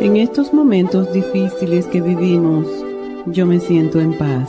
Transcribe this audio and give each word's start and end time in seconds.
En 0.00 0.16
estos 0.16 0.54
momentos 0.54 1.12
difíciles 1.12 1.86
que 1.86 2.00
vivimos, 2.00 2.66
yo 3.26 3.44
me 3.44 3.60
siento 3.60 4.00
en 4.00 4.16
paz. 4.16 4.48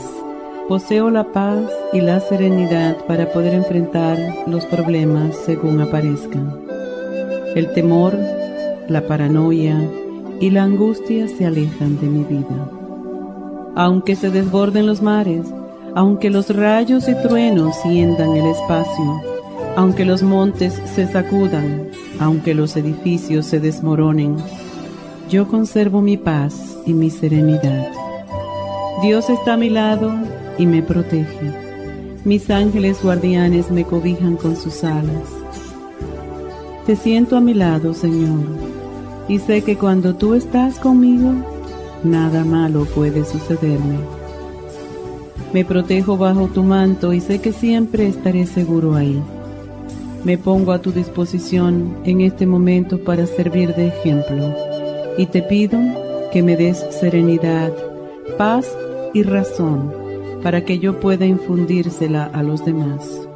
Poseo 0.70 1.10
la 1.10 1.34
paz 1.34 1.70
y 1.92 2.00
la 2.00 2.22
serenidad 2.22 2.96
para 3.06 3.34
poder 3.34 3.56
enfrentar 3.56 4.18
los 4.48 4.66
problemas 4.68 5.36
según 5.46 5.82
aparezcan. 5.82 6.58
El 7.54 7.74
temor, 7.74 8.18
la 8.88 9.06
paranoia 9.06 9.76
y 10.40 10.52
la 10.52 10.64
angustia 10.64 11.28
se 11.28 11.46
alejan 11.46 12.00
de 12.00 12.08
mi 12.08 12.24
vida. 12.24 12.72
Aunque 13.76 14.16
se 14.16 14.30
desborden 14.30 14.88
los 14.88 15.02
mares, 15.02 15.46
aunque 15.96 16.30
los 16.30 16.56
rayos 16.56 17.10
y 17.10 17.16
truenos 17.16 17.76
siendan 17.84 18.38
el 18.38 18.46
espacio, 18.46 19.22
aunque 19.76 20.06
los 20.06 20.24
montes 20.24 20.82
se 20.96 21.08
sacudan, 21.08 21.90
aunque 22.22 22.54
los 22.54 22.78
edificios 22.78 23.48
se 23.48 23.60
desmoronen, 23.60 24.38
yo 25.32 25.48
conservo 25.48 26.02
mi 26.02 26.18
paz 26.18 26.78
y 26.86 26.94
mi 26.94 27.10
serenidad. 27.10 27.90
Dios 29.02 29.30
está 29.30 29.54
a 29.54 29.58
mi 29.58 29.70
lado 29.70 30.12
y 30.58 30.66
me 30.66 30.84
protege. 30.84 31.54
Mis 32.26 32.50
ángeles 32.50 33.02
guardianes 33.02 33.72
me 33.72 33.86
cobijan 33.86 34.36
con 34.36 34.58
sus 34.58 34.84
alas. 34.84 35.30
Te 36.86 36.98
siento 36.98 37.38
a 37.38 37.42
mi 37.42 37.54
lado, 37.54 37.94
Señor, 37.94 38.44
y 39.30 39.40
sé 39.40 39.64
que 39.64 39.78
cuando 39.78 40.16
tú 40.16 40.34
estás 40.34 40.78
conmigo, 40.80 41.32
nada 42.04 42.44
malo 42.44 42.84
puede 42.84 43.24
sucederme. 43.24 44.00
Me 45.54 45.64
protejo 45.64 46.18
bajo 46.18 46.48
tu 46.48 46.62
manto 46.62 47.14
y 47.14 47.22
sé 47.22 47.40
que 47.40 47.54
siempre 47.54 48.06
estaré 48.06 48.46
seguro 48.46 48.96
ahí. 48.96 49.22
Me 50.26 50.38
pongo 50.38 50.74
a 50.74 50.82
tu 50.82 50.92
disposición 50.92 51.96
en 52.04 52.20
este 52.20 52.46
momento 52.46 53.02
para 53.02 53.26
servir 53.26 53.74
de 53.76 53.88
ejemplo 53.88 54.71
y 55.18 55.26
te 55.28 55.42
pido 55.42 55.80
que 56.32 56.42
me 56.42 56.56
des 56.56 56.86
serenidad, 56.90 57.72
paz 58.38 58.76
y 59.14 59.24
razón 59.24 59.94
para 60.42 60.64
que 60.66 60.80
yo 60.80 61.00
pueda 61.00 61.26
infundírsela 61.26 62.26
a 62.26 62.44
los 62.44 62.66
demás. 62.66 63.28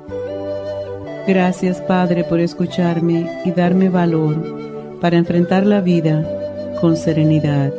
Gracias 1.28 1.82
Padre 1.82 2.24
por 2.24 2.40
escucharme 2.40 3.42
y 3.46 3.52
darme 3.52 3.90
valor 3.90 5.00
para 5.02 5.18
enfrentar 5.18 5.66
la 5.66 5.82
vida 5.82 6.78
con 6.80 6.96
serenidad 6.98 7.74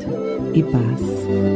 y 0.52 0.62
paz. 0.62 1.55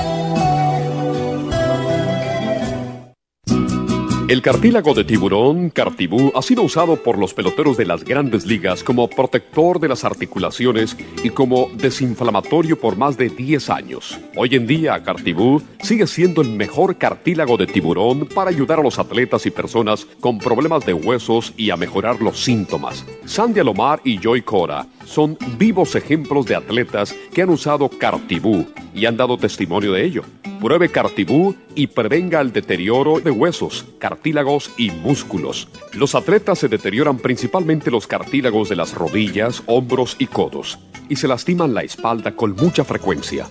El 4.31 4.41
cartílago 4.41 4.93
de 4.93 5.03
tiburón, 5.03 5.71
Cartibú, 5.71 6.31
ha 6.33 6.41
sido 6.41 6.63
usado 6.63 6.95
por 6.95 7.17
los 7.17 7.33
peloteros 7.33 7.75
de 7.75 7.85
las 7.85 8.05
grandes 8.05 8.45
ligas 8.45 8.81
como 8.81 9.09
protector 9.09 9.77
de 9.77 9.89
las 9.89 10.05
articulaciones 10.05 10.95
y 11.21 11.31
como 11.31 11.69
desinflamatorio 11.73 12.79
por 12.79 12.95
más 12.95 13.17
de 13.17 13.27
10 13.27 13.69
años. 13.69 14.17
Hoy 14.37 14.55
en 14.55 14.67
día, 14.67 15.03
Cartibú 15.03 15.61
sigue 15.81 16.07
siendo 16.07 16.41
el 16.41 16.47
mejor 16.51 16.97
cartílago 16.97 17.57
de 17.57 17.67
tiburón 17.67 18.25
para 18.25 18.51
ayudar 18.51 18.79
a 18.79 18.83
los 18.83 18.99
atletas 18.99 19.45
y 19.47 19.51
personas 19.51 20.07
con 20.21 20.37
problemas 20.37 20.85
de 20.85 20.93
huesos 20.93 21.53
y 21.57 21.69
a 21.69 21.75
mejorar 21.75 22.21
los 22.21 22.41
síntomas. 22.41 23.05
Sandy 23.25 23.59
Alomar 23.59 23.99
y 24.05 24.17
Joy 24.17 24.43
Cora 24.43 24.87
son 25.03 25.37
vivos 25.57 25.93
ejemplos 25.95 26.45
de 26.45 26.55
atletas 26.55 27.13
que 27.33 27.41
han 27.41 27.49
usado 27.49 27.89
Cartibú 27.89 28.65
y 28.95 29.07
han 29.07 29.17
dado 29.17 29.37
testimonio 29.37 29.91
de 29.91 30.05
ello. 30.05 30.23
Pruebe 30.61 30.89
Cartibú 30.89 31.55
y 31.73 31.87
prevenga 31.87 32.39
el 32.39 32.53
deterioro 32.53 33.19
de 33.19 33.31
huesos, 33.31 33.87
cartílagos 34.21 34.69
y 34.77 34.91
músculos. 34.91 35.67
Los 35.93 36.13
atletas 36.13 36.59
se 36.59 36.67
deterioran 36.67 37.17
principalmente 37.17 37.89
los 37.89 38.05
cartílagos 38.05 38.69
de 38.69 38.75
las 38.75 38.93
rodillas, 38.93 39.63
hombros 39.65 40.15
y 40.19 40.27
codos 40.27 40.77
y 41.09 41.15
se 41.15 41.27
lastiman 41.27 41.73
la 41.73 41.81
espalda 41.81 42.35
con 42.35 42.55
mucha 42.55 42.83
frecuencia. 42.83 43.47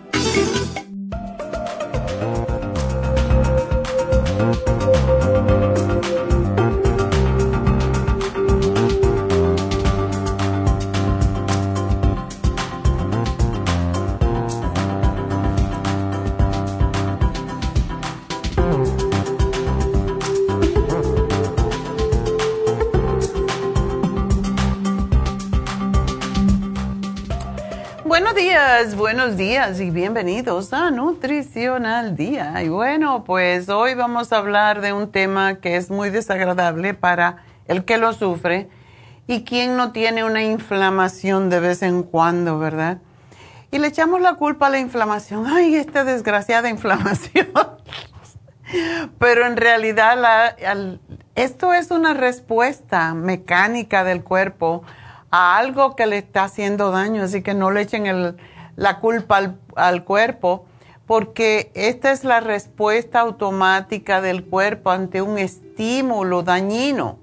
Buenos 28.92 29.38
días 29.38 29.80
y 29.80 29.92
bienvenidos 29.92 30.74
a 30.74 30.92
Nutrición 30.92 31.86
al 31.86 32.18
Día. 32.18 32.62
Y 32.62 32.68
bueno, 32.68 33.24
pues 33.24 33.70
hoy 33.70 33.96
vamos 33.96 34.34
a 34.34 34.40
hablar 34.40 34.82
de 34.82 34.92
un 34.92 35.10
tema 35.10 35.56
que 35.56 35.78
es 35.78 35.90
muy 35.90 36.10
desagradable 36.10 36.94
para 36.94 37.38
el 37.70 37.86
que 37.86 37.98
lo 37.98 38.12
sufre 38.12 38.68
y 39.26 39.46
quien 39.46 39.78
no 39.78 39.94
tiene 39.94 40.26
una 40.26 40.44
inflamación 40.44 41.50
de 41.50 41.62
vez 41.62 41.82
en 41.82 42.04
cuando, 42.04 42.60
¿verdad? 42.60 42.98
Y 43.72 43.80
le 43.80 43.88
echamos 43.88 44.20
la 44.20 44.34
culpa 44.34 44.68
a 44.68 44.70
la 44.70 44.80
inflamación. 44.80 45.48
Ay, 45.48 45.76
esta 45.76 46.04
desgraciada 46.04 46.70
inflamación. 46.70 47.48
Pero 49.18 49.48
en 49.48 49.56
realidad 49.56 50.58
esto 51.36 51.74
es 51.74 51.90
una 51.90 52.14
respuesta 52.14 53.14
mecánica 53.14 54.04
del 54.04 54.24
cuerpo 54.26 54.84
a 55.32 55.58
algo 55.58 55.96
que 55.96 56.06
le 56.06 56.18
está 56.18 56.44
haciendo 56.44 56.92
daño, 56.92 57.24
así 57.24 57.42
que 57.42 57.54
no 57.54 57.72
le 57.72 57.82
echen 57.82 58.08
el 58.08 58.36
la 58.76 59.00
culpa 59.00 59.56
al, 59.76 60.04
cuerpo, 60.04 60.66
porque 61.06 61.72
esta 61.74 62.12
es 62.12 62.24
la 62.24 62.40
respuesta 62.40 63.20
automática 63.20 64.22
del 64.22 64.46
cuerpo 64.46 64.92
ante 64.92 65.22
un 65.22 65.38
estímulo 65.38 66.44
dañino. 66.44 67.20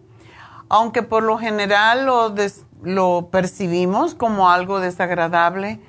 Aunque 0.69 1.03
por 1.03 1.23
lo 1.23 1.39
general 1.39 2.07
lo, 2.07 2.35
lo 2.83 3.29
percibimos 3.31 4.15
como 4.15 4.51
algo 4.51 4.81
desagradable, 4.81 5.81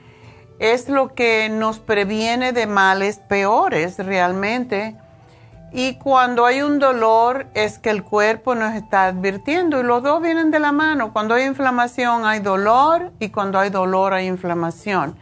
es 0.59 0.89
lo 0.89 1.15
que 1.15 1.49
nos 1.49 1.79
previene 1.79 2.53
de 2.53 2.67
males 2.67 3.17
peores 3.17 3.97
realmente. 3.97 4.95
Y 5.73 5.95
cuando 5.95 6.45
hay 6.45 6.61
un 6.61 6.79
dolor 6.79 7.47
es 7.53 7.79
que 7.79 7.89
el 7.89 8.03
cuerpo 8.03 8.55
nos 8.55 8.75
está 8.75 9.05
advirtiendo 9.05 9.79
y 9.79 9.83
los 9.83 10.03
dos 10.03 10.21
vienen 10.21 10.51
de 10.51 10.59
la 10.59 10.71
mano. 10.71 11.13
Cuando 11.13 11.33
hay 11.33 11.45
inflamación 11.45 12.25
hay 12.25 12.41
dolor 12.41 13.11
y 13.19 13.29
cuando 13.29 13.57
hay 13.57 13.69
dolor 13.69 14.13
hay 14.13 14.27
inflamación. 14.27 15.15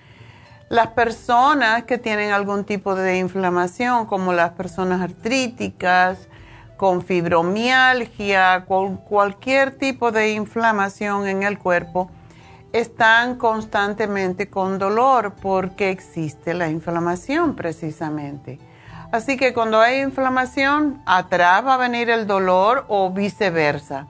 Las 0.69 0.89
personas 0.89 1.86
que 1.86 1.98
tienen 1.98 2.31
algún 2.31 2.63
tipo 2.63 2.94
de 2.94 3.18
inflamación, 3.18 4.06
como 4.06 4.33
las 4.33 4.51
personas 4.51 5.01
artríticas, 5.01 6.27
con 6.77 7.01
fibromialgia, 7.01 8.66
con 8.68 8.98
cualquier 8.98 9.71
tipo 9.71 10.12
de 10.12 10.33
inflamación 10.33 11.27
en 11.27 11.42
el 11.42 11.57
cuerpo, 11.57 12.12
están 12.71 13.38
constantemente 13.38 14.51
con 14.51 14.77
dolor 14.77 15.33
porque 15.42 15.89
existe 15.89 16.54
la 16.54 16.69
inflamación 16.69 17.56
precisamente. 17.56 18.60
Así 19.12 19.38
que 19.38 19.56
cuando 19.56 19.81
hay 19.81 20.01
inflamación, 20.01 21.01
atrás 21.07 21.65
va 21.65 21.74
a 21.74 21.77
venir 21.77 22.12
el 22.12 22.27
dolor 22.27 22.86
o 22.89 23.10
viceversa. 23.10 24.06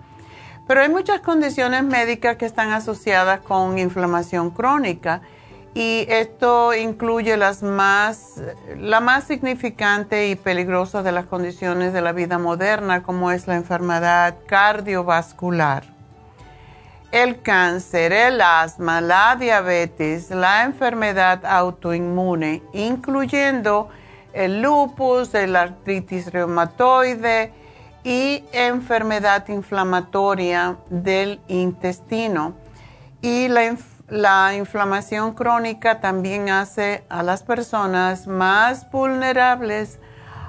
Pero 0.68 0.82
hay 0.82 0.90
muchas 0.90 1.22
condiciones 1.22 1.84
médicas 1.84 2.36
que 2.36 2.46
están 2.46 2.74
asociadas 2.74 3.40
con 3.40 3.80
inflamación 3.80 4.52
crónica 4.52 5.22
y 5.74 6.06
esto 6.10 6.74
incluye 6.74 7.38
las 7.38 7.64
más, 7.64 8.42
la 8.78 9.00
más 9.00 9.26
significante 9.26 10.30
y 10.30 10.36
peligrosa 10.36 11.04
de 11.04 11.12
las 11.12 11.26
condiciones 11.26 11.94
de 11.94 12.02
la 12.02 12.12
vida 12.12 12.38
moderna, 12.38 13.04
como 13.04 13.32
es 13.32 13.48
la 13.48 13.56
enfermedad 13.56 14.36
cardiovascular 14.48 16.00
el 17.12 17.42
cáncer, 17.42 18.14
el 18.14 18.42
asma, 18.42 19.02
la 19.02 19.36
diabetes, 19.36 20.30
la 20.30 20.64
enfermedad 20.64 21.44
autoinmune, 21.46 22.62
incluyendo 22.74 23.90
el 24.34 24.62
lupus, 24.62 25.34
la 25.34 25.62
artritis 25.62 26.32
reumatoide 26.32 27.52
y 28.04 28.44
enfermedad 28.52 29.48
inflamatoria 29.50 30.78
del 30.90 31.40
intestino. 31.48 32.54
Y 33.22 33.48
la, 33.48 33.76
la 34.10 34.56
inflamación 34.56 35.34
crónica 35.34 36.00
también 36.00 36.50
hace 36.50 37.04
a 37.10 37.24
las 37.24 37.44
personas 37.44 38.28
más 38.28 38.90
vulnerables 38.92 40.00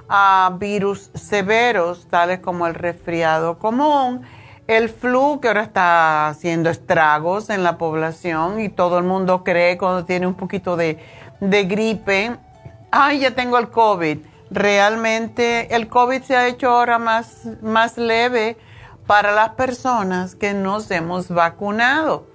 a 0.08 0.56
virus 0.58 1.10
severos, 1.14 2.08
tales 2.08 2.40
como 2.40 2.66
el 2.66 2.74
resfriado 2.74 3.58
común, 3.58 4.22
el 4.66 4.88
flu 4.88 5.40
que 5.40 5.48
ahora 5.48 5.62
está 5.62 6.28
haciendo 6.28 6.70
estragos 6.70 7.50
en 7.50 7.62
la 7.62 7.76
población 7.78 8.60
y 8.60 8.68
todo 8.68 8.98
el 8.98 9.04
mundo 9.04 9.44
cree 9.44 9.76
cuando 9.76 10.04
tiene 10.04 10.26
un 10.26 10.34
poquito 10.34 10.76
de, 10.76 10.98
gripe, 11.40 12.36
ay, 12.90 13.20
ya 13.20 13.34
tengo 13.34 13.58
el 13.58 13.70
COVID. 13.70 14.18
Realmente 14.50 15.74
el 15.74 15.88
COVID 15.88 16.22
se 16.22 16.36
ha 16.36 16.48
hecho 16.48 16.70
ahora 16.70 16.98
más, 16.98 17.46
más 17.62 17.96
leve 17.96 18.56
para 19.06 19.32
las 19.32 19.50
personas 19.50 20.34
que 20.34 20.54
nos 20.54 20.90
hemos 20.90 21.28
vacunado. 21.28 22.29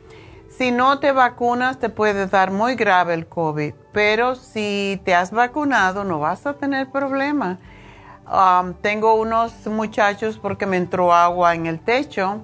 Si 0.58 0.72
no 0.72 1.00
te 1.00 1.12
vacunas 1.12 1.80
te 1.80 1.90
puede 1.90 2.28
dar 2.28 2.52
muy 2.52 2.76
grave 2.76 3.14
el 3.14 3.28
COVID, 3.28 3.74
pero 3.92 4.36
si 4.36 5.02
te 5.04 5.14
has 5.14 5.32
vacunado 5.32 6.04
no 6.04 6.20
vas 6.20 6.46
a 6.46 6.54
tener 6.54 6.90
problema 6.90 7.60
Um, 8.28 8.74
tengo 8.74 9.14
unos 9.16 9.68
muchachos 9.68 10.40
porque 10.40 10.66
me 10.66 10.78
entró 10.78 11.14
agua 11.14 11.54
en 11.54 11.68
el 11.68 11.80
techo. 11.80 12.42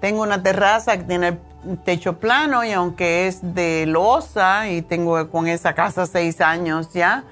Tengo 0.00 0.22
una 0.22 0.42
terraza 0.42 0.96
que 0.96 1.04
tiene 1.04 1.38
techo 1.84 2.18
plano 2.18 2.64
y 2.64 2.72
aunque 2.72 3.26
es 3.26 3.54
de 3.54 3.84
losa 3.86 4.68
y 4.70 4.82
tengo 4.82 5.30
con 5.30 5.46
esa 5.46 5.74
casa 5.74 6.06
seis 6.06 6.40
años 6.40 6.92
ya, 6.92 7.24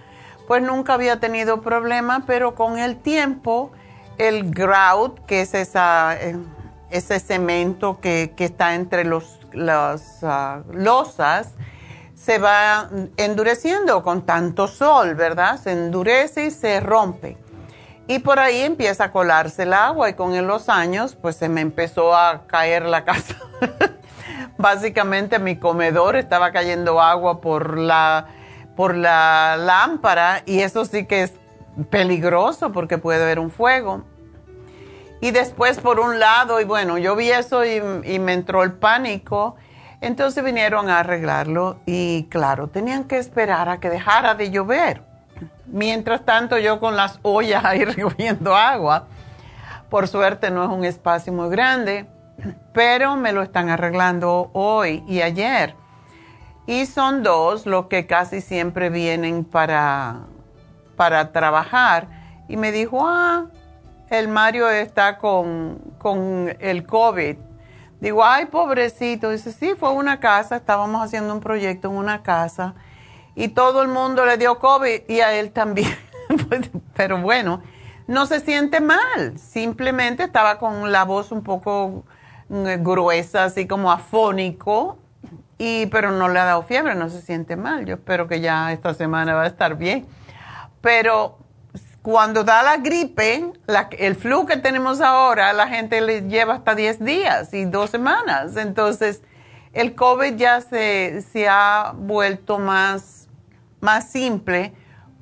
pues 0.46 0.62
nunca 0.62 0.94
había 0.94 1.18
tenido 1.18 1.62
problema, 1.62 2.24
pero 2.26 2.54
con 2.54 2.78
el 2.78 2.96
tiempo 2.96 3.72
el 4.18 4.50
grout, 4.50 5.24
que 5.24 5.40
es 5.40 5.54
esa, 5.54 6.14
eh, 6.20 6.36
ese 6.90 7.20
cemento 7.20 8.00
que, 8.00 8.32
está 8.38 8.74
entre 8.74 9.04
los, 9.04 9.38
las 9.52 10.22
ah, 10.22 10.62
losas, 10.72 11.54
se 12.14 12.38
va 12.38 12.88
endureciendo 13.16 14.02
con 14.02 14.26
tanto 14.26 14.68
sol, 14.68 15.14
¿verdad? 15.14 15.58
Se 15.58 15.72
endurece 15.72 16.46
y 16.46 16.50
se 16.50 16.80
rompe. 16.80 17.38
Y 18.06 18.18
por 18.18 18.40
ahí 18.40 18.62
empieza 18.62 19.04
a 19.04 19.12
colarse 19.12 19.62
el 19.62 19.72
agua 19.72 20.10
y 20.10 20.14
con 20.14 20.46
los 20.46 20.68
años 20.68 21.14
pues 21.14 21.36
se 21.36 21.48
me 21.48 21.60
empezó 21.60 22.14
a 22.14 22.46
caer 22.46 22.84
la 22.84 23.04
casa. 23.06 23.36
Básicamente 24.58 25.38
mi 25.38 25.56
comedor 25.56 26.16
estaba 26.16 26.52
cayendo 26.52 27.00
agua 27.00 27.40
por 27.40 27.78
la, 27.78 28.26
por 28.76 28.96
la 28.96 29.56
lámpara 29.56 30.42
y 30.44 30.60
eso 30.60 30.84
sí 30.84 31.06
que 31.06 31.22
es 31.22 31.32
peligroso 31.88 32.72
porque 32.72 32.98
puede 32.98 33.22
haber 33.22 33.38
un 33.38 33.50
fuego. 33.50 34.04
Y 35.20 35.32
después 35.32 35.78
por 35.78 36.00
un 36.00 36.18
lado, 36.18 36.60
y 36.60 36.64
bueno, 36.64 36.98
yo 36.98 37.16
vi 37.16 37.30
eso 37.30 37.64
y, 37.64 37.80
me 38.18 38.32
entró 38.32 38.62
el 38.62 38.72
pánico 38.72 39.56
entonces 40.00 40.42
vinieron 40.42 40.88
a 40.88 41.00
arreglarlo 41.00 41.78
y 41.84 42.24
claro, 42.30 42.68
tenían 42.68 43.04
que 43.04 43.18
esperar 43.18 43.68
a 43.68 43.80
que 43.80 43.90
dejara 43.90 44.34
de 44.34 44.50
llover. 44.50 45.02
Mientras 45.66 46.24
tanto 46.24 46.58
yo 46.58 46.80
con 46.80 46.96
las 46.96 47.18
ollas 47.22 47.64
ahí 47.64 47.84
recogiendo 47.84 48.56
agua. 48.56 49.06
Por 49.90 50.08
suerte 50.08 50.50
no 50.50 50.64
es 50.64 50.70
un 50.70 50.84
espacio 50.84 51.32
muy 51.32 51.50
grande, 51.50 52.06
pero 52.72 53.16
me 53.16 53.32
lo 53.32 53.42
están 53.42 53.68
arreglando 53.68 54.50
hoy 54.54 55.04
y 55.06 55.20
ayer. 55.20 55.74
Y 56.66 56.86
son 56.86 57.22
dos 57.22 57.66
los 57.66 57.86
que 57.86 58.06
casi 58.06 58.40
siempre 58.40 58.88
vienen 58.88 59.44
para, 59.44 60.20
para 60.96 61.32
trabajar. 61.32 62.06
Y 62.48 62.56
me 62.56 62.72
dijo, 62.72 63.06
ah, 63.06 63.46
el 64.10 64.28
Mario 64.28 64.68
está 64.68 65.16
con, 65.16 65.78
con 65.98 66.54
el 66.58 66.84
COVID 66.86 67.36
Digo, 68.00 68.24
ay, 68.24 68.46
pobrecito. 68.46 69.30
Dice, 69.30 69.52
sí, 69.52 69.74
fue 69.78 69.90
una 69.90 70.20
casa, 70.20 70.56
estábamos 70.56 71.04
haciendo 71.04 71.34
un 71.34 71.40
proyecto 71.40 71.88
en 71.88 71.96
una 71.96 72.22
casa 72.22 72.74
y 73.34 73.48
todo 73.48 73.82
el 73.82 73.88
mundo 73.88 74.24
le 74.24 74.38
dio 74.38 74.58
COVID 74.58 75.02
y 75.08 75.20
a 75.20 75.34
él 75.34 75.52
también. 75.52 75.94
Pues, 76.48 76.70
pero 76.94 77.20
bueno, 77.20 77.60
no 78.06 78.24
se 78.24 78.38
siente 78.38 78.80
mal, 78.80 79.36
simplemente 79.36 80.22
estaba 80.22 80.60
con 80.60 80.92
la 80.92 81.04
voz 81.04 81.32
un 81.32 81.42
poco 81.42 82.04
mm, 82.48 82.84
gruesa, 82.84 83.42
así 83.42 83.66
como 83.66 83.90
afónico, 83.90 84.96
y, 85.58 85.86
pero 85.86 86.12
no 86.12 86.28
le 86.28 86.38
ha 86.38 86.44
dado 86.44 86.62
fiebre, 86.62 86.94
no 86.94 87.08
se 87.08 87.20
siente 87.20 87.56
mal. 87.56 87.84
Yo 87.84 87.96
espero 87.96 88.28
que 88.28 88.40
ya 88.40 88.70
esta 88.70 88.94
semana 88.94 89.34
va 89.34 89.42
a 89.42 89.48
estar 89.48 89.74
bien. 89.74 90.06
Pero 90.80 91.39
cuando 92.02 92.44
da 92.44 92.62
la 92.62 92.78
gripe, 92.78 93.52
el 93.98 94.16
flu 94.16 94.46
que 94.46 94.56
tenemos 94.56 95.00
ahora, 95.00 95.52
la 95.52 95.68
gente 95.68 96.00
le 96.00 96.22
lleva 96.22 96.54
hasta 96.54 96.74
10 96.74 97.04
días 97.04 97.52
y 97.52 97.66
dos 97.66 97.90
semanas. 97.90 98.56
Entonces, 98.56 99.22
el 99.72 99.94
COVID 99.94 100.36
ya 100.36 100.60
se, 100.62 101.22
se 101.30 101.48
ha 101.48 101.92
vuelto 101.94 102.58
más, 102.58 103.28
más 103.80 104.10
simple 104.10 104.72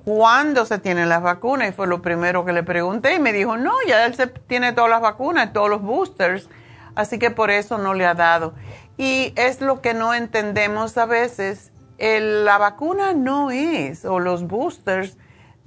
cuando 0.05 0.65
se 0.65 0.79
tienen 0.79 1.09
las 1.09 1.21
vacunas. 1.21 1.69
Y 1.69 1.73
fue 1.73 1.87
lo 1.89 2.01
primero 2.01 2.45
que 2.45 2.53
le 2.53 2.63
pregunté 2.63 3.17
y 3.17 3.19
me 3.19 3.33
dijo, 3.33 3.57
no, 3.57 3.75
ya 3.87 4.07
él 4.07 4.15
se 4.15 4.29
tiene 4.29 4.73
todas 4.73 4.91
las 4.91 5.01
vacunas, 5.01 5.53
todos 5.53 5.69
los 5.69 5.83
boosters. 5.83 6.49
Así 6.95 7.19
que 7.19 7.31
por 7.31 7.51
eso 7.51 7.79
no 7.79 7.93
le 7.93 8.07
ha 8.07 8.15
dado. 8.15 8.55
Y 8.97 9.33
es 9.37 9.61
lo 9.61 9.81
que 9.81 9.95
no 9.95 10.15
entendemos 10.15 10.97
a 10.97 11.07
veces. 11.07 11.73
la 11.99 12.57
vacuna 12.59 13.13
no 13.15 13.51
es, 13.51 14.05
o 14.05 14.21
los 14.21 14.47
boosters, 14.47 15.17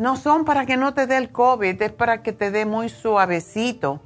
no 0.01 0.17
son 0.17 0.46
para 0.46 0.65
que 0.65 0.77
no 0.77 0.96
te 0.96 1.05
dé 1.05 1.17
el 1.17 1.31
COVID, 1.31 1.79
es 1.79 1.91
para 1.91 2.24
que 2.24 2.34
te 2.34 2.50
dé 2.50 2.65
muy 2.65 2.89
suavecito. 2.89 4.01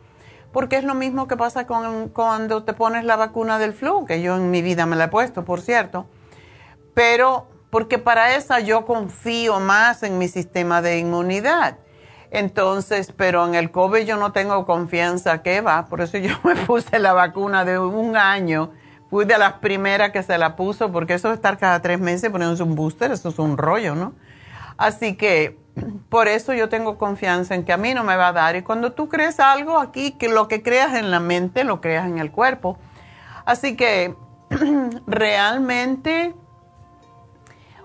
Porque 0.52 0.76
es 0.76 0.84
lo 0.84 0.94
mismo 0.94 1.30
que 1.30 1.38
pasa 1.38 1.66
con, 1.66 2.10
cuando 2.10 2.66
te 2.66 2.74
pones 2.74 3.06
la 3.06 3.16
vacuna 3.16 3.60
del 3.60 3.72
flu, 3.72 4.06
que 4.06 4.22
yo 4.22 4.36
en 4.36 4.52
mi 4.52 4.62
vida 4.62 4.86
me 4.86 4.98
la 4.98 5.06
he 5.06 5.08
puesto, 5.08 5.46
por 5.46 5.62
cierto. 5.62 6.06
Pero 6.94 7.48
porque 7.70 7.98
para 7.98 8.36
esa 8.36 8.60
yo 8.60 8.86
confío 8.86 9.62
más 9.62 10.04
en 10.04 10.18
mi 10.18 10.28
sistema 10.28 10.82
de 10.82 11.00
inmunidad. 11.00 11.78
Entonces, 12.30 13.14
pero 13.16 13.48
en 13.48 13.56
el 13.56 13.72
COVID 13.72 14.06
yo 14.06 14.18
no 14.18 14.34
tengo 14.34 14.66
confianza 14.66 15.44
que 15.44 15.62
va, 15.62 15.86
por 15.86 16.02
eso 16.02 16.18
yo 16.18 16.36
me 16.44 16.58
puse 16.58 17.00
la 17.00 17.14
vacuna 17.14 17.64
de 17.64 17.80
un 17.80 18.18
año. 18.18 18.74
Fui 19.10 19.24
de 19.24 19.38
las 19.38 19.54
primeras 19.54 20.12
que 20.12 20.24
se 20.24 20.38
la 20.38 20.58
puso, 20.58 20.92
porque 20.92 21.14
eso 21.14 21.30
de 21.30 21.36
estar 21.36 21.58
cada 21.58 21.82
tres 21.82 22.02
meses 22.02 22.30
poniéndose 22.30 22.64
un 22.64 22.76
booster, 22.76 23.14
eso 23.14 23.30
es 23.30 23.40
un 23.40 23.58
rollo, 23.58 23.96
¿no? 23.96 24.12
Así 24.78 25.16
que 25.16 25.64
por 26.10 26.28
eso 26.28 26.54
yo 26.54 26.70
tengo 26.70 26.98
confianza 26.98 27.56
en 27.56 27.64
que 27.64 27.74
a 27.74 27.78
mí 27.78 27.94
no 27.94 28.04
me 28.04 28.16
va 28.16 28.30
a 28.30 28.34
dar. 28.34 28.56
Y 28.56 28.62
cuando 28.62 28.94
tú 28.94 29.10
crees 29.10 29.40
algo 29.40 29.80
aquí, 29.80 30.12
que 30.12 30.30
lo 30.30 30.48
que 30.48 30.62
creas 30.62 30.96
en 30.96 31.12
la 31.12 31.20
mente, 31.20 31.64
lo 31.64 31.82
creas 31.82 32.08
en 32.08 32.18
el 32.18 32.32
cuerpo. 32.32 32.78
Así 33.46 33.76
que 33.76 34.16
realmente 35.08 36.34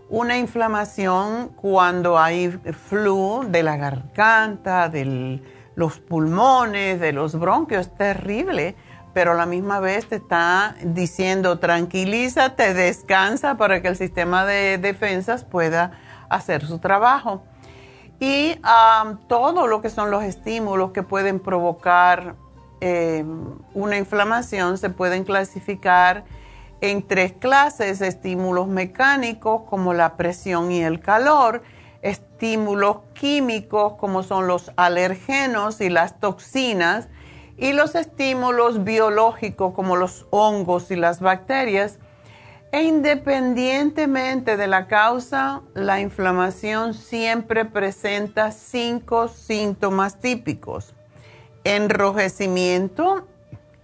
una 0.09 0.38
inflamación 0.38 1.49
cuando 1.50 2.18
hay 2.18 2.49
flu 2.88 3.44
de 3.49 3.62
la 3.62 3.76
garganta, 3.76 4.88
de 4.88 5.42
los 5.75 5.99
pulmones, 6.00 7.00
de 7.00 7.12
los 7.12 7.38
bronquios, 7.38 7.87
es 7.87 7.94
terrible 7.94 8.76
pero 9.12 9.32
a 9.32 9.35
la 9.35 9.47
misma 9.47 9.80
vez 9.80 10.06
te 10.06 10.16
está 10.16 10.76
diciendo 10.82 11.59
tranquilízate, 11.59 12.75
descansa 12.75 13.56
para 13.56 13.82
que 13.82 13.88
el 13.88 13.97
sistema 13.97 14.44
de 14.44 14.78
defensas 14.78 15.44
pueda 15.44 15.92
hacer 16.28 16.64
su 16.64 16.78
trabajo. 16.78 17.42
Y 18.21 18.61
todo 19.29 19.67
lo 19.67 19.81
que 19.81 19.89
son 19.89 20.11
los 20.11 20.23
estímulos 20.23 20.93
que 20.93 21.03
pueden 21.03 21.41
provocar 21.41 22.37
eh, 22.83 23.25
una 23.75 23.99
inflamación 23.99 24.79
se 24.79 24.91
pueden 24.91 25.25
clasificar 25.25 26.25
en 26.81 27.07
tres 27.07 27.33
clases, 27.33 28.00
estímulos 28.00 28.69
mecánicos 28.69 29.62
como 29.69 29.93
la 29.93 30.17
presión 30.17 30.71
y 30.73 30.83
el 30.83 31.00
calor, 31.00 31.62
estímulos 32.03 32.99
químicos 33.15 33.95
como 33.95 34.23
son 34.23 34.47
los 34.47 34.71
alergenos 34.77 35.81
y 35.81 35.91
las 35.91 36.19
toxinas, 36.21 37.09
y 37.59 37.75
los 37.75 37.95
estímulos 37.95 38.85
biológicos 38.85 39.75
como 39.75 39.97
los 39.97 40.27
hongos 40.31 40.91
y 40.91 40.97
las 40.97 41.21
bacterias. 41.21 41.99
E 42.73 42.83
independientemente 42.83 44.57
de 44.57 44.69
la 44.69 44.87
causa, 44.87 45.62
la 45.75 46.00
inflamación 46.00 46.95
siempre 46.95 47.65
presenta 47.65 48.53
cinco 48.53 49.27
síntomas 49.27 50.21
típicos. 50.21 50.95
Enrojecimiento, 51.65 53.27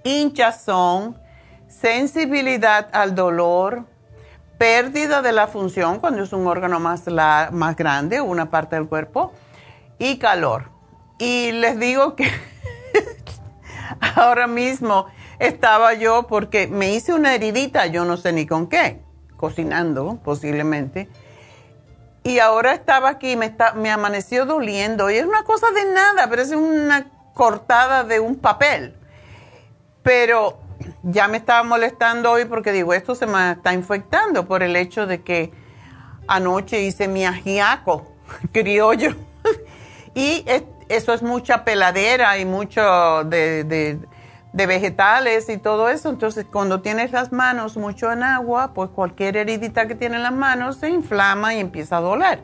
hinchazón, 0.04 1.18
sensibilidad 1.66 2.88
al 2.92 3.16
dolor, 3.16 3.86
pérdida 4.56 5.20
de 5.20 5.32
la 5.32 5.48
función 5.48 5.98
cuando 5.98 6.22
es 6.22 6.32
un 6.32 6.46
órgano 6.46 6.78
más, 6.78 7.08
más 7.52 7.76
grande, 7.76 8.20
una 8.20 8.50
parte 8.50 8.76
del 8.76 8.86
cuerpo, 8.86 9.32
y 9.98 10.18
calor. 10.18 10.70
Y 11.18 11.50
les 11.50 11.76
digo 11.80 12.14
que 12.14 12.30
ahora 14.14 14.46
mismo 14.46 15.06
estaba 15.38 15.94
yo 15.94 16.26
porque 16.26 16.66
me 16.66 16.94
hice 16.94 17.14
una 17.14 17.34
heridita, 17.34 17.86
yo 17.86 18.04
no 18.04 18.16
sé 18.16 18.32
ni 18.32 18.46
con 18.46 18.68
qué, 18.68 19.00
cocinando 19.36 20.18
posiblemente. 20.24 21.08
Y 22.22 22.40
ahora 22.40 22.72
estaba 22.72 23.08
aquí, 23.08 23.36
me, 23.36 23.46
está, 23.46 23.74
me 23.74 23.90
amaneció 23.90 24.46
doliendo. 24.46 25.10
Y 25.10 25.16
es 25.16 25.24
una 25.24 25.44
cosa 25.44 25.70
de 25.70 25.84
nada, 25.92 26.28
pero 26.28 26.42
es 26.42 26.50
una 26.50 27.10
cortada 27.34 28.02
de 28.02 28.18
un 28.18 28.34
papel. 28.36 28.96
Pero 30.02 30.58
ya 31.02 31.28
me 31.28 31.36
estaba 31.36 31.62
molestando 31.62 32.32
hoy 32.32 32.44
porque 32.46 32.72
digo, 32.72 32.94
esto 32.94 33.14
se 33.14 33.26
me 33.26 33.52
está 33.52 33.72
infectando 33.72 34.46
por 34.46 34.62
el 34.62 34.74
hecho 34.74 35.06
de 35.06 35.22
que 35.22 35.52
anoche 36.26 36.82
hice 36.82 37.06
mi 37.06 37.24
ajiaco 37.24 38.12
criollo. 38.52 39.14
y 40.14 40.44
eso 40.88 41.12
es 41.12 41.22
mucha 41.22 41.64
peladera 41.64 42.38
y 42.38 42.44
mucho 42.44 43.22
de, 43.24 43.64
de, 43.64 43.98
vegetales 44.64 45.50
y 45.50 45.58
todo 45.58 45.90
eso. 45.90 46.08
Entonces, 46.08 46.46
cuando 46.50 46.80
tienes 46.80 47.12
las 47.12 47.32
manos 47.32 47.76
mucho 47.76 48.10
en 48.10 48.22
agua, 48.22 48.72
pues 48.72 48.88
cualquier 48.88 49.36
heridita 49.36 49.86
que 49.86 49.94
tiene 49.94 50.16
en 50.16 50.22
las 50.22 50.32
manos 50.32 50.76
se 50.76 50.88
inflama 50.88 51.54
y 51.54 51.60
empieza 51.60 51.98
a 51.98 52.00
doler. 52.00 52.42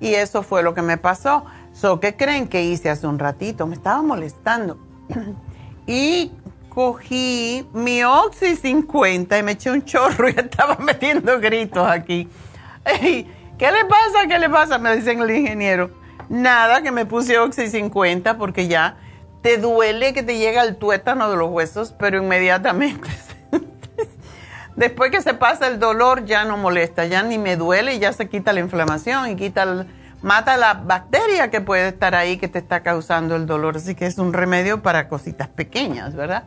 Y 0.00 0.14
eso 0.14 0.42
fue 0.42 0.62
lo 0.62 0.72
que 0.72 0.80
me 0.80 0.96
pasó. 0.96 1.44
So, 1.74 2.00
¿Qué 2.00 2.16
creen 2.16 2.48
que 2.48 2.62
hice 2.62 2.88
hace 2.88 3.06
un 3.06 3.18
ratito? 3.18 3.66
Me 3.66 3.74
estaba 3.74 4.00
molestando. 4.00 4.78
y 5.86 6.32
cogí 6.70 7.68
mi 7.74 8.02
Oxy 8.04 8.56
50 8.56 9.38
y 9.38 9.42
me 9.42 9.52
eché 9.52 9.70
un 9.70 9.84
chorro 9.84 10.28
y 10.28 10.32
estaba 10.36 10.76
metiendo 10.76 11.38
gritos 11.40 11.86
aquí. 11.86 12.26
¿Qué 13.58 13.70
le 13.70 13.84
pasa? 13.84 14.26
¿Qué 14.26 14.38
le 14.38 14.48
pasa? 14.48 14.78
Me 14.78 14.96
dicen 14.96 15.20
el 15.20 15.30
ingeniero. 15.30 15.90
Nada, 16.30 16.80
que 16.80 16.90
me 16.92 17.04
puse 17.04 17.38
Oxy 17.38 17.66
50 17.68 18.38
porque 18.38 18.68
ya 18.68 18.96
te 19.42 19.58
duele 19.58 20.12
que 20.12 20.22
te 20.22 20.38
llega 20.38 20.62
el 20.62 20.76
tuétano 20.76 21.30
de 21.30 21.36
los 21.36 21.50
huesos, 21.50 21.94
pero 21.98 22.18
inmediatamente, 22.18 23.08
después 24.76 25.10
que 25.10 25.22
se 25.22 25.34
pasa 25.34 25.66
el 25.66 25.78
dolor, 25.78 26.24
ya 26.24 26.44
no 26.44 26.56
molesta, 26.56 27.06
ya 27.06 27.22
ni 27.22 27.38
me 27.38 27.56
duele 27.56 27.98
ya 27.98 28.12
se 28.12 28.28
quita 28.28 28.52
la 28.52 28.60
inflamación 28.60 29.30
y 29.30 29.36
quita 29.36 29.86
mata 30.22 30.56
la 30.56 30.74
bacteria 30.74 31.50
que 31.50 31.60
puede 31.60 31.88
estar 31.88 32.14
ahí 32.14 32.36
que 32.36 32.48
te 32.48 32.58
está 32.58 32.82
causando 32.82 33.36
el 33.36 33.46
dolor. 33.46 33.76
Así 33.76 33.94
que 33.94 34.06
es 34.06 34.18
un 34.18 34.32
remedio 34.32 34.82
para 34.82 35.08
cositas 35.08 35.48
pequeñas, 35.48 36.14
¿verdad? 36.14 36.44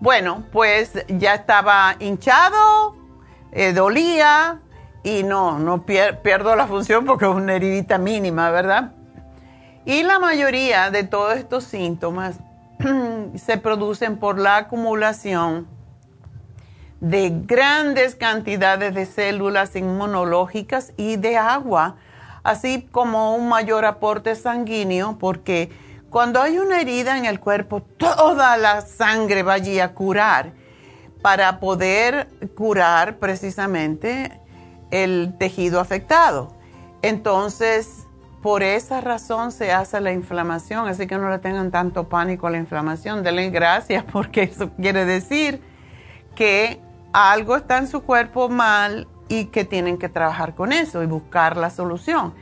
Bueno, 0.00 0.44
pues 0.52 0.92
ya 1.08 1.34
estaba 1.34 1.96
hinchado, 2.00 2.96
eh, 3.52 3.72
dolía 3.72 4.60
y 5.02 5.22
no, 5.22 5.58
no 5.58 5.86
pierdo 5.86 6.56
la 6.56 6.66
función 6.66 7.06
porque 7.06 7.24
es 7.24 7.30
una 7.30 7.54
heridita 7.54 7.96
mínima, 7.96 8.50
¿verdad? 8.50 8.92
Y 9.86 10.02
la 10.02 10.18
mayoría 10.18 10.90
de 10.90 11.04
todos 11.04 11.36
estos 11.36 11.62
síntomas 11.62 12.40
se 13.36 13.56
producen 13.56 14.18
por 14.18 14.36
la 14.36 14.56
acumulación 14.56 15.68
de 17.00 17.30
grandes 17.32 18.16
cantidades 18.16 18.96
de 18.96 19.06
células 19.06 19.76
inmunológicas 19.76 20.92
y 20.96 21.14
de 21.18 21.36
agua, 21.36 21.94
así 22.42 22.88
como 22.90 23.36
un 23.36 23.48
mayor 23.48 23.84
aporte 23.84 24.34
sanguíneo, 24.34 25.18
porque 25.20 25.70
cuando 26.10 26.42
hay 26.42 26.58
una 26.58 26.80
herida 26.80 27.16
en 27.16 27.24
el 27.24 27.38
cuerpo, 27.38 27.80
toda 27.80 28.56
la 28.56 28.80
sangre 28.80 29.44
va 29.44 29.52
allí 29.52 29.78
a 29.78 29.94
curar 29.94 30.52
para 31.22 31.60
poder 31.60 32.26
curar 32.56 33.18
precisamente 33.18 34.40
el 34.90 35.36
tejido 35.38 35.78
afectado. 35.78 36.52
Entonces, 37.02 38.05
por 38.46 38.62
esa 38.62 39.00
razón 39.00 39.50
se 39.50 39.72
hace 39.72 40.00
la 40.00 40.12
inflamación, 40.12 40.86
así 40.86 41.08
que 41.08 41.18
no 41.18 41.28
le 41.28 41.40
tengan 41.40 41.72
tanto 41.72 42.08
pánico 42.08 42.46
a 42.46 42.50
la 42.50 42.58
inflamación. 42.58 43.24
Denle 43.24 43.50
gracias 43.50 44.04
porque 44.12 44.44
eso 44.44 44.70
quiere 44.70 45.04
decir 45.04 45.60
que 46.36 46.80
algo 47.12 47.56
está 47.56 47.78
en 47.78 47.88
su 47.88 48.02
cuerpo 48.02 48.48
mal 48.48 49.08
y 49.28 49.46
que 49.46 49.64
tienen 49.64 49.98
que 49.98 50.08
trabajar 50.08 50.54
con 50.54 50.72
eso 50.72 51.02
y 51.02 51.06
buscar 51.06 51.56
la 51.56 51.70
solución. 51.70 52.34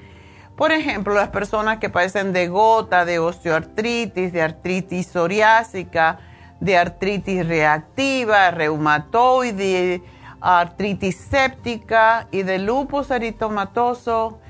Por 0.57 0.73
ejemplo, 0.73 1.15
las 1.15 1.31
personas 1.31 1.79
que 1.79 1.89
padecen 1.89 2.35
de 2.35 2.49
gota, 2.49 3.07
de 3.07 3.19
osteoartritis, 3.19 4.31
de 4.31 4.43
artritis 4.43 5.07
psoriásica, 5.07 6.19
de 6.61 6.77
artritis 6.77 7.49
reactiva, 7.49 8.51
reumatoide, 8.51 10.03
artritis 10.43 11.17
séptica 11.17 12.29
y 12.31 12.43
de 12.43 12.59
lupus 12.59 13.11
eritomatoso 13.11 14.41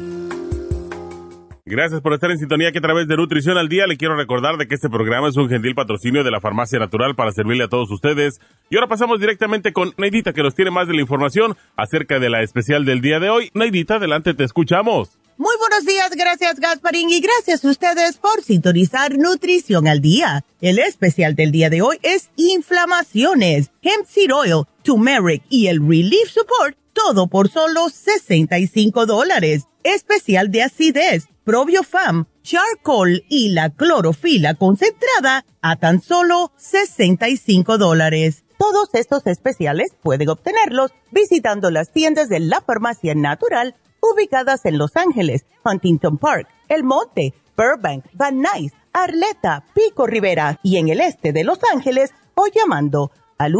Gracias 1.71 2.01
por 2.01 2.13
estar 2.13 2.29
en 2.29 2.37
sintonía 2.37 2.73
que 2.73 2.79
a 2.79 2.81
través 2.81 3.07
de 3.07 3.15
Nutrición 3.15 3.57
al 3.57 3.69
Día 3.69 3.87
le 3.87 3.95
quiero 3.95 4.17
recordar 4.17 4.57
de 4.57 4.67
que 4.67 4.75
este 4.75 4.89
programa 4.89 5.29
es 5.29 5.37
un 5.37 5.47
gentil 5.47 5.73
patrocinio 5.73 6.21
de 6.21 6.29
la 6.29 6.41
Farmacia 6.41 6.79
Natural 6.79 7.15
para 7.15 7.31
servirle 7.31 7.63
a 7.63 7.69
todos 7.69 7.89
ustedes. 7.91 8.41
Y 8.69 8.75
ahora 8.75 8.89
pasamos 8.89 9.21
directamente 9.21 9.71
con 9.71 9.93
Neidita 9.95 10.33
que 10.33 10.43
nos 10.43 10.53
tiene 10.53 10.69
más 10.69 10.89
de 10.89 10.95
la 10.95 10.99
información 10.99 11.55
acerca 11.77 12.19
de 12.19 12.29
la 12.29 12.41
especial 12.41 12.83
del 12.83 12.99
día 12.99 13.21
de 13.21 13.29
hoy. 13.29 13.51
Neidita, 13.53 13.95
adelante, 13.95 14.33
te 14.33 14.43
escuchamos. 14.43 15.17
Muy 15.37 15.55
buenos 15.59 15.85
días, 15.85 16.09
gracias 16.13 16.59
Gasparín 16.59 17.09
y 17.09 17.21
gracias 17.21 17.63
a 17.63 17.69
ustedes 17.69 18.17
por 18.17 18.43
sintonizar 18.43 19.17
Nutrición 19.17 19.87
al 19.87 20.01
Día. 20.01 20.43
El 20.59 20.77
especial 20.77 21.35
del 21.35 21.53
día 21.53 21.69
de 21.69 21.81
hoy 21.81 21.99
es 22.03 22.31
inflamaciones, 22.35 23.71
hemp 23.81 24.05
seed 24.05 24.35
oil, 24.35 24.65
turmeric 24.83 25.43
y 25.47 25.67
el 25.67 25.79
relief 25.79 26.31
support, 26.31 26.75
todo 26.91 27.27
por 27.27 27.47
solo 27.47 27.87
65 27.87 29.05
dólares. 29.05 29.67
Especial 29.83 30.51
de 30.51 30.63
acidez 30.63 31.30
Probiofam, 31.43 32.27
Charcoal 32.43 33.23
y 33.27 33.49
la 33.49 33.71
clorofila 33.71 34.53
concentrada 34.53 35.43
a 35.63 35.75
tan 35.75 35.99
solo 35.99 36.51
65 36.57 37.79
dólares. 37.79 38.43
Todos 38.59 38.89
estos 38.93 39.25
especiales 39.25 39.95
pueden 40.03 40.29
obtenerlos 40.29 40.91
visitando 41.09 41.71
las 41.71 41.91
tiendas 41.91 42.29
de 42.29 42.41
la 42.41 42.61
farmacia 42.61 43.15
natural 43.15 43.75
ubicadas 44.01 44.65
en 44.65 44.77
Los 44.77 44.95
Ángeles, 44.95 45.47
Huntington 45.65 46.19
Park, 46.19 46.47
El 46.67 46.83
Monte, 46.83 47.33
Burbank, 47.57 48.05
Van 48.13 48.39
Nuys, 48.39 48.73
Arleta, 48.93 49.65
Pico 49.73 50.05
Rivera 50.05 50.59
y 50.61 50.77
en 50.77 50.89
el 50.89 51.01
este 51.01 51.33
de 51.33 51.43
Los 51.43 51.57
Ángeles 51.73 52.11
o 52.35 52.45
llamando 52.53 53.09
al 53.39 53.53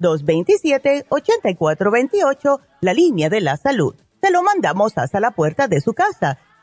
1-800-227-8428, 0.00 2.60
la 2.80 2.92
línea 2.92 3.28
de 3.28 3.40
la 3.40 3.56
salud. 3.56 3.94
Se 4.20 4.32
lo 4.32 4.42
mandamos 4.42 4.98
hasta 4.98 5.20
la 5.20 5.30
puerta 5.30 5.68
de 5.68 5.80
su 5.80 5.92
casa 5.92 6.40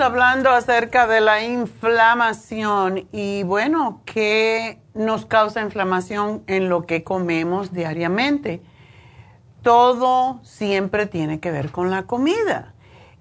Hablando 0.00 0.50
acerca 0.50 1.06
de 1.06 1.20
la 1.20 1.42
inflamación 1.42 3.08
y 3.10 3.42
bueno, 3.42 4.02
¿qué 4.04 4.80
nos 4.94 5.26
causa 5.26 5.60
inflamación 5.60 6.44
en 6.46 6.68
lo 6.68 6.86
que 6.86 7.02
comemos 7.02 7.72
diariamente? 7.72 8.62
Todo 9.62 10.40
siempre 10.42 11.06
tiene 11.06 11.40
que 11.40 11.50
ver 11.50 11.70
con 11.70 11.90
la 11.90 12.04
comida. 12.04 12.74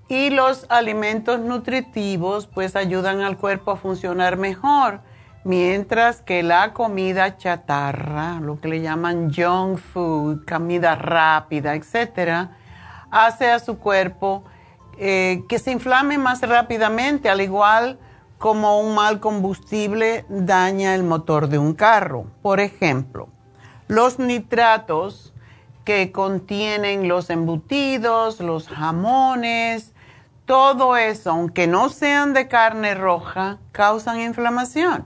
Y 0.08 0.30
los 0.30 0.66
alimentos 0.70 1.40
nutritivos 1.40 2.48
pues 2.48 2.76
ayudan 2.76 3.22
al 3.22 3.38
cuerpo 3.38 3.72
a 3.72 3.78
funcionar 3.78 4.38
mejor, 4.38 5.02
mientras 5.44 6.22
que 6.22 6.44
la 6.44 6.74
comida 6.74 7.38
chatarra, 7.38 8.40
lo 8.40 8.60
que 8.60 8.68
le 8.68 8.82
llaman 8.82 9.34
junk 9.34 9.80
food, 9.80 10.46
comida 10.46 10.96
rápida, 10.96 11.76
etcétera, 11.76 12.52
hace 13.10 13.50
a 13.50 13.60
su 13.60 13.80
cuerpo 13.80 14.44
eh, 14.97 15.43
que 15.47 15.60
se 15.60 15.71
inflame 15.71 16.17
más 16.17 16.41
rápidamente, 16.41 17.29
al 17.29 17.41
igual 17.41 17.99
como 18.38 18.79
un 18.81 18.95
mal 18.95 19.19
combustible 19.19 20.25
daña 20.29 20.93
el 20.95 21.03
motor 21.03 21.49
de 21.49 21.57
un 21.57 21.73
carro. 21.73 22.25
Por 22.41 22.60
ejemplo, 22.60 23.29
los 23.88 24.19
nitratos 24.19 25.33
que 25.86 26.12
contienen 26.12 27.07
los 27.07 27.29
embutidos, 27.29 28.39
los 28.39 28.67
jamones, 28.67 29.93
todo 30.45 30.97
eso, 30.97 31.31
aunque 31.31 31.67
no 31.67 31.89
sean 31.89 32.33
de 32.33 32.47
carne 32.47 32.93
roja, 32.93 33.60
causan 33.71 34.19
inflamación. 34.19 35.05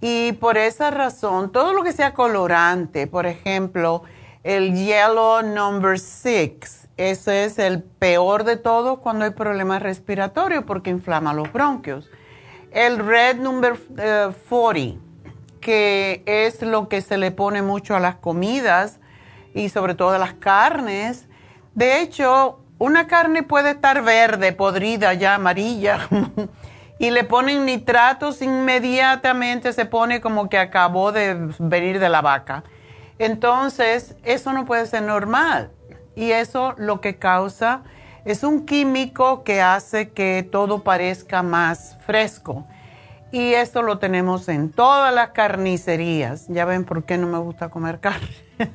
Y 0.00 0.32
por 0.32 0.58
esa 0.58 0.90
razón, 0.90 1.50
todo 1.50 1.72
lo 1.72 1.82
que 1.82 1.92
sea 1.92 2.12
colorante, 2.12 3.06
por 3.06 3.26
ejemplo, 3.26 4.02
el 4.42 4.74
yellow 4.74 5.42
number 5.42 5.98
six, 5.98 6.83
ese 6.96 7.44
es 7.44 7.58
el 7.58 7.82
peor 7.82 8.44
de 8.44 8.56
todo 8.56 9.00
cuando 9.00 9.24
hay 9.24 9.32
problemas 9.32 9.82
respiratorios 9.82 10.64
porque 10.64 10.90
inflama 10.90 11.34
los 11.34 11.52
bronquios. 11.52 12.08
El 12.70 12.98
red 12.98 13.36
number 13.36 13.76
40, 14.48 14.78
eh, 14.78 14.98
que 15.60 16.22
es 16.26 16.62
lo 16.62 16.88
que 16.88 17.00
se 17.00 17.18
le 17.18 17.32
pone 17.32 17.62
mucho 17.62 17.96
a 17.96 18.00
las 18.00 18.16
comidas 18.16 19.00
y 19.54 19.70
sobre 19.70 19.94
todo 19.94 20.10
a 20.10 20.18
las 20.18 20.34
carnes. 20.34 21.26
De 21.74 22.00
hecho, 22.00 22.60
una 22.78 23.08
carne 23.08 23.42
puede 23.42 23.70
estar 23.70 24.02
verde, 24.02 24.52
podrida, 24.52 25.14
ya 25.14 25.34
amarilla, 25.34 26.08
y 27.00 27.10
le 27.10 27.24
ponen 27.24 27.64
nitratos, 27.64 28.40
inmediatamente 28.40 29.72
se 29.72 29.84
pone 29.84 30.20
como 30.20 30.48
que 30.48 30.58
acabó 30.58 31.10
de 31.10 31.52
venir 31.58 31.98
de 31.98 32.08
la 32.08 32.22
vaca. 32.22 32.62
Entonces, 33.18 34.16
eso 34.22 34.52
no 34.52 34.64
puede 34.64 34.86
ser 34.86 35.02
normal 35.02 35.70
y 36.16 36.30
eso 36.32 36.74
lo 36.78 37.00
que 37.00 37.16
causa 37.16 37.82
es 38.24 38.42
un 38.42 38.64
químico 38.64 39.44
que 39.44 39.60
hace 39.60 40.10
que 40.10 40.48
todo 40.50 40.82
parezca 40.82 41.42
más 41.42 41.96
fresco. 42.06 42.64
Y 43.32 43.54
esto 43.54 43.82
lo 43.82 43.98
tenemos 43.98 44.48
en 44.48 44.70
todas 44.70 45.12
las 45.12 45.30
carnicerías. 45.30 46.46
Ya 46.48 46.64
ven 46.64 46.84
por 46.84 47.04
qué 47.04 47.18
no 47.18 47.26
me 47.26 47.38
gusta 47.38 47.68
comer 47.68 48.00
carne. 48.00 48.28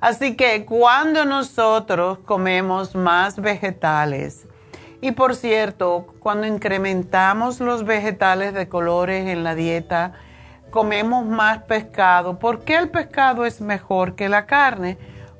Así 0.00 0.34
que 0.34 0.64
cuando 0.64 1.24
nosotros 1.24 2.18
comemos 2.20 2.94
más 2.94 3.38
vegetales, 3.38 4.46
y 5.00 5.12
por 5.12 5.36
cierto, 5.36 6.06
cuando 6.20 6.46
incrementamos 6.46 7.60
los 7.60 7.84
vegetales 7.84 8.54
de 8.54 8.68
colores 8.68 9.28
en 9.28 9.44
la 9.44 9.54
dieta, 9.54 10.14
comemos 10.70 11.24
más 11.26 11.62
pescado. 11.64 12.38
¿Por 12.38 12.64
qué 12.64 12.76
el 12.76 12.88
pescado 12.88 13.44
es 13.44 13.60
mejor 13.60 14.14
que 14.14 14.28
la 14.28 14.46
carne? 14.46 14.96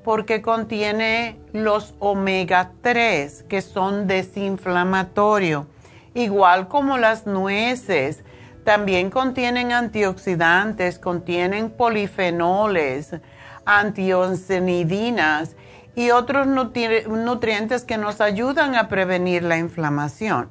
Porque 0.07 0.41
contiene 0.41 1.37
los 1.53 1.95
omega 1.99 2.71
3 2.81 3.45
que 3.49 3.61
son 3.61 4.07
desinflamatorios, 4.07 5.67
igual 6.15 6.69
como 6.69 6.97
las 6.97 7.27
nueces. 7.27 8.23
También 8.65 9.11
contienen 9.11 9.73
antioxidantes, 9.73 10.99
contienen 10.99 11.71
polifenoles, 11.71 13.17
antiocenidinas 13.65 15.57
y 15.95 16.11
otros 16.11 16.47
nutrientes 16.47 17.85
que 17.85 17.99
nos 17.99 18.21
ayudan 18.21 18.77
a 18.77 18.89
prevenir 18.89 19.43
la 19.43 19.59
inflamación 19.59 20.51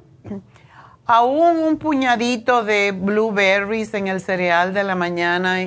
aún 1.06 1.58
un 1.58 1.78
puñadito 1.78 2.64
de 2.64 2.92
blueberries 2.92 3.94
en 3.94 4.08
el 4.08 4.20
cereal 4.20 4.74
de 4.74 4.84
la 4.84 4.96
mañana 4.96 5.62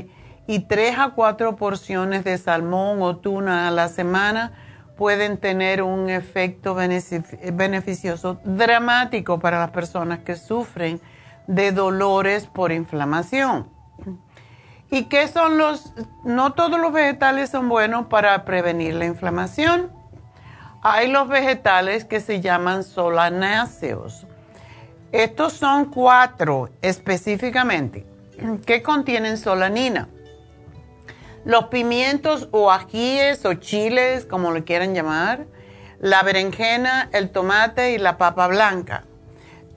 tres 0.58 0.98
a 0.98 1.10
cuatro 1.12 1.56
porciones 1.56 2.24
de 2.24 2.40
salmón 2.40 3.04
o 3.04 3.18
tuna 3.18 3.68
a 3.68 3.72
la 3.72 3.88
semana 3.88 4.52
pueden 4.98 5.38
tener 5.38 5.84
un 5.84 6.10
efecto 6.10 6.74
beneficioso 6.74 8.40
dramático 8.44 9.40
para 9.40 9.60
las 9.60 9.70
personas 9.70 10.20
que 10.20 10.36
sufren 10.36 11.00
de 11.46 11.72
dolores 11.72 12.48
por 12.48 12.72
inflamación. 12.72 13.70
¿Y 14.90 15.04
qué 15.04 15.28
son 15.28 15.60
los? 15.60 15.94
No 16.24 16.54
todos 16.54 16.80
los 16.80 16.92
vegetales 16.92 17.52
son 17.52 17.70
buenos 17.70 18.08
para 18.08 18.44
prevenir 18.44 18.96
la 18.96 19.06
inflamación. 19.06 19.92
Hay 20.82 21.12
los 21.12 21.28
vegetales 21.28 22.06
que 22.06 22.20
se 22.20 22.42
llaman 22.42 22.84
solanáceos 22.84 24.26
estos 25.12 25.54
son 25.54 25.86
cuatro 25.86 26.70
específicamente 26.84 28.06
que 28.68 28.84
contienen 28.84 29.38
solanina. 29.38 30.08
Los 31.46 31.66
pimientos 31.66 32.50
o 32.52 32.72
ajíes 32.72 33.46
o 33.46 33.54
chiles, 33.54 34.26
como 34.26 34.52
lo 34.52 34.66
quieran 34.66 34.94
llamar, 34.94 35.46
la 36.00 36.24
berenjena, 36.24 37.10
el 37.14 37.30
tomate 37.30 37.94
y 37.94 37.98
la 37.98 38.18
papa 38.18 38.48
blanca. 38.48 39.06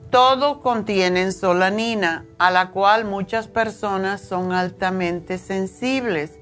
Todo 0.09 0.61
contienen 0.61 1.33
solanina, 1.33 2.25
a 2.37 2.51
la 2.51 2.69
cual 2.71 3.05
muchas 3.05 3.47
personas 3.47 4.21
son 4.21 4.51
altamente 4.51 5.37
sensibles 5.37 6.39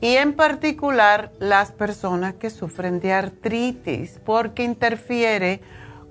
y 0.00 0.16
en 0.16 0.32
particular 0.32 1.30
las 1.38 1.70
personas 1.70 2.34
que 2.34 2.50
sufren 2.50 3.00
de 3.00 3.12
artritis 3.12 4.18
porque 4.24 4.64
interfiere 4.64 5.60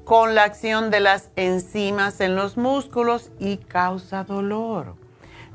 con 0.06 0.36
la 0.36 0.44
acción 0.44 0.92
de 0.92 1.00
las 1.00 1.30
enzimas 1.36 2.22
en 2.22 2.36
los 2.36 2.56
músculos 2.56 3.32
y 3.40 3.58
causa 3.58 4.24
dolor. 4.24 5.01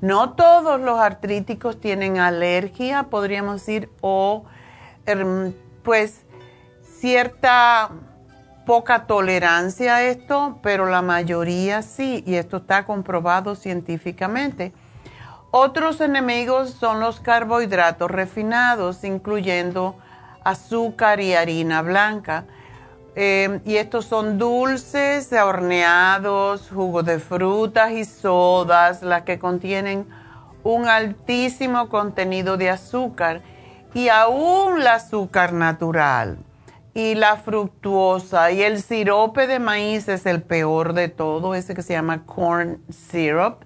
No 0.00 0.34
todos 0.34 0.80
los 0.80 0.98
artríticos 0.98 1.80
tienen 1.80 2.18
alergia, 2.18 3.04
podríamos 3.04 3.60
decir, 3.60 3.90
o 4.00 4.44
em, 5.06 5.54
pues 5.82 6.24
cierta 6.82 7.90
poca 8.66 9.06
tolerancia 9.06 9.96
a 9.96 10.02
esto, 10.02 10.58
pero 10.62 10.86
la 10.86 11.00
mayoría 11.00 11.82
sí, 11.82 12.22
y 12.26 12.34
esto 12.34 12.58
está 12.58 12.84
comprobado 12.84 13.54
científicamente. 13.54 14.72
Otros 15.50 16.00
enemigos 16.00 16.70
son 16.70 17.00
los 17.00 17.20
carbohidratos 17.20 18.10
refinados, 18.10 19.04
incluyendo 19.04 19.96
azúcar 20.44 21.20
y 21.20 21.34
harina 21.34 21.80
blanca 21.82 22.44
Em, 23.18 23.60
y 23.64 23.76
estos 23.76 24.04
son 24.04 24.36
dulces, 24.36 25.32
horneados, 25.32 26.68
jugos 26.68 27.06
de 27.06 27.18
frutas 27.18 27.92
y 27.92 28.04
sodas, 28.04 29.02
las 29.02 29.22
que 29.22 29.38
contienen 29.38 30.06
un 30.62 30.86
altísimo 30.86 31.88
contenido 31.88 32.58
de 32.58 32.68
azúcar 32.68 33.40
y 33.94 34.10
aún 34.10 34.82
el 34.82 34.86
azúcar 34.86 35.54
natural 35.54 36.36
y 36.92 37.14
la 37.14 37.36
fructuosa 37.36 38.50
y 38.50 38.62
el 38.62 38.82
sirope 38.82 39.46
de 39.46 39.60
maíz 39.60 40.08
es 40.08 40.26
el 40.26 40.42
peor 40.42 40.92
de 40.92 41.08
todo, 41.08 41.54
ese 41.54 41.74
que 41.74 41.82
se 41.82 41.94
llama 41.94 42.24
corn 42.26 42.82
syrup. 42.90 43.64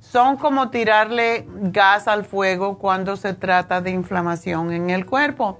Son 0.00 0.36
como 0.36 0.68
tirarle 0.68 1.46
gas 1.46 2.06
al 2.06 2.26
fuego 2.26 2.78
cuando 2.78 3.16
se 3.16 3.32
trata 3.32 3.80
de 3.80 3.92
inflamación 3.92 4.72
en 4.72 4.90
el 4.90 5.06
cuerpo. 5.06 5.58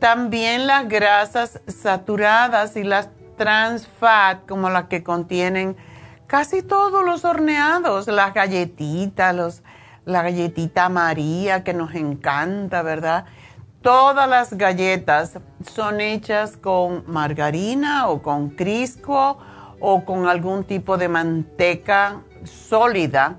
También 0.00 0.66
las 0.66 0.88
grasas 0.88 1.60
saturadas 1.68 2.74
y 2.76 2.84
las 2.84 3.10
trans 3.36 3.86
fat, 3.86 4.46
como 4.48 4.70
las 4.70 4.86
que 4.86 5.02
contienen 5.02 5.76
casi 6.26 6.62
todos 6.62 7.04
los 7.04 7.26
horneados, 7.26 8.06
las 8.06 8.32
galletitas, 8.32 9.34
los, 9.34 9.62
la 10.06 10.22
galletita 10.22 10.88
María 10.88 11.64
que 11.64 11.74
nos 11.74 11.94
encanta, 11.94 12.80
¿verdad? 12.80 13.26
Todas 13.82 14.26
las 14.26 14.54
galletas 14.56 15.38
son 15.70 16.00
hechas 16.00 16.56
con 16.56 17.04
margarina 17.06 18.08
o 18.08 18.22
con 18.22 18.50
crisco 18.50 19.38
o 19.80 20.04
con 20.06 20.28
algún 20.28 20.64
tipo 20.64 20.96
de 20.96 21.08
manteca 21.08 22.22
sólida, 22.44 23.38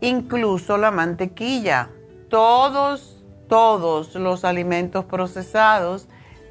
incluso 0.00 0.78
la 0.78 0.92
mantequilla. 0.92 1.90
Todos 2.28 3.15
todos 3.48 4.14
los 4.14 4.44
alimentos 4.44 5.04
procesados 5.04 6.08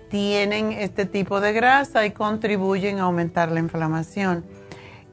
tienen 0.09 0.71
este 0.71 1.05
tipo 1.05 1.41
de 1.41 1.53
grasa 1.53 2.05
y 2.05 2.11
contribuyen 2.11 2.99
a 2.99 3.03
aumentar 3.03 3.51
la 3.51 3.59
inflamación. 3.59 4.45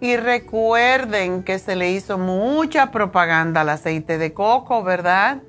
Y 0.01 0.17
recuerden 0.17 1.45
que 1.45 1.59
se 1.59 1.77
le 1.77 1.93
hizo 1.93 2.19
mucha 2.19 2.91
propaganda 2.91 3.61
al 3.61 3.69
aceite 3.69 4.19
de 4.19 4.33
coco, 4.33 4.83
¿verdad? 4.83 5.43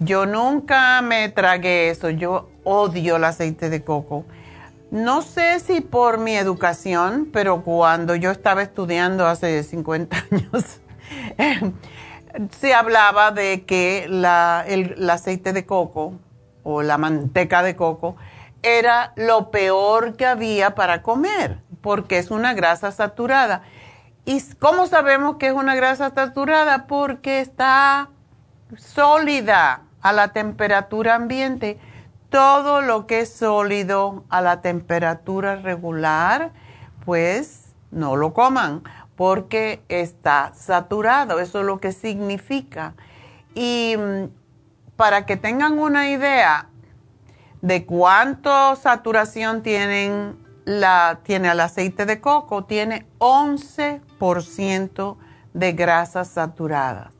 Yo 0.00 0.26
nunca 0.26 1.00
me 1.02 1.28
tragué 1.28 1.90
eso, 1.90 2.10
yo 2.10 2.50
odio 2.64 3.16
el 3.16 3.24
aceite 3.24 3.70
de 3.70 3.84
coco. 3.84 4.24
No 4.90 5.22
sé 5.22 5.60
si 5.60 5.80
por 5.80 6.18
mi 6.18 6.36
educación, 6.36 7.30
pero 7.32 7.62
cuando 7.62 8.14
yo 8.14 8.30
estaba 8.30 8.62
estudiando 8.62 9.26
hace 9.26 9.62
50 9.62 10.16
años, 10.30 10.80
se 12.58 12.74
hablaba 12.74 13.30
de 13.30 13.64
que 13.64 14.04
el, 14.04 15.10
aceite 15.10 15.52
de 15.52 15.66
coco 15.66 16.14
o 16.62 16.82
la 16.82 16.98
manteca 16.98 17.62
de 17.62 17.76
coco 17.76 18.16
era 18.62 19.12
lo 19.16 19.50
peor 19.50 20.16
que 20.16 20.26
había 20.26 20.74
para 20.74 21.02
comer, 21.02 21.58
porque 21.82 22.18
es 22.18 22.30
una 22.30 22.54
grasa 22.54 22.92
saturada. 22.92 23.62
¿Y 24.24 24.42
cómo 24.58 24.86
sabemos 24.86 25.36
que 25.36 25.48
es 25.48 25.52
una 25.52 25.74
grasa 25.74 26.12
saturada? 26.14 26.86
Porque 26.86 27.40
está 27.40 28.08
sólida 28.76 29.82
a 30.00 30.12
la 30.12 30.28
temperatura 30.28 31.14
ambiente. 31.14 31.78
Todo 32.30 32.80
lo 32.80 33.06
que 33.06 33.20
es 33.20 33.32
sólido 33.32 34.24
a 34.30 34.40
la 34.40 34.62
temperatura 34.62 35.56
regular, 35.56 36.52
pues 37.04 37.74
no 37.90 38.16
lo 38.16 38.32
coman 38.32 38.82
porque 39.16 39.82
está 39.88 40.52
saturado, 40.54 41.40
eso 41.40 41.60
es 41.60 41.66
lo 41.66 41.78
que 41.78 41.92
significa. 41.92 42.94
Y 43.54 43.94
mm, 43.96 44.24
para 44.96 45.26
que 45.26 45.36
tengan 45.36 45.78
una 45.78 46.10
idea 46.10 46.68
de 47.62 47.86
cuánto 47.86 48.76
saturación 48.76 49.62
la, 50.64 51.20
tiene 51.22 51.50
el 51.50 51.60
aceite 51.60 52.06
de 52.06 52.20
coco, 52.20 52.64
tiene 52.64 53.06
11% 53.18 55.16
de 55.54 55.72
grasas 55.72 56.28
saturadas. 56.28 57.12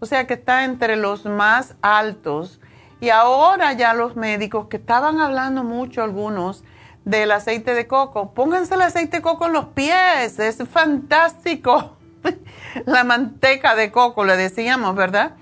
O 0.00 0.06
sea 0.06 0.26
que 0.26 0.34
está 0.34 0.64
entre 0.64 0.96
los 0.96 1.26
más 1.26 1.74
altos. 1.82 2.60
Y 3.00 3.10
ahora 3.10 3.72
ya 3.72 3.94
los 3.94 4.16
médicos 4.16 4.66
que 4.66 4.76
estaban 4.76 5.20
hablando 5.20 5.64
mucho 5.64 6.02
algunos 6.02 6.64
del 7.10 7.32
aceite 7.32 7.74
de 7.74 7.86
coco. 7.86 8.32
Pónganse 8.32 8.74
el 8.74 8.82
aceite 8.82 9.18
de 9.18 9.22
coco 9.22 9.46
en 9.46 9.52
los 9.52 9.66
pies, 9.66 10.38
es 10.38 10.58
fantástico. 10.68 11.96
La 12.86 13.04
manteca 13.04 13.74
de 13.74 13.90
coco, 13.90 14.24
le 14.24 14.36
decíamos, 14.36 14.94
¿verdad? 14.94 15.32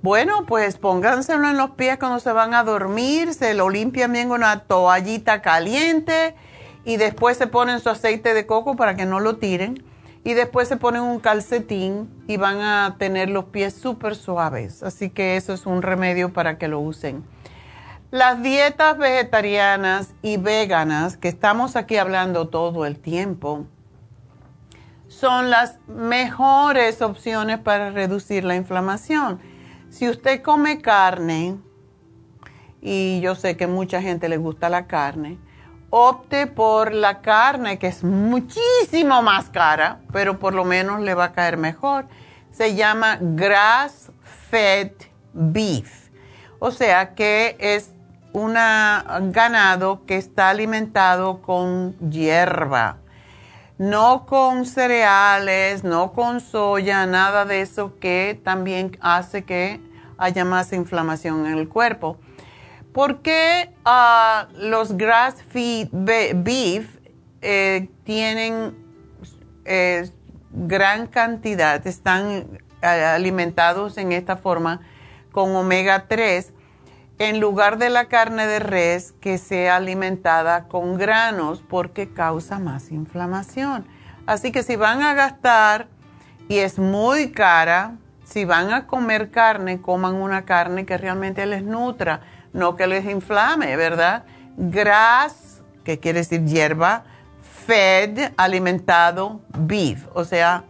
Bueno, 0.00 0.46
pues 0.46 0.76
pónganselo 0.76 1.48
en 1.48 1.56
los 1.56 1.70
pies 1.70 1.98
cuando 1.98 2.20
se 2.20 2.32
van 2.32 2.54
a 2.54 2.62
dormir, 2.62 3.34
se 3.34 3.54
lo 3.54 3.68
limpian 3.68 4.12
bien 4.12 4.28
con 4.28 4.40
una 4.42 4.60
toallita 4.60 5.42
caliente 5.42 6.36
y 6.84 6.98
después 6.98 7.36
se 7.36 7.48
ponen 7.48 7.80
su 7.80 7.88
aceite 7.88 8.32
de 8.32 8.46
coco 8.46 8.76
para 8.76 8.94
que 8.94 9.06
no 9.06 9.18
lo 9.18 9.38
tiren 9.38 9.82
y 10.22 10.34
después 10.34 10.68
se 10.68 10.76
ponen 10.76 11.02
un 11.02 11.18
calcetín 11.18 12.08
y 12.28 12.36
van 12.36 12.60
a 12.60 12.94
tener 12.98 13.28
los 13.28 13.46
pies 13.46 13.74
súper 13.74 14.14
suaves. 14.14 14.84
Así 14.84 15.10
que 15.10 15.36
eso 15.36 15.52
es 15.52 15.66
un 15.66 15.82
remedio 15.82 16.32
para 16.32 16.58
que 16.58 16.68
lo 16.68 16.78
usen. 16.78 17.24
Las 18.10 18.42
dietas 18.42 18.96
vegetarianas 18.96 20.14
y 20.22 20.38
veganas, 20.38 21.18
que 21.18 21.28
estamos 21.28 21.76
aquí 21.76 21.98
hablando 21.98 22.48
todo 22.48 22.86
el 22.86 22.98
tiempo, 22.98 23.66
son 25.08 25.50
las 25.50 25.78
mejores 25.86 27.02
opciones 27.02 27.58
para 27.58 27.90
reducir 27.90 28.44
la 28.44 28.56
inflamación. 28.56 29.40
Si 29.90 30.08
usted 30.08 30.40
come 30.40 30.80
carne, 30.80 31.58
y 32.80 33.20
yo 33.20 33.34
sé 33.34 33.58
que 33.58 33.66
mucha 33.66 34.00
gente 34.00 34.30
le 34.30 34.38
gusta 34.38 34.70
la 34.70 34.86
carne, 34.86 35.38
opte 35.90 36.46
por 36.46 36.94
la 36.94 37.20
carne 37.20 37.78
que 37.78 37.88
es 37.88 38.02
muchísimo 38.04 39.20
más 39.20 39.50
cara, 39.50 40.00
pero 40.14 40.38
por 40.38 40.54
lo 40.54 40.64
menos 40.64 41.02
le 41.02 41.12
va 41.12 41.24
a 41.24 41.32
caer 41.32 41.58
mejor. 41.58 42.06
Se 42.52 42.74
llama 42.74 43.18
grass 43.20 44.10
fed 44.48 44.92
beef. 45.34 46.08
O 46.58 46.70
sea 46.70 47.14
que 47.14 47.56
es 47.60 47.92
un 48.32 48.52
ganado 48.52 50.04
que 50.06 50.16
está 50.16 50.50
alimentado 50.50 51.40
con 51.42 51.96
hierba, 52.10 52.98
no 53.78 54.26
con 54.26 54.66
cereales, 54.66 55.84
no 55.84 56.12
con 56.12 56.40
soya, 56.40 57.06
nada 57.06 57.44
de 57.44 57.62
eso 57.62 57.98
que 57.98 58.40
también 58.44 58.96
hace 59.00 59.44
que 59.44 59.80
haya 60.18 60.44
más 60.44 60.72
inflamación 60.72 61.46
en 61.46 61.58
el 61.58 61.68
cuerpo. 61.68 62.18
¿Por 62.92 63.22
qué 63.22 63.70
ah, 63.84 64.48
los 64.56 64.96
grass 64.96 65.36
feed 65.50 65.88
beef 65.92 66.98
eh, 67.40 67.88
tienen 68.04 68.76
eh, 69.64 70.10
gran 70.50 71.06
cantidad, 71.06 71.86
están 71.86 72.58
eh, 72.82 72.86
alimentados 72.86 73.98
en 73.98 74.12
esta 74.12 74.36
forma 74.36 74.80
con 75.30 75.54
omega 75.54 76.06
3? 76.08 76.52
En 77.18 77.40
lugar 77.40 77.78
de 77.78 77.90
la 77.90 78.06
carne 78.06 78.46
de 78.46 78.60
res 78.60 79.12
que 79.20 79.38
sea 79.38 79.76
alimentada 79.76 80.68
con 80.68 80.96
granos 80.96 81.62
porque 81.68 82.12
causa 82.12 82.58
más 82.58 82.90
inflamación. 82.90 83.86
Así 84.26 84.52
que 84.52 84.62
si 84.62 84.76
van 84.76 85.02
a 85.02 85.14
gastar 85.14 85.88
y 86.48 86.58
es 86.58 86.78
muy 86.78 87.32
cara, 87.32 87.96
si 88.24 88.44
van 88.44 88.72
a 88.72 88.86
comer 88.86 89.30
carne, 89.30 89.80
coman 89.80 90.14
una 90.14 90.44
carne 90.44 90.86
que 90.86 90.98
realmente 90.98 91.44
les 91.46 91.62
nutra, 91.62 92.20
no 92.52 92.76
que 92.76 92.86
les 92.86 93.04
inflame, 93.06 93.76
¿verdad? 93.76 94.24
Gras, 94.56 95.62
que 95.82 95.98
quiere 95.98 96.20
decir 96.20 96.44
hierba, 96.44 97.04
fed, 97.66 98.32
alimentado, 98.36 99.40
beef, 99.56 100.06
o 100.14 100.24
sea, 100.24 100.64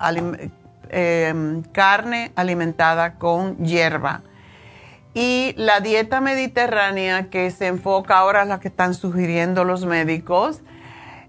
em, 0.90 1.62
carne 1.72 2.32
alimentada 2.36 3.14
con 3.14 3.56
hierba. 3.58 4.22
Y 5.14 5.54
la 5.56 5.80
dieta 5.80 6.20
mediterránea 6.20 7.30
que 7.30 7.50
se 7.50 7.66
enfoca 7.66 8.18
ahora, 8.18 8.44
la 8.44 8.60
que 8.60 8.68
están 8.68 8.94
sugiriendo 8.94 9.64
los 9.64 9.84
médicos, 9.84 10.62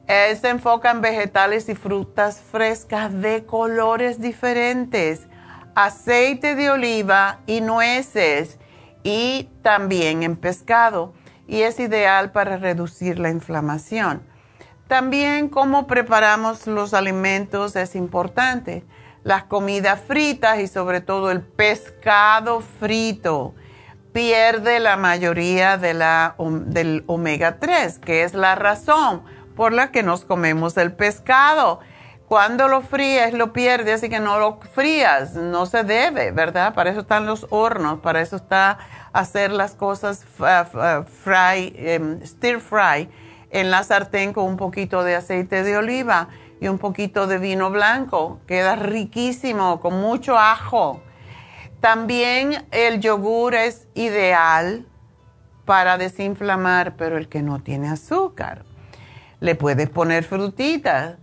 eh, 0.07 0.35
se 0.35 0.49
enfoca 0.49 0.91
en 0.91 1.01
vegetales 1.01 1.69
y 1.69 1.75
frutas 1.75 2.41
frescas 2.41 3.13
de 3.21 3.45
colores 3.45 4.19
diferentes, 4.19 5.27
aceite 5.75 6.55
de 6.55 6.71
oliva 6.71 7.39
y 7.45 7.61
nueces 7.61 8.57
y 9.03 9.49
también 9.61 10.23
en 10.23 10.35
pescado. 10.35 11.13
Y 11.47 11.61
es 11.61 11.79
ideal 11.79 12.31
para 12.31 12.57
reducir 12.57 13.19
la 13.19 13.29
inflamación. 13.29 14.21
También 14.87 15.49
cómo 15.49 15.85
preparamos 15.85 16.65
los 16.65 16.95
alimentos 16.95 17.75
es 17.75 17.95
importante. 17.95 18.83
Las 19.23 19.43
comidas 19.43 20.01
fritas 20.01 20.59
y 20.59 20.67
sobre 20.67 21.01
todo 21.01 21.29
el 21.29 21.41
pescado 21.41 22.61
frito 22.61 23.53
pierde 24.13 24.79
la 24.79 24.97
mayoría 24.97 25.77
de 25.77 25.93
la, 25.93 26.35
del 26.37 27.03
omega 27.07 27.59
3, 27.59 27.99
que 27.99 28.23
es 28.23 28.33
la 28.33 28.55
razón 28.55 29.23
por 29.55 29.73
la 29.73 29.91
que 29.91 30.03
nos 30.03 30.25
comemos 30.25 30.77
el 30.77 30.93
pescado. 30.93 31.79
Cuando 32.27 32.67
lo 32.67 32.81
fríes 32.81 33.33
lo 33.33 33.53
pierdes, 33.53 33.95
así 33.95 34.09
que 34.09 34.19
no 34.19 34.39
lo 34.39 34.59
frías, 34.73 35.33
no 35.33 35.65
se 35.65 35.83
debe, 35.83 36.31
¿verdad? 36.31 36.73
Para 36.73 36.91
eso 36.91 37.01
están 37.01 37.25
los 37.25 37.47
hornos, 37.49 37.99
para 37.99 38.21
eso 38.21 38.35
está 38.35 38.77
hacer 39.13 39.51
las 39.51 39.73
cosas 39.73 40.25
fry, 41.23 41.73
em, 41.75 42.23
stir 42.23 42.59
fry 42.59 43.09
en 43.49 43.71
la 43.71 43.83
sartén 43.83 44.31
con 44.33 44.45
un 44.45 44.57
poquito 44.57 45.03
de 45.03 45.15
aceite 45.15 45.63
de 45.63 45.77
oliva 45.77 46.29
y 46.61 46.67
un 46.67 46.77
poquito 46.77 47.25
de 47.25 47.39
vino 47.39 47.71
blanco. 47.71 48.39
Queda 48.45 48.75
riquísimo, 48.75 49.79
con 49.79 49.99
mucho 49.99 50.37
ajo 50.37 51.01
también 51.79 52.65
el 52.71 52.99
yogur 52.99 53.55
es 53.55 53.87
ideal 53.93 54.85
para 55.65 55.97
desinflamar, 55.97 56.95
pero 56.95 57.17
el 57.17 57.29
que 57.29 57.41
no 57.41 57.61
tiene 57.61 57.89
azúcar. 57.89 58.63
Le 59.39 59.55
puedes 59.55 59.89
poner 59.89 60.23
frutitas. 60.23 61.17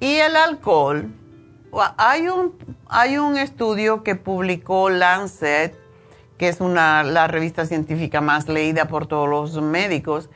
Y 0.00 0.16
el 0.16 0.36
alcohol, 0.36 1.10
hay 1.96 2.28
un, 2.28 2.54
hay 2.88 3.16
un 3.16 3.36
estudio 3.38 4.02
que 4.02 4.16
publicó 4.16 4.90
Lancet, 4.90 5.78
que 6.36 6.48
es 6.48 6.60
una, 6.60 7.02
la 7.02 7.26
revista 7.26 7.64
científica 7.64 8.20
más 8.20 8.48
leída 8.48 8.86
por 8.86 9.06
todos 9.06 9.28
los 9.28 9.62
médicos, 9.62 10.28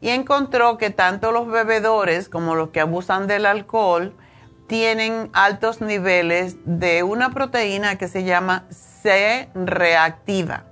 y 0.00 0.10
encontró 0.10 0.76
que 0.78 0.90
tanto 0.90 1.32
los 1.32 1.48
bebedores 1.48 2.28
como 2.28 2.54
los 2.54 2.68
que 2.68 2.80
abusan 2.80 3.26
del 3.26 3.46
alcohol 3.46 4.14
tienen 4.66 5.30
altos 5.32 5.80
niveles 5.80 6.56
de 6.64 7.02
una 7.02 7.30
proteína 7.30 7.96
que 7.96 8.08
se 8.08 8.24
llama 8.24 8.64
C 8.70 9.48
reactiva, 9.54 10.64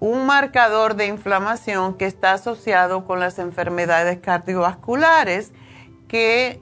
un 0.00 0.26
marcador 0.26 0.96
de 0.96 1.06
inflamación 1.06 1.94
que 1.94 2.06
está 2.06 2.32
asociado 2.32 3.04
con 3.04 3.20
las 3.20 3.38
enfermedades 3.38 4.18
cardiovasculares 4.18 5.52
que 6.08 6.60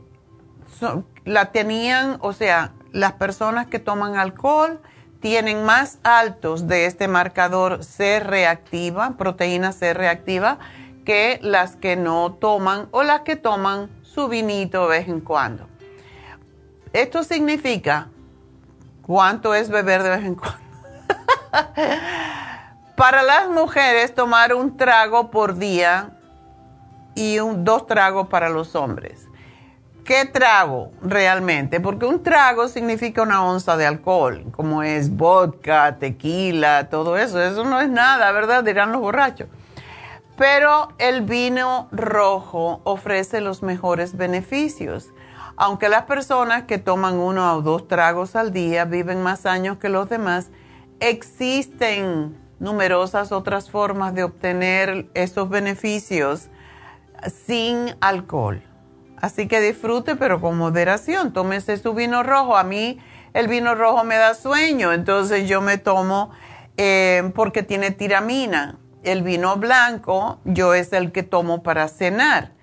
la 1.24 1.52
tenían, 1.52 2.18
o 2.20 2.32
sea, 2.32 2.72
las 2.92 3.12
personas 3.14 3.66
que 3.66 3.78
toman 3.78 4.16
alcohol 4.16 4.80
tienen 5.20 5.64
más 5.64 5.98
altos 6.02 6.68
de 6.68 6.86
este 6.86 7.08
marcador 7.08 7.82
C 7.82 8.20
reactiva, 8.20 9.16
proteína 9.16 9.72
C 9.72 9.94
reactiva, 9.94 10.58
que 11.04 11.38
las 11.42 11.76
que 11.76 11.96
no 11.96 12.32
toman 12.34 12.88
o 12.90 13.02
las 13.02 13.22
que 13.22 13.36
toman 13.36 13.90
su 14.02 14.28
vinito 14.28 14.82
de 14.82 14.98
vez 14.98 15.08
en 15.08 15.20
cuando. 15.20 15.66
Esto 16.94 17.24
significa 17.24 18.06
cuánto 19.02 19.52
es 19.52 19.68
beber 19.68 20.04
de 20.04 20.10
vez 20.10 20.24
en 20.24 20.36
cuando. 20.36 20.60
Para 22.96 23.24
las 23.24 23.48
mujeres, 23.48 24.14
tomar 24.14 24.54
un 24.54 24.76
trago 24.76 25.28
por 25.32 25.58
día 25.58 26.10
y 27.16 27.40
un, 27.40 27.64
dos 27.64 27.88
tragos 27.88 28.28
para 28.28 28.48
los 28.48 28.76
hombres. 28.76 29.26
¿Qué 30.04 30.24
trago 30.24 30.92
realmente? 31.02 31.80
Porque 31.80 32.06
un 32.06 32.22
trago 32.22 32.68
significa 32.68 33.22
una 33.22 33.44
onza 33.44 33.76
de 33.76 33.86
alcohol, 33.86 34.44
como 34.52 34.84
es 34.84 35.16
vodka, 35.16 35.96
tequila, 35.98 36.88
todo 36.90 37.18
eso. 37.18 37.42
Eso 37.42 37.64
no 37.64 37.80
es 37.80 37.88
nada, 37.88 38.30
¿verdad? 38.30 38.62
Dirán 38.62 38.92
los 38.92 39.00
borrachos. 39.00 39.48
Pero 40.36 40.90
el 40.98 41.22
vino 41.22 41.88
rojo 41.90 42.80
ofrece 42.84 43.40
los 43.40 43.64
mejores 43.64 44.16
beneficios. 44.16 45.08
Aunque 45.56 45.88
las 45.88 46.04
personas 46.04 46.64
que 46.64 46.78
toman 46.78 47.14
uno 47.14 47.54
o 47.54 47.62
dos 47.62 47.86
tragos 47.86 48.34
al 48.34 48.52
día 48.52 48.84
viven 48.84 49.22
más 49.22 49.46
años 49.46 49.78
que 49.78 49.88
los 49.88 50.08
demás, 50.08 50.50
existen 50.98 52.36
numerosas 52.58 53.30
otras 53.30 53.70
formas 53.70 54.14
de 54.14 54.24
obtener 54.24 55.08
esos 55.14 55.48
beneficios 55.48 56.48
sin 57.46 57.94
alcohol. 58.00 58.62
Así 59.20 59.46
que 59.46 59.60
disfrute, 59.60 60.16
pero 60.16 60.40
con 60.40 60.58
moderación. 60.58 61.32
Tómese 61.32 61.76
su 61.76 61.94
vino 61.94 62.22
rojo. 62.22 62.56
A 62.56 62.64
mí 62.64 62.98
el 63.32 63.46
vino 63.48 63.74
rojo 63.74 64.04
me 64.04 64.16
da 64.16 64.34
sueño, 64.34 64.92
entonces 64.92 65.48
yo 65.48 65.60
me 65.60 65.78
tomo 65.78 66.30
eh, 66.76 67.30
porque 67.34 67.62
tiene 67.62 67.92
tiramina. 67.92 68.78
El 69.04 69.22
vino 69.22 69.56
blanco 69.56 70.40
yo 70.44 70.74
es 70.74 70.92
el 70.92 71.12
que 71.12 71.22
tomo 71.22 71.62
para 71.62 71.88
cenar 71.88 72.53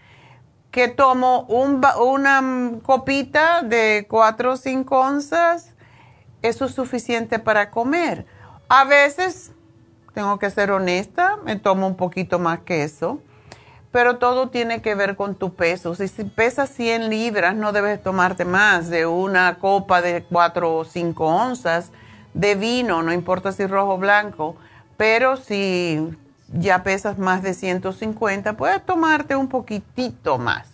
que 0.71 0.87
tomo 0.87 1.41
una 1.49 2.79
copita 2.81 3.61
de 3.61 4.07
4 4.09 4.53
o 4.53 4.57
5 4.57 4.99
onzas, 4.99 5.73
eso 6.41 6.65
es 6.65 6.73
suficiente 6.73 7.39
para 7.39 7.69
comer. 7.69 8.25
A 8.69 8.85
veces, 8.85 9.51
tengo 10.13 10.39
que 10.39 10.49
ser 10.49 10.71
honesta, 10.71 11.37
me 11.43 11.57
tomo 11.57 11.87
un 11.87 11.97
poquito 11.97 12.39
más 12.39 12.59
que 12.61 12.83
eso, 12.83 13.19
pero 13.91 14.17
todo 14.17 14.49
tiene 14.49 14.81
que 14.81 14.95
ver 14.95 15.17
con 15.17 15.35
tu 15.35 15.53
peso. 15.53 15.93
Si, 15.93 16.07
pesas 16.23 16.69
100 16.69 17.09
libras, 17.09 17.53
no 17.53 17.73
debes 17.73 18.01
tomarte 18.01 18.45
más 18.45 18.89
de 18.89 19.05
una 19.05 19.59
copa 19.59 20.01
de 20.01 20.23
4 20.23 20.73
o 20.73 20.85
5 20.85 21.25
onzas 21.25 21.91
de 22.33 22.55
vino, 22.55 23.03
no 23.03 23.11
importa 23.11 23.51
si 23.51 23.67
rojo 23.67 23.95
o 23.95 23.97
blanco, 23.97 24.55
pero 24.95 25.35
si 25.35 26.15
ya 26.53 26.83
pesas 26.83 27.17
más 27.17 27.41
de 27.43 27.53
150, 27.53 28.53
puedes 28.53 28.85
tomarte 28.85 29.35
un 29.35 29.47
poquitito 29.47 30.37
más. 30.37 30.67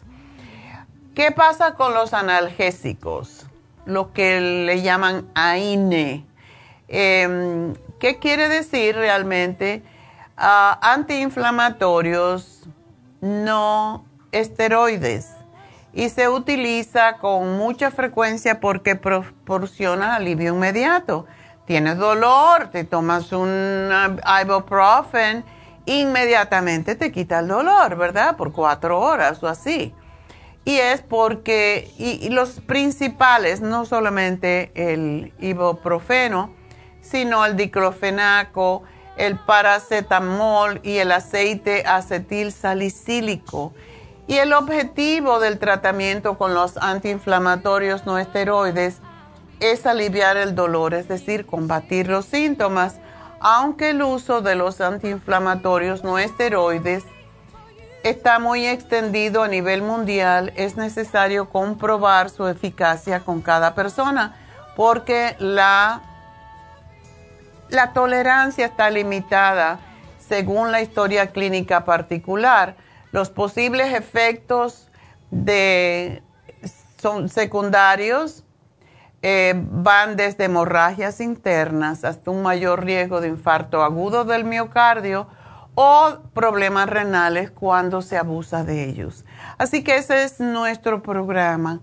¿Qué 1.15 1.31
pasa 1.31 1.73
con 1.73 1.93
los 1.93 2.13
analgésicos? 2.13 3.45
Lo 3.85 4.13
que 4.13 4.39
le 4.39 4.81
llaman 4.81 5.27
AINE. 5.33 6.25
Em, 6.87 7.73
¿Qué 7.99 8.19
quiere 8.19 8.49
decir 8.49 8.95
realmente? 8.95 9.81
Ah, 10.37 10.77
antiinflamatorios 10.81 12.67
no 13.21 14.05
esteroides 14.31 15.31
y 15.93 16.09
se 16.09 16.29
utiliza 16.29 17.17
con 17.17 17.57
mucha 17.57 17.89
frecuencia 17.89 18.59
porque 18.59 18.95
proporciona 18.95 20.15
alivio 20.15 20.53
inmediato. 20.53 21.25
Tienes 21.65 21.97
dolor, 21.97 22.67
te 22.67 22.83
tomas 22.83 23.31
un 23.31 23.89
ibuprofen 24.43 25.43
inmediatamente 25.87 26.95
te 26.95 27.11
quita 27.11 27.39
el 27.39 27.47
dolor, 27.47 27.95
¿verdad? 27.95 28.35
Por 28.37 28.51
cuatro 28.51 28.99
horas 28.99 29.41
o 29.41 29.47
así. 29.47 29.93
Y 30.65 30.75
es 30.79 31.01
porque, 31.01 31.89
y, 31.97 32.29
los 32.29 32.59
principales, 32.59 33.61
no 33.61 33.85
solamente 33.85 34.71
el 34.75 35.33
ibuprofeno, 35.39 36.53
sino 37.01 37.45
el 37.45 37.55
diclofenaco, 37.55 38.83
el 39.15 39.39
paracetamol 39.39 40.81
y 40.83 40.97
el 40.97 41.13
aceite 41.13 41.83
acetil 41.85 42.51
salicílico. 42.51 43.73
Y 44.27 44.39
el 44.39 44.51
objetivo 44.51 45.39
del 45.39 45.57
tratamiento 45.57 46.37
con 46.37 46.53
los 46.53 46.75
antiinflamatorios 46.75 48.05
no 48.05 48.17
esteroides 48.19 48.99
es 49.61 49.85
aliviar 49.85 50.35
el 50.35 50.53
dolor, 50.53 50.93
es 50.93 51.07
decir, 51.07 51.45
combatir 51.45 52.09
los 52.09 52.25
síntomas, 52.25 52.99
aunque 53.39 53.91
el 53.91 54.01
uso 54.01 54.41
de 54.41 54.55
los 54.55 54.81
antiinflamatorios 54.81 56.03
no 56.03 56.19
esteroides 56.19 57.03
está 58.03 58.39
muy 58.39 58.65
extendido 58.65 59.43
a 59.43 59.47
nivel 59.47 59.81
mundial, 59.81 60.53
es 60.55 60.77
necesario 60.77 61.49
comprobar 61.49 62.29
su 62.29 62.47
eficacia 62.47 63.19
con 63.21 63.41
cada 63.41 63.75
persona, 63.75 64.35
porque 64.75 65.35
la 65.39 66.01
la 67.69 67.93
tolerancia 67.93 68.65
está 68.65 68.89
limitada 68.89 69.79
según 70.19 70.71
la 70.71 70.81
historia 70.81 71.27
clínica 71.27 71.85
particular. 71.85 72.75
Los 73.11 73.29
posibles 73.29 73.93
efectos 73.93 74.89
de, 75.31 76.21
son 77.01 77.29
secundarios 77.29 78.43
eh, 79.29 79.55
van 79.57 80.15
desde 80.15 80.45
hemorragias 80.45 81.19
internas 81.19 82.05
hasta 82.05 82.31
un 82.31 82.43
mayor 82.43 82.85
riesgo 82.85 83.19
de 83.19 83.27
infarto 83.27 83.83
agudo 83.83 84.23
del 84.23 84.45
miocardio 84.45 85.27
o 85.75 86.19
problemas 86.33 86.89
renales 86.89 87.51
cuando 87.51 88.01
se 88.01 88.17
abusa 88.17 88.63
de 88.63 88.85
ellos. 88.85 89.25
Así 89.57 89.83
que 89.83 89.97
ese 89.97 90.23
es 90.23 90.39
nuestro 90.39 91.03
programa 91.03 91.81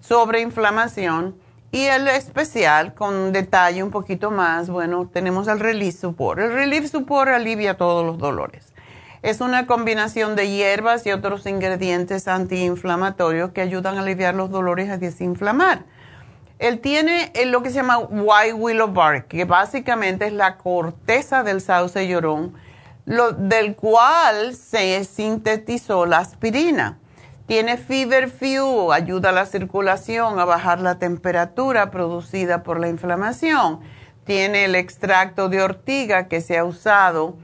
sobre 0.00 0.40
inflamación 0.40 1.34
y 1.72 1.86
el 1.86 2.06
especial, 2.06 2.94
con 2.94 3.32
detalle 3.32 3.82
un 3.82 3.90
poquito 3.90 4.30
más, 4.30 4.70
bueno, 4.70 5.10
tenemos 5.12 5.48
el 5.48 5.58
Relief 5.58 5.96
Support. 5.96 6.38
El 6.38 6.52
Relief 6.52 6.88
Support 6.88 7.32
alivia 7.32 7.76
todos 7.76 8.06
los 8.06 8.18
dolores. 8.18 8.72
Es 9.22 9.40
una 9.40 9.66
combinación 9.66 10.36
de 10.36 10.48
hierbas 10.48 11.04
y 11.06 11.10
otros 11.10 11.44
ingredientes 11.46 12.28
antiinflamatorios 12.28 13.50
que 13.50 13.62
ayudan 13.62 13.98
a 13.98 14.02
aliviar 14.02 14.36
los 14.36 14.48
dolores 14.48 14.86
y 14.86 14.90
a 14.92 14.96
desinflamar. 14.96 15.97
Él 16.58 16.80
tiene 16.80 17.32
lo 17.46 17.62
que 17.62 17.70
se 17.70 17.76
llama 17.76 17.98
white 17.98 18.54
willow 18.54 18.88
bark, 18.88 19.28
que 19.28 19.44
básicamente 19.44 20.26
es 20.26 20.32
la 20.32 20.56
corteza 20.56 21.42
del 21.42 21.60
sauce 21.60 22.08
llorón, 22.08 22.54
lo, 23.04 23.32
del 23.32 23.76
cual 23.76 24.54
se 24.54 25.04
sintetizó 25.04 26.04
la 26.04 26.18
aspirina. 26.18 26.98
Tiene 27.46 27.78
Fever 27.78 28.28
Few, 28.28 28.92
ayuda 28.92 29.30
a 29.30 29.32
la 29.32 29.46
circulación, 29.46 30.38
a 30.38 30.44
bajar 30.44 30.80
la 30.80 30.98
temperatura 30.98 31.90
producida 31.90 32.62
por 32.62 32.78
la 32.78 32.88
inflamación. 32.88 33.80
Tiene 34.24 34.66
el 34.66 34.74
extracto 34.74 35.48
de 35.48 35.62
ortiga 35.62 36.28
que 36.28 36.42
se 36.42 36.58
ha 36.58 36.64
usado 36.64 37.38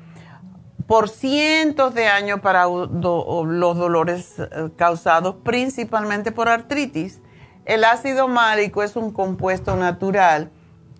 por 0.86 1.08
cientos 1.08 1.94
de 1.94 2.08
años 2.08 2.40
para 2.40 2.66
los 2.66 3.78
dolores 3.78 4.34
eh, 4.38 4.68
causados 4.76 5.36
principalmente 5.42 6.32
por 6.32 6.48
artritis. 6.48 7.20
El 7.64 7.84
ácido 7.84 8.28
málico 8.28 8.82
es 8.82 8.94
un 8.96 9.12
compuesto 9.12 9.76
natural 9.76 10.50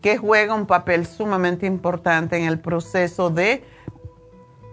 que 0.01 0.17
juega 0.17 0.55
un 0.55 0.67
papel 0.67 1.07
sumamente 1.07 1.67
importante 1.67 2.37
en 2.37 2.45
el 2.45 2.59
proceso 2.59 3.31
de 3.31 3.65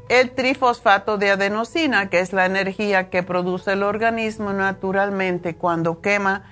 el 0.10 0.32
trifosfato 0.32 1.18
de 1.18 1.32
adenosina, 1.32 2.10
que 2.10 2.20
es 2.20 2.34
la 2.34 2.46
energía 2.46 3.10
que 3.10 3.24
produce 3.24 3.74
el 3.74 3.84
organismo 3.84 4.52
naturalmente 4.52 5.56
cuando 5.56 6.02
quema 6.02 6.44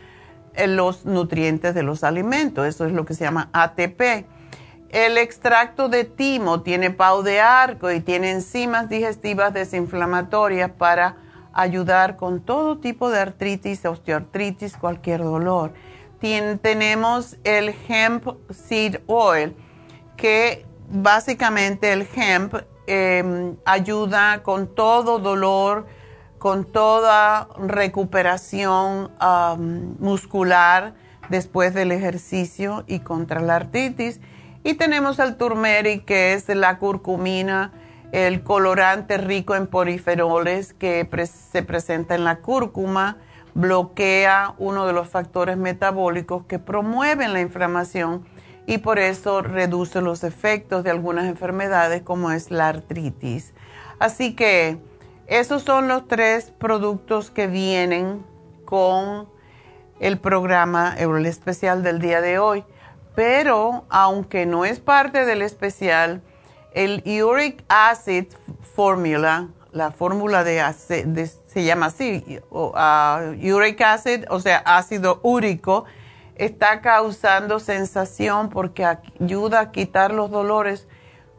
eh, 0.54 0.68
los 0.68 1.06
nutrientes 1.06 1.76
de 1.76 1.84
los 1.84 2.06
alimentos. 2.06 2.66
Eso 2.66 2.86
es 2.86 2.94
lo 2.94 3.06
que 3.06 3.14
se 3.14 3.26
llama 3.26 3.50
ATP. 3.52 4.26
El 4.90 5.18
extracto 5.18 5.90
de 5.90 6.06
timo 6.06 6.62
tiene 6.62 6.90
pau 6.90 7.22
de 7.22 7.42
arco 7.42 7.92
y 7.92 8.00
tiene 8.00 8.32
enzimas 8.32 8.88
digestivas 8.88 9.54
desinflamatorias 9.54 10.72
para 10.72 11.18
ayudar 11.62 12.16
con 12.16 12.42
todo 12.42 12.78
tipo 12.80 13.10
de 13.10 13.20
artritis, 13.20 13.86
osteoartritis, 13.86 14.78
cualquier 14.78 15.24
dolor. 15.24 15.74
tenemos 16.20 17.38
el 17.44 17.74
hemp 17.88 18.28
seed 18.50 18.98
oil, 19.08 19.56
que 20.18 20.66
básicamente 20.90 21.94
el 21.94 22.08
hemp 22.16 22.56
Em, 22.92 23.56
ayuda 23.66 24.42
con 24.42 24.74
todo 24.74 25.20
dolor, 25.20 25.86
con 26.40 26.66
toda 26.66 27.48
recuperación 27.60 29.12
muscular 30.00 30.96
después 31.30 31.76
del 31.76 31.92
ejercicio 31.92 32.86
y 32.88 33.02
contra 33.02 33.42
la 33.42 33.58
artritis. 33.58 34.20
Y 34.64 34.74
tenemos 34.74 35.20
el 35.20 35.36
turmeric, 35.36 36.04
que 36.06 36.34
es 36.34 36.50
la 36.50 36.80
curcumina, 36.80 37.72
el 38.12 38.44
colorante 38.44 39.18
rico 39.18 39.56
en 39.56 39.68
poliferoles 39.68 40.74
que 40.74 41.08
se 41.52 41.64
presenta 41.64 42.16
en 42.16 42.24
la 42.24 42.40
cúrcuma, 42.40 43.18
bloquea 43.54 44.56
uno 44.58 44.86
de 44.86 44.94
los 44.94 45.10
factores 45.10 45.58
metabólicos 45.58 46.46
que 46.46 46.60
promueven 46.60 47.34
la 47.34 47.42
inflamación 47.42 48.26
y 48.66 48.80
por 48.80 49.00
eso 49.00 49.42
reduce 49.42 50.02
los 50.02 50.24
efectos 50.24 50.84
de 50.84 50.92
algunas 50.92 51.26
enfermedades 51.26 52.04
como 52.04 52.32
es 52.32 52.52
la 52.52 52.68
artritis. 52.68 53.54
Así 54.00 54.36
que 54.36 54.80
esos 55.28 55.64
son 55.64 55.88
los 55.88 56.08
tres 56.08 56.52
productos 56.58 57.32
que 57.32 57.48
vienen 57.48 58.26
con 58.66 59.28
el 60.00 60.18
programa, 60.18 60.96
especial 61.26 61.84
del 61.84 62.00
día 62.00 62.22
de 62.22 62.40
hoy. 62.40 62.64
Pero 63.16 63.86
aunque 63.90 64.46
no 64.46 64.66
es 64.66 64.80
parte 64.80 65.26
del 65.26 65.42
especial, 65.42 66.22
el 66.74 67.04
Uric 67.24 67.64
Acid 67.68 68.26
Formula, 68.76 69.48
la 69.72 69.92
fórmula 69.92 70.44
de, 70.44 70.62
se 71.48 71.64
llama 71.64 71.88
así, 71.88 72.40
uh, 72.50 72.72
Uric 73.42 73.82
Acid, 73.82 74.26
o 74.30 74.40
sea, 74.40 74.58
ácido 74.66 75.20
úrico, 75.24 75.86
está 76.36 76.82
causando 76.82 77.60
sensación 77.60 78.50
porque 78.50 78.86
ayuda 78.86 79.60
a 79.60 79.72
quitar 79.72 80.14
los 80.14 80.32
dolores 80.32 80.88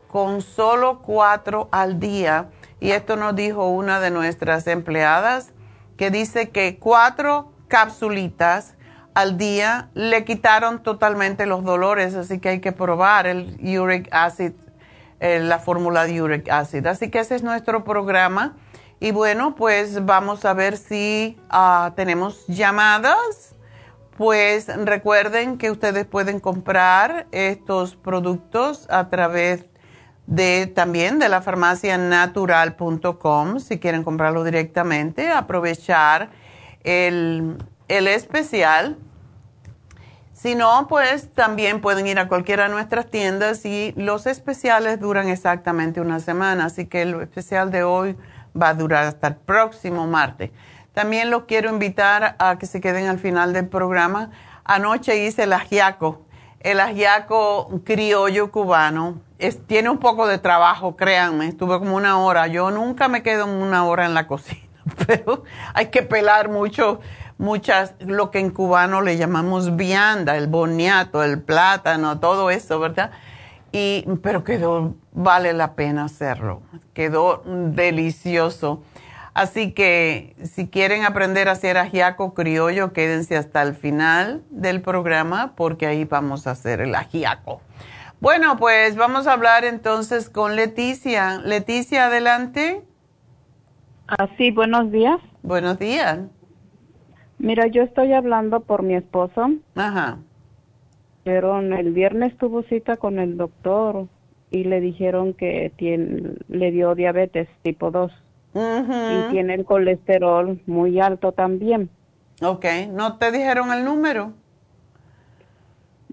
con 0.08 0.42
solo 0.42 1.00
cuatro 1.00 1.68
al 1.70 1.98
día. 2.00 2.50
Y 2.80 2.92
esto 2.92 3.16
nos 3.16 3.34
dijo 3.36 3.68
una 3.68 4.00
de 4.00 4.10
nuestras 4.10 4.66
empleadas 4.66 5.52
que 5.96 6.10
dice 6.10 6.50
que 6.50 6.78
cuatro 6.78 7.52
capsulitas 7.68 8.74
al 9.14 9.36
día 9.36 9.90
le 9.94 10.24
quitaron 10.24 10.82
totalmente 10.82 11.46
los 11.46 11.64
dolores, 11.64 12.14
así 12.14 12.38
que 12.38 12.48
hay 12.48 12.60
que 12.60 12.72
probar 12.72 13.26
el 13.26 13.58
uric 13.78 14.08
acid, 14.12 14.52
la 15.20 15.58
fórmula 15.58 16.04
de 16.04 16.22
uric 16.22 16.48
acid. 16.48 16.86
Así 16.86 17.10
que 17.10 17.20
ese 17.20 17.34
es 17.34 17.42
nuestro 17.42 17.84
programa. 17.84 18.56
Y 18.98 19.12
bueno, 19.12 19.54
pues 19.54 20.04
vamos 20.04 20.44
a 20.44 20.52
ver 20.52 20.76
si 20.76 21.38
ah, 21.48 21.92
tenemos 21.96 22.46
llamadas 22.48 23.54
pues 24.20 24.66
recuerden 24.84 25.56
que 25.56 25.70
ustedes 25.70 26.04
pueden 26.04 26.40
comprar 26.40 27.26
estos 27.32 27.96
productos 27.96 28.86
a 28.90 29.08
través 29.08 29.64
de 30.26 30.66
también 30.66 31.18
de 31.18 31.30
la 31.30 31.40
farmacia 31.40 31.96
natural.com 31.96 33.60
si 33.60 33.78
quieren 33.78 34.04
comprarlo 34.04 34.44
directamente, 34.44 35.30
aprovechar 35.30 36.28
el, 36.84 37.56
el 37.88 38.08
especial. 38.08 38.98
Si 40.40 40.54
no, 40.54 40.86
pues 40.88 41.30
también 41.34 41.82
pueden 41.82 42.06
ir 42.06 42.18
a 42.18 42.26
cualquiera 42.26 42.62
de 42.62 42.70
nuestras 42.70 43.10
tiendas 43.10 43.66
y 43.66 43.92
los 43.98 44.26
especiales 44.26 44.98
duran 44.98 45.28
exactamente 45.28 46.00
una 46.00 46.18
semana, 46.18 46.64
así 46.64 46.86
que 46.86 47.02
el 47.02 47.20
especial 47.20 47.70
de 47.70 47.82
hoy 47.82 48.16
va 48.58 48.70
a 48.70 48.74
durar 48.74 49.04
hasta 49.04 49.28
el 49.28 49.36
próximo 49.36 50.06
martes. 50.06 50.50
También 50.94 51.28
los 51.28 51.42
quiero 51.42 51.68
invitar 51.68 52.36
a 52.38 52.56
que 52.58 52.64
se 52.64 52.80
queden 52.80 53.06
al 53.06 53.18
final 53.18 53.52
del 53.52 53.68
programa. 53.68 54.30
Anoche 54.64 55.26
hice 55.26 55.42
el 55.42 55.52
ajiaco, 55.52 56.24
el 56.60 56.80
ajiaco 56.80 57.82
criollo 57.84 58.50
cubano. 58.50 59.20
tiene 59.66 59.90
un 59.90 59.98
poco 59.98 60.26
de 60.26 60.38
trabajo, 60.38 60.96
créanme, 60.96 61.48
estuve 61.48 61.78
como 61.78 61.96
una 61.96 62.18
hora. 62.18 62.46
Yo 62.46 62.70
nunca 62.70 63.08
me 63.08 63.22
quedo 63.22 63.44
una 63.44 63.84
hora 63.84 64.06
en 64.06 64.14
la 64.14 64.26
cocina, 64.26 64.70
pero 65.06 65.44
hay 65.74 65.88
que 65.88 66.00
pelar 66.00 66.48
mucho, 66.48 67.00
muchas, 67.40 67.94
lo 68.00 68.30
que 68.30 68.38
en 68.38 68.50
cubano 68.50 69.00
le 69.00 69.16
llamamos 69.16 69.74
vianda, 69.74 70.36
el 70.36 70.46
boniato, 70.46 71.24
el 71.24 71.40
plátano, 71.40 72.20
todo 72.20 72.50
eso, 72.50 72.78
¿verdad? 72.78 73.10
Y, 73.72 74.04
pero 74.22 74.44
quedó, 74.44 74.94
vale 75.12 75.54
la 75.54 75.74
pena 75.74 76.04
hacerlo, 76.04 76.62
quedó 76.92 77.42
delicioso. 77.46 78.82
Así 79.32 79.72
que 79.72 80.36
si 80.42 80.68
quieren 80.68 81.04
aprender 81.04 81.48
a 81.48 81.52
hacer 81.52 81.78
ajiaco 81.78 82.34
criollo, 82.34 82.92
quédense 82.92 83.36
hasta 83.36 83.62
el 83.62 83.74
final 83.74 84.42
del 84.50 84.82
programa 84.82 85.54
porque 85.56 85.86
ahí 85.86 86.04
vamos 86.04 86.46
a 86.46 86.50
hacer 86.50 86.80
el 86.80 86.94
ajiaco. 86.94 87.62
Bueno, 88.20 88.58
pues 88.58 88.96
vamos 88.96 89.26
a 89.26 89.32
hablar 89.32 89.64
entonces 89.64 90.28
con 90.28 90.56
Leticia. 90.56 91.38
Leticia, 91.38 92.06
adelante. 92.06 92.82
Ah, 94.08 94.28
sí, 94.36 94.50
buenos 94.50 94.90
días. 94.90 95.18
Buenos 95.42 95.78
días. 95.78 96.18
Mira, 97.40 97.68
yo 97.68 97.82
estoy 97.82 98.12
hablando 98.12 98.60
por 98.60 98.82
mi 98.82 98.94
esposo. 98.94 99.50
Ajá. 99.74 100.18
Pero 101.24 101.58
el 101.58 101.92
viernes 101.92 102.36
tuvo 102.36 102.62
cita 102.64 102.98
con 102.98 103.18
el 103.18 103.38
doctor 103.38 104.08
y 104.50 104.64
le 104.64 104.80
dijeron 104.80 105.32
que 105.32 105.72
tiene, 105.76 106.34
le 106.48 106.70
dio 106.70 106.94
diabetes 106.94 107.48
tipo 107.62 107.90
2 107.90 108.12
y 108.52 109.30
tiene 109.30 109.54
el 109.54 109.64
colesterol 109.64 110.60
muy 110.66 111.00
alto 111.00 111.32
también. 111.32 111.88
Ok, 112.42 112.66
¿no 112.90 113.16
te 113.16 113.32
dijeron 113.32 113.72
el 113.72 113.84
número? 113.84 114.32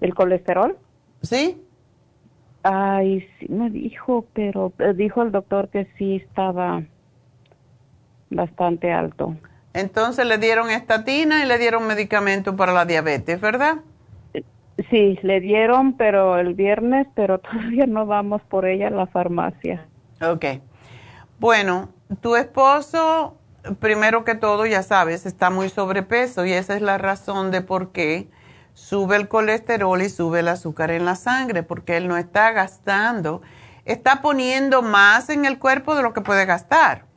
¿El 0.00 0.14
colesterol? 0.14 0.78
Sí. 1.22 1.62
Ay, 2.62 3.26
sí 3.38 3.48
me 3.50 3.68
dijo, 3.68 4.24
pero 4.32 4.72
eh, 4.78 4.94
dijo 4.94 5.22
el 5.22 5.32
doctor 5.32 5.68
que 5.68 5.88
sí 5.98 6.16
estaba 6.16 6.82
bastante 8.30 8.92
alto. 8.92 9.36
Entonces 9.74 10.26
le 10.26 10.38
dieron 10.38 10.70
estatina 10.70 11.44
y 11.44 11.46
le 11.46 11.58
dieron 11.58 11.86
medicamento 11.86 12.56
para 12.56 12.72
la 12.72 12.84
diabetes, 12.84 13.40
¿verdad? 13.40 13.78
Sí, 14.90 15.18
le 15.22 15.40
dieron, 15.40 15.94
pero 15.94 16.38
el 16.38 16.54
viernes, 16.54 17.06
pero 17.14 17.38
todavía 17.38 17.86
no 17.86 18.06
vamos 18.06 18.42
por 18.42 18.66
ella 18.66 18.88
a 18.88 18.90
la 18.90 19.06
farmacia. 19.06 19.86
Ok. 20.20 20.44
Bueno, 21.38 21.90
tu 22.20 22.36
esposo, 22.36 23.36
primero 23.80 24.24
que 24.24 24.34
todo, 24.34 24.66
ya 24.66 24.82
sabes, 24.82 25.26
está 25.26 25.50
muy 25.50 25.68
sobrepeso 25.68 26.44
y 26.44 26.52
esa 26.52 26.74
es 26.74 26.82
la 26.82 26.98
razón 26.98 27.50
de 27.50 27.60
por 27.60 27.92
qué 27.92 28.28
sube 28.74 29.16
el 29.16 29.28
colesterol 29.28 30.00
y 30.00 30.08
sube 30.08 30.40
el 30.40 30.48
azúcar 30.48 30.90
en 30.90 31.04
la 31.04 31.16
sangre, 31.16 31.62
porque 31.62 31.96
él 31.96 32.06
no 32.06 32.16
está 32.16 32.52
gastando, 32.52 33.42
está 33.84 34.22
poniendo 34.22 34.82
más 34.82 35.30
en 35.30 35.44
el 35.44 35.58
cuerpo 35.58 35.96
de 35.96 36.02
lo 36.02 36.12
que 36.12 36.20
puede 36.20 36.46
gastar. 36.46 37.07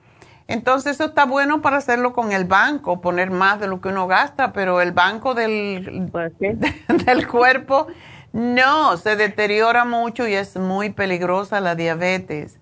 Entonces 0.47 0.93
eso 0.93 1.05
está 1.05 1.25
bueno 1.25 1.61
para 1.61 1.77
hacerlo 1.77 2.13
con 2.13 2.31
el 2.31 2.45
banco, 2.45 3.01
poner 3.01 3.31
más 3.31 3.59
de 3.59 3.67
lo 3.67 3.79
que 3.79 3.89
uno 3.89 4.07
gasta, 4.07 4.53
pero 4.53 4.81
el 4.81 4.91
banco 4.91 5.33
del, 5.33 6.09
pues 6.11 6.33
del 7.05 7.27
cuerpo 7.27 7.87
no, 8.33 8.97
se 8.97 9.15
deteriora 9.15 9.85
mucho 9.85 10.27
y 10.27 10.33
es 10.33 10.55
muy 10.57 10.89
peligrosa 10.89 11.59
la 11.59 11.75
diabetes. 11.75 12.59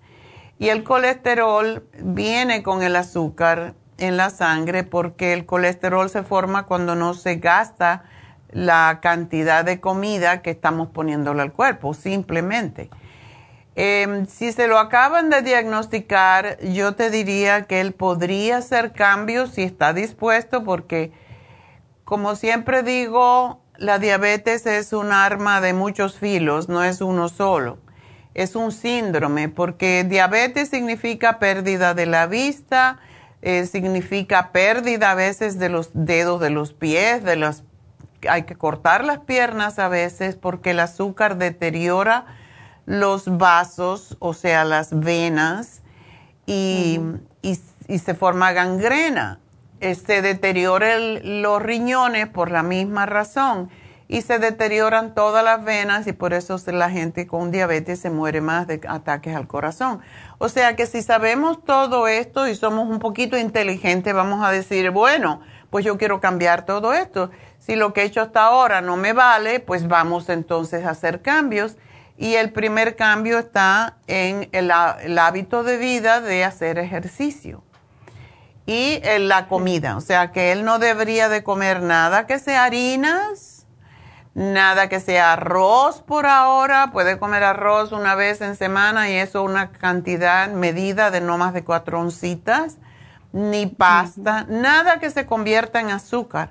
Y 0.58 0.68
el 0.68 0.84
colesterol 0.84 1.84
viene 2.02 2.62
con 2.62 2.82
el 2.82 2.96
azúcar 2.96 3.74
en 3.98 4.16
la 4.16 4.30
sangre 4.30 4.82
porque 4.82 5.32
el 5.32 5.46
colesterol 5.46 6.10
se 6.10 6.22
forma 6.22 6.66
cuando 6.66 6.94
no 6.96 7.14
se 7.14 7.36
gasta 7.36 8.04
la 8.50 8.98
cantidad 9.00 9.64
de 9.64 9.80
comida 9.80 10.42
que 10.42 10.50
estamos 10.50 10.88
poniéndole 10.88 11.42
al 11.42 11.52
cuerpo, 11.52 11.94
simplemente. 11.94 12.90
Em, 13.76 14.26
si 14.26 14.52
se 14.52 14.66
lo 14.66 14.78
acaban 14.78 15.30
de 15.30 15.42
diagnosticar, 15.42 16.58
yo 16.60 16.94
te 16.94 17.10
diría 17.10 17.62
que 17.62 17.80
él 17.80 17.92
podría 17.92 18.58
hacer 18.58 18.92
cambios 18.92 19.50
si 19.50 19.62
está 19.62 19.92
dispuesto, 19.92 20.64
porque 20.64 21.12
como 22.04 22.34
siempre 22.34 22.82
digo, 22.82 23.60
la 23.76 24.00
diabetes 24.00 24.66
es 24.66 24.92
un 24.92 25.12
arma 25.12 25.60
de 25.60 25.72
muchos 25.72 26.18
filos, 26.18 26.68
no 26.68 26.82
es 26.82 27.00
uno 27.00 27.28
solo. 27.28 27.78
Es 28.34 28.56
un 28.56 28.72
síndrome, 28.72 29.48
porque 29.48 30.04
diabetes 30.04 30.68
significa 30.68 31.38
pérdida 31.38 31.94
de 31.94 32.06
la 32.06 32.26
vista, 32.26 32.98
eh, 33.42 33.66
significa 33.66 34.50
pérdida 34.52 35.12
a 35.12 35.14
veces 35.14 35.58
de 35.58 35.68
los 35.68 35.90
dedos 35.94 36.40
de 36.40 36.50
los 36.50 36.72
pies, 36.72 37.24
de 37.24 37.36
las, 37.36 37.62
hay 38.28 38.42
que 38.42 38.56
cortar 38.56 39.04
las 39.04 39.20
piernas 39.20 39.78
a 39.78 39.88
veces 39.88 40.36
porque 40.36 40.72
el 40.72 40.80
azúcar 40.80 41.38
deteriora 41.38 42.26
los 42.90 43.38
vasos, 43.38 44.16
o 44.18 44.34
sea, 44.34 44.64
las 44.64 44.98
venas, 44.98 45.80
y, 46.44 46.98
se 47.44 48.14
forma 48.14 48.50
gangrena. 48.50 49.38
Se 49.80 50.22
deterioran 50.22 51.42
los 51.42 51.62
riñones 51.62 52.26
por 52.26 52.50
la 52.50 52.64
misma 52.64 53.06
razón 53.06 53.70
y 54.08 54.22
se 54.22 54.40
deterioran 54.40 55.14
todas 55.14 55.44
las 55.44 55.64
venas 55.64 56.08
y 56.08 56.12
por 56.12 56.34
eso 56.34 56.60
la 56.66 56.90
gente 56.90 57.28
con 57.28 57.52
diabetes 57.52 58.00
se 58.00 58.10
muere 58.10 58.40
más 58.40 58.66
de 58.66 58.80
ataques 58.88 59.36
al 59.36 59.46
corazón. 59.46 60.00
O 60.38 60.48
sea 60.48 60.74
que 60.74 60.86
si 60.86 61.00
sabemos 61.02 61.64
todo 61.64 62.08
esto 62.08 62.48
y 62.48 62.56
somos 62.56 62.90
un 62.90 62.98
poquito 62.98 63.38
inteligentes, 63.38 64.12
vamos 64.12 64.44
a 64.44 64.50
decir, 64.50 64.90
bueno, 64.90 65.40
pues 65.70 65.84
yo 65.84 65.96
quiero 65.96 66.20
cambiar 66.20 66.66
todo 66.66 66.92
esto. 66.92 67.30
Si 67.60 67.76
lo 67.76 67.92
que 67.92 68.02
he 68.02 68.04
hecho 68.06 68.20
hasta 68.20 68.42
ahora 68.42 68.80
no 68.80 68.96
me 68.96 69.12
vale, 69.12 69.60
pues 69.60 69.86
vamos 69.86 70.28
entonces 70.28 70.84
a 70.84 70.90
hacer 70.90 71.22
cambios. 71.22 71.76
Y 72.20 72.34
el 72.34 72.52
primer 72.52 72.96
cambio 72.96 73.38
está 73.38 73.96
en 74.06 74.50
el, 74.52 74.70
hábito 74.70 75.62
de 75.62 75.78
vida 75.78 76.20
de 76.20 76.44
hacer 76.44 76.78
ejercicio. 76.78 77.64
Y 78.66 79.00
en 79.02 79.26
la 79.26 79.48
comida. 79.48 79.96
O 79.96 80.02
sea 80.02 80.30
que 80.30 80.52
él 80.52 80.66
no 80.66 80.78
debería 80.78 81.30
de 81.30 81.42
comer 81.42 81.80
nada 81.82 82.26
que 82.26 82.38
sea 82.38 82.64
harinas, 82.64 83.56
Nada 84.32 84.88
que 84.88 85.00
sea 85.00 85.32
arroz 85.32 86.02
por 86.02 86.24
ahora, 86.24 86.92
puede 86.92 87.18
comer 87.18 87.42
arroz 87.42 87.90
una 87.90 88.14
vez 88.14 88.40
en 88.40 88.54
semana 88.54 89.10
y 89.10 89.14
eso 89.14 89.42
una 89.42 89.72
cantidad 89.72 90.48
medida 90.50 91.10
de 91.10 91.20
no 91.20 91.36
más 91.36 91.52
de 91.52 91.64
cuatro 91.64 91.98
oncitas, 91.98 92.78
ni 93.32 93.66
pasta, 93.66 94.46
nada 94.48 95.00
que 95.00 95.10
se 95.10 95.26
convierta 95.26 95.80
en 95.80 95.90
azúcar, 95.90 96.50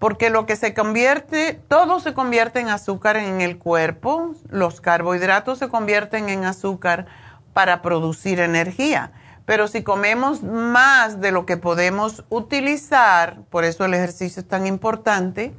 porque 0.00 0.30
lo 0.30 0.46
que 0.46 0.56
se 0.56 0.72
convierte, 0.72 1.60
todo 1.68 2.00
se 2.00 2.14
convierte 2.14 2.58
en 2.58 2.70
azúcar 2.70 3.18
en 3.18 3.42
el 3.42 3.58
cuerpo, 3.58 4.34
los 4.48 4.80
carbohidratos 4.80 5.58
se 5.58 5.68
convierten 5.68 6.30
en 6.30 6.46
azúcar 6.46 7.04
para 7.52 7.82
producir 7.82 8.40
energía. 8.40 9.12
Pero 9.44 9.68
si 9.68 9.82
comemos 9.82 10.42
más 10.42 11.20
de 11.20 11.32
lo 11.32 11.44
que 11.44 11.58
podemos 11.58 12.24
utilizar, 12.30 13.42
por 13.50 13.64
eso 13.64 13.84
el 13.84 13.92
ejercicio 13.92 14.40
es 14.40 14.48
tan 14.48 14.66
importante, 14.66 15.52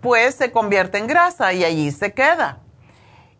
pues 0.00 0.36
se 0.36 0.50
convierte 0.50 0.96
en 0.96 1.06
grasa 1.06 1.52
y 1.52 1.64
allí 1.64 1.90
se 1.90 2.14
queda. 2.14 2.60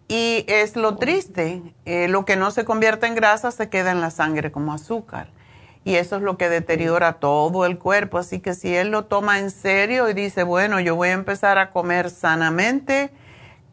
Y 0.06 0.44
es 0.48 0.76
lo 0.76 0.98
triste, 0.98 1.62
eh, 1.86 2.08
lo 2.08 2.26
que 2.26 2.36
no 2.36 2.50
se 2.50 2.66
convierte 2.66 3.06
en 3.06 3.14
grasa 3.14 3.50
se 3.52 3.70
queda 3.70 3.90
en 3.90 4.02
la 4.02 4.10
sangre 4.10 4.52
como 4.52 4.74
azúcar. 4.74 5.28
Y 5.84 5.96
eso 5.96 6.16
es 6.16 6.22
lo 6.22 6.38
que 6.38 6.48
deteriora 6.48 7.14
todo 7.14 7.66
el 7.66 7.78
cuerpo. 7.78 8.18
Así 8.18 8.40
que 8.40 8.54
si 8.54 8.74
él 8.74 8.88
lo 8.88 9.04
toma 9.04 9.38
en 9.38 9.50
serio 9.50 10.08
y 10.08 10.14
dice, 10.14 10.42
bueno, 10.42 10.80
yo 10.80 10.96
voy 10.96 11.10
a 11.10 11.12
empezar 11.12 11.58
a 11.58 11.70
comer 11.70 12.10
sanamente, 12.10 13.10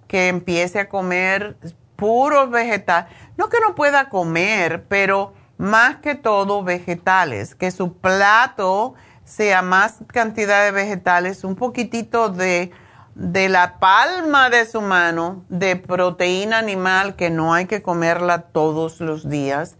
que 0.07 0.27
empiece 0.27 0.79
a 0.79 0.89
comer 0.89 1.55
puros 1.95 2.51
vegetales. 2.51 3.09
No 3.37 3.49
que 3.49 3.59
no 3.61 3.75
pueda 3.75 4.09
comer, 4.09 4.85
pero 4.89 5.33
más 5.57 5.97
que 5.97 6.15
todo 6.15 6.63
vegetales, 6.63 7.55
que 7.55 7.71
su 7.71 7.93
plato 7.93 8.93
sea 9.23 9.61
más 9.61 9.99
cantidad 10.07 10.65
de 10.65 10.71
vegetales, 10.71 11.45
un 11.45 11.55
poquitito 11.55 12.29
de 12.29 12.71
de 13.15 13.49
la 13.49 13.77
palma 13.79 14.49
de 14.49 14.65
su 14.65 14.81
mano 14.81 15.43
de 15.49 15.75
proteína 15.75 16.57
animal 16.57 17.15
que 17.15 17.29
no 17.29 17.53
hay 17.53 17.65
que 17.65 17.81
comerla 17.81 18.43
todos 18.43 18.99
los 19.01 19.29
días. 19.29 19.77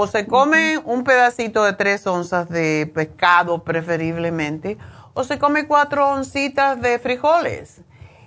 O 0.00 0.06
se 0.06 0.28
come 0.28 0.78
un 0.84 1.02
pedacito 1.02 1.64
de 1.64 1.72
tres 1.72 2.06
onzas 2.06 2.48
de 2.48 2.88
pescado 2.94 3.64
preferiblemente, 3.64 4.78
o 5.12 5.24
se 5.24 5.40
come 5.40 5.66
cuatro 5.66 6.08
oncitas 6.10 6.80
de 6.80 7.00
frijoles 7.00 7.80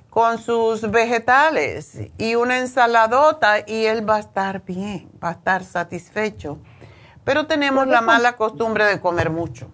con 0.10 0.38
sus 0.38 0.92
vegetales 0.92 1.98
y 2.18 2.36
una 2.36 2.60
ensaladota 2.60 3.60
y 3.66 3.86
él 3.86 4.08
va 4.08 4.18
a 4.18 4.20
estar 4.20 4.66
bien, 4.66 5.10
va 5.24 5.30
a 5.30 5.32
estar 5.32 5.64
satisfecho. 5.64 6.60
Pero 7.24 7.48
tenemos 7.48 7.88
la 7.88 8.02
mala 8.02 8.36
costumbre 8.36 8.84
de 8.84 9.00
comer 9.00 9.30
mucho. 9.30 9.72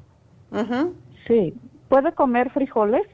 Sí. 1.26 1.60
¿Puede 1.90 2.14
comer 2.14 2.52
frijoles? 2.52 3.08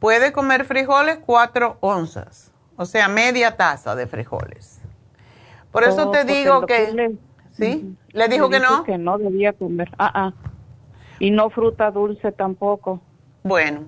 Puede 0.00 0.32
comer 0.32 0.64
frijoles 0.64 1.20
cuatro 1.24 1.76
onzas, 1.78 2.50
o 2.76 2.86
sea, 2.86 3.06
media 3.06 3.56
taza 3.56 3.94
de 3.94 4.08
frijoles. 4.08 4.80
Por 5.70 5.84
eso 5.84 6.08
oh, 6.08 6.10
te 6.10 6.24
digo 6.24 6.66
que... 6.66 7.16
¿Sí? 7.56 7.96
¿Le 8.12 8.28
dijo 8.28 8.48
que 8.50 8.60
no? 8.60 8.84
Que 8.84 8.98
no 8.98 9.18
debía 9.18 9.52
comer. 9.52 9.90
Ah, 9.98 10.10
ah. 10.14 10.32
Y 11.18 11.30
no 11.30 11.50
fruta 11.50 11.90
dulce 11.90 12.32
tampoco. 12.32 13.00
Bueno, 13.42 13.84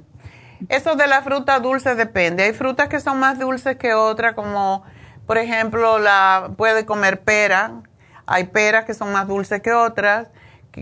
eso 0.68 0.96
de 0.96 1.06
la 1.06 1.22
fruta 1.22 1.60
dulce 1.60 1.94
depende. 1.94 2.44
Hay 2.44 2.52
frutas 2.52 2.88
que 2.88 3.00
son 3.00 3.20
más 3.20 3.38
dulces 3.38 3.76
que 3.76 3.94
otras, 3.94 4.34
como 4.34 4.84
por 5.26 5.36
ejemplo, 5.36 5.98
la 5.98 6.50
puede 6.56 6.86
comer 6.86 7.20
pera. 7.20 7.82
Hay 8.26 8.44
peras 8.44 8.84
que 8.84 8.94
son 8.94 9.12
más 9.12 9.28
dulces 9.28 9.60
que 9.60 9.72
otras 9.72 10.28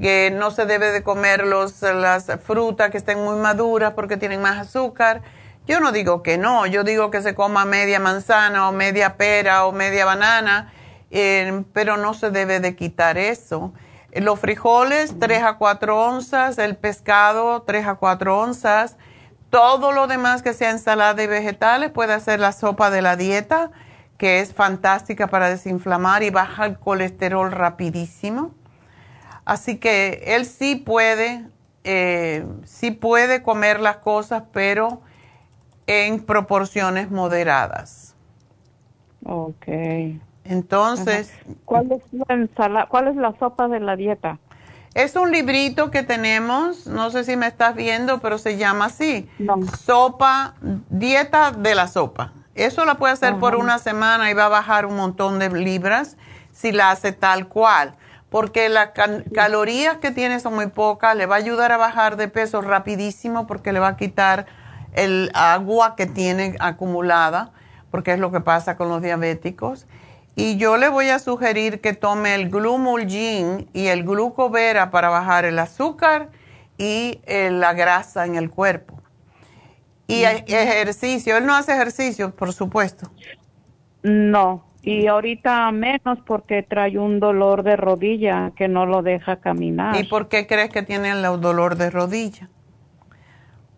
que 0.00 0.30
no 0.30 0.50
se 0.50 0.66
debe 0.66 0.92
de 0.92 1.02
comer 1.02 1.44
los, 1.46 1.82
las 1.82 2.26
frutas 2.42 2.90
que 2.90 2.98
estén 2.98 3.22
muy 3.22 3.36
maduras 3.36 3.92
porque 3.94 4.16
tienen 4.16 4.40
más 4.40 4.58
azúcar. 4.58 5.22
Yo 5.66 5.80
no 5.80 5.92
digo 5.92 6.22
que 6.22 6.38
no, 6.38 6.66
yo 6.66 6.84
digo 6.84 7.10
que 7.10 7.22
se 7.22 7.34
coma 7.34 7.64
media 7.64 7.98
manzana 7.98 8.68
o 8.68 8.72
media 8.72 9.16
pera 9.16 9.66
o 9.66 9.72
media 9.72 10.04
banana, 10.04 10.72
eh, 11.10 11.64
pero 11.72 11.96
no 11.96 12.14
se 12.14 12.30
debe 12.30 12.60
de 12.60 12.76
quitar 12.76 13.18
eso. 13.18 13.72
Los 14.12 14.40
frijoles, 14.40 15.18
3 15.18 15.42
a 15.42 15.58
4 15.58 16.06
onzas, 16.06 16.58
el 16.58 16.76
pescado, 16.76 17.62
3 17.62 17.86
a 17.86 17.94
4 17.96 18.38
onzas. 18.40 18.96
Todo 19.50 19.92
lo 19.92 20.06
demás 20.06 20.42
que 20.42 20.54
sea 20.54 20.70
ensalada 20.70 21.22
y 21.22 21.26
vegetales 21.26 21.90
puede 21.90 22.14
hacer 22.14 22.40
la 22.40 22.52
sopa 22.52 22.90
de 22.90 23.02
la 23.02 23.16
dieta, 23.16 23.70
que 24.16 24.40
es 24.40 24.54
fantástica 24.54 25.26
para 25.26 25.50
desinflamar 25.50 26.22
y 26.22 26.30
baja 26.30 26.64
el 26.64 26.78
colesterol 26.78 27.52
rapidísimo. 27.52 28.52
Así 29.44 29.76
que 29.76 30.24
él 30.26 30.46
sí 30.46 30.76
puede, 30.76 31.46
eh, 31.84 32.44
sí 32.64 32.90
puede 32.90 33.42
comer 33.42 33.80
las 33.80 33.98
cosas, 33.98 34.44
pero 34.52 35.02
en 35.86 36.20
proporciones 36.20 37.10
moderadas. 37.10 38.16
Ok. 39.24 39.66
Entonces, 40.48 41.32
¿cuál 41.64 41.90
es 41.92 42.02
la 42.12 42.86
cuál 42.86 43.08
es 43.08 43.16
la 43.16 43.36
sopa 43.38 43.68
de 43.68 43.80
la 43.80 43.96
dieta? 43.96 44.38
Es 44.94 45.14
un 45.14 45.30
librito 45.30 45.90
que 45.90 46.02
tenemos, 46.02 46.86
no 46.86 47.10
sé 47.10 47.24
si 47.24 47.36
me 47.36 47.46
estás 47.46 47.74
viendo, 47.74 48.20
pero 48.20 48.38
se 48.38 48.56
llama 48.56 48.86
así. 48.86 49.28
Sopa, 49.78 50.54
dieta 50.88 51.52
de 51.52 51.74
la 51.74 51.86
sopa. 51.86 52.32
Eso 52.54 52.86
la 52.86 52.94
puede 52.94 53.12
hacer 53.12 53.36
por 53.36 53.56
una 53.56 53.78
semana 53.78 54.30
y 54.30 54.34
va 54.34 54.46
a 54.46 54.48
bajar 54.48 54.86
un 54.86 54.96
montón 54.96 55.38
de 55.38 55.50
libras 55.50 56.16
si 56.50 56.72
la 56.72 56.90
hace 56.90 57.12
tal 57.12 57.48
cual. 57.48 57.94
Porque 58.30 58.70
las 58.70 58.92
calorías 59.34 59.98
que 59.98 60.12
tiene 60.12 60.40
son 60.40 60.54
muy 60.54 60.68
pocas, 60.68 61.14
le 61.14 61.26
va 61.26 61.34
a 61.34 61.38
ayudar 61.38 61.72
a 61.72 61.76
bajar 61.76 62.16
de 62.16 62.28
peso 62.28 62.62
rapidísimo 62.62 63.46
porque 63.46 63.74
le 63.74 63.80
va 63.80 63.88
a 63.88 63.96
quitar 63.98 64.46
el 64.94 65.30
agua 65.34 65.94
que 65.94 66.06
tiene 66.06 66.56
acumulada, 66.58 67.52
porque 67.90 68.14
es 68.14 68.18
lo 68.18 68.32
que 68.32 68.40
pasa 68.40 68.78
con 68.78 68.88
los 68.88 69.02
diabéticos 69.02 69.86
y 70.36 70.58
yo 70.58 70.76
le 70.76 70.90
voy 70.90 71.08
a 71.08 71.18
sugerir 71.18 71.80
que 71.80 71.94
tome 71.94 72.34
el 72.34 72.50
Glumulgin 72.50 73.68
y 73.72 73.86
el 73.86 74.04
Glucovera 74.04 74.90
para 74.90 75.08
bajar 75.08 75.46
el 75.46 75.58
azúcar 75.58 76.28
y 76.76 77.20
eh, 77.24 77.50
la 77.50 77.72
grasa 77.72 78.26
en 78.26 78.36
el 78.36 78.50
cuerpo. 78.50 79.00
Y 80.06 80.22
ejercicio, 80.22 81.36
él 81.36 81.46
no 81.46 81.56
hace 81.56 81.72
ejercicio, 81.72 82.36
por 82.36 82.52
supuesto. 82.52 83.10
No, 84.02 84.64
y 84.82 85.08
ahorita 85.08 85.72
menos 85.72 86.20
porque 86.24 86.62
trae 86.62 86.96
un 86.96 87.18
dolor 87.18 87.64
de 87.64 87.74
rodilla 87.74 88.52
que 88.54 88.68
no 88.68 88.86
lo 88.86 89.02
deja 89.02 89.40
caminar. 89.40 89.96
¿Y 89.96 90.04
por 90.04 90.28
qué 90.28 90.46
crees 90.46 90.70
que 90.70 90.82
tiene 90.82 91.10
el 91.10 91.22
dolor 91.40 91.76
de 91.76 91.90
rodilla? 91.90 92.48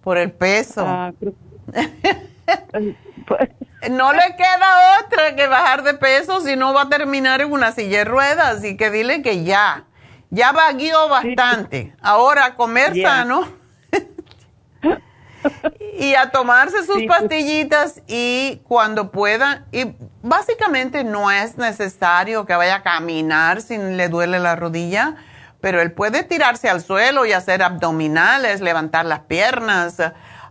Por 0.03 0.19
el 0.19 0.33
peso. 0.33 0.85
Ah, 0.87 1.15
pues, 3.27 3.49
no 3.91 4.13
le 4.13 4.37
queda 4.37 5.01
otra 5.01 5.37
que 5.37 5.47
bajar 5.47 5.83
de 5.83 5.95
peso 5.95 6.41
si 6.41 6.57
no 6.57 6.75
va 6.75 6.83
a 6.83 6.89
terminar 6.89 7.41
en 7.41 7.53
una 7.53 7.73
silla 7.73 7.99
de 7.99 8.05
ruedas. 8.05 8.59
Así 8.59 8.77
que 8.77 8.91
dile 8.91 9.23
que 9.23 9.45
ya. 9.45 9.85
Ya 10.31 10.53
vaguió 10.53 11.09
bastante. 11.09 11.95
Ahora 12.03 12.47
a 12.47 12.55
comer 12.57 13.01
sano. 13.01 13.49
y 15.99 16.15
a 16.15 16.31
tomarse 16.31 16.85
sus 16.85 17.05
pastillitas 17.05 18.03
y 18.07 18.61
cuando 18.65 19.11
pueda. 19.11 19.67
Y 19.73 19.95
básicamente 20.23 21.05
no 21.05 21.31
es 21.31 21.57
necesario 21.57 22.47
que 22.47 22.55
vaya 22.55 22.77
a 22.77 22.83
caminar 22.83 23.63
si 23.63 23.79
le 23.79 24.09
duele 24.09 24.39
la 24.39 24.57
rodilla, 24.57 25.17
pero 25.61 25.81
él 25.81 25.93
puede 25.93 26.25
tirarse 26.25 26.69
al 26.69 26.83
suelo 26.83 27.27
y 27.27 27.33
hacer 27.33 27.63
abdominales, 27.63 28.61
levantar 28.61 29.07
las 29.07 29.21
piernas, 29.21 29.97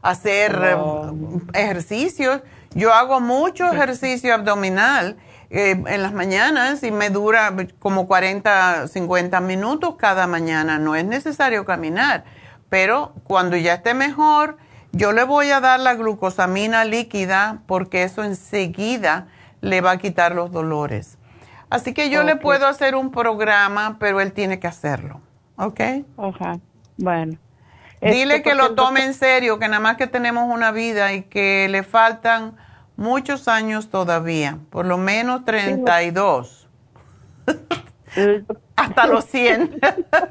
hacer 0.02 0.76
oh. 0.78 1.14
ejercicios 1.54 2.42
yo 2.74 2.94
hago 2.94 3.20
mucho 3.20 3.66
ejercicio 3.72 4.34
abdominal 4.34 5.18
eh, 5.50 5.82
en 5.88 6.04
las 6.04 6.14
mañanas 6.14 6.84
y 6.84 6.92
me 6.92 7.10
dura 7.10 7.56
como 7.80 8.08
40, 8.08 8.88
50 8.88 9.40
minutos 9.42 9.96
cada 9.98 10.28
mañana. 10.28 10.78
No 10.78 10.96
es 10.96 11.06
necesario 11.06 11.66
caminar, 11.66 12.26
pero 12.70 13.14
cuando 13.24 13.56
ya 13.56 13.76
esté 13.76 13.94
mejor, 13.94 14.58
yo 14.92 15.12
le 15.12 15.24
voy 15.24 15.52
a 15.52 15.60
dar 15.60 15.80
la 15.80 15.96
glucosamina 15.96 16.86
líquida 16.86 17.62
porque 17.66 18.04
eso 18.04 18.24
enseguida 18.24 19.28
le 19.62 19.82
va 19.82 19.92
a 19.92 19.98
quitar 19.98 20.36
los 20.36 20.52
dolores. 20.52 21.18
Así 21.70 21.94
que 21.94 22.10
yo 22.10 22.24
le 22.24 22.38
puedo 22.38 22.66
hacer 22.68 22.96
un 22.96 23.12
programa, 23.12 23.98
pero 24.00 24.22
él 24.22 24.32
tiene 24.32 24.60
que 24.60 24.68
hacerlo. 24.68 25.22
¿Ok? 25.58 25.82
Ajá. 26.18 26.60
Bueno. 26.98 27.38
Dile 28.02 28.36
este, 28.36 28.50
que 28.50 28.56
lo 28.56 28.76
tome 28.76 29.04
en 29.04 29.14
serio, 29.14 29.58
que 29.60 29.68
nada 29.68 29.80
más 29.80 29.98
que 29.98 30.08
tenemos 30.08 30.54
una 30.54 30.72
vida 30.72 31.14
y 31.14 31.24
que 31.24 31.68
le 31.70 31.84
faltan 31.84 32.56
muchos 32.96 33.48
años 33.48 33.90
todavía, 33.90 34.60
por 34.70 34.86
lo 34.86 34.98
menos 34.98 35.46
32. 35.46 36.68
Hasta 38.76 39.08
los 39.08 39.26
100. 39.26 39.80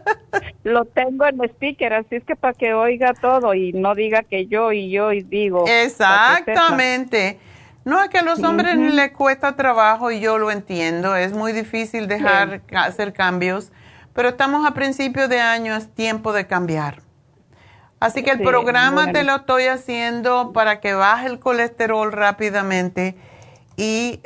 lo 0.65 0.85
tengo 0.85 1.27
en 1.27 1.41
speaker, 1.45 1.95
así 1.95 2.17
es 2.17 2.25
que 2.25 2.37
para 2.37 2.55
que 2.55 2.75
oiga 2.75 3.15
todo 3.15 3.55
y 3.55 3.73
no 3.73 3.95
diga 3.95 4.23
que 4.23 4.47
yo 4.47 4.73
y 4.73 4.91
yo 4.91 5.13
y 5.13 5.23
digo. 5.23 5.65
Exactamente. 5.67 7.39
No 7.85 8.03
es 8.03 8.09
que 8.09 8.19
a 8.19 8.23
los 8.23 8.43
hombres 8.43 8.77
les 8.77 9.13
cuesta 9.13 9.55
trabajo 9.55 10.11
y 10.11 10.19
yo 10.19 10.39
lo 10.39 10.51
entiendo, 10.51 11.15
es 11.15 11.33
muy 11.33 11.53
difícil 11.53 12.09
dejar 12.09 12.63
hacer 12.75 13.13
cambios, 13.13 13.71
pero 14.13 14.31
estamos 14.31 14.67
a 14.67 14.75
principio 14.75 15.29
de 15.29 15.39
año, 15.39 15.77
es 15.77 15.95
tiempo 15.95 16.33
de 16.33 16.49
cambiar. 16.49 17.06
Así 17.99 18.23
que 18.23 18.31
el 18.31 18.43
programa 18.43 19.11
te 19.13 19.23
lo 19.23 19.37
estoy 19.37 19.65
haciendo 19.65 20.53
para 20.53 20.81
que 20.81 20.93
baje 20.93 21.27
el 21.27 21.39
colesterol 21.39 22.13
rápidamente 22.13 23.17
y 23.77 24.21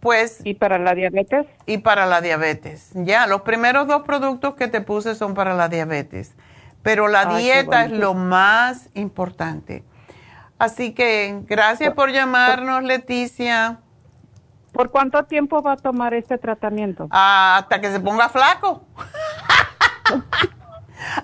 pues... 0.00 0.40
¿Y 0.44 0.54
para 0.54 0.78
la 0.78 0.94
diabetes? 0.94 1.46
Y 1.66 1.78
para 1.78 2.06
la 2.06 2.20
diabetes. 2.20 2.90
Ya, 2.94 3.26
los 3.26 3.42
primeros 3.42 3.86
dos 3.86 4.02
productos 4.02 4.54
que 4.54 4.66
te 4.66 4.80
puse 4.80 5.14
son 5.14 5.34
para 5.34 5.54
la 5.54 5.68
diabetes, 5.68 6.34
pero 6.82 7.06
la 7.06 7.26
dieta 7.36 7.84
es 7.84 7.92
lo 7.92 8.14
más 8.14 8.88
importante. 8.94 9.84
Así 10.58 10.94
que 10.94 11.42
gracias 11.46 11.94
por 11.94 12.10
llamarnos, 12.10 12.82
Leticia. 12.82 13.80
¿Por 14.72 14.90
cuánto 14.90 15.24
tiempo 15.24 15.62
va 15.62 15.72
a 15.72 15.76
tomar 15.76 16.12
este 16.12 16.38
tratamiento? 16.38 17.08
Ah, 17.10 17.58
hasta 17.60 17.80
que 17.80 17.90
se 17.90 18.00
ponga 18.00 18.28
flaco. 18.28 18.84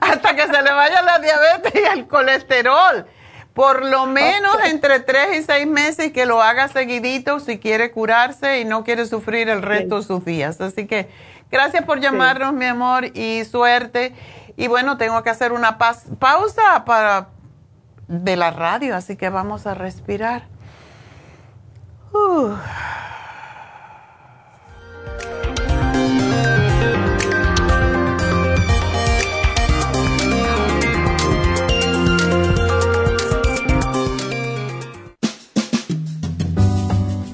hasta 0.01 0.37
que 0.37 0.47
se 0.47 0.63
le 0.63 0.73
vaya 0.73 1.03
la 1.03 1.19
diabetes 1.19 1.75
y 1.75 1.99
el 1.99 2.07
colesterol. 2.07 3.07
Por 3.55 3.85
lo 3.85 4.07
menos 4.07 4.57
entre 4.65 5.01
tres 5.01 5.39
y 5.39 5.43
seis 5.43 5.67
meses 5.67 6.13
que 6.13 6.25
lo 6.25 6.43
haga 6.43 6.69
seguidito 6.69 7.39
si 7.39 7.59
quiere 7.59 7.91
curarse 7.91 8.61
y 8.61 8.65
no 8.65 8.83
quiere 8.83 9.05
sufrir 9.07 9.51
el 9.51 9.61
resto 9.61 9.97
de 9.97 10.03
sus 10.05 10.25
días. 10.25 10.61
Así 10.61 10.87
que 10.87 11.11
gracias 11.51 11.85
por 11.85 12.01
llamarnos, 12.01 12.55
mi 12.55 12.65
amor, 12.65 13.07
y 13.15 13.45
suerte. 13.45 14.15
Y 14.57 14.69
bueno, 14.69 14.97
tengo 14.97 15.23
que 15.23 15.31
hacer 15.31 15.53
una 15.53 15.77
pausa 15.77 16.85
para 16.87 17.29
de 18.09 18.37
la 18.37 18.51
radio, 18.51 18.97
así 18.97 19.17
que 19.17 19.29
vamos 19.29 19.67
a 19.67 19.75
respirar. 19.75 20.45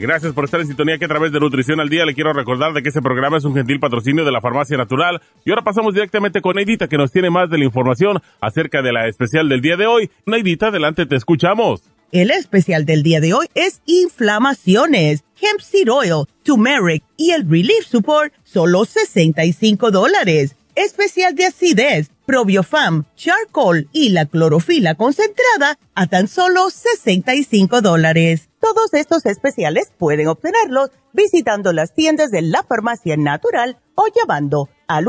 Gracias 0.00 0.32
por 0.32 0.46
estar 0.46 0.58
en 0.62 0.66
sintonía 0.66 0.96
que 0.96 1.04
a 1.04 1.08
través 1.08 1.30
de 1.30 1.38
Nutrición 1.38 1.78
al 1.78 1.90
Día 1.90 2.06
le 2.06 2.14
quiero 2.14 2.32
recordar 2.32 2.72
de 2.72 2.82
que 2.82 2.88
este 2.88 3.02
programa 3.02 3.36
es 3.36 3.44
un 3.44 3.52
gentil 3.52 3.78
patrocinio 3.78 4.24
de 4.24 4.32
la 4.32 4.40
Farmacia 4.40 4.78
Natural. 4.78 5.20
Y 5.44 5.50
ahora 5.50 5.62
pasamos 5.62 5.92
directamente 5.92 6.40
con 6.40 6.56
Neidita 6.56 6.88
que 6.88 6.96
nos 6.96 7.12
tiene 7.12 7.28
más 7.28 7.50
de 7.50 7.58
la 7.58 7.66
información 7.66 8.18
acerca 8.40 8.80
de 8.80 8.94
la 8.94 9.08
especial 9.08 9.50
del 9.50 9.60
día 9.60 9.76
de 9.76 9.86
hoy. 9.86 10.10
Neidita, 10.24 10.68
adelante, 10.68 11.04
te 11.04 11.16
escuchamos. 11.16 11.82
El 12.12 12.30
especial 12.30 12.86
del 12.86 13.02
día 13.02 13.20
de 13.20 13.34
hoy 13.34 13.48
es 13.54 13.82
inflamaciones, 13.84 15.22
hemp 15.38 15.60
seed 15.60 15.92
oil, 15.92 16.24
turmeric 16.44 17.04
y 17.18 17.32
el 17.32 17.46
relief 17.46 17.84
support, 17.84 18.32
solo 18.42 18.86
65 18.86 19.90
dólares. 19.90 20.56
Especial 20.76 21.34
de 21.34 21.44
acidez, 21.44 22.10
probiofam, 22.30 23.06
charcoal 23.16 23.88
y 23.90 24.10
la 24.10 24.24
clorofila 24.24 24.94
concentrada 24.94 25.80
a 25.96 26.06
tan 26.06 26.28
solo 26.28 26.70
65 26.70 27.80
dólares. 27.80 28.50
Todos 28.60 28.94
estos 28.94 29.26
especiales 29.26 29.90
pueden 29.98 30.28
obtenerlos 30.28 30.90
visitando 31.12 31.72
las 31.72 31.92
tiendas 31.92 32.30
de 32.30 32.42
la 32.42 32.62
farmacia 32.62 33.16
natural 33.16 33.78
o 33.96 34.04
llamando 34.14 34.68
al 34.86 35.06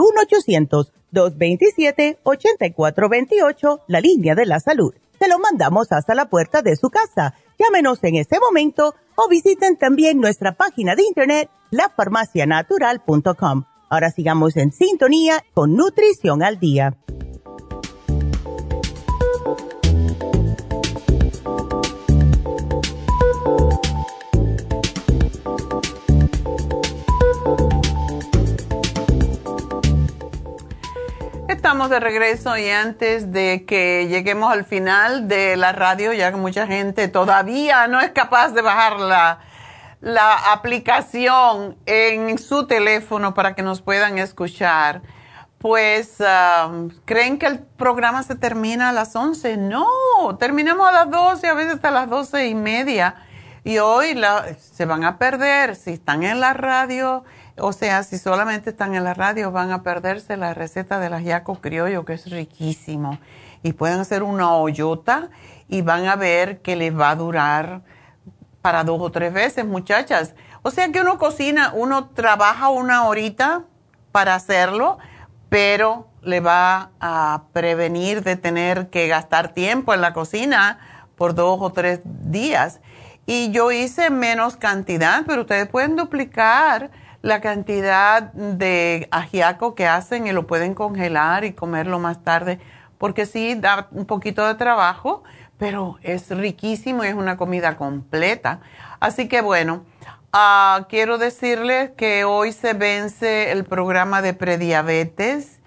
1-800-227-8428, 1.13 3.81
la 3.87 4.01
línea 4.01 4.33
de 4.33 4.47
la 4.47 4.59
salud 4.59 4.91
se 5.19 5.27
lo 5.27 5.37
mandamos 5.37 5.91
hasta 5.91 6.15
la 6.15 6.25
puerta 6.25 6.63
de 6.63 6.75
su 6.75 6.89
casa. 6.89 7.35
Llámenos 7.59 8.03
en 8.03 8.15
este 8.15 8.39
momento 8.39 8.95
o 9.13 9.29
visiten 9.29 9.77
también 9.77 10.19
nuestra 10.19 10.53
página 10.53 10.95
de 10.95 11.03
internet, 11.03 11.51
lafarmacianatural.com. 11.69 13.65
Ahora 13.91 14.09
sigamos 14.09 14.55
en 14.55 14.71
sintonía 14.71 15.43
con 15.53 15.75
Nutrición 15.75 16.43
al 16.43 16.59
Día. 16.59 16.95
estamos 31.49 31.89
de 31.89 31.99
regreso 31.99 32.57
y 32.57 32.69
antes 32.69 33.31
de 33.31 33.65
que 33.65 34.07
lleguemos 34.09 34.51
al 34.51 34.65
final 34.65 35.27
de 35.27 35.55
la 35.55 35.71
radio, 35.71 36.11
ya 36.11 36.31
que 36.31 36.37
mucha 36.37 36.65
gente 36.65 37.07
todavía 37.07 37.87
no 37.87 38.01
es 38.01 38.11
capaz 38.11 38.49
de 38.49 38.61
bajar 38.61 38.99
la, 38.99 39.39
la 40.01 40.51
aplicación 40.51 41.77
en 41.85 42.37
su 42.37 42.67
teléfono 42.67 43.33
para 43.33 43.55
que 43.55 43.61
nos 43.61 43.81
puedan 43.81 44.17
escuchar, 44.17 45.01
pues 45.57 46.17
um, 46.19 46.89
creen 47.05 47.37
que 47.37 47.45
el 47.45 47.59
programa 47.59 48.23
se 48.23 48.35
termina 48.35 48.89
a 48.89 48.91
las 48.91 49.15
11. 49.15 49.57
No, 49.57 49.87
terminamos 50.39 50.87
a 50.87 50.91
las 50.91 51.09
12, 51.09 51.47
a 51.47 51.53
veces 51.53 51.75
hasta 51.75 51.91
las 51.91 52.09
12 52.09 52.47
y 52.47 52.55
media. 52.55 53.15
Y 53.63 53.77
hoy 53.77 54.19
se 54.59 54.85
van 54.85 55.03
a 55.03 55.19
perder 55.19 55.75
si 55.75 55.91
están 55.91 56.23
en 56.23 56.39
la 56.39 56.53
radio 56.53 57.23
o 57.57 57.73
sea, 57.73 58.03
si 58.03 58.17
solamente 58.17 58.69
están 58.69 58.95
en 58.95 59.03
la 59.03 59.13
radio, 59.13 59.51
van 59.51 59.71
a 59.71 59.83
perderse 59.83 60.37
la 60.37 60.53
receta 60.53 60.99
del 60.99 61.13
ajiaco 61.13 61.55
criollo, 61.55 62.05
que 62.05 62.13
es 62.13 62.29
riquísimo. 62.29 63.19
Y 63.61 63.73
pueden 63.73 63.99
hacer 63.99 64.23
una 64.23 64.53
hoyota 64.55 65.29
y 65.67 65.81
van 65.81 66.07
a 66.07 66.15
ver 66.15 66.61
que 66.61 66.75
les 66.75 66.97
va 66.97 67.11
a 67.11 67.15
durar 67.15 67.81
para 68.61 68.83
dos 68.83 69.01
o 69.01 69.11
tres 69.11 69.33
veces, 69.33 69.65
muchachas. 69.65 70.33
O 70.61 70.71
sea 70.71 70.91
que 70.91 71.01
uno 71.01 71.17
cocina, 71.17 71.71
uno 71.73 72.09
trabaja 72.09 72.69
una 72.69 73.05
horita 73.05 73.63
para 74.11 74.35
hacerlo, 74.35 74.97
pero 75.49 76.07
le 76.21 76.39
va 76.39 76.91
a 76.99 77.43
prevenir 77.53 78.23
de 78.23 78.35
tener 78.35 78.89
que 78.89 79.07
gastar 79.07 79.53
tiempo 79.53 79.93
en 79.93 80.01
la 80.01 80.13
cocina 80.13 80.79
por 81.15 81.33
dos 81.33 81.59
o 81.61 81.71
tres 81.71 82.01
días. 82.03 82.79
Y 83.25 83.51
yo 83.51 83.71
hice 83.71 84.09
menos 84.09 84.55
cantidad, 84.55 85.23
pero 85.25 85.41
ustedes 85.41 85.67
pueden 85.67 85.95
duplicar 85.95 86.91
la 87.21 87.39
cantidad 87.39 88.23
de 88.33 89.07
ajiaco 89.11 89.75
que 89.75 89.87
hacen 89.87 90.27
y 90.27 90.31
lo 90.31 90.47
pueden 90.47 90.73
congelar 90.73 91.43
y 91.43 91.53
comerlo 91.53 91.99
más 91.99 92.23
tarde, 92.23 92.59
porque 92.97 93.25
sí 93.25 93.55
da 93.55 93.87
un 93.91 94.05
poquito 94.05 94.45
de 94.47 94.55
trabajo, 94.55 95.23
pero 95.61 95.97
es 96.01 96.29
riquísimo 96.31 97.03
es 97.03 97.13
una 97.13 97.37
comida 97.37 97.77
completa. 97.77 98.61
Así 98.99 99.27
que 99.27 99.41
bueno, 99.41 99.85
uh, 100.33 100.85
quiero 100.89 101.19
decirles 101.19 101.91
que 101.91 102.23
hoy 102.23 102.51
se 102.51 102.73
vence 102.73 103.51
el 103.51 103.63
programa 103.63 104.23
de 104.23 104.33
prediabetes 104.33 105.59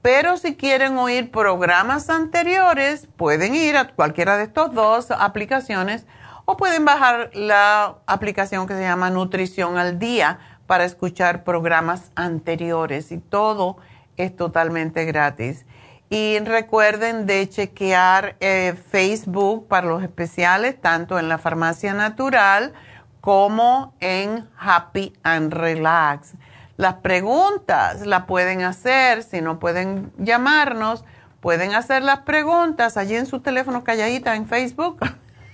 Pero 0.01 0.35
si 0.35 0.55
quieren 0.55 0.97
oír 0.97 1.31
programas 1.31 2.09
anteriores, 2.09 3.07
pueden 3.15 3.55
ir 3.55 3.77
a 3.77 3.87
cualquiera 3.87 4.35
de 4.35 4.43
estas 4.43 4.73
dos 4.73 5.09
aplicaciones 5.11 6.05
o 6.43 6.57
pueden 6.57 6.83
bajar 6.83 7.29
la 7.33 7.99
aplicación 8.07 8.67
que 8.67 8.73
se 8.73 8.81
llama 8.81 9.09
Nutrición 9.09 9.77
al 9.77 9.99
Día 9.99 10.39
para 10.67 10.83
escuchar 10.83 11.45
programas 11.45 12.11
anteriores 12.15 13.11
y 13.13 13.19
todo 13.19 13.77
es 14.17 14.35
totalmente 14.35 15.05
gratis. 15.05 15.65
Y 16.13 16.39
recuerden 16.39 17.25
de 17.25 17.47
chequear 17.47 18.35
eh, 18.41 18.75
Facebook 18.91 19.69
para 19.69 19.87
los 19.87 20.03
especiales, 20.03 20.75
tanto 20.81 21.17
en 21.17 21.29
la 21.29 21.37
farmacia 21.37 21.93
natural 21.93 22.73
como 23.21 23.93
en 24.01 24.45
Happy 24.59 25.13
and 25.23 25.53
Relax. 25.53 26.33
Las 26.75 26.95
preguntas 26.95 28.05
las 28.05 28.25
pueden 28.25 28.61
hacer, 28.61 29.23
si 29.23 29.39
no 29.39 29.57
pueden 29.57 30.11
llamarnos, 30.17 31.05
pueden 31.39 31.73
hacer 31.75 32.03
las 32.03 32.19
preguntas 32.19 32.97
allí 32.97 33.15
en 33.15 33.25
su 33.25 33.39
teléfono 33.39 33.85
calladita 33.85 34.35
en 34.35 34.47
Facebook. 34.47 34.99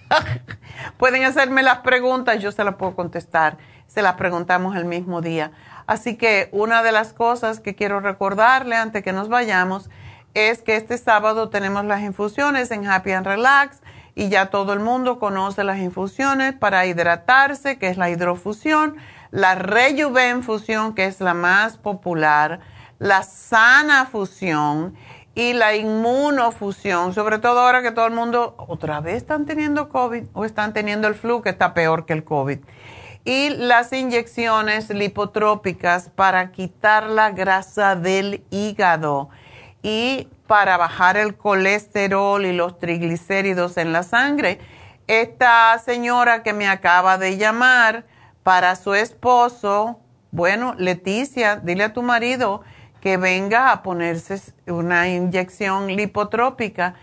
pueden 0.98 1.24
hacerme 1.24 1.62
las 1.62 1.82
preguntas, 1.82 2.40
yo 2.40 2.52
se 2.52 2.64
las 2.64 2.78
puedo 2.78 2.96
contestar. 2.96 3.60
Se 3.86 4.02
las 4.02 4.16
preguntamos 4.16 4.76
el 4.76 4.86
mismo 4.86 5.22
día. 5.22 5.52
Así 5.86 6.18
que 6.18 6.50
una 6.52 6.82
de 6.82 6.92
las 6.92 7.14
cosas 7.14 7.60
que 7.60 7.76
quiero 7.76 8.00
recordarle 8.00 8.76
antes 8.76 9.04
que 9.04 9.14
nos 9.14 9.30
vayamos 9.30 9.92
es 10.38 10.62
que 10.62 10.76
este 10.76 11.00
sábado 11.00 11.50
tenemos 11.50 11.84
las 11.86 12.02
infusiones 12.02 12.70
en 12.70 12.86
Happy 12.86 13.12
and 13.12 13.26
Relax 13.26 13.82
y 14.14 14.30
ya 14.30 14.52
todo 14.52 14.74
el 14.74 14.80
mundo 14.80 15.18
conoce 15.18 15.64
las 15.64 15.80
infusiones 15.80 16.54
para 16.54 16.86
hidratarse, 16.86 17.80
que 17.80 17.90
es 17.90 17.98
la 17.98 18.12
hidrofusión, 18.12 18.98
la 19.32 19.56
Rejuven 19.56 20.44
fusión, 20.44 20.94
que 20.94 21.06
es 21.06 21.22
la 21.22 21.34
más 21.34 21.78
popular, 21.78 22.60
la 23.00 23.24
sana 23.24 24.06
fusión 24.06 24.96
y 25.34 25.54
la 25.54 25.76
inmunofusión, 25.76 27.16
sobre 27.16 27.40
todo 27.40 27.62
ahora 27.62 27.82
que 27.82 27.92
todo 27.92 28.06
el 28.06 28.14
mundo 28.14 28.54
otra 28.60 29.02
vez 29.02 29.18
están 29.18 29.48
teniendo 29.48 29.90
COVID 29.90 30.26
o 30.34 30.46
están 30.46 30.72
teniendo 30.72 31.08
el 31.08 31.16
flu, 31.16 31.42
que 31.42 31.50
está 31.50 31.74
peor 31.74 32.06
que 32.06 32.14
el 32.14 32.24
COVID. 32.24 32.60
Y 33.26 33.50
las 33.50 33.92
inyecciones 33.92 34.92
lipotrópicas 34.92 36.10
para 36.10 36.52
quitar 36.52 37.08
la 37.08 37.32
grasa 37.32 37.96
del 37.96 38.44
hígado 38.52 39.30
y 39.82 40.28
para 40.48 40.78
bajar 40.78 41.18
el 41.18 41.36
colesterol 41.36 42.46
y 42.46 42.54
los 42.54 42.80
triglicéridos 42.80 43.78
en 43.78 43.94
la 43.94 44.04
sangre. 44.04 44.60
Esta 45.08 45.78
señora 45.80 46.44
que 46.44 46.54
me 46.54 46.68
acaba 46.68 47.18
de 47.18 47.38
llamar 47.38 48.06
para 48.44 48.76
su 48.76 48.94
esposo, 48.94 50.00
bueno, 50.32 50.74
Leticia, 50.78 51.58
dile 51.58 51.86
a 51.86 51.94
tu 51.94 52.02
marido 52.02 52.62
que 53.02 53.18
venga 53.18 53.72
a 53.72 53.84
ponerse 53.84 54.42
una 54.68 55.08
inyección 55.10 55.88
lipotrópica. 55.88 56.96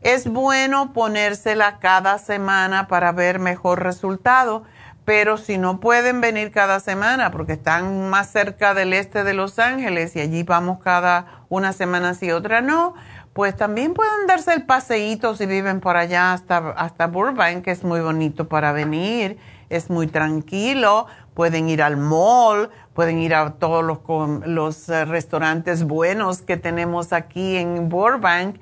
Es 0.00 0.26
bueno 0.26 0.92
ponérsela 0.92 1.78
cada 1.78 2.18
semana 2.18 2.88
para 2.88 3.12
ver 3.12 3.38
mejor 3.38 3.82
resultado, 3.82 4.64
pero 5.04 5.36
si 5.36 5.58
no 5.58 5.80
pueden 5.80 6.20
venir 6.20 6.52
cada 6.52 6.80
semana 6.80 7.30
porque 7.30 7.54
están 7.54 8.08
más 8.08 8.30
cerca 8.30 8.74
del 8.74 8.92
este 8.92 9.24
de 9.24 9.34
Los 9.34 9.58
Ángeles 9.58 10.14
y 10.16 10.20
allí 10.20 10.42
vamos 10.42 10.78
cada 10.82 11.44
una 11.48 11.72
semana 11.72 12.14
sí, 12.14 12.30
otra 12.30 12.60
no, 12.60 12.94
pues 13.32 13.56
también 13.56 13.94
pueden 13.94 14.26
darse 14.26 14.52
el 14.52 14.64
paseíto 14.64 15.34
si 15.34 15.46
viven 15.46 15.80
por 15.80 15.96
allá 15.96 16.32
hasta, 16.32 16.70
hasta 16.70 17.06
Burbank, 17.06 17.64
que 17.64 17.70
es 17.70 17.82
muy 17.82 18.00
bonito 18.00 18.48
para 18.48 18.72
venir, 18.72 19.38
es 19.70 19.88
muy 19.88 20.06
tranquilo, 20.06 21.06
pueden 21.34 21.68
ir 21.68 21.82
al 21.82 21.96
mall, 21.96 22.70
pueden 22.94 23.18
ir 23.18 23.34
a 23.34 23.52
todos 23.52 23.82
los, 23.82 24.00
los 24.46 24.88
eh, 24.88 25.04
restaurantes 25.06 25.84
buenos 25.84 26.42
que 26.42 26.58
tenemos 26.58 27.12
aquí 27.12 27.56
en 27.56 27.88
Burbank 27.88 28.56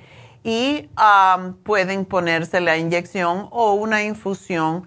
y 0.44 0.88
um, 0.96 1.54
pueden 1.54 2.04
ponerse 2.04 2.60
la 2.60 2.76
inyección 2.76 3.48
o 3.50 3.74
una 3.74 4.04
infusión. 4.04 4.86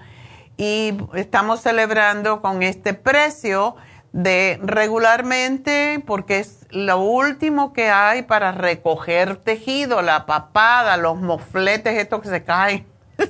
y 0.57 0.97
estamos 1.15 1.61
celebrando 1.61 2.41
con 2.41 2.63
este 2.63 2.95
precio 2.95 3.77
de 4.13 4.59
regularmente, 4.63 6.03
porque 6.07 6.41
es 6.41 6.67
lo 6.71 7.01
último 7.01 7.73
que 7.73 7.91
hay 7.91 8.23
para 8.23 8.53
recoger 8.53 9.37
tejido, 9.37 10.03
la 10.03 10.27
papada, 10.27 10.97
los 10.97 11.21
mofletes, 11.21 11.99
estos 11.99 12.21
que 12.21 12.29
se 12.29 12.45
caen, 12.45 12.87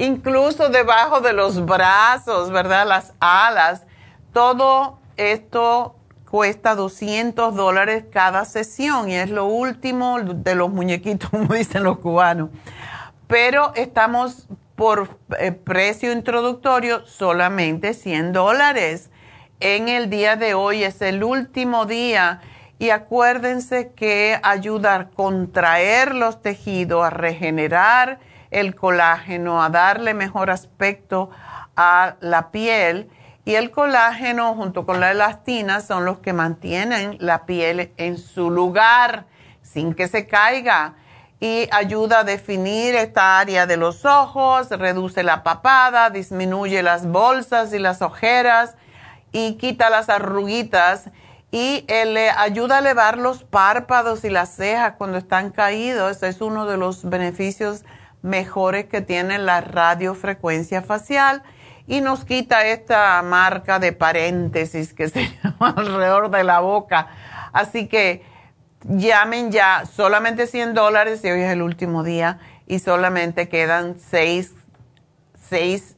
incluso 0.00 0.70
debajo 0.70 1.20
de 1.20 1.34
los 1.34 1.64
brazos, 1.64 2.50
¿verdad? 2.50 2.86
Las 2.86 3.12
alas, 3.20 3.84
todo 4.32 4.98
esto 5.16 5.94
cuesta 6.28 6.74
200 6.74 7.54
dólares 7.54 8.04
cada 8.10 8.46
sesión 8.46 9.10
y 9.10 9.16
es 9.16 9.28
lo 9.28 9.44
último 9.44 10.18
de 10.20 10.54
los 10.54 10.70
muñequitos, 10.70 11.28
como 11.30 11.54
dicen 11.54 11.82
los 11.82 11.98
cubanos. 11.98 12.48
Pero 13.26 13.72
estamos 13.74 14.48
por 14.74 15.18
eh, 15.38 15.52
precio 15.52 16.12
introductorio 16.12 17.06
solamente 17.06 17.92
100 17.92 18.32
dólares. 18.32 19.10
En 19.60 19.88
el 19.88 20.08
día 20.08 20.36
de 20.36 20.54
hoy 20.54 20.82
es 20.82 21.02
el 21.02 21.22
último 21.22 21.84
día 21.84 22.40
y 22.78 22.88
acuérdense 22.88 23.92
que 23.94 24.40
ayuda 24.42 24.94
a 24.94 25.08
contraer 25.10 26.14
los 26.14 26.40
tejidos, 26.40 27.04
a 27.04 27.10
regenerar 27.10 28.29
el 28.50 28.74
colágeno, 28.74 29.62
a 29.62 29.70
darle 29.70 30.14
mejor 30.14 30.50
aspecto 30.50 31.30
a 31.76 32.16
la 32.20 32.50
piel. 32.50 33.08
Y 33.44 33.54
el 33.54 33.70
colágeno 33.70 34.54
junto 34.54 34.84
con 34.84 35.00
la 35.00 35.12
elastina 35.12 35.80
son 35.80 36.04
los 36.04 36.18
que 36.18 36.32
mantienen 36.32 37.16
la 37.20 37.46
piel 37.46 37.92
en 37.96 38.18
su 38.18 38.50
lugar 38.50 39.26
sin 39.62 39.94
que 39.94 40.08
se 40.08 40.26
caiga. 40.26 40.94
Y 41.40 41.68
ayuda 41.72 42.20
a 42.20 42.24
definir 42.24 42.94
esta 42.94 43.38
área 43.38 43.66
de 43.66 43.78
los 43.78 44.04
ojos, 44.04 44.68
reduce 44.68 45.22
la 45.22 45.42
papada, 45.42 46.10
disminuye 46.10 46.82
las 46.82 47.06
bolsas 47.06 47.72
y 47.72 47.78
las 47.78 48.02
ojeras 48.02 48.76
y 49.32 49.54
quita 49.54 49.88
las 49.88 50.10
arruguitas. 50.10 51.08
Y 51.50 51.84
le 51.88 52.30
ayuda 52.30 52.76
a 52.76 52.78
elevar 52.80 53.16
los 53.18 53.42
párpados 53.42 54.24
y 54.24 54.30
las 54.30 54.54
cejas 54.54 54.94
cuando 54.98 55.16
están 55.16 55.50
caídos. 55.50 56.18
Ese 56.18 56.28
es 56.28 56.40
uno 56.42 56.66
de 56.66 56.76
los 56.76 57.08
beneficios 57.08 57.84
mejores 58.22 58.86
que 58.86 59.00
tiene 59.00 59.38
la 59.38 59.60
radiofrecuencia 59.60 60.82
facial 60.82 61.44
y 61.86 62.00
nos 62.00 62.24
quita 62.24 62.66
esta 62.66 63.22
marca 63.22 63.78
de 63.78 63.92
paréntesis 63.92 64.94
que 64.94 65.08
se 65.08 65.28
llama 65.42 65.74
alrededor 65.76 66.30
de 66.30 66.42
la 66.44 66.60
boca. 66.60 67.08
Así 67.52 67.88
que 67.88 68.22
llamen 68.84 69.50
ya, 69.50 69.84
solamente 69.86 70.46
100 70.46 70.74
dólares 70.74 71.24
y 71.24 71.30
hoy 71.30 71.40
es 71.40 71.50
el 71.50 71.62
último 71.62 72.04
día 72.04 72.38
y 72.66 72.78
solamente 72.78 73.48
quedan 73.48 73.96
seis, 73.98 74.54
seis 75.34 75.96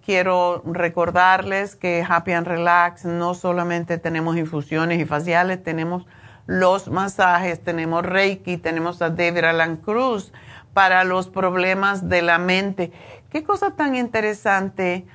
quiero 0.06 0.64
recordarles 0.66 1.76
que 1.76 2.06
Happy 2.08 2.32
and 2.32 2.48
Relax 2.48 3.04
no 3.04 3.34
solamente 3.34 3.98
tenemos 3.98 4.38
infusiones 4.38 5.02
y 5.02 5.06
faciales, 5.06 5.62
tenemos 5.62 6.06
los 6.46 6.88
masajes, 6.88 7.62
tenemos 7.62 8.06
Reiki, 8.06 8.56
tenemos 8.56 9.02
a 9.02 9.10
David 9.10 9.44
Alan 9.44 9.76
Cruz 9.76 10.32
para 10.74 11.04
los 11.04 11.28
problemas 11.28 12.08
de 12.08 12.22
la 12.22 12.38
mente. 12.38 12.94
Qué 13.30 13.44
cosa 13.44 13.72
tan 13.72 13.96
interesante. 13.96 15.06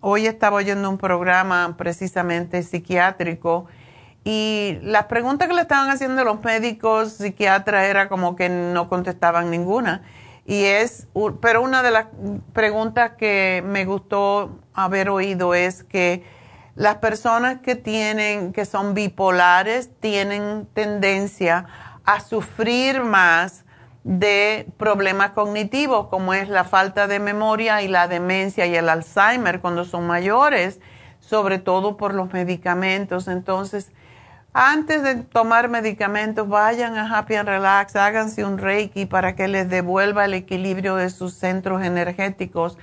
hoy 0.00 0.26
estaba 0.26 0.56
oyendo 0.56 0.88
un 0.88 0.98
programa 0.98 1.74
precisamente 1.76 2.62
psiquiátrico 2.62 3.66
y 4.24 4.78
las 4.82 5.06
preguntas 5.06 5.48
que 5.48 5.54
le 5.54 5.62
estaban 5.62 5.90
haciendo 5.90 6.24
los 6.24 6.42
médicos 6.42 7.14
psiquiatras 7.14 7.86
era 7.86 8.08
como 8.08 8.36
que 8.36 8.48
no 8.48 8.88
contestaban 8.88 9.50
ninguna. 9.50 10.02
Y 10.44 10.64
es, 10.64 11.08
pero 11.40 11.62
una 11.62 11.82
de 11.82 11.90
las 11.90 12.06
preguntas 12.52 13.12
que 13.16 13.62
me 13.66 13.84
gustó 13.84 14.58
haber 14.74 15.08
oído 15.08 15.54
es 15.54 15.84
que 15.84 16.24
las 16.74 16.96
personas 16.96 17.60
que 17.60 17.74
tienen, 17.74 18.52
que 18.52 18.64
son 18.64 18.94
bipolares, 18.94 19.90
tienen 20.00 20.66
tendencia 20.72 21.66
a 22.04 22.20
sufrir 22.20 23.02
más 23.02 23.64
de 24.04 24.66
problemas 24.78 25.30
cognitivos 25.30 26.08
como 26.08 26.34
es 26.34 26.48
la 26.48 26.64
falta 26.64 27.06
de 27.06 27.20
memoria 27.20 27.82
y 27.82 27.88
la 27.88 28.08
demencia 28.08 28.66
y 28.66 28.74
el 28.74 28.88
Alzheimer 28.88 29.60
cuando 29.60 29.84
son 29.84 30.06
mayores, 30.06 30.80
sobre 31.20 31.58
todo 31.58 31.96
por 31.96 32.14
los 32.14 32.32
medicamentos. 32.32 33.28
Entonces, 33.28 33.92
antes 34.54 35.02
de 35.02 35.14
tomar 35.16 35.68
medicamentos, 35.68 36.48
vayan 36.48 36.96
a 36.96 37.18
Happy 37.18 37.36
and 37.36 37.48
Relax, 37.48 37.96
háganse 37.96 38.44
un 38.44 38.58
Reiki 38.58 39.06
para 39.06 39.34
que 39.34 39.48
les 39.48 39.68
devuelva 39.68 40.26
el 40.26 40.34
equilibrio 40.34 40.96
de 40.96 41.08
sus 41.08 41.34
centros 41.34 41.82
energéticos 41.82 42.76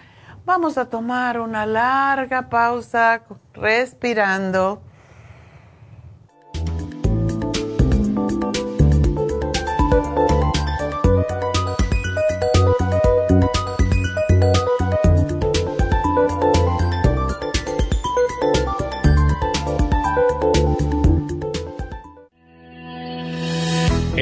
Vamos 0.45 0.79
a 0.79 0.85
tomar 0.85 1.39
una 1.39 1.67
larga 1.67 2.49
pausa, 2.49 3.21
respirando 3.53 4.81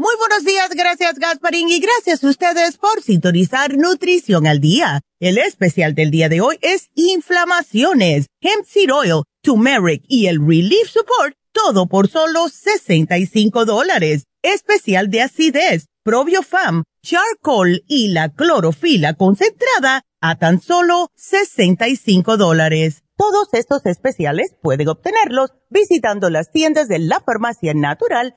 Muy 0.00 0.14
buenos 0.16 0.44
días, 0.44 0.68
gracias 0.76 1.18
Gasparín 1.18 1.68
y 1.70 1.80
gracias 1.80 2.22
a 2.22 2.28
ustedes 2.28 2.76
por 2.76 3.02
sintonizar 3.02 3.76
Nutrición 3.76 4.46
al 4.46 4.60
Día. 4.60 5.00
El 5.18 5.38
especial 5.38 5.96
del 5.96 6.12
día 6.12 6.28
de 6.28 6.40
hoy 6.40 6.56
es 6.62 6.88
inflamaciones, 6.94 8.28
hemp 8.40 8.64
seed 8.64 8.94
oil, 8.94 9.24
turmeric 9.42 10.04
y 10.06 10.28
el 10.28 10.38
relief 10.38 10.88
support, 10.88 11.34
todo 11.50 11.88
por 11.88 12.06
solo 12.06 12.48
65 12.48 13.64
dólares. 13.64 14.26
Especial 14.44 15.10
de 15.10 15.22
acidez, 15.22 15.86
probiofam, 16.04 16.84
charcoal 17.02 17.82
y 17.88 18.12
la 18.12 18.28
clorofila 18.28 19.14
concentrada 19.14 20.02
a 20.20 20.38
tan 20.38 20.60
solo 20.60 21.10
65 21.16 22.36
dólares. 22.36 23.02
Todos 23.16 23.48
estos 23.52 23.84
especiales 23.84 24.54
pueden 24.62 24.90
obtenerlos 24.90 25.54
visitando 25.70 26.30
las 26.30 26.52
tiendas 26.52 26.86
de 26.86 27.00
la 27.00 27.18
farmacia 27.18 27.74
natural 27.74 28.36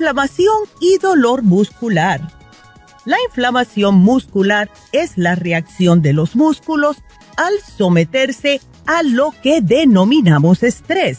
Inflamación 0.00 0.56
y 0.80 0.96
dolor 0.96 1.42
muscular, 1.42 2.22
La 3.04 3.18
inflamación 3.28 3.96
muscular 3.96 4.70
es 4.92 5.18
la 5.18 5.34
reacción 5.34 6.00
de 6.00 6.14
los 6.14 6.36
músculos 6.36 6.96
al 7.36 7.52
someterse 7.60 8.62
a 8.86 9.02
lo 9.02 9.34
que 9.42 9.60
denominamos 9.60 10.62
estrés. 10.62 11.18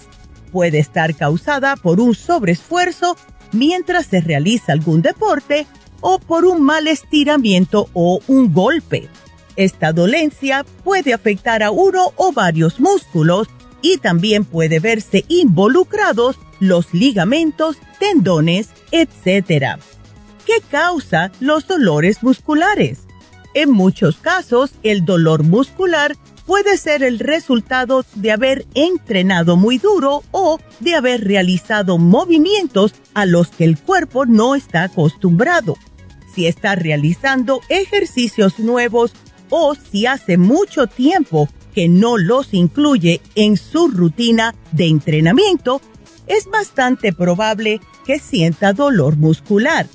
Puede 0.52 0.80
estar 0.80 1.16
causada 1.16 1.76
por 1.76 2.00
un 2.00 2.16
sobreesfuerzo 2.16 3.16
mientras 3.52 4.08
se 4.08 4.20
realiza 4.20 4.72
algún 4.72 5.04
deporte 5.04 5.68
o 6.00 6.18
por 6.18 6.46
un 6.46 6.64
mal 6.64 6.88
estiramiento 6.88 7.88
o 7.94 8.20
un 8.28 8.52
golpe. 8.52 9.10
Esta 9.58 9.94
dolencia 9.94 10.66
puede 10.84 11.14
afectar 11.14 11.62
a 11.62 11.70
uno 11.70 12.14
o 12.16 12.32
varios 12.32 12.80
músculos 12.80 13.48
y 13.82 13.98
también 13.98 14.46
puede 14.46 14.80
verse 14.80 15.26
involucrados 15.28 16.38
los 16.60 16.94
ligamentos, 16.94 17.78
tendones, 18.00 18.70
etc. 18.92 19.80
¿Qué 20.46 20.62
causa 20.70 21.32
los 21.40 21.68
dolores 21.68 22.24
musculares? 22.24 23.00
En 23.54 23.72
muchos 23.72 24.18
casos, 24.18 24.72
el 24.84 25.04
dolor 25.04 25.44
muscular 25.44 26.16
puede 26.46 26.78
ser 26.78 27.04
el 27.04 27.20
resultado 27.20 28.06
de 28.16 28.32
haber 28.32 28.66
entrenado 28.74 29.58
muy 29.58 29.78
duro 29.78 30.24
o 30.32 30.60
de 30.80 30.96
haber 30.96 31.24
realizado 31.24 31.98
movimientos 31.98 32.94
a 33.14 33.26
los 33.26 33.50
que 33.50 33.66
el 33.66 33.78
cuerpo 33.78 34.26
no 34.26 34.56
está 34.56 34.84
acostumbrado. 34.84 35.78
Si 36.34 36.48
está 36.48 36.76
realizando 36.76 37.62
ejercicios 37.70 38.60
nuevos 38.60 39.14
o 39.50 39.76
si 39.76 40.06
hace 40.06 40.38
mucho 40.38 40.88
tiempo 40.88 41.50
que 41.74 41.88
no 41.88 42.18
los 42.18 42.54
incluye 42.54 43.22
en 43.36 43.58
su 43.58 43.88
rutina 43.88 44.56
de 44.72 44.88
entrenamiento, 44.88 45.82
es 46.28 46.48
bastante 46.50 47.14
probable 47.14 47.82
que 48.06 48.20
sienta 48.20 48.74
dolor 48.74 49.18
muscular. 49.18 49.88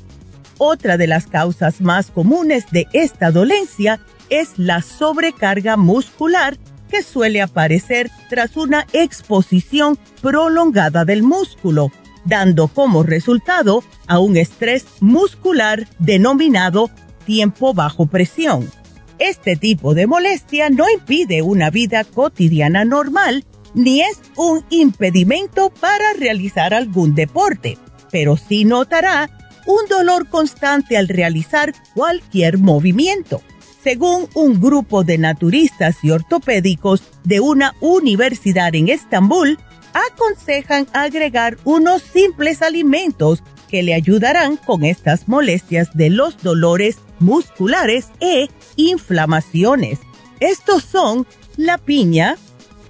Otra 0.58 0.96
de 0.96 1.06
las 1.06 1.26
causas 1.26 1.80
más 1.80 2.10
comunes 2.10 2.64
de 2.70 2.86
esta 2.92 3.30
dolencia 3.30 4.00
es 4.30 4.58
la 4.58 4.82
sobrecarga 4.82 5.76
muscular 5.76 6.58
que 6.90 7.02
suele 7.02 7.42
aparecer 7.42 8.10
tras 8.30 8.56
una 8.56 8.86
exposición 8.92 9.98
prolongada 10.22 11.04
del 11.04 11.22
músculo, 11.22 11.90
dando 12.24 12.68
como 12.68 13.02
resultado 13.02 13.82
a 14.06 14.18
un 14.18 14.36
estrés 14.36 14.86
muscular 15.00 15.88
denominado 15.98 16.90
tiempo 17.24 17.74
bajo 17.74 18.06
presión. 18.06 18.70
Este 19.18 19.56
tipo 19.56 19.94
de 19.94 20.06
molestia 20.06 20.68
no 20.68 20.84
impide 20.90 21.42
una 21.42 21.70
vida 21.70 22.04
cotidiana 22.04 22.84
normal 22.84 23.44
ni 23.74 24.00
es 24.00 24.20
un 24.36 24.64
impedimento 24.70 25.70
para 25.70 26.14
realizar 26.14 26.72
algún 26.74 27.14
deporte, 27.14 27.78
pero 28.10 28.36
sí 28.36 28.64
notará 28.64 29.30
un 29.66 29.86
dolor 29.88 30.28
constante 30.28 30.96
al 30.96 31.08
realizar 31.08 31.74
cualquier 31.94 32.58
movimiento. 32.58 33.42
Según 33.82 34.28
un 34.34 34.60
grupo 34.60 35.04
de 35.04 35.18
naturistas 35.18 35.96
y 36.02 36.10
ortopédicos 36.10 37.02
de 37.24 37.40
una 37.40 37.74
universidad 37.80 38.74
en 38.74 38.88
Estambul, 38.88 39.58
aconsejan 39.92 40.86
agregar 40.92 41.56
unos 41.64 42.02
simples 42.02 42.62
alimentos 42.62 43.42
que 43.68 43.82
le 43.82 43.94
ayudarán 43.94 44.56
con 44.56 44.84
estas 44.84 45.28
molestias 45.28 45.90
de 45.94 46.10
los 46.10 46.42
dolores 46.42 46.98
musculares 47.18 48.08
e 48.20 48.48
inflamaciones. 48.76 49.98
Estos 50.40 50.84
son 50.84 51.26
la 51.56 51.78
piña, 51.78 52.36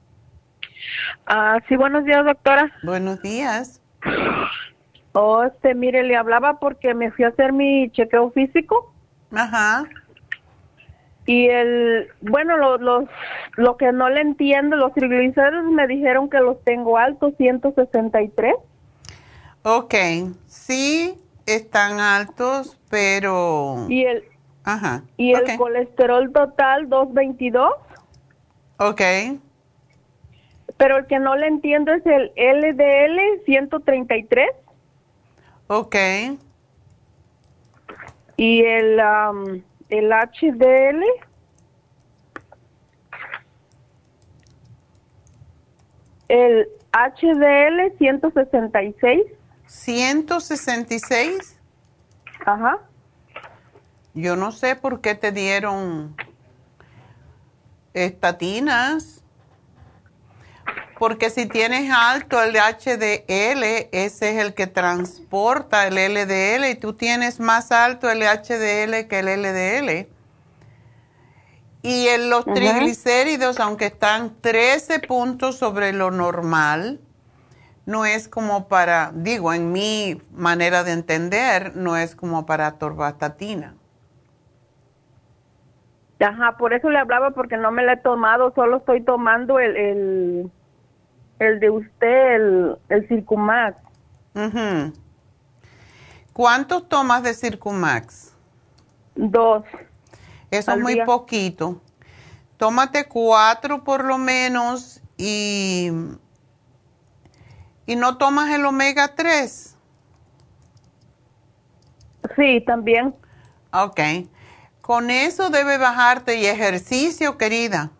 Ah, 1.25 1.59
sí, 1.67 1.75
buenos 1.75 2.05
días, 2.05 2.25
doctora. 2.25 2.71
Buenos 2.83 3.21
días. 3.21 3.81
Oh, 5.13 5.43
este, 5.43 5.73
mire, 5.73 6.03
le 6.03 6.15
hablaba 6.15 6.59
porque 6.59 6.93
me 6.93 7.11
fui 7.11 7.23
a 7.23 7.29
hacer 7.29 7.53
mi 7.53 7.89
chequeo 7.91 8.31
físico. 8.31 8.93
Ajá. 9.31 9.85
Y 11.25 11.47
el, 11.47 12.09
bueno, 12.21 12.57
lo, 12.57 12.77
los, 12.77 13.05
lo 13.55 13.77
que 13.77 13.91
no 13.91 14.09
le 14.09 14.21
entiendo, 14.21 14.75
los 14.75 14.93
triglicéridos 14.93 15.65
me 15.65 15.87
dijeron 15.87 16.29
que 16.29 16.39
los 16.39 16.63
tengo 16.63 16.97
altos, 16.97 17.33
163. 17.37 18.55
Ok, 19.63 19.95
sí 20.45 21.15
están 21.47 21.99
altos, 21.99 22.77
pero... 22.89 23.87
Y 23.89 24.03
el, 24.03 24.23
Ajá. 24.63 25.03
y 25.17 25.33
el 25.33 25.57
colesterol 25.57 26.31
total, 26.31 26.89
222. 26.89 27.73
Ok. 28.77 29.01
Pero 30.77 30.97
el 30.97 31.07
que 31.07 31.19
no 31.19 31.35
le 31.35 31.47
entiendo 31.47 31.93
es 31.93 32.05
el 32.05 32.31
LDL 32.35 33.43
133. 33.45 34.49
Ok. 35.67 35.95
Y 38.37 38.63
el, 38.63 38.99
um, 38.99 39.61
el 39.89 40.11
HDL. 40.11 41.03
El 46.27 46.67
HDL 46.91 47.97
166. 47.97 49.23
166. 49.67 51.59
Ajá. 52.45 52.79
Yo 54.13 54.35
no 54.35 54.51
sé 54.51 54.75
por 54.75 55.01
qué 55.01 55.15
te 55.15 55.31
dieron 55.31 56.15
estatinas. 57.93 59.14
Porque 60.97 61.29
si 61.29 61.45
tienes 61.47 61.91
alto 61.91 62.41
el 62.41 62.55
HDL, 62.55 63.63
ese 63.91 64.29
es 64.29 64.37
el 64.37 64.53
que 64.53 64.67
transporta 64.67 65.87
el 65.87 65.95
LDL 65.95 66.65
y 66.69 66.75
tú 66.75 66.93
tienes 66.93 67.39
más 67.39 67.71
alto 67.71 68.09
el 68.09 68.19
HDL 68.21 69.07
que 69.07 69.19
el 69.19 69.41
LDL. 69.41 70.07
Y 71.81 72.07
en 72.07 72.29
los 72.29 72.45
triglicéridos, 72.45 73.59
aunque 73.59 73.87
están 73.87 74.35
13 74.41 75.01
puntos 75.01 75.57
sobre 75.57 75.93
lo 75.93 76.11
normal, 76.11 76.99
no 77.85 78.05
es 78.05 78.27
como 78.27 78.67
para, 78.67 79.11
digo, 79.13 79.53
en 79.53 79.71
mi 79.71 80.19
manera 80.31 80.83
de 80.83 80.93
entender, 80.93 81.75
no 81.75 81.97
es 81.97 82.15
como 82.15 82.45
para 82.45 82.79
torvastatina. 82.79 83.75
Ajá, 86.19 86.57
por 86.57 86.73
eso 86.73 86.89
le 86.89 86.97
hablaba 86.97 87.31
porque 87.31 87.57
no 87.57 87.71
me 87.71 87.83
la 87.83 87.93
he 87.93 87.97
tomado, 87.97 88.51
solo 88.55 88.77
estoy 88.77 89.01
tomando 89.01 89.59
el, 89.59 89.75
el 89.75 90.51
el 91.39 91.59
de 91.59 91.69
usted, 91.69 92.35
el, 92.35 92.77
el 92.89 93.07
Circumax. 93.07 93.77
¿Cuántos 96.33 96.89
tomas 96.89 97.23
de 97.23 97.33
Circumax? 97.33 98.33
Dos. 99.15 99.63
Eso 100.51 100.71
es 100.71 100.79
muy 100.79 101.01
poquito. 101.05 101.81
tómate 102.57 103.05
cuatro 103.05 103.83
por 103.83 104.03
lo 104.05 104.17
menos 104.17 105.01
y, 105.17 105.89
y 107.85 107.95
no 107.95 108.17
tomas 108.17 108.53
el 108.53 108.65
omega 108.65 109.15
3. 109.15 109.75
Sí, 112.35 112.61
también. 112.65 113.15
Ok. 113.71 113.99
Con 114.81 115.09
eso 115.09 115.49
debe 115.49 115.77
bajarte 115.77 116.37
y 116.37 116.45
ejercicio, 116.45 117.37
querida. 117.37 117.91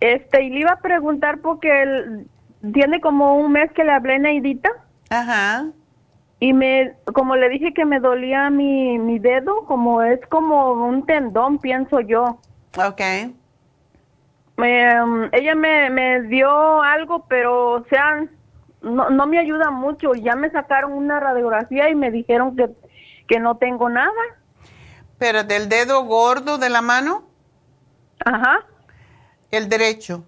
Este, 0.00 0.42
y 0.42 0.50
le 0.50 0.60
iba 0.60 0.72
a 0.72 0.80
preguntar 0.80 1.38
porque 1.40 1.82
él 1.82 2.26
tiene 2.72 3.00
como 3.00 3.36
un 3.36 3.52
mes 3.52 3.70
que 3.72 3.84
le 3.84 3.92
hablé 3.92 4.14
a 4.14 4.18
Neidita. 4.18 4.70
Ajá. 5.10 5.66
Y 6.40 6.54
me, 6.54 6.94
como 7.12 7.36
le 7.36 7.50
dije 7.50 7.74
que 7.74 7.84
me 7.84 8.00
dolía 8.00 8.48
mi, 8.48 8.98
mi 8.98 9.18
dedo, 9.18 9.66
como 9.66 10.02
es 10.02 10.20
como 10.28 10.72
un 10.72 11.04
tendón, 11.04 11.58
pienso 11.58 12.00
yo. 12.00 12.40
Ok. 12.78 13.00
Me, 14.56 14.88
ella 15.32 15.54
me, 15.54 15.90
me 15.90 16.22
dio 16.22 16.82
algo, 16.82 17.26
pero 17.28 17.72
o 17.72 17.84
sea, 17.84 18.24
no, 18.82 19.10
no 19.10 19.26
me 19.26 19.38
ayuda 19.38 19.70
mucho. 19.70 20.14
Ya 20.14 20.34
me 20.34 20.50
sacaron 20.50 20.92
una 20.92 21.20
radiografía 21.20 21.90
y 21.90 21.94
me 21.94 22.10
dijeron 22.10 22.56
que, 22.56 22.70
que 23.28 23.38
no 23.38 23.58
tengo 23.58 23.90
nada. 23.90 24.10
¿Pero 25.18 25.44
del 25.44 25.68
dedo 25.68 26.04
gordo 26.04 26.56
de 26.56 26.70
la 26.70 26.80
mano? 26.80 27.24
Ajá. 28.24 28.64
El 29.50 29.68
derecho. 29.68 30.24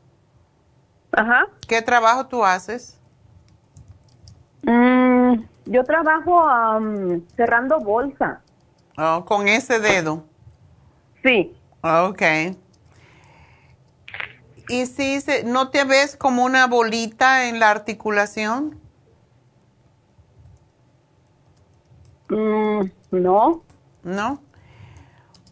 Ajá. 1.12 1.46
¿Qué 1.68 1.82
trabajo 1.82 2.26
tú 2.26 2.44
haces? 2.44 2.98
Mm, 4.62 5.44
yo 5.66 5.84
trabajo 5.84 6.44
cerrando 7.36 7.78
bolsa. 7.80 8.40
Oh, 8.96 9.24
con 9.24 9.48
ese 9.48 9.78
dedo. 9.78 10.24
Sí. 11.22 11.54
Ok. 11.82 12.22
¿Y 14.68 14.86
si 14.86 15.20
se, 15.20 15.44
no 15.44 15.70
te 15.70 15.84
ves 15.84 16.16
como 16.16 16.44
una 16.44 16.66
bolita 16.66 17.48
en 17.48 17.58
la 17.58 17.70
articulación? 17.70 18.78
Mm, 22.28 22.84
no. 23.10 23.62
¿No? 24.02 24.40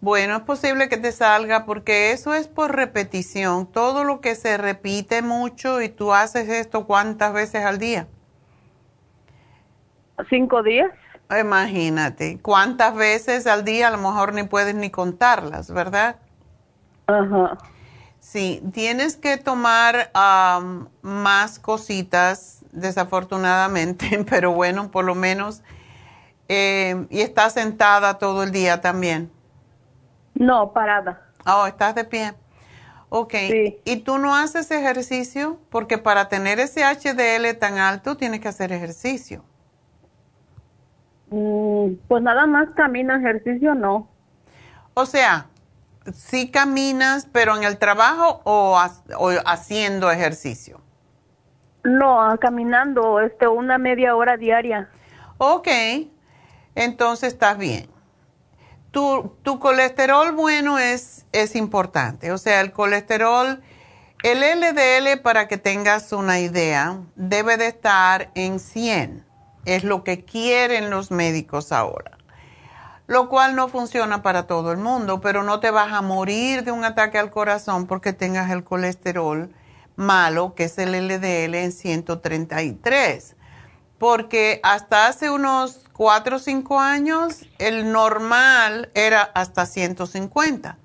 Bueno, 0.01 0.37
es 0.37 0.43
posible 0.43 0.89
que 0.89 0.97
te 0.97 1.13
salga 1.13 1.67
porque 1.67 2.13
eso 2.13 2.33
es 2.33 2.49
por 2.49 2.75
repetición. 2.75 3.67
Todo 3.67 4.05
lo 4.05 4.21
que 4.23 4.35
se 4.35 4.57
repite 4.57 5.21
mucho 5.21 5.83
y 5.83 5.91
tú 5.91 6.15
haces 6.15 6.49
esto 6.49 6.87
cuántas 6.87 7.35
veces 7.35 7.65
al 7.67 7.79
día. 7.79 8.07
¿Cinco 10.31 10.63
días? 10.63 10.91
Imagínate, 11.39 12.41
cuántas 12.41 12.95
veces 12.95 13.47
al 13.47 13.65
día 13.65 13.89
a 13.89 13.91
lo 13.91 13.99
mejor 13.99 14.35
ni 14.35 14.43
puedes 14.43 14.75
ni 14.75 14.91
contarlas, 14.91 15.71
¿verdad? 15.71 16.17
Ajá. 17.07 17.57
Sí, 18.21 18.63
tienes 18.73 19.17
que 19.17 19.37
tomar 19.37 20.11
más 21.03 21.59
cositas, 21.59 22.65
desafortunadamente, 22.73 24.25
pero 24.31 24.53
bueno, 24.53 24.91
por 24.91 25.05
lo 25.05 25.15
menos. 25.15 25.63
Eh, 26.49 27.07
y 27.11 27.21
estás 27.21 27.53
sentada 27.53 28.19
todo 28.19 28.43
el 28.43 28.51
día 28.51 28.81
también. 28.81 29.31
No, 30.41 30.73
parada. 30.73 31.21
Oh, 31.47 31.67
estás 31.67 31.95
de 31.95 32.05
pie. 32.05 32.33
Ok. 33.11 33.35
¿Y 33.85 33.97
tú 33.99 34.17
no 34.17 34.35
haces 34.35 34.71
ejercicio? 34.71 35.59
Porque 35.69 35.99
para 35.99 36.29
tener 36.29 36.59
ese 36.61 36.83
HDL 36.83 37.59
tan 37.59 37.77
alto 37.77 38.17
tienes 38.17 38.41
que 38.41 38.49
hacer 38.49 38.73
ejercicio. 38.73 39.45
Mm, 41.29 41.93
pues 42.09 42.23
nada 42.23 42.47
más 42.47 42.71
camino, 42.75 43.15
ejercicio 43.15 43.75
no. 43.75 44.09
O 44.95 45.05
sea, 45.05 45.49
sí 46.15 46.51
caminas, 46.51 47.29
pero 47.31 47.55
en 47.55 47.65
el 47.65 47.77
trabajo 47.77 48.41
o, 48.45 48.79
haciendo 49.45 50.11
ejercicio. 50.11 50.81
No, 51.85 52.35
caminando, 52.41 53.21
este, 53.21 53.47
una 53.47 53.77
media 53.77 54.17
hora 54.17 54.39
diaria. 54.39 54.89
Ok, 55.37 55.69
entonces 56.75 57.35
estás 57.35 57.59
bien. 57.59 58.00
Tu, 58.91 59.37
tu 59.43 59.59
colesterol 59.61 60.33
bueno 60.33 60.79
es, 60.79 61.27
es 61.33 61.55
importante, 61.55 62.33
o 62.33 62.39
sea, 62.39 62.61
el 62.61 62.73
colesterol, 62.73 63.63
el 64.23 64.41
LDL, 64.41 65.21
para 65.23 65.49
que 65.49 65.59
tengas 65.59 66.13
una 66.13 66.41
idea, 66.41 66.99
debe 67.15 67.57
de 67.57 67.69
estar 67.69 68.31
en 68.35 68.59
100 68.59 69.31
es 69.65 69.85
lo 69.85 70.05
que 70.05 70.25
quieren 70.25 70.91
los 70.91 71.11
médicos 71.11 71.73
ahora. 71.73 72.19
Lo 73.07 73.29
cual 73.29 73.57
no 73.57 73.69
funciona 73.69 74.23
para 74.23 74.47
todo 74.47 74.73
el 74.73 74.79
mundo, 74.79 75.21
pero 75.21 75.43
no 75.43 75.61
te 75.61 75.71
vas 75.71 75.93
a 75.93 76.01
morir 76.01 76.63
de 76.65 76.71
un 76.71 76.85
ataque 76.85 77.19
al 77.19 77.31
corazón 77.31 77.87
porque 77.87 78.13
tengas 78.13 78.51
el 78.51 78.63
colesterol 78.63 79.53
malo, 79.97 80.55
que 80.55 80.65
es 80.65 80.79
el 80.79 80.93
LDL 80.93 81.57
en 81.57 81.73
133. 81.73 83.37
Porque 83.99 84.61
hasta 84.63 85.09
hace 85.09 85.29
unos 85.29 85.90
4 86.01 86.37
o 86.37 86.39
5 86.39 86.81
años 86.81 87.45
el 87.59 87.93
normal 87.93 88.91
era 88.95 89.21
hasta 89.21 89.67
150. 89.67 90.79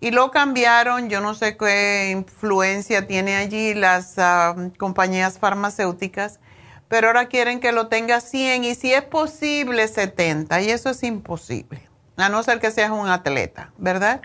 Y 0.00 0.12
lo 0.12 0.30
cambiaron, 0.30 1.10
yo 1.10 1.20
no 1.20 1.34
sé 1.34 1.58
qué 1.58 2.08
influencia 2.10 3.06
tiene 3.06 3.36
allí 3.36 3.74
las 3.74 4.14
ah, 4.16 4.56
compañías 4.78 5.38
farmacéuticas, 5.38 6.40
pero 6.88 7.08
ahora 7.08 7.26
quieren 7.26 7.60
que 7.60 7.70
lo 7.70 7.88
tenga 7.88 8.22
100 8.22 8.64
y 8.64 8.74
si 8.74 8.94
es 8.94 9.02
posible 9.02 9.86
70 9.88 10.62
y 10.62 10.70
eso 10.70 10.88
es 10.88 11.02
imposible, 11.02 11.86
a 12.16 12.30
no 12.30 12.42
ser 12.42 12.58
que 12.58 12.70
seas 12.70 12.92
un 12.92 13.10
atleta, 13.10 13.72
¿verdad? 13.76 14.22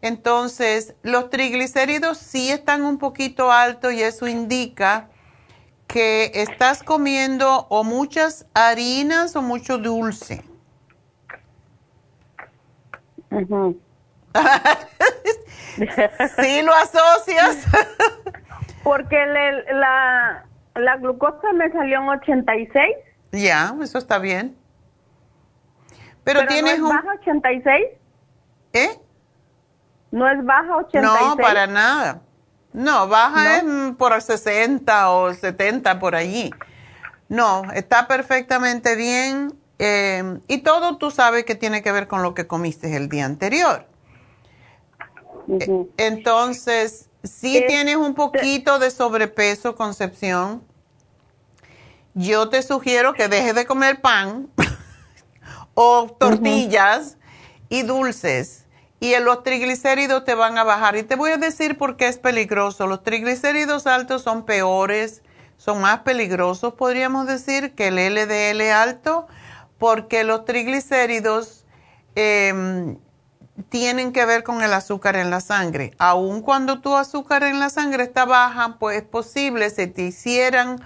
Entonces, 0.00 0.94
los 1.02 1.28
triglicéridos 1.28 2.18
sí 2.18 2.52
están 2.52 2.82
un 2.82 2.98
poquito 2.98 3.50
altos 3.50 3.94
y 3.94 4.02
eso 4.04 4.28
indica 4.28 5.08
que 5.86 6.32
estás 6.34 6.82
comiendo 6.82 7.66
o 7.68 7.84
muchas 7.84 8.46
harinas 8.54 9.36
o 9.36 9.42
mucho 9.42 9.78
dulce. 9.78 10.44
sí 16.36 16.62
lo 16.62 16.74
asocias. 16.74 17.66
Porque 18.82 19.16
la, 19.72 20.44
la 20.74 20.96
glucosa 20.98 21.52
me 21.54 21.70
salió 21.72 22.00
en 22.02 22.08
86. 22.08 22.96
Ya, 23.32 23.74
eso 23.82 23.98
está 23.98 24.18
bien. 24.18 24.56
Pero, 26.24 26.46
tienes 26.46 26.78
no 26.80 26.88
es 26.88 26.94
baja 26.94 27.18
86? 27.20 27.86
¿Eh? 28.72 28.98
¿No 30.10 30.28
es 30.28 30.44
baja 30.44 30.76
86? 30.76 31.02
No, 31.02 31.36
para 31.36 31.66
nada. 31.66 32.22
No, 32.76 33.08
baja 33.08 33.56
es 33.56 33.64
por 33.96 34.20
60 34.20 35.10
o 35.10 35.32
70 35.32 35.98
por 35.98 36.14
allí. 36.14 36.50
No, 37.26 37.62
está 37.72 38.06
perfectamente 38.06 38.96
bien. 38.96 39.58
Eh, 39.78 40.40
y 40.46 40.58
todo 40.58 40.98
tú 40.98 41.10
sabes 41.10 41.46
que 41.46 41.54
tiene 41.54 41.82
que 41.82 41.90
ver 41.90 42.06
con 42.06 42.22
lo 42.22 42.34
que 42.34 42.46
comiste 42.46 42.94
el 42.94 43.08
día 43.08 43.24
anterior. 43.24 43.86
Entonces, 45.96 47.08
si 47.24 47.64
tienes 47.66 47.96
un 47.96 48.14
poquito 48.14 48.78
de 48.78 48.90
sobrepeso, 48.90 49.74
Concepción, 49.74 50.62
yo 52.12 52.50
te 52.50 52.62
sugiero 52.62 53.14
que 53.14 53.28
dejes 53.28 53.54
de 53.54 53.64
comer 53.64 54.02
pan 54.02 54.50
o 55.72 56.14
tortillas 56.20 57.16
y 57.70 57.84
dulces. 57.84 58.65
Y 59.06 59.16
los 59.20 59.44
triglicéridos 59.44 60.24
te 60.24 60.34
van 60.34 60.58
a 60.58 60.64
bajar. 60.64 60.96
Y 60.96 61.04
te 61.04 61.14
voy 61.14 61.30
a 61.30 61.36
decir 61.36 61.78
por 61.78 61.96
qué 61.96 62.08
es 62.08 62.18
peligroso. 62.18 62.88
Los 62.88 63.04
triglicéridos 63.04 63.86
altos 63.86 64.22
son 64.22 64.44
peores, 64.44 65.22
son 65.56 65.80
más 65.80 66.00
peligrosos, 66.00 66.74
podríamos 66.74 67.28
decir, 67.28 67.76
que 67.76 67.86
el 67.86 67.94
LDL 67.96 68.72
alto, 68.72 69.28
porque 69.78 70.24
los 70.24 70.44
triglicéridos 70.44 71.64
em, 72.16 72.98
tienen 73.68 74.12
que 74.12 74.26
ver 74.26 74.42
con 74.42 74.60
el 74.62 74.72
azúcar 74.72 75.14
en 75.14 75.30
la 75.30 75.40
sangre. 75.40 75.92
Aun 75.98 76.42
cuando 76.42 76.80
tu 76.80 76.96
azúcar 76.96 77.44
en 77.44 77.60
la 77.60 77.70
sangre 77.70 78.02
está 78.02 78.24
baja, 78.24 78.76
pues 78.80 78.96
es 78.96 79.04
posible, 79.04 79.70
si 79.70 79.86
te 79.86 80.02
hicieran 80.02 80.80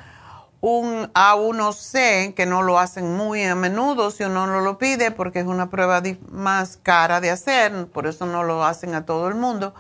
un 0.62 1.10
A1C, 1.14 2.34
que 2.34 2.44
no 2.44 2.62
lo 2.62 2.78
hacen 2.78 3.16
muy 3.16 3.42
a 3.44 3.54
menudo 3.54 4.10
si 4.10 4.24
uno 4.24 4.46
no 4.46 4.60
lo 4.60 4.76
pide, 4.76 5.10
porque 5.10 5.40
es 5.40 5.46
una 5.46 5.70
prueba 5.70 6.02
más 6.30 6.78
cara 6.82 7.20
de 7.20 7.30
hacer, 7.30 7.86
por 7.86 8.06
eso 8.06 8.26
no 8.26 8.42
lo 8.42 8.64
hacen 8.64 8.94
a 8.94 9.06
todo 9.06 9.28
el 9.28 9.36
mundo, 9.36 9.74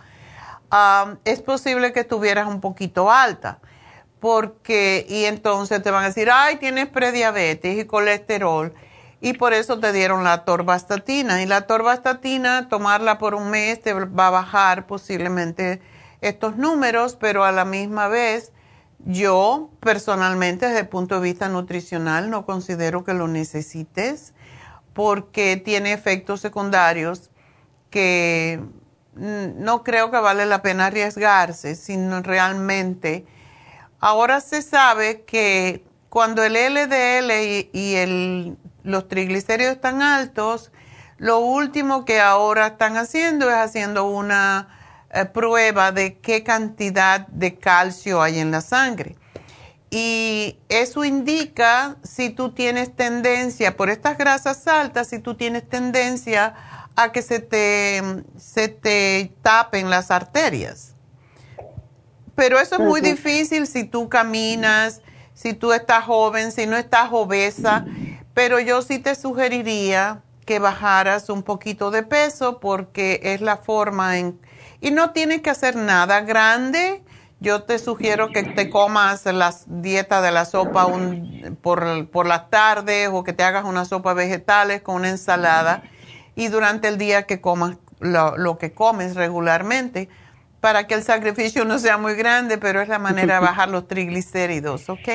es 1.24 1.42
posible 1.42 1.92
que 1.92 2.04
tuvieras 2.04 2.46
un 2.46 2.60
poquito 2.60 3.10
alta, 3.10 3.58
porque, 4.20 5.04
y 5.08 5.26
entonces 5.26 5.82
te 5.82 5.90
van 5.90 6.04
a 6.04 6.08
decir, 6.08 6.30
ay, 6.32 6.56
tienes 6.56 6.88
prediabetes 6.88 7.78
y 7.78 7.84
colesterol, 7.84 8.72
y 9.20 9.34
por 9.34 9.52
eso 9.52 9.80
te 9.80 9.92
dieron 9.92 10.24
la 10.24 10.44
torvastatina, 10.44 11.42
y 11.42 11.46
la 11.46 11.66
torvastatina, 11.66 12.70
tomarla 12.70 13.18
por 13.18 13.34
un 13.34 13.50
mes 13.50 13.82
te 13.82 13.92
va 13.92 14.28
a 14.28 14.30
bajar 14.30 14.86
posiblemente 14.86 15.82
estos 16.22 16.56
números, 16.56 17.16
pero 17.20 17.44
a 17.44 17.52
la 17.52 17.66
misma 17.66 18.08
vez, 18.08 18.52
yo 19.04 19.70
personalmente 19.80 20.66
desde 20.66 20.80
el 20.80 20.88
punto 20.88 21.16
de 21.16 21.22
vista 21.22 21.48
nutricional 21.48 22.30
no 22.30 22.44
considero 22.44 23.04
que 23.04 23.14
lo 23.14 23.28
necesites 23.28 24.34
porque 24.92 25.56
tiene 25.56 25.92
efectos 25.92 26.40
secundarios 26.40 27.30
que 27.90 28.60
no 29.14 29.82
creo 29.82 30.10
que 30.10 30.18
vale 30.18 30.46
la 30.46 30.62
pena 30.62 30.86
arriesgarse, 30.86 31.74
sino 31.74 32.22
realmente. 32.22 33.26
Ahora 33.98 34.40
se 34.40 34.62
sabe 34.62 35.22
que 35.22 35.84
cuando 36.08 36.42
el 36.42 36.54
LDL 36.54 37.30
y, 37.72 37.94
el, 37.96 38.56
los 38.82 39.08
triglicéridos 39.08 39.74
están 39.74 40.02
altos, 40.02 40.72
lo 41.18 41.40
último 41.40 42.04
que 42.04 42.20
ahora 42.20 42.68
están 42.68 42.96
haciendo 42.96 43.50
es 43.50 43.56
haciendo 43.56 44.04
una 44.04 44.68
eh, 45.12 45.24
prueba 45.24 45.92
de 45.92 46.18
qué 46.18 46.42
cantidad 46.42 47.26
de 47.26 47.56
calcio 47.56 48.22
hay 48.22 48.38
en 48.38 48.50
la 48.50 48.60
sangre. 48.60 49.16
Y 49.90 50.56
eso 50.68 51.04
indica 51.04 51.96
si 52.04 52.30
tú 52.30 52.52
tienes 52.52 52.94
tendencia, 52.94 53.76
por 53.76 53.90
estas 53.90 54.16
grasas 54.16 54.66
altas, 54.68 55.08
si 55.08 55.18
tú 55.18 55.34
tienes 55.34 55.68
tendencia 55.68 56.54
a 56.94 57.10
que 57.10 57.22
se 57.22 57.40
te, 57.40 58.00
se 58.36 58.68
te 58.68 59.32
tapen 59.42 59.90
las 59.90 60.12
arterias. 60.12 60.94
Pero 62.36 62.58
eso 62.58 62.76
es 62.76 62.80
muy 62.80 63.00
difícil 63.00 63.66
si 63.66 63.84
tú 63.84 64.08
caminas, 64.08 65.02
si 65.34 65.54
tú 65.54 65.72
estás 65.72 66.04
joven, 66.04 66.52
si 66.52 66.66
no 66.66 66.76
estás 66.76 67.08
obesa. 67.10 67.84
Pero 68.32 68.60
yo 68.60 68.82
sí 68.82 68.98
te 68.98 69.14
sugeriría 69.14 70.22
que 70.46 70.58
bajaras 70.58 71.28
un 71.30 71.42
poquito 71.42 71.90
de 71.90 72.02
peso 72.02 72.60
porque 72.60 73.20
es 73.22 73.40
la 73.40 73.56
forma 73.56 74.18
en... 74.18 74.40
Y 74.80 74.90
no 74.90 75.10
tienes 75.10 75.42
que 75.42 75.50
hacer 75.50 75.76
nada 75.76 76.20
grande. 76.20 77.02
Yo 77.40 77.62
te 77.62 77.78
sugiero 77.78 78.28
que 78.32 78.42
te 78.42 78.68
comas 78.68 79.24
la 79.26 79.54
dieta 79.66 80.20
de 80.20 80.30
la 80.30 80.44
sopa 80.44 80.86
por, 81.62 82.08
por 82.10 82.26
las 82.26 82.50
tardes 82.50 83.08
o 83.12 83.24
que 83.24 83.32
te 83.32 83.42
hagas 83.42 83.64
una 83.64 83.84
sopa 83.86 84.12
vegetales 84.12 84.82
con 84.82 84.96
una 84.96 85.08
ensalada 85.08 85.82
y 86.34 86.48
durante 86.48 86.88
el 86.88 86.98
día 86.98 87.24
que 87.24 87.40
comas 87.40 87.78
lo, 88.00 88.58
que 88.58 88.72
comes 88.72 89.14
regularmente 89.14 90.08
para 90.60 90.86
que 90.86 90.94
el 90.94 91.02
sacrificio 91.02 91.64
no 91.64 91.78
sea 91.78 91.96
muy 91.96 92.14
grande, 92.14 92.58
pero 92.58 92.80
es 92.80 92.88
la 92.88 92.98
manera 92.98 93.34
de 93.34 93.40
bajar 93.46 93.68
los 93.68 93.88
triglicéridos, 93.88 94.88
¿ok? 94.88 95.08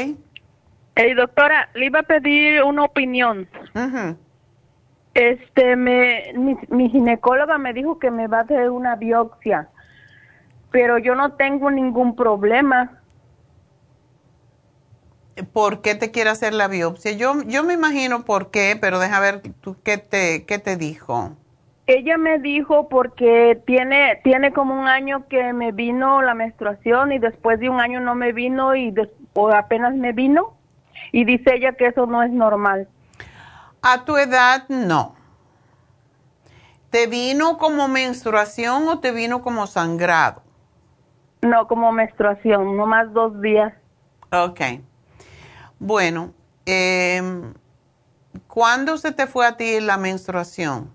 Hey, 0.97 1.13
doctora, 1.13 1.69
le 1.73 1.87
iba 1.87 1.99
a 1.99 2.03
pedir 2.03 2.63
una 2.63 2.83
opinión. 2.83 3.47
Este, 5.15 5.77
me, 5.77 6.33
mi, 6.69 6.89
ginecóloga 6.89 7.57
me 7.57 7.71
dijo 7.71 7.99
que 7.99 8.11
me 8.11 8.27
va 8.27 8.39
a 8.39 8.41
hacer 8.41 8.69
una 8.69 8.97
biopsia, 8.97 9.69
pero 10.71 10.97
yo 10.97 11.15
no 11.15 11.35
tengo 11.35 11.71
ningún 11.71 12.17
problema. 12.17 13.01
¿Por 15.53 15.81
qué 15.81 15.95
te 15.95 16.11
quiere 16.11 16.31
hacer 16.31 16.53
la 16.53 16.67
biopsia? 16.67 17.13
Yo, 17.13 17.41
yo 17.43 17.63
me 17.63 17.73
imagino 17.73 18.25
por 18.25 18.51
qué, 18.51 18.77
pero 18.79 18.99
deja 18.99 19.21
ver 19.21 19.41
tú, 19.61 19.77
qué, 19.83 19.97
te, 19.97 20.45
qué 20.45 20.59
te 20.59 20.75
dijo. 20.75 21.31
Ella 21.87 22.17
me 22.17 22.39
dijo 22.39 22.89
porque 22.89 23.61
tiene, 23.65 24.19
tiene 24.21 24.51
como 24.51 24.77
un 24.77 24.89
año 24.89 25.27
que 25.29 25.53
me 25.53 25.71
vino 25.71 26.21
la 26.23 26.33
menstruación 26.33 27.13
y 27.13 27.19
después 27.19 27.57
de 27.61 27.69
un 27.69 27.79
año 27.79 28.01
no 28.01 28.15
me 28.15 28.33
vino 28.33 28.75
y 28.75 28.93
o 29.31 29.49
apenas 29.49 29.95
me 29.95 30.11
vino 30.11 30.57
y 31.13 31.23
dice 31.23 31.55
ella 31.55 31.71
que 31.73 31.87
eso 31.87 32.05
no 32.05 32.21
es 32.21 32.31
normal. 32.31 32.89
A 33.87 34.03
tu 34.03 34.17
edad 34.17 34.67
no. 34.67 35.13
¿Te 36.89 37.05
vino 37.05 37.59
como 37.59 37.87
menstruación 37.87 38.87
o 38.87 38.99
te 38.99 39.11
vino 39.11 39.43
como 39.43 39.67
sangrado? 39.67 40.41
No, 41.43 41.67
como 41.67 41.91
menstruación, 41.91 42.75
nomás 42.75 43.13
dos 43.13 43.39
días. 43.41 43.71
Ok. 44.31 44.59
Bueno, 45.77 46.33
eh, 46.65 47.21
¿cuándo 48.47 48.97
se 48.97 49.11
te 49.11 49.27
fue 49.27 49.45
a 49.45 49.55
ti 49.55 49.79
la 49.79 49.97
menstruación? 49.97 50.91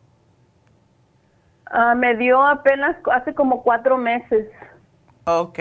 Ah, 1.66 1.94
me 1.94 2.16
dio 2.16 2.42
apenas 2.42 2.96
hace 3.12 3.32
como 3.34 3.62
cuatro 3.62 3.96
meses. 3.98 4.48
Ok. 5.26 5.60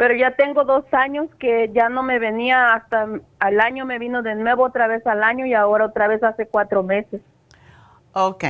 Pero 0.00 0.14
ya 0.14 0.30
tengo 0.34 0.64
dos 0.64 0.86
años 0.92 1.28
que 1.38 1.70
ya 1.74 1.90
no 1.90 2.02
me 2.02 2.18
venía 2.18 2.72
hasta 2.72 3.06
al 3.38 3.60
año, 3.60 3.84
me 3.84 3.98
vino 3.98 4.22
de 4.22 4.34
nuevo 4.34 4.64
otra 4.64 4.86
vez 4.86 5.06
al 5.06 5.22
año 5.22 5.44
y 5.44 5.52
ahora 5.52 5.84
otra 5.84 6.08
vez 6.08 6.22
hace 6.22 6.46
cuatro 6.46 6.82
meses. 6.82 7.20
Ok. 8.14 8.44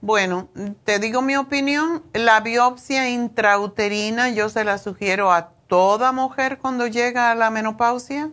Bueno, 0.00 0.48
te 0.82 0.98
digo 0.98 1.22
mi 1.22 1.36
opinión, 1.36 2.02
la 2.12 2.40
biopsia 2.40 3.08
intrauterina 3.10 4.30
yo 4.30 4.48
se 4.48 4.64
la 4.64 4.78
sugiero 4.78 5.30
a 5.30 5.50
toda 5.68 6.10
mujer 6.10 6.58
cuando 6.58 6.88
llega 6.88 7.30
a 7.30 7.36
la 7.36 7.50
menopausia. 7.50 8.32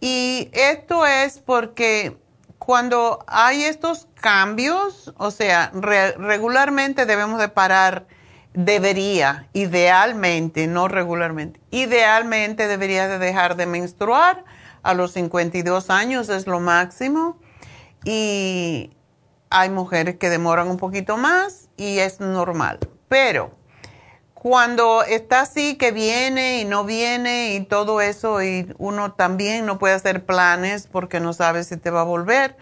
Y 0.00 0.50
esto 0.52 1.06
es 1.06 1.38
porque 1.38 2.18
cuando 2.58 3.24
hay 3.26 3.64
estos 3.64 4.08
cambios, 4.20 5.14
o 5.16 5.30
sea, 5.30 5.72
regularmente 5.72 7.06
debemos 7.06 7.40
de 7.40 7.48
parar, 7.48 8.04
debería, 8.54 9.48
idealmente, 9.52 10.66
no 10.66 10.88
regularmente, 10.88 11.60
idealmente 11.70 12.68
debería 12.68 13.08
de 13.08 13.18
dejar 13.18 13.56
de 13.56 13.66
menstruar 13.66 14.44
a 14.82 14.94
los 14.94 15.12
52 15.12 15.90
años, 15.90 16.28
es 16.28 16.46
lo 16.46 16.60
máximo. 16.60 17.38
Y 18.04 18.92
hay 19.50 19.70
mujeres 19.70 20.16
que 20.16 20.30
demoran 20.30 20.68
un 20.68 20.76
poquito 20.76 21.16
más 21.16 21.68
y 21.76 21.98
es 21.98 22.20
normal. 22.20 22.78
Pero 23.08 23.52
cuando 24.34 25.02
está 25.02 25.40
así, 25.40 25.76
que 25.76 25.90
viene 25.90 26.60
y 26.60 26.64
no 26.66 26.84
viene 26.84 27.54
y 27.54 27.64
todo 27.64 28.02
eso, 28.02 28.42
y 28.42 28.72
uno 28.78 29.12
también 29.12 29.64
no 29.64 29.78
puede 29.78 29.94
hacer 29.94 30.26
planes 30.26 30.86
porque 30.86 31.18
no 31.18 31.32
sabe 31.32 31.64
si 31.64 31.78
te 31.78 31.90
va 31.90 32.02
a 32.02 32.04
volver, 32.04 32.56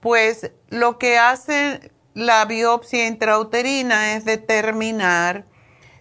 pues 0.00 0.52
lo 0.68 0.98
que 0.98 1.18
hace 1.18 1.90
la 2.16 2.46
biopsia 2.46 3.06
intrauterina 3.06 4.14
es 4.16 4.24
determinar 4.24 5.44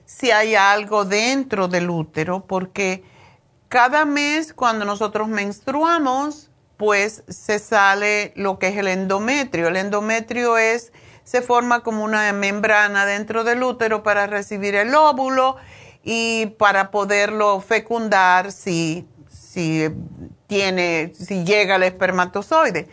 si 0.06 0.32
hay 0.32 0.56
algo 0.56 1.04
dentro 1.04 1.68
del 1.68 1.90
útero, 1.90 2.46
porque 2.48 3.04
cada 3.68 4.06
mes 4.06 4.54
cuando 4.54 4.86
nosotros 4.86 5.28
menstruamos, 5.28 6.52
pues 6.78 7.24
se 7.28 7.60
sale 7.60 8.32
lo 8.38 8.60
que 8.60 8.70
es 8.70 8.78
el 8.78 8.88
endometrio. 8.88 9.68
El 9.68 9.76
endometrio 9.76 10.58
es 10.58 10.94
se 11.26 11.42
forma 11.42 11.82
como 11.84 12.06
una 12.06 12.32
membrana 12.32 13.06
dentro 13.06 13.44
del 13.44 13.62
útero 13.62 14.02
para 14.02 14.26
recibir 14.26 14.74
el 14.76 14.96
óvulo 14.96 15.58
y 16.02 16.46
para 16.58 16.92
poderlo 16.92 17.60
fecundar 17.60 18.54
si, 18.54 19.06
si 19.30 19.90
tiene, 20.48 21.12
si 21.14 21.44
llega 21.44 21.76
el 21.76 21.84
espermatozoide. 21.84 22.88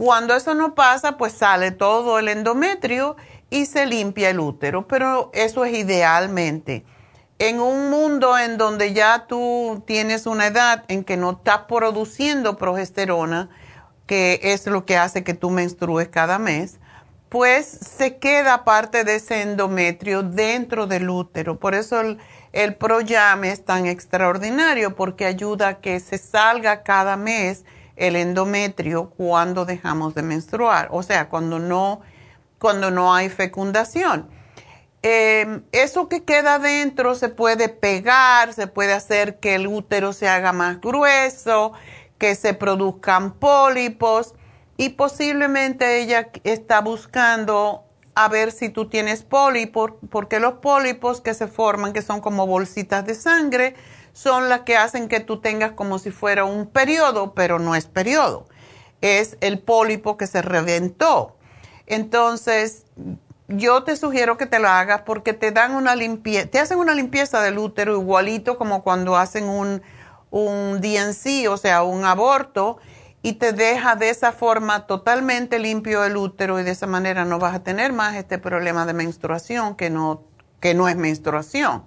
Cuando 0.00 0.34
eso 0.34 0.54
no 0.54 0.74
pasa, 0.74 1.18
pues 1.18 1.34
sale 1.34 1.72
todo 1.72 2.18
el 2.18 2.28
endometrio 2.28 3.16
y 3.50 3.66
se 3.66 3.84
limpia 3.84 4.30
el 4.30 4.40
útero, 4.40 4.88
pero 4.88 5.30
eso 5.34 5.66
es 5.66 5.74
idealmente. 5.76 6.86
En 7.38 7.60
un 7.60 7.90
mundo 7.90 8.38
en 8.38 8.56
donde 8.56 8.94
ya 8.94 9.26
tú 9.26 9.84
tienes 9.86 10.24
una 10.24 10.46
edad 10.46 10.84
en 10.88 11.04
que 11.04 11.18
no 11.18 11.32
estás 11.32 11.64
produciendo 11.68 12.56
progesterona, 12.56 13.50
que 14.06 14.40
es 14.42 14.66
lo 14.66 14.86
que 14.86 14.96
hace 14.96 15.22
que 15.22 15.34
tú 15.34 15.50
menstrues 15.50 16.08
cada 16.08 16.38
mes, 16.38 16.78
pues 17.28 17.66
se 17.66 18.16
queda 18.16 18.64
parte 18.64 19.04
de 19.04 19.16
ese 19.16 19.42
endometrio 19.42 20.22
dentro 20.22 20.86
del 20.86 21.10
útero. 21.10 21.58
Por 21.58 21.74
eso 21.74 22.00
el, 22.00 22.16
el 22.52 22.74
Proyame 22.74 23.52
es 23.52 23.66
tan 23.66 23.84
extraordinario 23.84 24.96
porque 24.96 25.26
ayuda 25.26 25.68
a 25.68 25.80
que 25.82 26.00
se 26.00 26.16
salga 26.16 26.84
cada 26.84 27.18
mes 27.18 27.66
el 28.00 28.16
endometrio 28.16 29.10
cuando 29.10 29.66
dejamos 29.66 30.14
de 30.14 30.22
menstruar, 30.22 30.88
o 30.90 31.02
sea, 31.02 31.28
cuando 31.28 31.58
no, 31.58 32.00
cuando 32.58 32.90
no 32.90 33.14
hay 33.14 33.28
fecundación. 33.28 34.28
Em, 35.02 35.62
eso 35.72 36.08
que 36.08 36.24
queda 36.24 36.58
dentro 36.58 37.14
se 37.14 37.28
puede 37.28 37.68
pegar, 37.68 38.52
se 38.54 38.66
puede 38.66 38.94
hacer 38.94 39.38
que 39.38 39.54
el 39.54 39.66
útero 39.66 40.12
se 40.12 40.28
haga 40.28 40.52
más 40.52 40.80
grueso, 40.80 41.72
que 42.18 42.34
se 42.34 42.54
produzcan 42.54 43.32
pólipos 43.32 44.34
y 44.76 44.90
posiblemente 44.90 46.00
ella 46.00 46.30
está 46.44 46.80
buscando 46.80 47.84
a 48.14 48.28
ver 48.28 48.50
si 48.50 48.70
tú 48.70 48.88
tienes 48.88 49.22
pólipos, 49.22 49.92
porque 50.10 50.40
los 50.40 50.54
pólipos 50.54 51.20
que 51.20 51.34
se 51.34 51.48
forman, 51.48 51.92
que 51.92 52.02
son 52.02 52.20
como 52.20 52.46
bolsitas 52.46 53.06
de 53.06 53.14
sangre, 53.14 53.74
son 54.12 54.48
las 54.48 54.60
que 54.60 54.76
hacen 54.76 55.08
que 55.08 55.20
tú 55.20 55.40
tengas 55.40 55.72
como 55.72 55.98
si 55.98 56.10
fuera 56.10 56.44
un 56.44 56.66
periodo, 56.66 57.34
pero 57.34 57.58
no 57.58 57.74
es 57.74 57.86
periodo. 57.86 58.46
Es 59.00 59.36
el 59.40 59.58
pólipo 59.58 60.16
que 60.16 60.26
se 60.26 60.42
reventó. 60.42 61.36
Entonces, 61.86 62.84
yo 63.48 63.82
te 63.82 63.96
sugiero 63.96 64.36
que 64.36 64.46
te 64.46 64.58
lo 64.58 64.68
hagas 64.68 65.02
porque 65.02 65.32
te 65.32 65.50
dan 65.50 65.74
una 65.74 65.96
limpieza, 65.96 66.48
te 66.48 66.60
hacen 66.60 66.78
una 66.78 66.94
limpieza 66.94 67.40
del 67.42 67.58
útero 67.58 67.94
igualito 67.94 68.56
como 68.56 68.82
cuando 68.82 69.16
hacen 69.16 69.48
un, 69.48 69.82
un 70.30 70.80
DNC, 70.80 71.48
o 71.50 71.56
sea, 71.56 71.82
un 71.82 72.04
aborto 72.04 72.78
y 73.22 73.34
te 73.34 73.52
deja 73.52 73.96
de 73.96 74.10
esa 74.10 74.32
forma 74.32 74.86
totalmente 74.86 75.58
limpio 75.58 76.04
el 76.04 76.16
útero 76.16 76.60
y 76.60 76.62
de 76.62 76.70
esa 76.70 76.86
manera 76.86 77.24
no 77.24 77.38
vas 77.38 77.54
a 77.54 77.62
tener 77.62 77.92
más 77.92 78.14
este 78.14 78.38
problema 78.38 78.86
de 78.86 78.94
menstruación 78.94 79.74
que 79.74 79.90
no, 79.90 80.22
que 80.60 80.74
no 80.74 80.88
es 80.88 80.96
menstruación. 80.96 81.84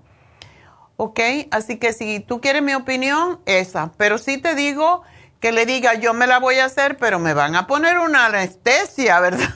¿Ok? 0.98 1.20
Así 1.52 1.78
que 1.78 1.94
si 1.94 2.20
tú 2.20 2.40
quieres 2.42 2.62
mi 2.62 2.74
opinión, 2.74 3.40
esa. 3.46 3.92
Pero 3.98 4.18
sí 4.18 4.38
te 4.40 4.56
digo 4.56 5.04
que 5.40 5.52
le 5.52 5.66
diga, 5.66 5.96
yo 5.96 6.14
me 6.14 6.28
la 6.28 6.40
voy 6.40 6.60
a 6.60 6.66
hacer, 6.66 6.98
pero 6.98 7.20
me 7.20 7.34
van 7.34 7.56
a 7.56 7.68
poner 7.68 8.00
una 8.00 8.28
anestesia, 8.28 9.20
¿verdad? 9.20 9.50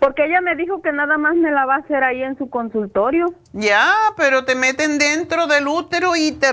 Porque 0.00 0.24
ella 0.24 0.40
me 0.40 0.56
dijo 0.56 0.80
que 0.80 0.92
nada 0.92 1.18
más 1.18 1.34
me 1.34 1.50
la 1.50 1.66
va 1.66 1.76
a 1.76 1.78
hacer 1.78 2.02
ahí 2.02 2.22
en 2.22 2.36
su 2.38 2.48
consultorio. 2.48 3.34
Ya, 3.52 3.92
pero 4.16 4.44
te 4.44 4.54
meten 4.54 4.98
dentro 4.98 5.46
del 5.46 5.68
útero 5.68 6.16
y 6.16 6.32
te, 6.32 6.50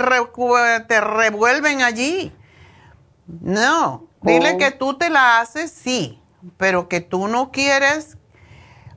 te 0.87 1.01
revuelven 1.01 1.81
allí. 1.81 2.33
No, 3.27 4.07
dile 4.21 4.53
oh. 4.55 4.57
que 4.57 4.71
tú 4.71 4.97
te 4.97 5.09
la 5.09 5.39
haces, 5.39 5.71
sí, 5.71 6.21
pero 6.57 6.89
que 6.89 6.99
tú 6.99 7.27
no 7.27 7.51
quieres, 7.51 8.17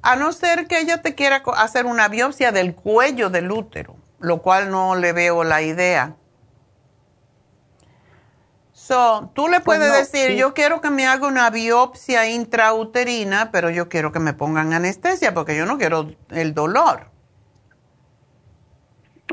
a 0.05 0.16
no 0.16 0.32
ser 0.32 0.66
que 0.66 0.78
ella 0.78 1.01
te 1.01 1.14
quiera 1.14 1.43
hacer 1.56 1.86
una 1.86 2.09
biopsia 2.09 2.52
del 2.52 2.74
cuello 2.74 3.31
del 3.31 3.51
útero, 3.51 3.97
lo 4.20 4.43
cual 4.43 4.70
no 4.70 4.97
le 4.97 5.14
veo 5.14 5.44
la 5.44 5.62
idea. 5.62 6.16
So, 8.72 9.31
tú 9.35 9.48
le 9.48 9.60
puedes 9.60 9.90
pues 9.90 10.12
decir, 10.12 10.36
yo 10.36 10.52
quiero 10.52 10.82
que 10.82 10.90
me 10.90 11.06
haga 11.06 11.26
una 11.26 11.48
biopsia 11.48 12.28
intrauterina, 12.28 13.51
pero 13.51 13.70
yo 13.70 13.89
quiero 13.89 14.12
que 14.12 14.18
me 14.18 14.35
pongan 14.35 14.74
anestesia 14.74 15.32
porque 15.32 15.56
yo 15.56 15.64
no 15.64 15.78
quiero 15.78 16.10
el 16.28 16.52
dolor. 16.52 17.09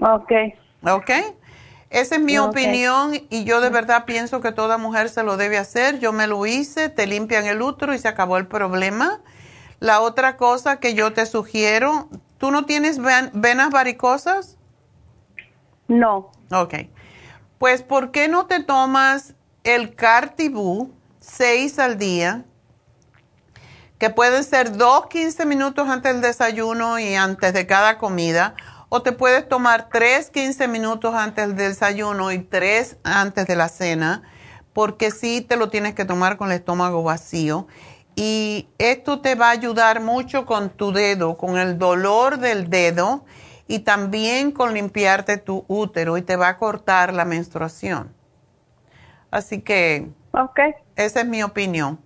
Ok. 0.02 0.32
Ok. 0.84 1.12
Esa 1.90 2.16
es 2.16 2.22
mi 2.22 2.38
opinión 2.38 3.12
y 3.30 3.44
yo 3.44 3.60
de 3.60 3.70
verdad 3.70 4.06
pienso 4.06 4.40
que 4.40 4.54
toda 4.54 4.78
mujer 4.78 5.10
se 5.10 5.24
lo 5.24 5.36
debe 5.36 5.58
hacer. 5.58 6.00
Yo 6.00 6.14
me 6.14 6.28
lo 6.28 6.46
hice, 6.46 6.88
te 6.88 7.06
limpian 7.08 7.46
el 7.46 7.62
útero 7.62 7.94
y 7.94 8.00
se 8.00 8.08
acabó 8.08 8.38
el 8.38 8.48
problema. 8.48 9.20
La 9.82 10.00
otra 10.02 10.38
cosa 10.38 10.80
que 10.80 10.94
yo 10.94 11.12
te 11.12 11.26
sugiero, 11.26 12.08
¿tú 12.38 12.52
no 12.52 12.66
tienes 12.66 13.00
venas 13.00 13.72
varicosas? 13.72 14.60
No. 15.88 16.32
Ok. 16.52 16.76
Pues, 17.58 17.82
¿por 17.82 18.12
qué 18.12 18.28
no 18.28 18.46
te 18.46 18.64
tomas 18.64 19.34
el 19.64 19.96
Cartibú, 19.96 20.94
6 21.20 21.80
al 21.80 21.98
día, 21.98 22.46
que 23.98 24.12
pueden 24.12 24.44
ser 24.44 24.78
dos 24.78 25.08
15 25.08 25.48
minutos 25.48 25.90
antes 25.90 26.14
del 26.14 26.22
desayuno 26.22 27.00
y 27.00 27.16
antes 27.16 27.52
de 27.52 27.66
cada 27.66 27.98
comida, 27.98 28.54
o 28.90 29.02
te 29.02 29.14
puedes 29.14 29.50
tomar 29.50 29.90
tres 29.92 30.30
15 30.30 30.68
minutos 30.68 31.16
antes 31.16 31.48
del 31.48 31.56
desayuno 31.56 32.32
y 32.32 32.38
tres 32.38 32.98
antes 33.04 33.48
de 33.48 33.56
la 33.56 33.68
cena, 33.68 34.22
porque 34.74 35.10
sí 35.10 35.42
te 35.42 35.56
lo 35.56 35.70
tienes 35.70 35.96
que 35.96 36.06
tomar 36.06 36.38
con 36.38 36.52
el 36.52 36.58
estómago 36.58 37.02
vacío. 37.02 37.68
Y 38.24 38.70
esto 38.78 39.20
te 39.20 39.34
va 39.34 39.48
a 39.48 39.50
ayudar 39.50 40.00
mucho 40.00 40.46
con 40.46 40.70
tu 40.70 40.92
dedo, 40.92 41.38
con 41.38 41.58
el 41.58 41.80
dolor 41.80 42.38
del 42.38 42.70
dedo 42.70 43.26
y 43.68 43.80
también 43.80 44.52
con 44.52 44.76
limpiarte 44.76 45.38
tu 45.38 45.66
útero 45.68 46.18
y 46.18 46.22
te 46.22 46.36
va 46.36 46.50
a 46.50 46.58
cortar 46.60 47.16
la 47.16 47.26
menstruación. 47.26 48.14
Así 49.32 49.64
que 49.64 50.08
okay. 50.34 50.76
esa 50.96 51.22
es 51.22 51.26
mi 51.26 51.42
opinión. 51.42 52.00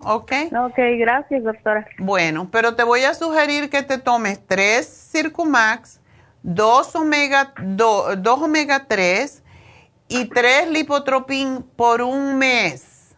¿Ok? 0.00 0.32
Ok, 0.54 0.76
gracias, 0.98 1.42
doctora. 1.42 1.88
Bueno, 1.96 2.50
pero 2.52 2.76
te 2.76 2.84
voy 2.84 3.04
a 3.04 3.14
sugerir 3.14 3.70
que 3.70 3.82
te 3.82 3.96
tomes 3.96 4.46
tres 4.46 5.08
Circumax, 5.10 6.02
dos 6.42 6.94
omega, 6.94 7.54
dos 7.64 8.42
omega 8.42 8.84
3 8.86 9.42
y 10.08 10.26
tres 10.26 10.68
lipotropin 10.68 11.62
por 11.74 12.02
un 12.02 12.36
mes. 12.36 13.16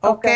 ¿Ok? 0.00 0.26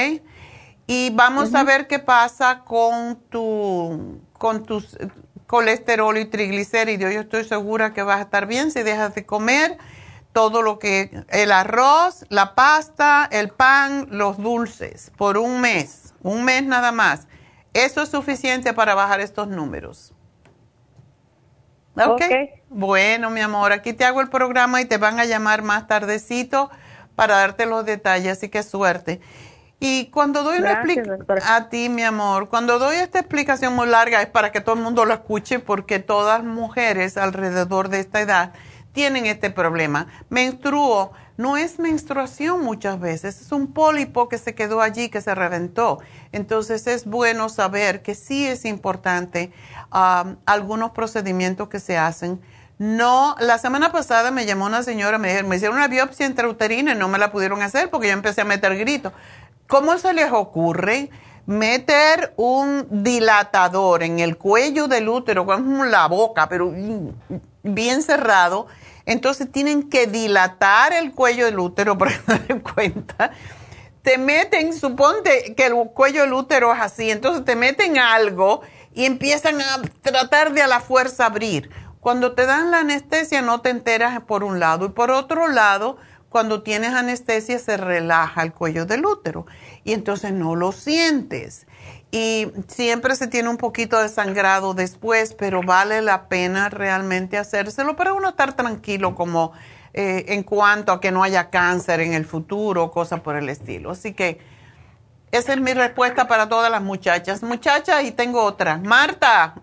Y 0.93 1.09
vamos 1.09 1.55
a 1.55 1.65
ver 1.65 1.87
qué 1.87 1.99
pasa 1.99 2.65
con 2.67 3.17
tu 3.31 4.21
con 4.35 4.67
tus 4.67 4.99
colesterol 5.47 6.19
y 6.19 6.27
triglicéridos. 6.27 7.15
Yo 7.15 7.21
estoy 7.21 7.45
segura 7.45 7.95
que 7.95 8.03
vas 8.03 8.19
a 8.19 8.23
estar 8.23 8.45
bien 8.45 8.71
si 8.71 8.83
dejas 8.83 9.15
de 9.15 9.25
comer 9.25 9.79
todo 10.35 10.61
lo 10.61 10.79
que, 10.79 11.25
el 11.31 11.51
arroz, 11.51 12.27
la 12.29 12.55
pasta, 12.55 13.27
el 13.33 13.49
pan, 13.49 14.09
los 14.11 14.37
dulces, 14.37 15.11
por 15.17 15.39
un 15.39 15.63
mes, 15.63 16.13
un 16.23 16.45
mes 16.45 16.63
nada 16.63 16.93
más. 16.93 17.27
Eso 17.73 18.03
es 18.03 18.11
suficiente 18.11 18.75
para 18.75 18.95
bajar 18.95 19.21
estos 19.21 19.49
números. 19.49 20.13
¿Ok? 21.97 22.23
Bueno, 22.69 23.31
mi 23.31 23.41
amor, 23.41 23.73
aquí 23.73 23.95
te 23.95 24.05
hago 24.05 24.21
el 24.21 24.29
programa 24.29 24.83
y 24.83 24.85
te 24.85 24.99
van 24.99 25.19
a 25.19 25.25
llamar 25.25 25.63
más 25.63 25.87
tardecito 25.87 26.71
para 27.15 27.37
darte 27.37 27.65
los 27.65 27.87
detalles, 27.87 28.37
así 28.37 28.51
que 28.51 28.63
suerte. 28.63 29.23
Y 29.85 30.07
cuando 30.13 30.45
doy 30.45 30.59
una 30.59 30.75
explicación 30.75 31.27
a 31.45 31.69
ti, 31.69 31.89
mi 31.89 32.05
amor, 32.05 32.49
cuando 32.49 32.79
doy 32.79 32.95
esta 32.99 33.19
explicación 33.19 33.75
muy 33.75 33.89
larga 33.89 34.23
es 34.23 34.29
para 34.29 34.53
que 34.53 34.61
todo 34.61 34.77
el 34.77 34.81
mundo 34.81 35.05
lo 35.05 35.13
escuche 35.13 35.59
porque 35.59 35.99
todas 35.99 36.45
mujeres 36.45 37.17
alrededor 37.17 37.89
de 37.89 37.99
esta 37.99 38.21
edad 38.21 38.53
tienen 38.93 39.27
este 39.27 39.51
problema. 39.51 40.07
Menstruo 40.29 41.11
no 41.37 41.57
es 41.57 41.81
menstruación 41.81 42.61
muchas 42.61 43.01
veces, 43.01 43.41
es 43.41 43.51
un 43.51 43.73
pólipo 43.73 44.29
que 44.29 44.39
se 44.39 44.55
quedó 44.55 44.83
allí, 44.83 45.09
que 45.09 45.21
se 45.21 45.35
reventó. 45.35 45.99
Entonces 46.31 46.87
es 46.87 47.05
bueno 47.05 47.49
saber 47.49 48.03
que 48.03 48.15
sí 48.15 48.47
es 48.47 48.65
importante 48.65 49.51
um, 49.93 50.37
algunos 50.47 50.93
procedimientos 50.93 51.69
que 51.69 51.81
se 51.81 51.99
hacen. 51.99 52.41
No, 52.79 53.37
la 53.39 53.59
semana 53.59 53.93
pasada 53.93 54.31
me 54.31 54.47
llamó 54.47 54.67
una 54.67 54.83
señora, 54.83 55.19
me, 55.19 55.43
me 55.43 55.57
hicieron 55.57 55.77
una 55.77 55.89
biopsia 55.89 56.27
intrauterina 56.27 56.93
y 56.93 56.97
no 56.97 57.09
me 57.09 57.19
la 57.19 57.31
pudieron 57.31 57.63
hacer 57.63 57.91
porque 57.91 58.09
yo 58.09 58.13
empecé 58.13 58.41
a 58.41 58.45
meter 58.45 58.77
gritos. 58.77 59.13
¿Cómo 59.73 59.97
se 59.97 60.13
les 60.13 60.31
ocurre 60.31 61.09
meter 61.47 62.35
un 62.37 62.87
dilatador 62.91 64.03
en 64.03 64.19
el 64.19 64.37
cuello 64.37 64.87
del 64.87 65.09
útero, 65.09 65.47
como 65.47 65.87
la 65.87 66.09
boca, 66.09 66.47
pero 66.47 66.71
bien 67.63 68.03
cerrado? 68.03 68.67
Entonces 69.07 69.51
tienen 69.51 69.89
que 69.89 70.07
dilatar 70.07 70.93
el 70.93 71.13
cuello 71.13 71.47
del 71.47 71.59
útero 71.59 71.97
para 71.99 72.13
que 72.47 72.61
cuenta. 72.61 73.31
Te 74.03 74.19
meten, 74.19 74.75
suponte 74.75 75.55
que 75.55 75.65
el 75.65 75.75
cuello 75.95 76.21
del 76.21 76.35
útero 76.35 76.75
es 76.75 76.79
así, 76.79 77.11
entonces 77.11 77.43
te 77.43 77.57
meten 77.57 77.97
algo 77.97 78.61
y 78.93 79.07
empiezan 79.07 79.59
a 79.63 79.81
tratar 80.03 80.53
de 80.53 80.61
a 80.61 80.67
la 80.67 80.81
fuerza 80.81 81.25
abrir. 81.25 81.71
Cuando 81.99 82.35
te 82.35 82.45
dan 82.45 82.71
la 82.71 82.81
anestesia 82.81 83.41
no 83.41 83.63
te 83.63 83.71
enteras 83.71 84.21
por 84.25 84.45
un 84.45 84.61
lado 84.61 84.85
y 84.85 84.89
por 84.91 85.11
otro 85.11 85.49
lado, 85.49 85.97
cuando 86.33 86.63
tienes 86.63 86.95
anestesia 86.95 87.59
se 87.61 87.77
relaja 87.77 88.43
el 88.43 88.53
cuello 88.53 88.87
del 88.87 89.07
útero 89.07 89.47
y 89.85 89.93
entonces 89.93 90.33
no 90.33 90.57
lo 90.57 90.73
sientes 90.73 91.67
y 92.11 92.53
siempre 92.69 93.17
se 93.17 93.27
tiene 93.27 93.49
un 93.49 93.57
poquito 93.57 94.01
de 94.01 94.11
sangrado 94.11 94.75
después, 94.75 95.35
pero 95.35 95.63
vale 95.63 96.03
la 96.03 96.29
pena 96.29 96.69
realmente 96.69 97.39
hacérselo 97.39 97.97
para 97.97 98.13
uno 98.13 98.29
estar 98.29 98.55
tranquilo 98.55 99.15
como 99.15 99.53
eh, 99.95 100.27
en 100.29 100.43
cuanto 100.43 100.93
a 100.93 101.01
que 101.01 101.11
no 101.11 101.23
haya 101.23 101.49
cáncer 101.49 102.01
en 102.01 102.13
el 102.13 102.27
futuro, 102.27 102.91
cosas 102.91 103.21
por 103.21 103.37
el 103.37 103.49
estilo. 103.49 103.93
Así 103.93 104.13
que 104.13 104.41
esa 105.31 105.55
es 105.55 105.61
mi 105.63 105.73
respuesta 105.73 106.29
para 106.29 106.51
todas 106.51 106.71
las 106.71 106.83
muchachas. 106.83 107.43
Muchachas, 107.43 108.05
y 108.05 108.13
tengo 108.13 108.45
otra. 108.45 108.77
Marta, 108.77 109.55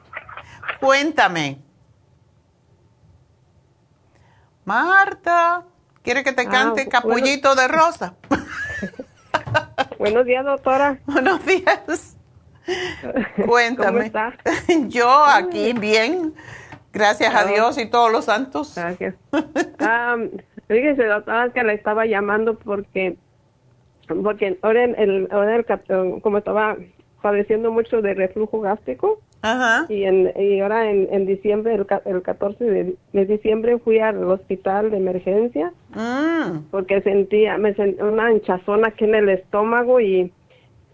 cuéntame. 0.80 1.62
Marta, 4.64 5.64
¿quiere 6.08 6.24
que 6.24 6.32
te 6.32 6.42
ah, 6.48 6.50
cante 6.50 6.88
Capullito 6.88 7.54
de 7.54 7.68
Rosa? 7.68 8.14
Buenos 9.98 10.24
días, 10.24 10.42
doctora. 10.42 10.98
Buenos 11.06 11.44
días. 11.44 12.16
Cuéntame. 13.46 14.10
¿Cómo 14.10 14.88
Yo 14.88 15.24
aquí 15.26 15.74
bien, 15.74 16.32
gracias 16.94 17.34
a 17.34 17.44
Dios 17.44 17.76
y 17.76 17.84
todos 17.84 18.10
los 18.10 18.24
santos. 18.24 18.74
Gracias. 18.74 19.16
fíjese, 20.66 21.04
doctora, 21.04 21.52
que 21.52 21.62
la 21.62 21.74
estaba 21.74 22.06
llamando 22.06 22.58
porque, 22.58 23.18
porque 24.06 24.58
ahora, 24.62 24.84
el, 24.84 25.28
como 26.22 26.38
estaba 26.38 26.78
padeciendo 27.20 27.70
mucho 27.70 28.00
de 28.00 28.14
reflujo 28.14 28.60
gástrico, 28.62 29.20
Ajá. 29.42 29.86
Y, 29.88 30.04
en, 30.04 30.32
y 30.36 30.60
ahora 30.60 30.90
en, 30.90 31.08
en 31.12 31.26
diciembre, 31.26 31.74
el, 31.74 31.86
el 32.06 32.22
14 32.22 32.64
de, 33.12 33.26
diciembre, 33.26 33.78
fui 33.78 33.98
al 34.00 34.24
hospital 34.24 34.90
de 34.90 34.96
emergencia 34.96 35.72
mm. 35.94 36.70
porque 36.70 37.00
sentía, 37.02 37.56
me 37.56 37.74
sentía 37.74 38.04
una 38.04 38.32
hinchazón 38.32 38.84
aquí 38.84 39.04
en 39.04 39.14
el 39.14 39.28
estómago 39.28 40.00
y, 40.00 40.32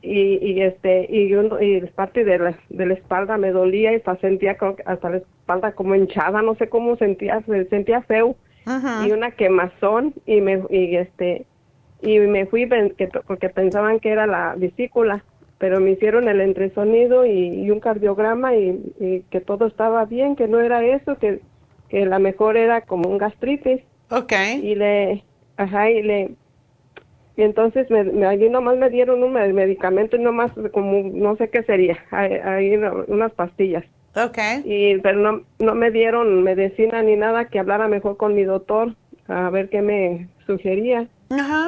y, 0.03 0.39
y 0.43 0.61
este 0.61 1.07
y, 1.09 1.35
y 1.35 1.81
parte 1.95 2.25
de 2.25 2.39
la, 2.39 2.59
de 2.69 2.87
la 2.87 2.95
espalda 2.95 3.39
me 3.39 3.51
dolía 3.51 3.93
y 3.93 3.97
hasta 3.97 4.17
sentía 4.17 4.57
hasta 4.85 5.11
la 5.11 5.17
espalda 5.17 5.73
como 5.73 5.95
hinchada, 5.95 6.43
no 6.43 6.55
sé 6.57 6.69
cómo 6.69 6.97
sentía, 6.97 7.41
se 7.47 7.65
sentía 7.67 8.03
feo 8.03 8.37
y 9.05 9.13
una 9.13 9.31
quemazón 9.31 10.15
y 10.27 10.41
me 10.41 10.63
y 10.71 10.97
este 10.97 11.47
y 12.01 12.19
me 12.19 12.47
fui 12.47 12.69
porque 13.27 13.49
pensaban 13.49 14.01
que 14.01 14.11
era 14.11 14.27
la 14.27 14.55
vesícula 14.57 15.25
pero 15.59 15.81
me 15.81 15.93
hicieron 15.93 16.29
el 16.29 16.41
entresonido 16.41 17.27
y, 17.27 17.71
un 17.71 17.81
cardiograma 17.81 18.55
y, 18.57 19.25
que 19.31 19.41
todo 19.41 19.67
estaba 19.67 20.05
bien, 20.05 20.37
que 20.37 20.49
no 20.49 20.61
era 20.61 20.85
eso, 20.85 21.17
que, 21.17 21.41
que 21.89 22.07
la 22.07 22.19
mejor 22.19 22.57
era 22.57 22.83
como 22.83 23.09
un 23.09 23.19
gastritis. 23.19 23.81
Ok. 24.11 24.33
Y 24.63 24.75
le, 24.75 25.25
ajá, 25.57 25.91
y 25.91 26.03
le, 26.03 26.31
y 27.37 27.43
entonces 27.43 27.91
me, 27.91 28.05
me, 28.05 28.27
allí 28.27 28.49
nomás 28.49 28.77
me 28.77 28.91
dieron 28.91 29.23
un 29.23 29.33
medicamento 29.33 30.17
y 30.17 30.21
nomás 30.21 30.53
como, 30.73 31.03
no 31.13 31.37
sé 31.37 31.51
qué 31.51 31.63
sería, 31.63 31.99
ahí, 32.11 32.77
unas 33.09 33.33
pastillas. 33.33 33.85
Ok. 34.17 34.39
Y, 34.65 34.99
pero 34.99 35.19
no, 35.19 35.43
no 35.59 35.75
me 35.75 35.91
dieron 35.91 36.45
medicina 36.45 37.03
ni 37.03 37.17
nada 37.17 37.47
que 37.47 37.59
hablara 37.59 37.89
mejor 37.89 38.17
con 38.17 38.35
mi 38.35 38.45
doctor 38.45 38.95
a 39.27 39.51
ver 39.51 39.69
qué 39.71 39.83
me 39.83 40.29
sugería. 40.47 41.09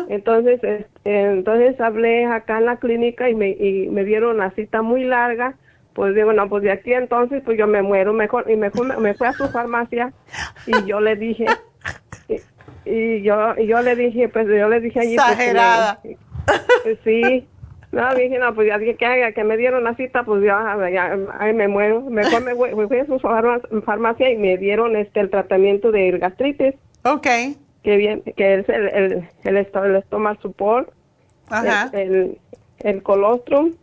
Entonces, 0.09 0.61
entonces 1.05 1.81
hablé 1.81 2.27
acá 2.27 2.59
en 2.59 2.66
la 2.66 2.77
clínica 2.77 3.28
y 3.28 3.35
me, 3.35 3.51
y 3.51 3.89
me 3.89 4.05
dieron 4.05 4.36
una 4.36 4.51
cita 4.53 4.82
muy 4.82 5.05
larga. 5.05 5.55
Pues 5.94 6.15
digo, 6.15 6.32
no, 6.32 6.48
pues 6.48 6.62
de 6.62 6.70
aquí 6.70 6.93
entonces, 6.93 7.43
pues 7.44 7.59
yo 7.59 7.66
me 7.66 7.82
muero 7.82 8.12
mejor. 8.12 8.51
Y 8.51 8.57
mejor 8.57 8.98
me, 8.98 9.15
fui 9.15 9.27
a 9.27 9.32
su 9.32 9.48
farmacia 9.48 10.12
y 10.66 10.85
yo 10.85 11.01
le 11.01 11.16
dije, 11.16 11.47
y, 12.85 13.23
yo, 13.23 13.55
y 13.57 13.66
yo 13.66 13.81
le 13.81 13.97
dije, 13.97 14.28
pues 14.28 14.47
yo 14.47 14.69
le 14.69 14.81
dije 14.81 15.01
allí. 15.01 15.16
Pues, 15.16 15.31
Exagerada. 15.31 16.01
sí. 17.05 17.47
No, 17.93 18.15
dije, 18.15 18.39
no, 18.39 18.55
pues 18.55 18.69
ya 18.69 18.78
dije 18.78 18.97
que, 18.97 19.07
haga, 19.07 19.32
que 19.32 19.43
me 19.43 19.57
dieron 19.57 19.85
la 19.85 19.94
cita, 19.94 20.23
pues 20.24 20.43
ya, 20.43 20.77
ya 20.93 21.16
ahí 21.39 21.55
me 21.55 21.66
muero. 21.66 22.03
Mejor 22.03 22.44
me 22.44 22.86
fui 22.89 22.98
a 22.98 23.07
su 23.07 23.19
farmacia 23.19 24.31
y 24.31 24.36
me 24.36 24.59
dieron 24.59 24.97
este 24.97 25.20
el 25.20 25.31
tratamiento 25.31 25.93
de 25.93 26.11
gastritis. 26.19 26.74
Ok 27.05 27.27
que 27.86 27.96
bien, 27.96 28.20
que 28.36 28.54
es 28.54 28.68
el, 28.68 28.88
el, 28.88 29.28
el, 29.44 29.56
el 29.56 30.04
support, 30.42 30.90
El, 31.92 32.36
el, 32.80 33.02
colostrum 33.04 33.74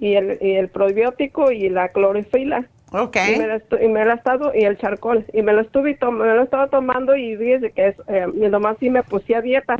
y 0.00 0.14
el, 0.14 0.38
y 0.40 0.54
el 0.54 0.68
probiótico 0.70 1.52
y 1.52 1.68
la 1.68 1.90
clorofila. 1.90 2.66
Okay. 2.90 3.36
Y 3.36 3.38
me, 3.38 3.46
lo, 3.46 3.80
y 3.80 3.88
me 3.88 4.00
ha 4.00 4.14
estado, 4.14 4.50
y 4.52 4.64
el 4.64 4.76
charcoal, 4.76 5.24
y 5.32 5.42
me 5.42 5.52
lo 5.52 5.60
estuve 5.60 5.96
me 6.00 6.34
lo 6.34 6.42
estaba 6.42 6.66
tomando 6.66 7.14
y 7.14 7.36
dice 7.36 7.70
que 7.70 7.86
es, 7.86 7.96
eh, 8.08 8.26
y 8.34 8.48
nomás 8.48 8.76
sí 8.80 8.90
me 8.90 9.04
puse 9.04 9.36
a 9.36 9.40
dieta, 9.40 9.76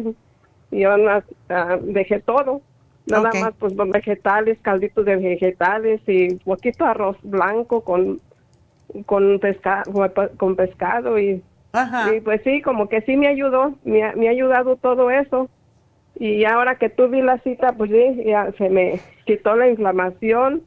y 0.70 0.78
yo 0.78 0.94
uh, 0.94 1.78
dejé 1.82 2.20
todo, 2.20 2.60
nada 3.06 3.30
más 3.40 3.54
pues 3.58 3.74
vegetales, 3.76 4.56
calditos 4.62 5.04
de 5.04 5.16
vegetales 5.16 6.00
y 6.06 6.36
poquito 6.36 6.84
arroz 6.84 7.16
blanco 7.24 7.80
con, 7.82 8.20
con, 9.04 9.40
pescado 9.40 9.92
con 10.36 10.54
pescado 10.54 11.18
y 11.18 11.42
y 12.14 12.20
pues 12.20 12.40
sí, 12.44 12.62
como 12.62 12.88
que 12.88 13.00
sí 13.02 13.16
me 13.16 13.26
ayudó, 13.26 13.74
me, 13.84 14.04
ha 14.04 14.30
ayudado 14.30 14.76
todo 14.76 15.10
eso. 15.10 15.48
Y 16.16 16.44
ahora 16.44 16.76
que 16.76 16.88
tuve 16.88 17.22
la 17.22 17.38
cita, 17.38 17.72
pues 17.72 17.90
sí, 17.90 18.24
ya 18.24 18.52
se 18.52 18.68
me 18.68 19.00
quitó 19.26 19.56
la 19.56 19.68
inflamación, 19.68 20.62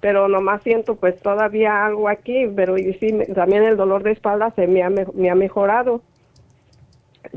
pero 0.00 0.28
nomás 0.28 0.62
siento 0.62 0.96
pues 0.96 1.20
todavía 1.22 1.86
algo 1.86 2.08
aquí, 2.08 2.46
pero 2.54 2.76
y 2.76 2.92
sí, 2.94 3.16
también 3.34 3.62
el 3.62 3.78
dolor 3.78 4.02
de 4.02 4.12
espalda 4.12 4.50
se 4.50 4.66
me 4.66 4.82
ha, 4.82 4.90
me 4.90 5.30
ha 5.30 5.34
mejorado. 5.34 6.02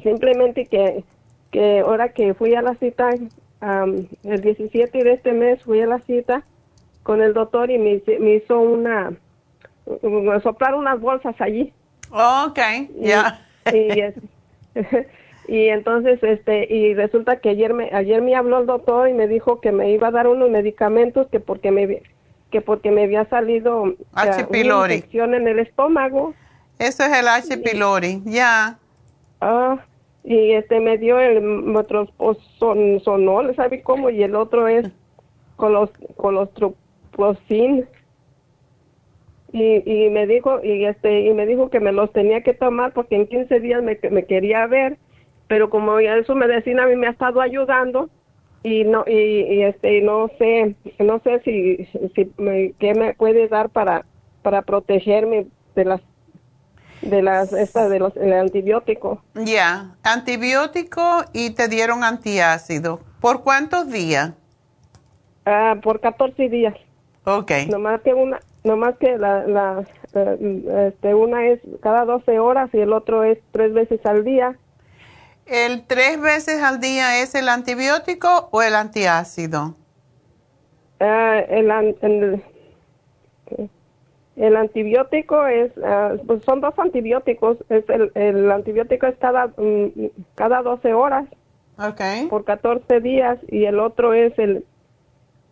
Simplemente 0.01 0.65
que, 0.65 1.05
que 1.51 1.79
ahora 1.79 2.09
que 2.09 2.33
fui 2.33 2.55
a 2.55 2.61
la 2.61 2.75
cita, 2.75 3.11
el 3.11 4.41
17 4.41 5.03
de 5.03 5.13
este 5.13 5.31
mes 5.31 5.63
fui 5.63 5.79
a 5.79 5.87
la 5.87 5.99
cita 5.99 6.43
con 7.03 7.21
el 7.21 7.33
doctor 7.33 7.71
y 7.71 7.77
me, 7.77 8.01
me 8.19 8.35
hizo 8.35 8.59
una, 8.59 9.13
soplar 10.41 10.75
unas 10.75 10.99
bolsas 10.99 11.39
allí 11.39 11.71
ok, 12.13 12.59
ya. 13.01 13.45
Y, 15.45 15.67
entonces, 15.67 16.23
este, 16.23 16.73
y 16.73 16.93
resulta 16.93 17.35
que 17.41 17.49
ayer 17.49 17.73
me, 17.73 17.89
ayer 17.93 18.21
me 18.21 18.33
habló 18.33 18.59
el 18.59 18.65
doctor 18.65 19.09
y 19.09 19.13
me 19.13 19.27
dijo 19.27 19.59
que 19.59 19.73
me 19.73 19.91
iba 19.91 20.07
a 20.07 20.11
dar 20.11 20.27
unos 20.27 20.49
medicamentos 20.49 21.27
que 21.27 21.41
porque 21.41 21.69
me, 21.69 22.01
que 22.49 22.61
porque 22.61 22.91
me 22.91 23.03
había 23.03 23.25
salido 23.25 23.93
H. 24.13 24.45
pylori. 24.45 24.95
infección 24.95 25.33
en 25.33 25.49
el 25.49 25.59
estómago. 25.59 26.33
Eso 26.79 27.03
es 27.03 27.11
el 27.11 27.27
H. 27.27 27.57
pylori, 27.57 28.21
ya. 28.23 28.77
Ah, 29.41 29.79
y 30.23 30.53
este 30.53 30.79
me 30.79 30.97
dio 30.97 31.19
el 31.19 31.75
otro 31.75 32.07
son, 32.57 33.01
sonol, 33.01 33.53
¿sabe 33.55 33.81
cómo? 33.81 34.09
Y 34.09 34.23
el 34.23 34.35
otro 34.35 34.69
es 34.69 34.87
colos, 35.57 35.89
colostropocin 36.15 37.85
y, 39.53 39.83
y 39.85 40.09
me 40.09 40.25
dijo 40.25 40.59
y 40.63 40.83
este 40.83 41.21
y 41.21 41.33
me 41.33 41.45
dijo 41.45 41.69
que 41.69 41.79
me 41.79 41.91
los 41.91 42.11
tenía 42.11 42.41
que 42.41 42.53
tomar 42.53 42.91
porque 42.91 43.15
en 43.15 43.27
15 43.27 43.59
días 43.59 43.83
me, 43.83 43.99
me 44.09 44.25
quería 44.25 44.65
ver 44.65 44.97
pero 45.47 45.69
como 45.69 46.01
ya 46.01 46.21
su 46.23 46.35
medicina 46.35 46.83
a 46.83 46.87
mí 46.87 46.95
me 46.95 47.05
ha 47.05 47.11
estado 47.11 47.39
ayudando 47.39 48.09
y 48.63 48.83
no 48.83 49.03
y, 49.05 49.61
este 49.61 50.01
no 50.01 50.29
sé 50.39 50.75
no 50.97 51.19
sé 51.19 51.39
si, 51.45 51.85
si 52.15 52.31
me, 52.37 52.73
qué 52.79 52.95
me 52.95 53.13
puede 53.13 53.47
dar 53.47 53.69
para 53.69 54.05
para 54.41 54.63
protegerme 54.63 55.45
de 55.75 55.85
las 55.85 56.01
de 57.03 57.21
las 57.21 57.53
estas 57.53 57.89
de 57.89 57.99
los 57.99 58.15
el 58.15 58.33
antibiótico. 58.33 59.21
Ya 59.35 59.95
antibiótico 60.03 61.25
y 61.33 61.49
te 61.51 61.67
dieron 61.67 62.03
antiácido. 62.03 63.01
Por 63.19 63.43
cuántos 63.43 63.91
días 63.91 64.31
ah 65.45 65.75
por 65.83 65.99
14 65.99 66.49
días. 66.49 66.73
Okay 67.25 67.67
nomás 67.67 68.01
que 68.01 68.13
una 68.13 68.39
no 68.63 68.77
más 68.77 68.97
que 68.97 69.17
la, 69.17 69.45
la 69.45 69.85
este, 70.87 71.13
una 71.13 71.47
es 71.47 71.59
cada 71.81 72.05
12 72.05 72.39
horas 72.39 72.69
y 72.73 72.79
el 72.79 72.93
otro 72.93 73.23
es 73.23 73.39
tres 73.51 73.73
veces 73.73 74.05
al 74.05 74.23
día. 74.23 74.57
¿El 75.45 75.85
tres 75.85 76.21
veces 76.21 76.63
al 76.63 76.79
día 76.79 77.21
es 77.21 77.35
el 77.35 77.49
antibiótico 77.49 78.47
o 78.51 78.61
el 78.61 78.75
antiácido? 78.75 79.75
Uh, 81.01 81.43
el, 81.49 81.69
el, 82.01 82.43
el, 84.37 84.55
antibiótico 84.55 85.45
es, 85.45 85.75
uh, 85.75 86.25
pues 86.25 86.43
son 86.45 86.61
dos 86.61 86.73
antibióticos. 86.77 87.57
Es 87.67 87.83
el, 87.89 88.11
el 88.15 88.49
antibiótico 88.49 89.07
es 89.07 89.17
cada, 89.17 89.47
um, 89.57 89.91
cada 90.35 90.61
12 90.61 90.93
horas. 90.93 91.25
Okay. 91.77 92.27
Por 92.27 92.45
14 92.45 93.01
días 93.01 93.39
y 93.49 93.65
el 93.65 93.79
otro 93.79 94.13
es 94.13 94.37
el, 94.39 94.63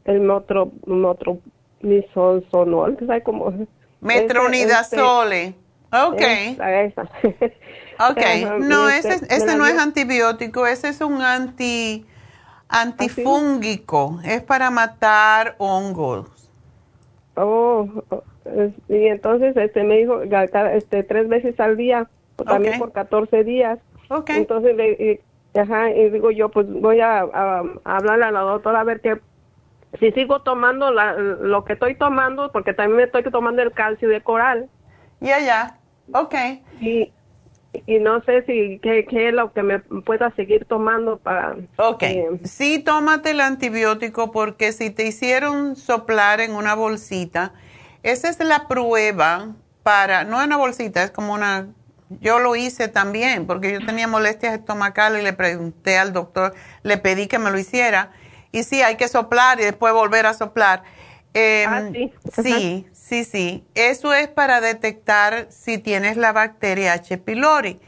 el 0.05 0.21
motro, 0.21 0.71
motro 0.85 1.39
misonsonol, 1.83 2.97
¿sabes 3.05 3.23
cómo? 3.23 3.53
Metronidazole. 4.01 5.55
ok. 5.91 6.21
ok. 8.09 8.59
No, 8.59 8.89
ese, 8.89 9.25
ese 9.29 9.55
no 9.55 9.65
es 9.65 9.77
antibiótico, 9.77 10.65
ese 10.65 10.89
es 10.89 11.01
un 11.01 11.21
anti 11.21 12.05
antifúngico. 12.69 14.19
Es 14.23 14.41
para 14.41 14.71
matar 14.71 15.55
hongos. 15.57 16.49
Oh, 17.35 17.87
y 18.89 19.07
entonces 19.07 19.55
este 19.55 19.83
me 19.83 19.97
dijo 19.97 20.21
este 20.23 21.03
tres 21.03 21.27
veces 21.29 21.59
al 21.59 21.77
día, 21.77 22.09
también 22.45 22.79
por 22.79 22.91
14 22.91 23.43
días. 23.43 23.79
Okay. 24.09 24.37
Entonces 24.37 24.75
le, 24.75 25.21
ajá, 25.55 25.91
y 25.91 26.09
digo 26.09 26.31
yo, 26.31 26.49
pues 26.49 26.67
voy 26.71 26.99
a, 26.99 27.21
a 27.21 27.63
hablarle 27.83 28.25
a 28.25 28.31
la 28.31 28.41
doctora 28.41 28.81
a 28.81 28.83
ver 28.83 28.99
qué 28.99 29.21
si 29.99 30.11
sigo 30.11 30.41
tomando 30.41 30.91
la, 30.91 31.13
lo 31.13 31.65
que 31.65 31.73
estoy 31.73 31.95
tomando, 31.95 32.51
porque 32.51 32.73
también 32.73 32.97
me 32.97 33.03
estoy 33.03 33.23
tomando 33.23 33.61
el 33.61 33.71
calcio 33.71 34.07
de 34.07 34.21
coral. 34.21 34.69
Ya, 35.19 35.39
ya, 35.39 35.77
ok. 36.13 36.35
Y, 36.79 37.11
y 37.85 37.99
no 37.99 38.23
sé 38.23 38.43
si 38.45 38.79
qué, 38.81 39.05
qué, 39.05 39.29
es 39.29 39.33
lo 39.33 39.51
que 39.53 39.63
me 39.63 39.79
pueda 39.79 40.33
seguir 40.35 40.65
tomando 40.65 41.17
para... 41.17 41.55
Ok, 41.77 42.03
eh, 42.03 42.39
sí 42.43 42.79
tómate 42.79 43.31
el 43.31 43.41
antibiótico 43.41 44.31
porque 44.31 44.71
si 44.71 44.89
te 44.89 45.05
hicieron 45.05 45.75
soplar 45.75 46.39
en 46.39 46.53
una 46.55 46.73
bolsita, 46.73 47.53
esa 48.03 48.29
es 48.29 48.39
la 48.39 48.67
prueba 48.67 49.55
para, 49.83 50.23
no 50.23 50.39
en 50.39 50.47
una 50.47 50.57
bolsita, 50.57 51.03
es 51.03 51.11
como 51.11 51.33
una... 51.33 51.67
Yo 52.19 52.39
lo 52.39 52.57
hice 52.57 52.89
también 52.89 53.45
porque 53.45 53.71
yo 53.71 53.85
tenía 53.85 54.05
molestias 54.05 54.53
estomacales 54.53 55.21
y 55.21 55.23
le 55.23 55.31
pregunté 55.31 55.97
al 55.97 56.11
doctor, 56.11 56.53
le 56.83 56.97
pedí 56.97 57.27
que 57.27 57.39
me 57.39 57.51
lo 57.51 57.57
hiciera 57.57 58.11
y 58.51 58.63
sí, 58.63 58.81
hay 58.81 58.97
que 58.97 59.07
soplar 59.07 59.59
y 59.59 59.63
después 59.63 59.93
volver 59.93 60.25
a 60.25 60.33
soplar. 60.33 60.83
Ah, 61.33 61.83
sí. 61.93 62.13
sí, 62.43 62.87
sí, 62.91 63.23
sí. 63.23 63.65
Eso 63.73 64.13
es 64.13 64.27
para 64.27 64.59
detectar 64.59 65.47
si 65.49 65.77
tienes 65.77 66.17
la 66.17 66.33
bacteria 66.33 66.93
H. 66.93 67.17
pylori. 67.19 67.79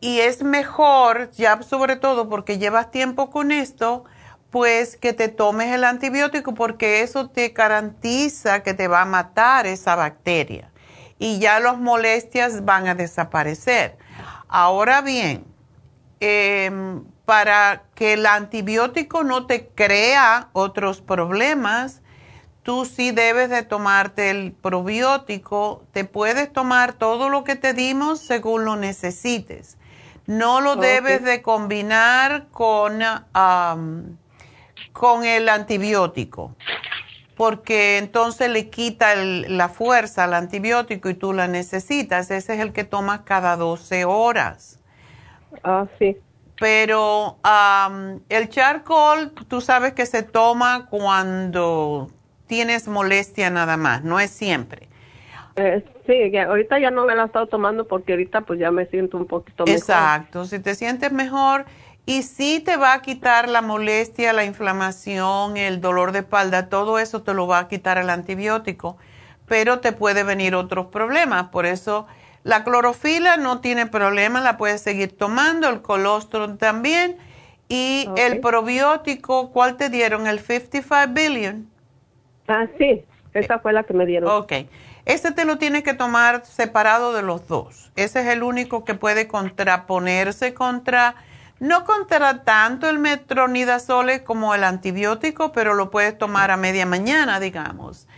Y 0.00 0.18
es 0.18 0.42
mejor, 0.42 1.30
ya 1.30 1.62
sobre 1.62 1.94
todo 1.94 2.28
porque 2.28 2.58
llevas 2.58 2.90
tiempo 2.90 3.30
con 3.30 3.52
esto, 3.52 4.04
pues 4.50 4.96
que 4.96 5.12
te 5.12 5.28
tomes 5.28 5.72
el 5.72 5.84
antibiótico 5.84 6.54
porque 6.54 7.02
eso 7.02 7.30
te 7.30 7.50
garantiza 7.50 8.64
que 8.64 8.74
te 8.74 8.88
va 8.88 9.02
a 9.02 9.06
matar 9.06 9.66
esa 9.66 9.94
bacteria. 9.94 10.72
Y 11.18 11.38
ya 11.38 11.60
las 11.60 11.78
molestias 11.78 12.64
van 12.64 12.88
a 12.88 12.96
desaparecer. 12.96 13.96
Ahora 14.48 15.02
bien, 15.02 15.44
eh, 16.18 16.68
para 17.24 17.84
que 17.94 18.14
el 18.14 18.26
antibiótico 18.26 19.22
no 19.22 19.46
te 19.46 19.68
crea 19.68 20.48
otros 20.52 21.00
problemas, 21.00 22.02
tú 22.62 22.84
sí 22.84 23.12
debes 23.12 23.50
de 23.50 23.62
tomarte 23.62 24.30
el 24.30 24.52
probiótico. 24.52 25.84
Te 25.92 26.04
puedes 26.04 26.52
tomar 26.52 26.94
todo 26.94 27.28
lo 27.28 27.44
que 27.44 27.56
te 27.56 27.74
dimos 27.74 28.20
según 28.20 28.64
lo 28.64 28.76
necesites. 28.76 29.78
No 30.26 30.60
lo 30.60 30.76
debes 30.76 31.24
de 31.24 31.42
combinar 31.42 32.46
con, 32.52 33.02
con 34.92 35.24
el 35.24 35.48
antibiótico, 35.48 36.54
porque 37.36 37.98
entonces 37.98 38.48
le 38.48 38.70
quita 38.70 39.16
la 39.16 39.68
fuerza 39.68 40.24
al 40.24 40.34
antibiótico 40.34 41.08
y 41.08 41.14
tú 41.14 41.32
la 41.32 41.48
necesitas. 41.48 42.30
Ese 42.30 42.54
es 42.54 42.60
el 42.60 42.72
que 42.72 42.84
tomas 42.84 43.22
cada 43.22 43.56
12 43.56 44.04
horas. 44.04 44.78
Ah, 45.64 45.86
sí 45.98 46.16
pero 46.62 47.38
el 48.28 48.48
charcoal, 48.48 49.32
tú 49.48 49.60
sabes 49.60 49.94
que 49.94 50.06
se 50.06 50.22
toma 50.22 50.86
cuando 50.88 52.08
tienes 52.46 52.86
molestia 52.86 53.50
nada 53.50 53.76
más, 53.76 54.04
no 54.04 54.20
es 54.20 54.30
siempre. 54.30 54.88
Eh, 55.56 55.84
sí, 56.06 56.36
ahorita 56.36 56.78
ya 56.78 56.92
no 56.92 57.04
me 57.04 57.16
la 57.16 57.24
he 57.24 57.26
estado 57.26 57.48
tomando 57.48 57.88
porque 57.88 58.12
ahorita 58.12 58.42
pues 58.42 58.60
ya 58.60 58.70
me 58.70 58.86
siento 58.86 59.16
un 59.16 59.26
poquito 59.26 59.64
mejor. 59.64 59.76
Exacto, 59.76 60.44
si 60.44 60.60
te 60.60 60.76
sientes 60.76 61.10
mejor 61.10 61.64
y 62.06 62.22
sí 62.22 62.62
te 62.64 62.76
va 62.76 62.92
a 62.92 63.02
quitar 63.02 63.48
la 63.48 63.60
molestia, 63.60 64.32
la 64.32 64.44
inflamación, 64.44 65.56
el 65.56 65.80
dolor 65.80 66.12
de 66.12 66.20
espalda, 66.20 66.68
todo 66.68 67.00
eso 67.00 67.24
te 67.24 67.34
lo 67.34 67.48
va 67.48 67.58
a 67.58 67.66
quitar 67.66 67.98
el 67.98 68.08
antibiótico, 68.08 68.98
pero 69.48 69.80
te 69.80 69.90
puede 69.90 70.22
venir 70.22 70.54
otros 70.54 70.86
problemas. 70.86 71.48
Por 71.48 71.66
eso 71.66 72.06
la 72.44 72.64
clorofila 72.64 73.36
no 73.36 73.60
tiene 73.60 73.86
problema, 73.86 74.40
la 74.40 74.56
puedes 74.56 74.80
seguir 74.80 75.16
tomando, 75.16 75.68
el 75.68 75.82
colostrum 75.82 76.58
también. 76.58 77.16
Y 77.68 78.08
el 78.16 78.40
probiótico, 78.40 79.50
¿cuál 79.50 79.76
te 79.76 79.88
dieron? 79.88 80.26
¿El 80.26 80.40
55 80.40 81.12
billion? 81.14 81.70
Ah, 82.46 82.66
sí, 82.76 83.02
esa 83.32 83.60
fue 83.60 83.72
la 83.72 83.84
que 83.84 83.94
me 83.94 84.04
dieron. 84.04 84.30
Ok. 84.30 84.52
Este 85.04 85.32
te 85.32 85.44
lo 85.44 85.56
tienes 85.56 85.82
que 85.82 85.94
tomar 85.94 86.44
separado 86.44 87.12
de 87.12 87.22
los 87.22 87.48
dos. 87.48 87.90
Ese 87.96 88.20
es 88.20 88.26
el 88.26 88.42
único 88.42 88.84
que 88.84 88.94
puede 88.94 89.26
contraponerse 89.26 90.52
contra 90.52 91.14
no 91.60 91.84
contra 91.84 92.42
tanto 92.42 92.90
el 92.90 92.98
metronidazole 92.98 94.24
como 94.24 94.52
el 94.52 94.64
antibiótico, 94.64 95.52
pero 95.52 95.74
lo 95.74 95.92
puedes 95.92 96.18
tomar 96.18 96.50
a 96.50 96.56
media 96.56 96.86
mañana, 96.86 97.38
digamos. 97.38 98.08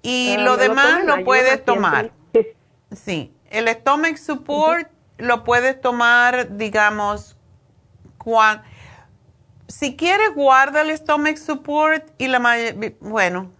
Y 0.00 0.36
ah, 0.38 0.42
lo 0.42 0.56
demás 0.56 1.04
lo, 1.04 1.24
puedes 1.24 1.64
tomar. 1.64 2.12
Sí, 2.94 3.33
el 3.54 3.68
stomach 3.68 4.16
support 4.16 4.90
lo 5.18 5.44
puedes 5.44 5.80
tomar, 5.80 6.56
digamos, 6.56 7.36
cuando, 8.18 8.64
si 9.68 9.96
quieres 9.96 10.34
guarda 10.34 10.82
el 10.82 10.96
stomach 10.96 11.36
support 11.36 12.10
y 12.18 12.28
la 12.28 12.40
bueno, 13.00 13.50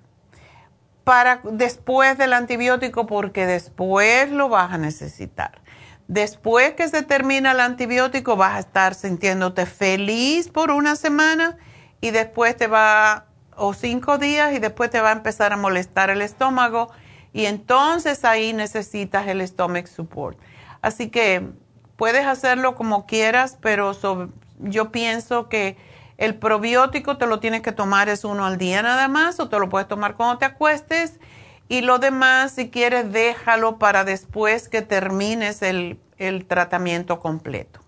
para 1.04 1.40
después 1.44 2.18
del 2.18 2.32
antibiótico 2.32 3.06
porque 3.06 3.46
después 3.46 4.30
lo 4.30 4.48
vas 4.48 4.72
a 4.72 4.78
necesitar. 4.78 5.60
Después 6.06 6.74
que 6.74 6.88
se 6.88 7.02
termina 7.02 7.52
el 7.52 7.60
antibiótico 7.60 8.36
vas 8.36 8.56
a 8.56 8.58
estar 8.58 8.94
sintiéndote 8.94 9.64
feliz 9.64 10.48
por 10.48 10.70
una 10.70 10.96
semana 10.96 11.56
y 12.00 12.10
después 12.10 12.56
te 12.56 12.66
va, 12.66 13.26
o 13.56 13.72
cinco 13.72 14.18
días, 14.18 14.52
y 14.52 14.58
después 14.58 14.90
te 14.90 15.00
va 15.00 15.08
a 15.10 15.12
empezar 15.12 15.54
a 15.54 15.56
molestar 15.56 16.10
el 16.10 16.20
estómago 16.20 16.90
y 17.34 17.46
entonces 17.46 18.24
ahí 18.24 18.52
necesitas 18.52 19.26
el 19.26 19.46
stomach 19.46 19.88
support. 19.88 20.38
Así 20.80 21.10
que 21.10 21.42
puedes 21.96 22.24
hacerlo 22.26 22.76
como 22.76 23.06
quieras, 23.06 23.58
pero 23.60 23.92
yo 24.60 24.92
pienso 24.92 25.48
que 25.48 25.76
el 26.16 26.36
probiótico 26.36 27.18
te 27.18 27.26
lo 27.26 27.40
tienes 27.40 27.62
que 27.62 27.72
tomar 27.72 28.08
es 28.08 28.24
uno 28.24 28.46
al 28.46 28.56
día 28.56 28.82
nada 28.82 29.08
más 29.08 29.40
o 29.40 29.48
te 29.48 29.58
lo 29.58 29.68
puedes 29.68 29.88
tomar 29.88 30.14
cuando 30.14 30.38
te 30.38 30.44
acuestes 30.44 31.18
y 31.68 31.80
lo 31.80 31.98
demás, 31.98 32.52
si 32.52 32.70
quieres, 32.70 33.12
déjalo 33.12 33.78
para 33.78 34.04
después 34.04 34.68
que 34.68 34.82
termines 34.82 35.62
el, 35.62 35.98
tratamiento 36.46 37.18
completo. 37.18 37.80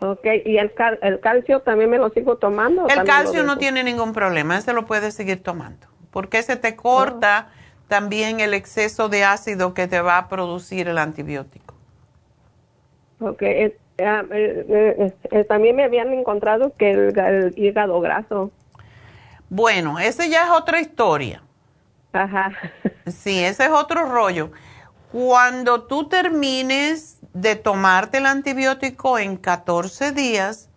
Ok, 0.00 0.26
¿y 0.44 0.58
el, 0.58 0.70
el, 1.00 1.20
calcio 1.20 1.60
también 1.60 1.88
me 1.88 1.96
lo 1.96 2.10
sigo 2.10 2.36
tomando? 2.36 2.86
El 2.88 3.04
calcio 3.04 3.42
no 3.42 3.56
tiene 3.56 3.82
ningún 3.82 4.12
problema, 4.12 4.58
ese 4.58 4.74
lo 4.74 4.84
puedes 4.84 5.14
seguir 5.14 5.42
tomando, 5.42 5.86
porque 6.10 6.38
ese 6.38 6.56
te 6.56 6.76
corta 6.76 7.48
también 7.88 8.40
el 8.40 8.54
exceso 8.54 9.08
de 9.08 9.24
ácido 9.24 9.74
que 9.74 9.86
te 9.86 10.00
va 10.00 10.18
a 10.18 10.28
producir 10.28 10.88
el 10.88 10.98
antibiótico. 10.98 11.74
Ok, 13.20 13.42
eh, 13.42 13.76
eh, 13.98 15.12
eh, 15.30 15.44
también 15.44 15.76
me 15.76 15.84
habían 15.84 16.12
encontrado 16.12 16.74
que 16.76 16.90
el 16.90 17.54
hígado 17.56 18.00
graso. 18.00 18.50
Bueno, 19.48 19.98
ese 19.98 20.28
ya 20.28 20.44
es 20.44 20.50
otra 20.50 20.80
historia. 20.80 21.42
Ajá. 22.12 22.52
Sí, 23.06 23.44
ese 23.44 23.64
es 23.64 23.70
otro 23.70 24.04
rollo. 24.04 24.50
Cuando 25.12 25.84
tú 25.84 26.08
termines 26.08 27.20
de 27.32 27.54
tomarte 27.54 28.18
el 28.18 28.26
antibiótico 28.26 29.18
en 29.18 29.36
14 29.36 30.12
días, 30.12 30.68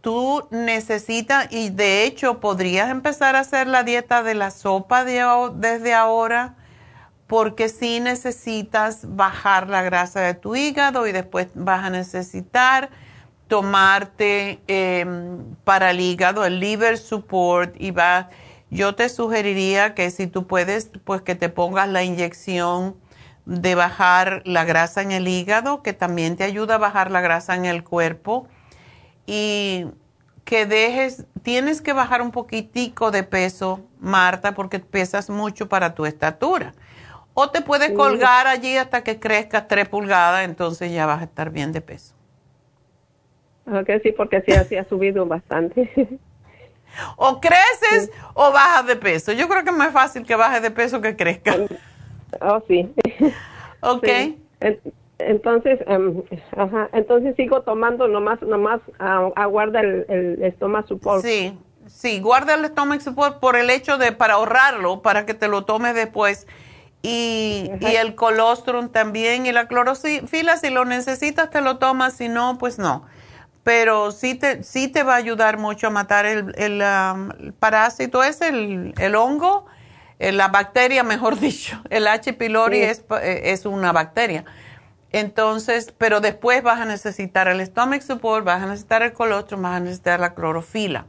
tú 0.00 0.46
necesitas, 0.50 1.48
y 1.50 1.70
de 1.70 2.04
hecho 2.04 2.40
podrías 2.40 2.90
empezar 2.90 3.36
a 3.36 3.40
hacer 3.40 3.66
la 3.66 3.82
dieta 3.82 4.22
de 4.22 4.34
la 4.34 4.50
sopa 4.50 5.04
desde 5.04 5.94
ahora, 5.94 6.56
porque 7.26 7.68
sí 7.68 8.00
necesitas 8.00 9.14
bajar 9.16 9.68
la 9.68 9.82
grasa 9.82 10.20
de 10.20 10.34
tu 10.34 10.56
hígado 10.56 11.06
y 11.06 11.12
después 11.12 11.48
vas 11.54 11.84
a 11.84 11.90
necesitar 11.90 12.90
tomarte 13.46 14.60
em, 14.66 15.54
para 15.64 15.90
el 15.90 16.00
hígado 16.00 16.44
el 16.44 16.60
liver 16.60 16.98
support 16.98 17.74
y 17.78 17.90
va 17.90 18.30
yo 18.70 18.94
te 18.94 19.08
sugeriría 19.08 19.94
que 19.94 20.10
si 20.10 20.28
tú 20.28 20.46
puedes, 20.46 20.90
pues 21.04 21.22
que 21.22 21.34
te 21.34 21.48
pongas 21.48 21.88
la 21.88 22.04
inyección 22.04 22.96
de 23.44 23.74
bajar 23.74 24.42
la 24.44 24.64
grasa 24.64 25.02
en 25.02 25.10
el 25.10 25.26
hígado, 25.26 25.82
que 25.82 25.92
también 25.92 26.36
te 26.36 26.44
ayuda 26.44 26.76
a 26.76 26.78
bajar 26.78 27.10
la 27.10 27.20
grasa 27.20 27.56
en 27.56 27.64
el 27.64 27.82
cuerpo. 27.82 28.46
Y 29.32 29.86
que 30.44 30.66
dejes, 30.66 31.24
tienes 31.44 31.80
que 31.80 31.92
bajar 31.92 32.20
un 32.20 32.32
poquitico 32.32 33.12
de 33.12 33.22
peso, 33.22 33.80
Marta, 34.00 34.54
porque 34.54 34.80
pesas 34.80 35.30
mucho 35.30 35.68
para 35.68 35.94
tu 35.94 36.04
estatura. 36.04 36.72
O 37.32 37.48
te 37.48 37.60
puedes 37.60 37.92
colgar 37.92 38.48
allí 38.48 38.76
hasta 38.76 39.04
que 39.04 39.20
crezcas 39.20 39.68
tres 39.68 39.88
pulgadas, 39.88 40.44
entonces 40.44 40.90
ya 40.90 41.06
vas 41.06 41.20
a 41.20 41.26
estar 41.26 41.50
bien 41.50 41.70
de 41.70 41.80
peso. 41.80 42.16
Ok, 43.66 43.88
sí, 44.02 44.10
porque 44.10 44.40
sí, 44.40 44.52
así 44.52 44.76
ha 44.76 44.84
subido 44.88 45.24
bastante. 45.26 45.88
O 47.16 47.40
creces 47.40 48.10
o 48.34 48.50
bajas 48.50 48.84
de 48.84 48.96
peso. 48.96 49.30
Yo 49.30 49.48
creo 49.48 49.62
que 49.62 49.70
es 49.70 49.76
más 49.76 49.92
fácil 49.92 50.26
que 50.26 50.34
bajes 50.34 50.60
de 50.60 50.72
peso 50.72 51.00
que 51.00 51.14
crezca. 51.14 51.54
Oh, 52.40 52.60
sí. 52.66 52.92
Ok. 53.80 54.08
Entonces, 55.26 55.78
em, 55.86 56.22
ajá, 56.56 56.88
entonces 56.92 57.34
sigo 57.36 57.62
tomando 57.62 58.08
nomás, 58.08 58.40
nomás 58.42 58.80
uh, 59.00 59.32
aguarda 59.36 59.80
el, 59.80 60.06
el 60.08 60.42
estómago 60.42 60.88
support. 60.88 61.22
Sí, 61.22 61.58
sí, 61.86 62.20
guarda 62.20 62.54
el 62.54 62.64
estómago 62.64 63.00
support 63.00 63.40
por 63.40 63.56
el 63.56 63.70
hecho 63.70 63.98
de, 63.98 64.12
para 64.12 64.34
ahorrarlo, 64.34 65.02
para 65.02 65.26
que 65.26 65.34
te 65.34 65.48
lo 65.48 65.64
tomes 65.64 65.94
después. 65.94 66.46
Y, 67.02 67.70
y 67.80 67.96
el 67.96 68.14
colostrum 68.14 68.90
también 68.90 69.46
y 69.46 69.52
la 69.52 69.68
clorofila, 69.68 70.58
si 70.58 70.68
lo 70.68 70.84
necesitas 70.84 71.48
te 71.48 71.62
lo 71.62 71.78
tomas, 71.78 72.12
si 72.12 72.28
no, 72.28 72.58
pues 72.58 72.78
no 72.78 73.06
pero 73.62 74.10
sí 74.10 74.34
te, 74.34 74.62
sí 74.62 74.88
te 74.88 75.02
va 75.02 75.14
a 75.14 75.16
ayudar 75.16 75.58
mucho 75.58 75.86
a 75.86 75.90
matar 75.90 76.26
el, 76.26 76.54
el, 76.56 76.82
um, 76.82 77.52
parásito, 77.58 78.22
es 78.22 78.40
el, 78.40 78.94
el 78.98 79.14
hongo, 79.14 79.66
eh, 80.18 80.32
la 80.32 80.48
bacteria, 80.48 81.02
mejor 81.14 81.38
dicho. 81.38 81.80
El 81.90 82.06
H. 82.06 82.32
pylori 82.34 82.82
es, 82.82 83.04
eh, 83.22 83.42
es, 83.44 83.66
una 83.66 83.92
bacteria. 83.92 84.44
Entonces, 85.12 85.92
pero 85.98 86.20
después 86.20 86.62
vas 86.62 86.80
a 86.80 86.84
necesitar 86.84 87.48
el 87.48 87.64
stomach 87.66 88.02
support, 88.02 88.44
vas 88.44 88.62
a 88.62 88.66
necesitar 88.66 89.02
el 89.02 89.12
colostrum, 89.12 89.62
vas 89.62 89.76
a 89.76 89.80
necesitar 89.80 90.20
la 90.20 90.34
clorofila, 90.34 91.06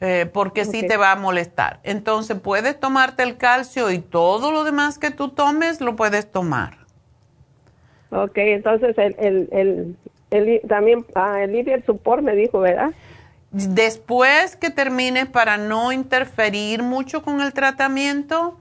eh, 0.00 0.28
porque 0.32 0.66
sí 0.66 0.86
te 0.86 0.98
va 0.98 1.12
a 1.12 1.16
molestar. 1.16 1.80
Entonces, 1.82 2.38
puedes 2.38 2.78
tomarte 2.78 3.22
el 3.22 3.38
calcio 3.38 3.90
y 3.90 4.00
todo 4.00 4.52
lo 4.52 4.64
demás 4.64 4.98
que 4.98 5.10
tú 5.10 5.28
tomes 5.30 5.80
lo 5.80 5.96
puedes 5.96 6.30
tomar. 6.30 6.86
Ok, 8.10 8.36
entonces 8.36 8.96
el, 8.98 9.16
el, 9.18 9.48
el, 9.50 9.96
el, 10.30 10.60
también 10.68 11.04
ah, 11.14 11.42
el 11.42 11.52
Liver 11.52 11.84
Support 11.84 12.22
me 12.22 12.36
dijo, 12.36 12.60
¿verdad? 12.60 12.92
Después 13.50 14.56
que 14.56 14.70
termines 14.70 15.26
para 15.26 15.56
no 15.56 15.90
interferir 15.92 16.82
mucho 16.82 17.22
con 17.22 17.40
el 17.40 17.52
tratamiento, 17.52 18.58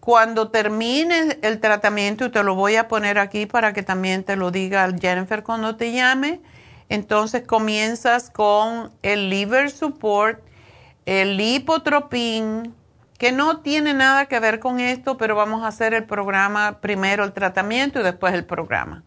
cuando 0.00 0.50
termines 0.50 1.38
el 1.42 1.60
tratamiento, 1.60 2.26
y 2.26 2.30
te 2.30 2.42
lo 2.42 2.54
voy 2.54 2.76
a 2.76 2.88
poner 2.88 3.18
aquí 3.18 3.46
para 3.46 3.72
que 3.72 3.82
también 3.82 4.24
te 4.24 4.36
lo 4.36 4.50
diga 4.50 4.88
Jennifer 4.98 5.42
cuando 5.42 5.76
te 5.76 5.92
llame, 5.92 6.40
entonces 6.88 7.46
comienzas 7.46 8.30
con 8.30 8.92
el 9.02 9.30
liver 9.30 9.70
support, 9.70 10.40
el 11.06 11.36
lipotropin, 11.36 12.74
que 13.18 13.32
no 13.32 13.58
tiene 13.58 13.92
nada 13.92 14.26
que 14.26 14.40
ver 14.40 14.60
con 14.60 14.80
esto, 14.80 15.16
pero 15.18 15.34
vamos 15.34 15.62
a 15.62 15.68
hacer 15.68 15.92
el 15.92 16.04
programa 16.04 16.80
primero, 16.80 17.22
el 17.22 17.32
tratamiento 17.32 18.00
y 18.00 18.02
después 18.02 18.32
el 18.32 18.46
programa. 18.46 19.02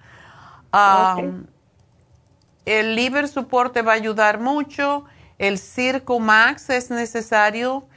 El 2.66 2.96
liver 2.96 3.28
support 3.28 3.74
te 3.74 3.82
va 3.82 3.94
a 3.94 3.96
ayudar 3.96 4.40
mucho. 4.40 5.06
El 5.40 5.58
Circo 5.58 6.20
Max 6.20 6.70
es 6.70 6.92
necesario. 6.92 7.88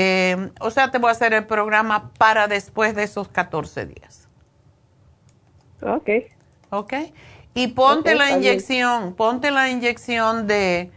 Em, 0.00 0.52
o 0.60 0.70
sea, 0.70 0.92
te 0.92 0.98
voy 0.98 1.08
a 1.08 1.10
hacer 1.10 1.34
el 1.34 1.44
programa 1.44 2.12
para 2.18 2.46
después 2.46 2.94
de 2.94 3.02
esos 3.02 3.26
14 3.26 3.84
días. 3.84 4.28
Ok. 5.82 6.08
Ok. 6.70 6.92
Y 7.54 7.66
ponte 7.68 8.14
la 8.14 8.30
inyección, 8.30 9.14
ponte 9.14 9.50
la 9.50 9.70
inyección 9.70 10.46
de 10.46 10.92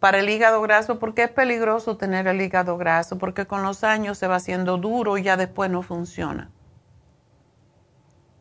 para 0.00 0.18
el 0.18 0.28
hígado 0.28 0.60
graso, 0.60 0.98
porque 0.98 1.22
es 1.22 1.30
peligroso 1.30 1.96
tener 1.96 2.26
el 2.26 2.42
hígado 2.42 2.76
graso, 2.76 3.16
porque 3.16 3.46
con 3.46 3.62
los 3.62 3.84
años 3.84 4.18
se 4.18 4.26
va 4.26 4.36
haciendo 4.36 4.76
duro 4.76 5.16
y 5.16 5.22
ya 5.22 5.38
después 5.38 5.70
no 5.70 5.80
funciona. 5.80 6.50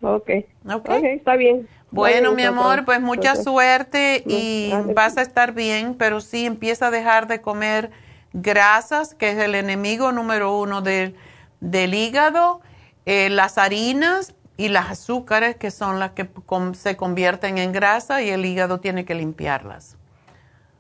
Ok. 0.02 0.30
Ok, 0.70 0.90
está 0.90 1.38
bien. 1.38 1.70
Bueno, 1.90 2.34
mi 2.34 2.44
amor, 2.44 2.84
pues 2.84 3.00
mucha 3.00 3.38
suerte 3.38 4.24
y 4.26 4.74
vas 4.94 5.16
a 5.16 5.22
estar 5.22 5.54
bien, 5.54 5.96
pero 5.96 6.20
sí 6.20 6.46
empieza 6.46 6.88
a 6.88 6.92
dejar 6.92 7.28
de 7.28 7.40
comer 7.40 7.92
grasas, 8.34 9.14
que 9.16 9.30
es 9.32 9.38
el 9.38 9.56
enemigo 9.56 10.12
número 10.12 10.58
uno 10.58 10.82
del, 10.82 11.16
del 11.60 11.94
hígado, 11.94 12.62
eh, 13.06 13.30
las 13.30 13.58
harinas, 13.58 14.36
y 14.62 14.70
las 14.70 14.92
azúcares 14.92 15.56
que 15.56 15.72
son 15.72 15.98
las 15.98 16.12
que 16.12 16.30
se 16.74 16.96
convierten 16.96 17.58
en 17.58 17.72
grasa 17.72 18.22
y 18.22 18.30
el 18.30 18.46
hígado 18.46 18.80
tiene 18.80 19.06
que 19.06 19.16
limpiarlas. 19.16 19.98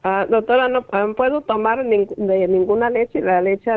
Ah, 0.03 0.27
doctora, 0.29 0.67
no 0.67 0.85
ah, 0.91 1.07
puedo 1.17 1.41
tomar 1.41 1.83
de 1.83 2.47
ninguna 2.47 2.91
leche, 2.91 3.21
la 3.21 3.41
leche 3.41 3.71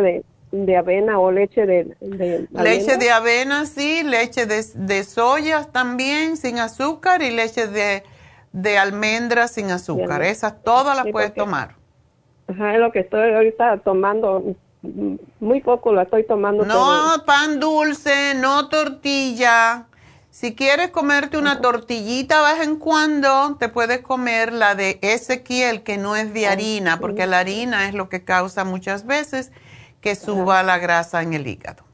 de, 0.52 0.76
avena 0.76 1.18
o 1.18 1.30
leche 1.30 1.64
de, 1.64 1.96
Leche 2.50 2.98
de 2.98 3.10
avena, 3.10 3.64
sí, 3.64 4.02
leche 4.02 4.44
de, 4.44 4.62
de 4.74 5.04
soya 5.04 5.64
también 5.64 6.36
sin 6.36 6.58
azúcar 6.58 7.22
y 7.22 7.30
leche 7.30 7.66
de, 7.66 8.02
de 8.52 8.76
almendras 8.76 9.52
sin 9.52 9.70
azúcar. 9.70 10.22
Esas 10.22 10.62
todas 10.62 10.96
las 10.96 11.06
puedes 11.12 11.32
tomar. 11.32 11.76
Ajá, 12.48 12.74
es 12.74 12.80
lo 12.80 12.92
que 12.92 13.00
estoy 13.00 13.32
ahorita 13.32 13.78
tomando. 13.78 14.54
Muy 15.40 15.60
poco 15.62 15.92
la 15.92 16.02
estoy 16.02 16.24
tomando. 16.24 16.64
No 16.64 17.24
pan 17.24 17.58
dulce, 17.58 18.34
no 18.34 18.68
tortilla. 18.68 19.86
Si 20.30 20.56
quieres 20.56 20.90
comerte 20.90 21.38
una 21.38 21.60
tortillita 21.60 22.42
vez 22.42 22.66
en 22.66 22.76
cuando, 22.76 23.56
te 23.60 23.68
puedes 23.68 24.00
comer 24.00 24.52
la 24.52 24.74
de 24.74 24.98
Ezequiel, 25.00 25.84
que 25.84 25.96
no 25.96 26.16
es 26.16 26.34
de 26.34 26.48
harina, 26.48 26.98
porque 26.98 27.26
la 27.26 27.38
harina 27.38 27.88
es 27.88 27.94
lo 27.94 28.08
que 28.08 28.24
causa 28.24 28.64
muchas 28.64 29.06
veces 29.06 29.52
que 30.00 30.16
suba 30.16 30.64
la 30.64 30.78
grasa 30.78 31.22
en 31.22 31.34
el 31.34 31.46
hígado. 31.46 31.84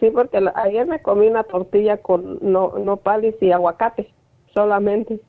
Sí, 0.00 0.10
porque 0.10 0.42
ayer 0.56 0.86
me 0.86 1.00
comí 1.00 1.28
una 1.28 1.44
tortilla 1.44 1.98
con 1.98 2.40
no, 2.42 2.74
nopales 2.78 3.36
y 3.40 3.52
aguacate, 3.52 4.12
solamente. 4.52 5.20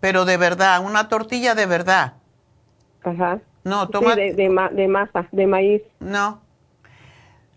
Pero 0.00 0.24
de 0.24 0.38
verdad, 0.38 0.82
una 0.82 1.10
tortilla 1.10 1.54
de 1.54 1.66
verdad. 1.66 2.14
Ajá. 3.02 3.40
No, 3.64 3.88
toma. 3.88 4.16
de, 4.16 4.32
de, 4.34 4.48
masa, 4.88 5.28
de 5.32 5.46
maíz. 5.46 5.82
No. 5.98 6.40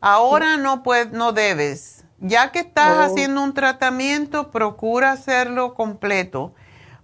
Ahora 0.02 0.58
no 0.58 0.84
puedes, 0.84 1.12
no 1.12 1.32
debes 1.32 2.04
ya 2.24 2.52
que 2.52 2.60
estás 2.60 3.00
haciendo 3.00 3.44
un 3.44 3.54
tratamiento, 3.54 4.50
procura 4.50 5.12
hacerlo 5.12 5.74
completo, 5.74 6.54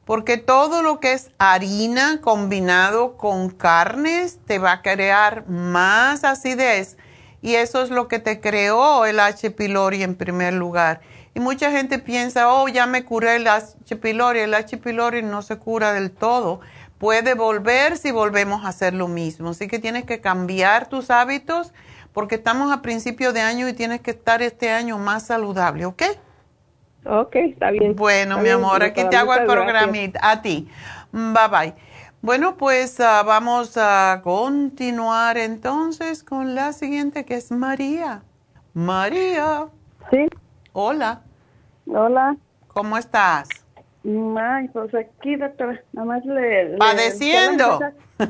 porque 0.06 0.38
todo 0.38 0.82
lo 0.82 1.02
que 1.02 1.12
es 1.12 1.30
harina 1.38 2.22
combinado 2.22 3.18
con 3.18 3.50
carnes 3.50 4.40
te 4.46 4.60
va 4.60 4.72
a 4.72 4.82
crear 4.82 5.48
más 5.48 6.24
acidez 6.24 6.98
y 7.42 7.56
eso 7.56 7.82
es 7.84 7.90
lo 7.90 8.08
que 8.08 8.20
te 8.20 8.40
creó 8.40 9.06
el 9.06 9.20
H. 9.20 9.52
pylori 9.52 10.04
en 10.04 10.16
primer 10.16 10.54
lugar. 10.54 11.02
Y 11.36 11.42
mucha 11.42 11.70
gente 11.70 12.00
piensa, 12.00 12.52
oh, 12.52 12.68
ya 12.70 12.86
me 12.86 13.04
curé 13.04 13.36
el 13.36 13.48
H. 13.48 13.96
pylori. 13.98 14.40
El 14.40 14.54
H. 14.54 14.78
pylori 14.78 15.22
no 15.22 15.42
se 15.42 15.58
cura 15.58 15.94
del 15.94 16.12
todo. 16.12 16.60
Puede 17.00 17.34
volver 17.34 17.98
si 17.98 18.12
volvemos 18.12 18.66
a 18.66 18.68
hacer 18.68 18.94
lo 18.94 19.08
mismo. 19.08 19.50
Así 19.50 19.68
que 19.68 19.80
tienes 19.80 20.04
que 20.04 20.22
cambiar 20.22 20.88
tus 20.90 21.10
hábitos 21.10 21.74
porque 22.14 22.36
estamos 22.36 22.72
a 22.72 22.82
principio 22.82 23.34
de 23.34 23.42
año 23.42 23.68
y 23.68 23.74
tienes 23.74 24.02
que 24.02 24.12
estar 24.12 24.42
este 24.42 24.70
año 24.70 24.98
más 24.98 25.26
saludable, 25.26 25.86
¿ok? 25.86 26.04
Ok, 27.06 27.36
está 27.36 27.72
bien. 27.72 27.96
Bueno, 27.96 28.40
mi 28.40 28.50
amor, 28.50 28.84
aquí 28.84 29.04
te 29.10 29.16
hago 29.16 29.34
el 29.34 29.46
programita. 29.46 30.20
A 30.22 30.42
ti. 30.42 30.68
Bye 31.12 31.48
bye. 31.50 31.74
Bueno, 32.22 32.58
pues 32.58 33.00
ah, 33.00 33.24
vamos 33.24 33.78
a 33.78 34.20
continuar 34.22 35.38
entonces 35.38 36.24
con 36.24 36.54
la 36.54 36.74
siguiente 36.74 37.24
que 37.24 37.36
es 37.36 37.50
María. 37.50 38.24
María. 38.74 39.68
Sí. 40.12 40.28
Hola. 40.74 41.22
Hola. 41.88 42.36
¿Cómo 42.68 42.98
estás? 42.98 43.48
Ay, 44.06 44.68
pues 44.70 44.94
aquí, 44.96 45.36
doctora, 45.36 45.82
nada 45.94 46.08
más 46.08 46.26
le... 46.26 46.78
Padeciendo. 46.78 47.80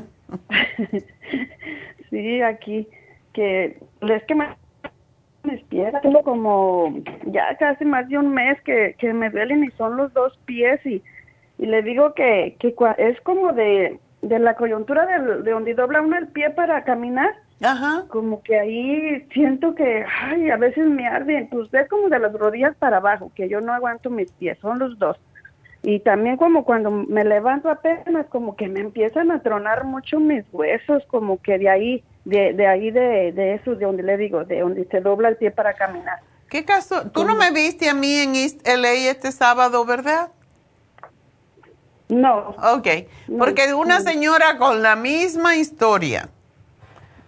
sí, 2.10 2.42
aquí 2.42 2.88
que 3.34 3.78
es 4.02 4.24
que 4.24 4.36
me 4.36 4.50
despierta, 5.44 6.02
tengo 6.02 6.24
como 6.24 6.94
ya 7.28 7.56
casi 7.58 7.86
más 7.86 8.08
de 8.10 8.18
un 8.18 8.34
mes 8.34 8.60
que, 8.64 8.96
que 9.00 9.14
me 9.14 9.30
duelen 9.30 9.64
y 9.64 9.72
son 9.72 9.98
los 9.98 10.14
dos 10.14 10.38
pies 10.46 10.86
y, 10.86 11.02
y 11.58 11.66
le 11.66 11.82
digo 11.82 12.14
que, 12.14 12.58
que 12.60 12.76
es 12.98 13.22
como 13.22 13.54
de, 13.54 14.00
de 14.22 14.40
la 14.40 14.56
coyuntura 14.56 15.06
de, 15.06 15.44
de 15.44 15.52
donde 15.52 15.74
dobla 15.74 16.02
uno 16.02 16.18
el 16.18 16.28
pie 16.28 16.50
para 16.50 16.84
caminar. 16.84 17.34
Ajá. 17.62 18.06
Como 18.08 18.42
que 18.42 18.58
ahí 18.58 19.28
siento 19.34 19.76
que, 19.76 20.06
ay, 20.22 20.50
a 20.50 20.58
veces 20.58 20.86
me 20.86 21.08
arde, 21.08 21.48
pues 21.52 21.74
es 21.74 21.90
como 21.90 22.08
de 22.10 22.20
las 22.20 22.34
rodillas 22.34 22.76
para 22.78 22.98
abajo, 22.98 23.32
que 23.36 23.50
yo 23.50 23.60
no 23.60 23.74
aguanto 23.74 24.10
mis 24.10 24.32
pies, 24.34 24.58
son 24.60 24.80
los 24.80 24.98
dos. 24.98 25.18
Y 25.82 26.00
también 26.02 26.38
como 26.38 26.66
cuando 26.66 26.92
me 26.92 27.24
levanto 27.24 27.70
apenas, 27.70 28.26
como 28.28 28.56
que 28.56 28.68
me 28.68 28.82
empiezan 28.82 29.32
a 29.32 29.42
tronar 29.42 29.86
mucho 29.86 30.20
mis 30.20 30.44
huesos, 30.52 31.04
como 31.08 31.42
que 31.42 31.58
de 31.58 31.70
ahí 31.70 32.04
de, 32.26 32.54
de 32.54 32.68
ahí 32.68 32.92
de, 32.92 33.32
de 33.32 33.56
eso, 33.56 33.76
de 33.76 33.86
donde 33.86 34.04
le 34.04 34.18
digo, 34.18 34.44
de 34.44 34.60
donde 34.60 34.86
se 34.86 35.00
dobla 35.00 35.30
el 35.30 35.38
pie 35.38 35.52
para 35.52 35.74
caminar. 35.74 36.20
¿Qué 36.50 36.66
caso? 36.66 37.10
Tú 37.12 37.24
no 37.26 37.36
me 37.36 37.52
viste 37.52 37.90
a 37.90 37.94
mí 37.94 38.18
en 38.18 38.36
East 38.36 38.68
LA 38.68 39.10
este 39.10 39.32
sábado, 39.32 39.86
¿verdad? 39.86 40.32
No. 42.10 42.56
Ok, 42.74 42.88
porque 43.38 43.74
una 43.74 44.02
señora 44.02 44.58
con 44.58 44.82
la 44.82 44.96
misma 44.96 45.56
historia. 45.56 46.30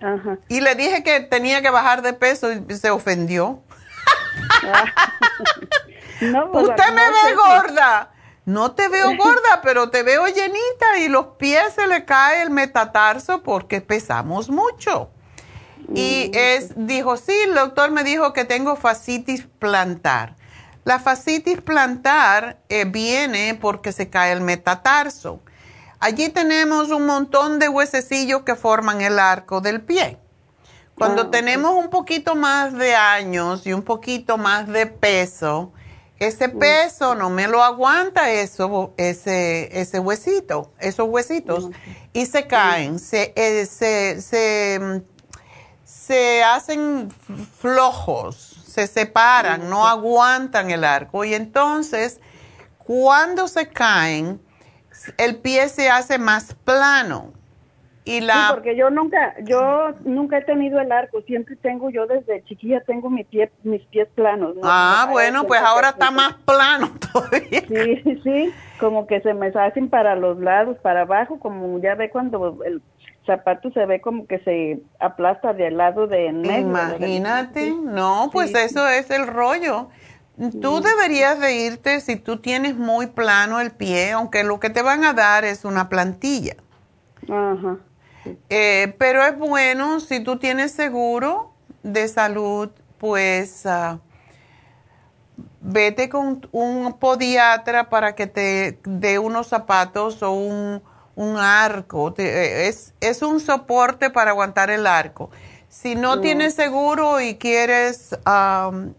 Ajá. 0.01 0.39
Y 0.49 0.61
le 0.61 0.73
dije 0.73 1.03
que 1.03 1.19
tenía 1.19 1.61
que 1.61 1.69
bajar 1.69 2.01
de 2.01 2.13
peso 2.13 2.51
y 2.51 2.73
se 2.73 2.89
ofendió. 2.89 3.61
no, 6.21 6.51
pues, 6.51 6.69
Usted 6.69 6.89
me 6.89 7.01
ve 7.01 7.35
gorda. 7.35 8.09
No 8.51 8.73
te 8.73 8.89
veo 8.89 9.15
gorda, 9.17 9.61
pero 9.63 9.89
te 9.89 10.03
veo 10.03 10.27
llenita 10.27 10.99
y 10.99 11.07
los 11.07 11.27
pies 11.37 11.73
se 11.73 11.87
le 11.87 12.03
cae 12.03 12.41
el 12.41 12.49
metatarso 12.49 13.43
porque 13.43 13.79
pesamos 13.79 14.49
mucho. 14.49 15.09
Y 15.93 16.31
es, 16.33 16.73
dijo, 16.75 17.17
sí, 17.17 17.33
el 17.45 17.53
doctor 17.53 17.91
me 17.91 18.03
dijo 18.03 18.33
que 18.33 18.45
tengo 18.45 18.75
fascitis 18.75 19.47
plantar. 19.59 20.35
La 20.83 20.99
fascitis 20.99 21.61
plantar 21.61 22.59
eh, 22.69 22.85
viene 22.85 23.57
porque 23.59 23.91
se 23.91 24.09
cae 24.09 24.31
el 24.31 24.41
metatarso. 24.41 25.41
Allí 25.99 26.29
tenemos 26.29 26.91
un 26.91 27.05
montón 27.05 27.59
de 27.59 27.69
huesecillos 27.69 28.43
que 28.43 28.55
forman 28.55 29.01
el 29.01 29.19
arco 29.19 29.61
del 29.61 29.81
pie. 29.81 30.17
Cuando 30.95 31.23
ah, 31.23 31.31
tenemos 31.31 31.71
un 31.71 31.89
poquito 31.89 32.35
más 32.35 32.73
de 32.73 32.95
años 32.95 33.65
y 33.65 33.73
un 33.73 33.81
poquito 33.81 34.37
más 34.37 34.67
de 34.67 34.87
peso, 34.87 35.71
ese 36.21 36.49
peso 36.49 37.15
no 37.15 37.31
me 37.31 37.47
lo 37.47 37.63
aguanta 37.63 38.29
eso, 38.29 38.93
ese, 38.97 39.81
ese 39.81 39.97
huesito, 39.97 40.71
esos 40.79 41.09
huesitos, 41.09 41.69
y 42.13 42.27
se 42.27 42.45
caen, 42.45 42.99
se, 42.99 43.33
eh, 43.35 43.65
se, 43.65 44.21
se, 44.21 45.01
se, 45.83 46.43
hacen 46.43 47.09
flojos, 47.59 48.37
se 48.67 48.85
separan, 48.85 49.67
no 49.67 49.87
aguantan 49.87 50.69
el 50.69 50.83
arco. 50.83 51.25
Y 51.25 51.33
entonces, 51.33 52.19
cuando 52.77 53.47
se 53.47 53.69
caen, 53.69 54.39
el 55.17 55.37
pie 55.37 55.69
se 55.69 55.89
hace 55.89 56.19
más 56.19 56.53
plano. 56.63 57.33
Y 58.03 58.21
la... 58.21 58.33
Sí, 58.33 58.39
porque 58.53 58.75
yo 58.75 58.89
nunca, 58.89 59.35
yo 59.43 59.93
nunca 60.05 60.39
he 60.39 60.43
tenido 60.43 60.79
el 60.79 60.91
arco, 60.91 61.21
siempre 61.21 61.55
tengo, 61.55 61.91
yo 61.91 62.07
desde 62.07 62.43
chiquilla 62.45 62.81
tengo 62.81 63.09
mi 63.09 63.23
pie, 63.23 63.51
mis 63.63 63.83
pies 63.87 64.07
planos. 64.15 64.55
Ah, 64.63 65.07
bueno, 65.11 65.45
pues 65.45 65.61
ahora 65.61 65.89
está 65.89 66.09
más 66.09 66.33
plano 66.45 66.91
todavía. 67.13 67.61
Sí, 67.67 68.21
sí, 68.23 68.53
como 68.79 69.05
que 69.05 69.21
se 69.21 69.33
me 69.35 69.47
hacen 69.47 69.89
para 69.89 70.15
los 70.15 70.39
lados, 70.39 70.77
para 70.81 71.01
abajo, 71.01 71.39
como 71.39 71.79
ya 71.79 71.93
ve 71.93 72.09
cuando 72.09 72.63
el 72.65 72.81
zapato 73.27 73.71
se 73.71 73.85
ve 73.85 74.01
como 74.01 74.25
que 74.25 74.39
se 74.39 74.81
aplasta 74.99 75.53
del 75.53 75.77
lado 75.77 76.07
de 76.07 76.25
en 76.25 76.41
medio. 76.41 76.61
Imagínate, 76.61 77.71
no, 77.71 78.29
pues 78.33 78.53
eso 78.55 78.87
es 78.87 79.11
el 79.11 79.27
rollo. 79.27 79.89
Tú 80.59 80.81
deberías 80.81 81.39
de 81.39 81.55
irte 81.55 81.99
si 81.99 82.15
tú 82.15 82.37
tienes 82.37 82.75
muy 82.75 83.05
plano 83.05 83.59
el 83.59 83.69
pie, 83.69 84.11
aunque 84.13 84.43
lo 84.43 84.59
que 84.59 84.71
te 84.71 84.81
van 84.81 85.03
a 85.03 85.13
dar 85.13 85.45
es 85.45 85.65
una 85.65 85.87
plantilla. 85.87 86.55
Ajá. 87.29 87.77
Eh, 88.49 88.93
pero 88.97 89.23
es 89.23 89.37
bueno, 89.37 89.99
si 89.99 90.19
tú 90.19 90.37
tienes 90.37 90.71
seguro 90.71 91.53
de 91.83 92.07
salud, 92.07 92.69
pues 92.97 93.65
ah, 93.65 93.99
vete 95.61 96.09
con 96.09 96.47
un 96.51 96.93
podiatra 96.99 97.89
para 97.89 98.13
que 98.13 98.27
te 98.27 98.79
dé 98.83 99.19
unos 99.19 99.47
zapatos 99.47 100.21
o 100.21 100.31
un, 100.31 100.81
arco. 101.37 102.13
Eh, 102.17 102.67
es, 102.67 102.93
es, 102.99 103.21
un 103.21 103.39
soporte 103.39 104.09
para 104.09 104.31
aguantar 104.31 104.69
el 104.69 104.87
arco. 104.87 105.29
Si 105.69 105.95
no 105.95 106.19
tienes 106.19 106.55
seguro 106.55 107.21
y 107.21 107.35
quieres 107.35 108.17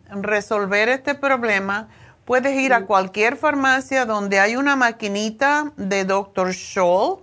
resolver 0.09 0.89
este 0.89 1.15
problema, 1.15 1.89
puedes 2.25 2.57
ir 2.57 2.73
a 2.73 2.87
cualquier 2.87 3.37
farmacia 3.37 4.07
donde 4.07 4.41
hay 4.41 4.57
una 4.57 4.75
maquinita 4.77 5.73
de 5.77 6.05
Dr. 6.05 6.55
Scholl. 6.55 7.19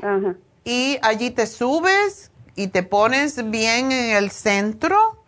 Ajá 0.00 0.34
y 0.64 0.98
allí 1.02 1.30
te 1.30 1.46
subes 1.46 2.30
y 2.56 2.68
te 2.68 2.82
pones 2.82 3.50
bien 3.50 3.92
en 3.92 4.16
el 4.16 4.30
centro 4.30 5.22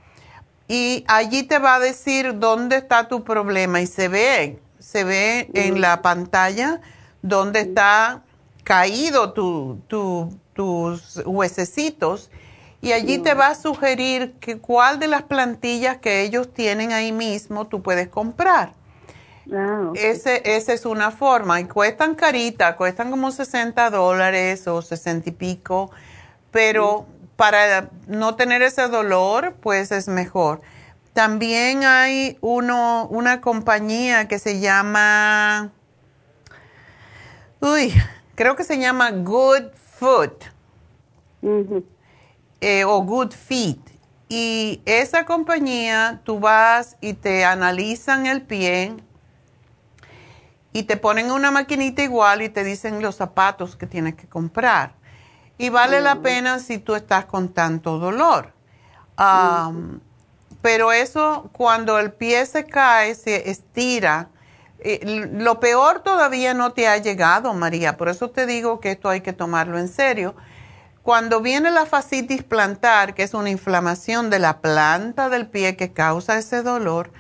y 0.69 1.05
allí 1.09 1.43
te 1.43 1.59
va 1.59 1.77
a 1.77 1.81
decir 1.81 2.39
dónde 2.39 2.77
está 2.77 3.09
tu 3.09 3.25
problema 3.25 3.81
y 3.81 3.87
se 3.87 4.09
ve, 4.09 4.59
se 4.79 5.05
ve 5.05 5.51
en 5.55 5.81
la 5.81 6.03
pantalla 6.03 6.81
dónde 7.23 7.61
está 7.61 8.23
caído 8.65 9.33
tu, 9.33 9.81
tus 10.55 11.23
huesecitos 11.25 12.31
y 12.81 12.93
allí 12.93 13.19
te 13.19 13.35
va 13.35 13.49
a 13.49 13.55
sugerir 13.55 14.35
que 14.41 14.59
cuál 14.59 14.99
de 14.99 15.07
las 15.07 15.23
plantillas 15.23 15.99
que 15.99 16.23
ellos 16.23 16.53
tienen 16.53 16.93
ahí 16.93 17.13
mismo 17.13 17.69
tú 17.69 17.81
puedes 17.81 18.09
comprar. 18.09 18.75
Ah, 19.51 19.91
Ese, 19.95 20.43
esa 20.45 20.73
es 20.73 20.87
una 20.87 21.11
forma 21.11 21.61
y 21.61 21.65
cuestan 21.65 22.15
carita, 22.15 22.77
cuestan 22.77 23.11
como 23.11 23.31
60 23.31 23.91
dólares 23.91 24.69
o 24.69 24.83
60 24.83 25.31
y 25.31 25.33
pico, 25.33 25.91
pero 26.51 27.07
para 27.37 27.91
no 28.07 28.37
tener 28.37 28.63
ese 28.63 28.87
dolor, 28.89 29.55
pues 29.61 29.91
es 29.91 30.07
mejor. 30.07 30.61
También 31.13 31.85
hay 31.85 32.39
uno, 32.41 33.07
una 33.11 33.41
compañía 33.41 34.29
que 34.29 34.39
se 34.39 34.61
llama, 34.61 35.73
uy, 37.61 37.93
creo 38.35 38.55
que 38.57 38.65
se 38.65 38.79
llama 38.79 39.11
Good 39.11 39.73
Foot 39.99 40.45
eh, 42.61 42.85
o 42.85 43.03
Good 43.03 43.33
Feet. 43.33 43.79
Y 44.29 44.81
esa 44.87 45.27
compañía, 45.27 46.23
tú 46.25 46.41
vas 46.41 46.97
y 47.01 47.13
te 47.15 47.45
analizan 47.45 48.27
el 48.27 48.43
pie 48.43 48.97
y 50.73 50.85
te 50.85 50.97
ponen 50.97 51.31
una 51.31 51.51
maquinita 51.51 52.03
igual 52.03 52.43
y 52.43 52.49
te 52.49 52.65
dicen 52.65 53.03
los 53.03 53.17
zapatos 53.17 53.77
que 53.77 53.87
tienes 53.87 54.15
que 54.15 54.27
comprar. 54.27 54.95
Y 55.59 55.69
vale 55.69 56.01
la 56.01 56.23
pena 56.23 56.59
si 56.59 56.79
tú 56.79 56.95
estás 56.95 57.27
con 57.27 57.51
tanto 57.51 57.99
dolor. 57.99 58.53
Pero 60.63 60.93
eso, 60.93 61.51
cuando 61.53 61.99
el 61.99 62.13
pie 62.13 62.47
se 62.47 62.65
cae, 62.65 63.15
se 63.15 63.51
estira. 63.51 64.29
Eh, 64.79 65.29
lo 65.33 65.61
peor 65.61 66.01
todavía 66.01 66.55
no 66.55 66.73
te 66.73 66.89
ha 66.89 66.97
llegado, 66.97 67.53
María. 67.53 67.97
Por 67.97 68.09
eso 68.09 68.31
te 68.31 68.47
digo 68.47 68.81
que 68.81 68.93
esto 68.93 69.09
hay 69.09 69.21
que 69.21 69.33
tomarlo 69.33 69.79
en 69.79 69.89
serio. 69.89 70.35
Cuando 71.03 71.41
viene 71.41 71.71
la 71.73 71.85
fascitis 71.85 72.45
plantar, 72.45 73.15
que 73.15 73.25
es 73.25 73.35
una 73.35 73.51
inflamación 73.51 74.31
de 74.31 74.39
la 74.39 74.61
planta 74.61 75.29
del 75.29 75.49
pie 75.49 75.77
que 75.77 75.93
causa 75.93 76.39
ese 76.39 76.63
dolor, 76.63 77.13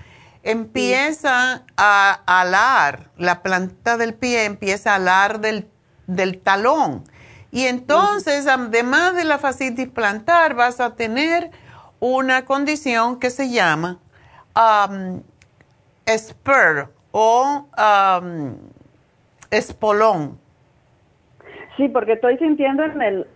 empieza 0.43 1.65
a 1.77 2.21
alar, 2.27 3.11
la 3.17 3.43
planta 3.43 3.97
del 3.97 4.15
pie 4.15 4.45
empieza 4.45 4.93
a 4.93 4.97
alar 4.97 5.41
del, 5.41 5.69
del 6.07 6.41
talón. 6.41 7.05
Y 7.51 7.67
entonces, 7.67 8.47
además 8.47 9.15
de 9.15 9.25
la 9.25 9.39
fascitis 9.39 9.89
plantar, 9.89 10.55
vas 10.55 10.81
a 10.81 10.95
tener 10.95 11.51
una 12.01 12.45
condición 12.45 13.21
que 13.21 13.31
se 13.31 13.51
llama 13.51 13.99
um, 14.57 15.23
spur 16.09 16.93
o 17.13 17.69
um, 17.79 18.57
espolón. 19.51 20.41
Sí, 21.77 21.89
porque 21.89 22.15
estoy 22.15 22.39
sintiendo 22.39 22.83
en 22.85 23.03
el... 23.03 23.27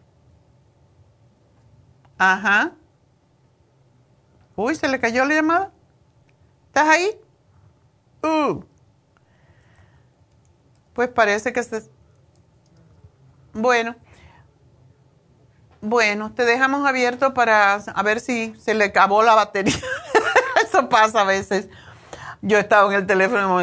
Ajá. 2.18 2.72
Uy, 4.56 4.74
¿se 4.74 4.88
le 4.88 4.98
cayó 4.98 5.24
la 5.26 5.34
llamada? 5.34 5.70
¿Estás 6.76 6.90
ahí? 6.90 7.18
Uh. 8.22 8.62
Pues 10.92 11.08
parece 11.08 11.50
que 11.50 11.62
se... 11.62 11.88
Bueno, 13.54 13.96
bueno, 15.80 16.34
te 16.34 16.44
dejamos 16.44 16.86
abierto 16.86 17.32
para 17.32 17.76
a 17.76 18.02
ver 18.02 18.20
si 18.20 18.54
se 18.56 18.74
le 18.74 18.84
acabó 18.84 19.22
la 19.22 19.34
batería. 19.34 19.72
Eso 20.68 20.90
pasa 20.90 21.22
a 21.22 21.24
veces. 21.24 21.70
Yo 22.42 22.58
estaba 22.58 22.92
en 22.92 22.98
el 23.00 23.06
teléfono 23.06 23.58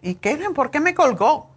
y 0.00 0.10
¿y 0.10 0.14
qué? 0.14 0.36
¿Por 0.54 0.70
qué 0.70 0.78
me 0.78 0.94
colgó? 0.94 1.50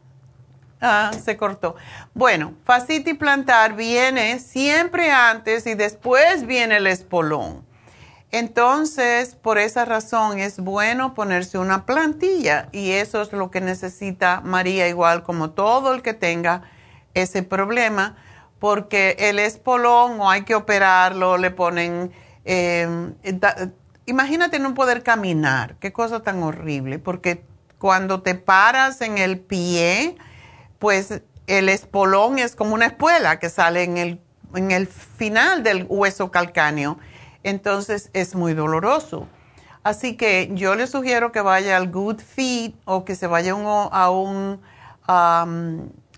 Ah, 0.82 1.12
se 1.24 1.38
cortó. 1.38 1.76
Bueno, 2.16 2.56
fascitis 2.66 3.20
plantar 3.20 3.76
viene 3.76 4.40
siempre 4.40 5.12
antes 5.12 5.68
y 5.68 5.76
después 5.76 6.48
viene 6.48 6.78
el 6.78 6.88
espolón. 6.88 7.70
Entonces, 8.32 9.36
por 9.36 9.58
esa 9.58 9.84
razón 9.84 10.40
es 10.40 10.60
bueno 10.60 11.14
ponerse 11.14 11.58
una 11.58 11.86
plantilla 11.86 12.70
y 12.72 12.92
eso 12.92 13.22
es 13.22 13.34
lo 13.34 13.52
que 13.52 13.60
necesita 13.60 14.42
María, 14.42 14.88
igual 14.88 15.24
como 15.24 15.52
todo 15.52 15.94
el 15.94 16.02
que 16.02 16.14
tenga 16.14 16.64
ese 17.14 17.44
problema 17.44 18.16
porque 18.62 19.16
el 19.18 19.40
espolón 19.40 20.22
o 20.22 20.30
hay 20.30 20.44
que 20.44 20.54
operarlo, 20.54 21.40
le 21.40 21.50
ponen... 21.50 22.12
Em, 22.46 23.16
imagínate 24.06 24.60
no 24.60 24.76
poder 24.76 25.02
caminar, 25.02 25.78
qué 25.80 25.92
cosa 25.92 26.22
tan 26.22 26.44
horrible, 26.44 27.00
porque 27.00 27.44
cuando 27.80 28.22
te 28.22 28.36
paras 28.36 29.02
en 29.02 29.18
el 29.18 29.40
pie, 29.40 30.16
pues 30.78 31.24
el 31.48 31.70
espolón 31.70 32.38
es 32.38 32.56
como 32.56 32.76
una 32.76 32.86
espuela 32.86 33.40
que 33.40 33.50
sale 33.50 33.82
en 33.82 33.98
el, 33.98 34.22
en 34.54 34.70
el 34.70 34.86
final 34.86 35.64
del 35.64 35.88
hueso 35.90 36.30
calcáneo, 36.30 37.00
entonces 37.44 38.10
es 38.14 38.36
muy 38.36 38.54
doloroso. 38.54 39.28
Así 39.84 40.16
que 40.16 40.50
yo 40.54 40.76
le 40.76 40.86
sugiero 40.88 41.32
que 41.32 41.42
vaya 41.42 41.78
al 41.78 41.90
Good 41.90 42.20
Feet 42.20 42.74
o 42.86 43.04
que 43.04 43.16
se 43.16 43.28
vaya 43.28 43.54
a 43.54 44.12
un 44.12 44.62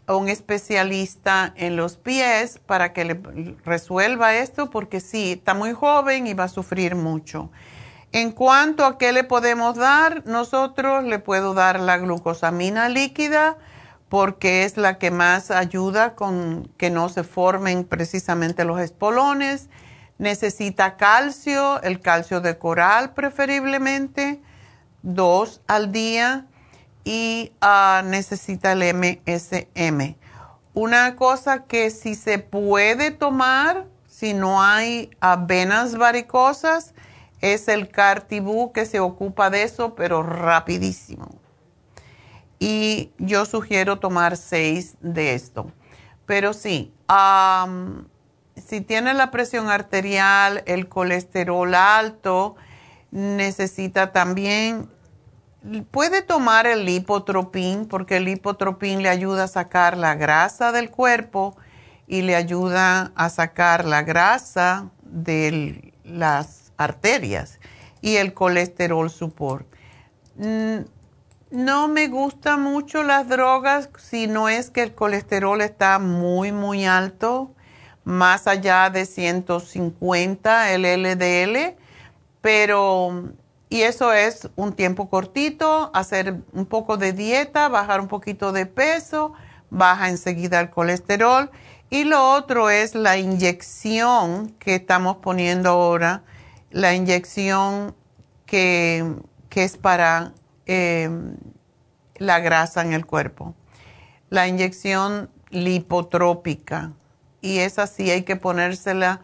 un 0.08 0.28
especialista 0.28 1.54
en 1.56 1.76
los 1.76 1.96
pies 1.96 2.60
para 2.66 2.94
que 2.94 3.06
le 3.06 3.22
resuelva 3.64 4.36
esto, 4.36 4.70
porque 4.70 5.00
sí, 5.00 5.34
está 5.34 5.54
muy 5.54 5.74
joven 5.74 6.28
y 6.28 6.34
va 6.34 6.46
a 6.46 6.50
sufrir 6.50 6.96
mucho. 6.96 7.50
En 8.12 8.32
cuanto 8.32 8.86
a 8.86 8.98
qué 8.98 9.12
le 9.12 9.24
podemos 9.24 9.76
dar, 9.76 10.24
nosotros 10.26 11.04
le 11.04 11.20
puedo 11.20 11.54
dar 11.54 11.80
la 11.80 11.98
glucosamina 11.98 12.90
líquida 12.90 13.58
porque 14.10 14.66
es 14.66 14.78
la 14.78 15.00
que 15.00 15.10
más 15.10 15.50
ayuda 15.50 16.14
con 16.14 16.70
que 16.78 16.92
no 16.92 17.10
se 17.10 17.24
formen 17.24 17.84
precisamente 17.84 18.66
los 18.66 18.80
espolones. 18.80 19.70
Necesita 20.24 20.96
calcio, 20.96 21.82
el 21.82 22.00
calcio 22.00 22.40
de 22.40 22.58
coral 22.58 23.14
preferiblemente, 23.14 24.42
dos 25.02 25.60
al 25.68 25.92
día 25.92 26.46
y 27.04 27.52
ah, 27.60 28.04
necesita 28.06 28.72
el 28.72 28.84
MSM. 28.96 30.16
Una 30.74 31.18
cosa 31.18 31.66
que 31.66 31.90
si 31.90 32.16
se 32.16 32.40
puede 32.40 33.12
tomar, 33.12 33.86
si 34.08 34.34
no 34.34 34.64
hay 34.64 35.10
venas 35.40 35.98
varicosas, 35.98 36.94
es 37.42 37.68
el 37.68 37.90
Cartibú 37.90 38.72
que 38.72 38.86
se 38.86 39.02
ocupa 39.02 39.50
de 39.50 39.64
eso, 39.64 39.94
pero 39.94 40.24
rapidísimo. 40.24 41.36
Y 42.60 43.12
yo 43.18 43.44
sugiero 43.44 44.00
tomar 44.00 44.38
seis 44.38 44.96
de 45.02 45.34
esto. 45.34 45.70
Pero 46.26 46.54
sí, 46.54 46.94
si 48.56 48.82
tiene 48.82 49.14
la 49.14 49.32
presión 49.32 49.70
arterial, 49.70 50.64
el 50.66 50.88
colesterol 50.88 51.74
alto, 51.76 52.56
necesita 53.12 54.12
también 54.12 54.90
puede 55.92 56.22
tomar 56.22 56.68
el 56.68 56.86
lipotropín 56.86 57.88
porque 57.88 58.18
el 58.18 58.26
lipotropín 58.26 59.02
le 59.02 59.10
ayuda 59.10 59.46
a 59.46 59.48
sacar 59.48 59.98
la 59.98 60.16
grasa 60.16 60.72
del 60.72 60.90
cuerpo 60.90 61.56
y 62.08 62.22
le 62.22 62.36
ayuda 62.36 63.12
a 63.16 63.30
sacar 63.30 63.86
la 63.86 64.04
grasa 64.04 64.90
de 65.04 65.94
las 66.04 66.74
arterias 66.78 67.60
y 68.02 68.18
el 68.18 68.34
colesterol 68.34 69.10
support. 69.10 69.66
Mm, 70.36 70.80
no 71.52 71.88
me 71.88 72.08
gustan 72.08 72.62
mucho 72.62 73.04
las 73.04 73.30
drogas 73.30 73.90
si 73.98 74.28
no 74.28 74.50
es 74.50 74.70
que 74.70 74.82
el 74.82 74.96
colesterol 74.96 75.62
está 75.62 76.00
muy, 76.00 76.52
muy 76.52 76.86
alto, 76.86 77.54
más 78.04 78.48
allá 78.48 78.90
de 78.90 79.06
150 79.06 80.72
el 80.72 80.84
LDL, 80.84 81.76
pero 82.42 83.34
y 83.74 83.82
eso 83.82 84.14
es 84.14 84.50
un 84.56 84.74
tiempo 84.74 85.10
cortito, 85.10 85.90
hacer 85.96 86.36
un 86.52 86.68
poco 86.68 86.98
de 86.98 87.12
dieta, 87.12 87.70
bajar 87.70 88.02
un 88.02 88.08
poquito 88.08 88.52
de 88.52 88.68
peso, 88.68 89.34
baja 89.72 90.10
enseguida 90.10 90.60
el 90.60 90.70
colesterol. 90.70 91.50
Y 91.90 92.04
lo 92.04 92.34
otro 92.34 92.70
es 92.70 92.94
la 92.94 93.18
inyección 93.18 94.52
que 94.60 94.76
estamos 94.76 95.18
poniendo 95.18 95.72
ahora, 95.72 96.22
la 96.70 96.94
inyección 96.94 97.96
que, 98.46 99.16
es 99.56 99.78
para 99.78 100.34
em, 100.68 101.36
la 102.18 102.42
grasa 102.42 102.84
en 102.84 102.94
el 102.94 103.08
cuerpo, 103.08 103.56
la 104.30 104.48
inyección 104.48 105.32
lipotrópica. 105.50 106.92
Y 107.44 107.60
esa 107.60 107.86
sí 107.86 108.10
hay 108.10 108.24
que 108.24 108.36
ponérsela. 108.36 109.22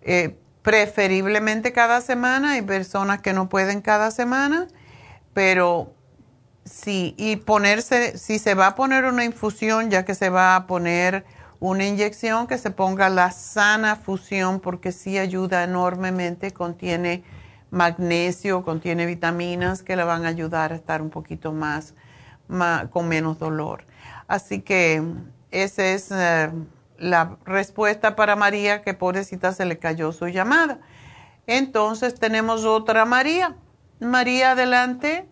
Eh, 0.00 0.38
preferiblemente 0.68 1.72
cada 1.72 2.02
semana. 2.02 2.52
Hay 2.52 2.62
personas 2.62 3.22
que 3.22 3.32
no 3.32 3.48
pueden 3.48 3.80
cada 3.80 4.10
semana, 4.10 4.68
pero 5.32 5.94
sí, 6.66 7.14
y 7.16 7.36
ponerse, 7.36 8.18
si 8.18 8.38
se 8.38 8.52
va 8.52 8.66
a 8.66 8.74
poner 8.74 9.06
una 9.06 9.24
infusión, 9.24 9.90
ya 9.90 10.04
que 10.04 10.14
se 10.14 10.28
va 10.28 10.56
a 10.56 10.66
poner 10.66 11.24
una 11.58 11.86
inyección, 11.86 12.46
que 12.46 12.58
se 12.58 12.70
ponga 12.70 13.08
la 13.08 13.30
sana 13.30 13.96
fusión, 13.96 14.60
porque 14.60 14.92
sí 14.92 15.16
ayuda 15.16 15.64
enormemente, 15.64 16.50
contiene 16.52 17.24
magnesio, 17.70 18.62
contiene 18.62 19.06
vitaminas 19.06 19.82
que 19.82 19.96
le 19.96 20.04
van 20.04 20.26
a 20.26 20.28
ayudar 20.28 20.74
a 20.74 20.76
estar 20.76 21.00
un 21.00 21.08
poquito 21.08 21.52
más, 21.52 21.94
con 22.90 23.08
menos 23.08 23.38
dolor. 23.38 23.84
Así 24.26 24.60
que 24.60 25.02
ese 25.50 25.94
es... 25.94 26.10
Eh, 26.10 26.50
la 26.98 27.36
respuesta 27.44 28.16
para 28.16 28.36
María, 28.36 28.82
que 28.82 28.94
pobrecita 28.94 29.52
se 29.52 29.64
le 29.64 29.78
cayó 29.78 30.12
su 30.12 30.28
llamada. 30.28 30.80
Entonces 31.46 32.18
tenemos 32.18 32.64
otra 32.64 33.04
María. 33.04 33.56
María, 34.00 34.52
adelante. 34.52 35.26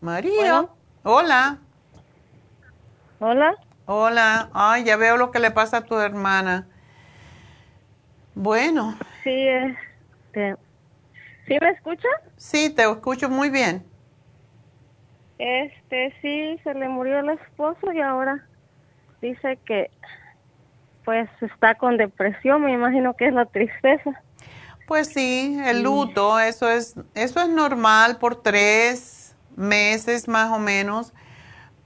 María. 0.00 0.68
Hola. 1.02 1.58
Hola. 3.18 3.56
Hola. 3.86 4.50
Ay, 4.52 4.84
ya 4.84 4.96
veo 4.96 5.16
lo 5.16 5.30
que 5.30 5.40
le 5.40 5.50
pasa 5.50 5.78
a 5.78 5.80
tu 5.82 5.98
hermana. 5.98 6.68
Bueno. 8.34 8.96
Sí, 9.24 9.48
este. 9.48 10.56
¿Sí 11.48 11.56
me 11.60 11.70
escucha? 11.70 12.08
Sí, 12.36 12.70
te 12.70 12.82
escucho 12.82 13.28
muy 13.28 13.50
bien. 13.50 13.84
Este, 15.38 16.14
sí, 16.22 16.58
se 16.64 16.74
le 16.74 16.88
murió 16.88 17.18
el 17.18 17.30
esposo 17.30 17.92
y 17.92 18.00
ahora 18.00 18.46
dice 19.20 19.58
que 19.64 19.90
pues 21.04 21.28
está 21.40 21.76
con 21.76 21.96
depresión, 21.96 22.64
me 22.64 22.72
imagino 22.72 23.14
que 23.14 23.28
es 23.28 23.32
la 23.32 23.46
tristeza. 23.46 24.22
Pues 24.88 25.08
sí, 25.08 25.60
el 25.64 25.82
luto, 25.82 26.38
eso 26.40 26.68
es, 26.68 26.96
eso 27.14 27.40
es 27.40 27.48
normal 27.48 28.18
por 28.18 28.42
tres 28.42 29.36
meses 29.56 30.28
más 30.28 30.50
o 30.50 30.58
menos, 30.58 31.12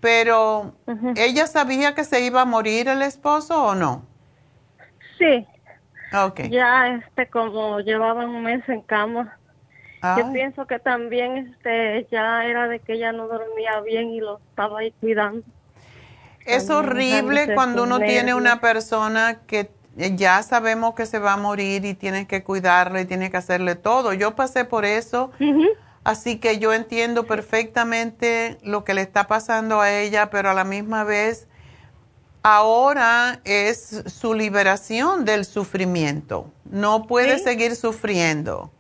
pero 0.01 0.74
¿ella 1.16 1.47
sabía 1.47 1.94
que 1.94 2.05
se 2.05 2.24
iba 2.24 2.43
a 2.43 2.44
morir 2.47 2.89
el 2.89 3.02
esposo 3.02 3.62
o 3.62 3.74
no? 3.74 4.06
Sí. 5.18 5.47
Okay. 6.12 6.51
Ya, 6.51 6.89
este, 6.89 7.28
como 7.28 7.81
llevaba 7.81 8.24
un 8.24 8.43
mes 8.43 8.66
en 8.68 8.81
cama. 8.82 9.39
Yo 10.02 10.32
pienso 10.32 10.66
que 10.66 10.78
también, 10.78 11.36
este, 11.36 12.06
ya 12.10 12.44
era 12.44 12.68
de 12.68 12.78
que 12.81 12.94
ella 12.94 13.12
no 13.12 13.28
dormía 13.28 13.81
bien 13.81 14.10
y 14.10 14.20
lo 14.20 14.39
estaba 14.39 14.81
ahí 14.81 14.93
cuidando. 15.01 15.43
Es 16.47 16.70
horrible 16.70 17.55
cuando 17.55 17.85
uno 17.85 17.98
tiene 17.98 18.35
una 18.35 18.60
persona 18.60 19.40
que 19.47 19.70
ya 19.97 20.43
sabemos 20.43 20.94
que 20.94 21.05
se 21.05 21.18
va 21.18 21.35
a 21.35 21.36
morir 21.36 21.85
y 21.85 21.94
tienes 21.94 22.27
que 22.27 22.43
cuidarle 22.43 23.02
y 23.02 23.05
tienes 23.05 23.31
que 23.31 23.36
hacerle 23.36 23.74
todo. 23.74 24.14
Yo 24.14 24.35
pasé 24.35 24.64
por 24.64 24.85
eso, 24.85 25.32
así 26.02 26.39
que 26.39 26.59
yo 26.59 26.72
entiendo 26.72 27.27
perfectamente 27.27 28.59
lo 28.62 28.85
que 28.85 28.94
le 28.94 29.02
está 29.02 29.27
pasando 29.27 29.81
a 29.81 29.93
ella, 29.93 30.31
pero 30.31 30.51
a 30.51 30.55
la 30.55 30.64
misma 30.64 31.05
vez 31.05 31.47
ahora 32.43 33.40
es 33.44 34.02
su 34.06 34.32
liberación 34.32 35.27
del 35.27 35.44
sufrimiento. 35.44 36.51
No 36.64 37.06
puede 37.06 37.39
seguir 37.39 37.77
sufriendo. 37.77 38.70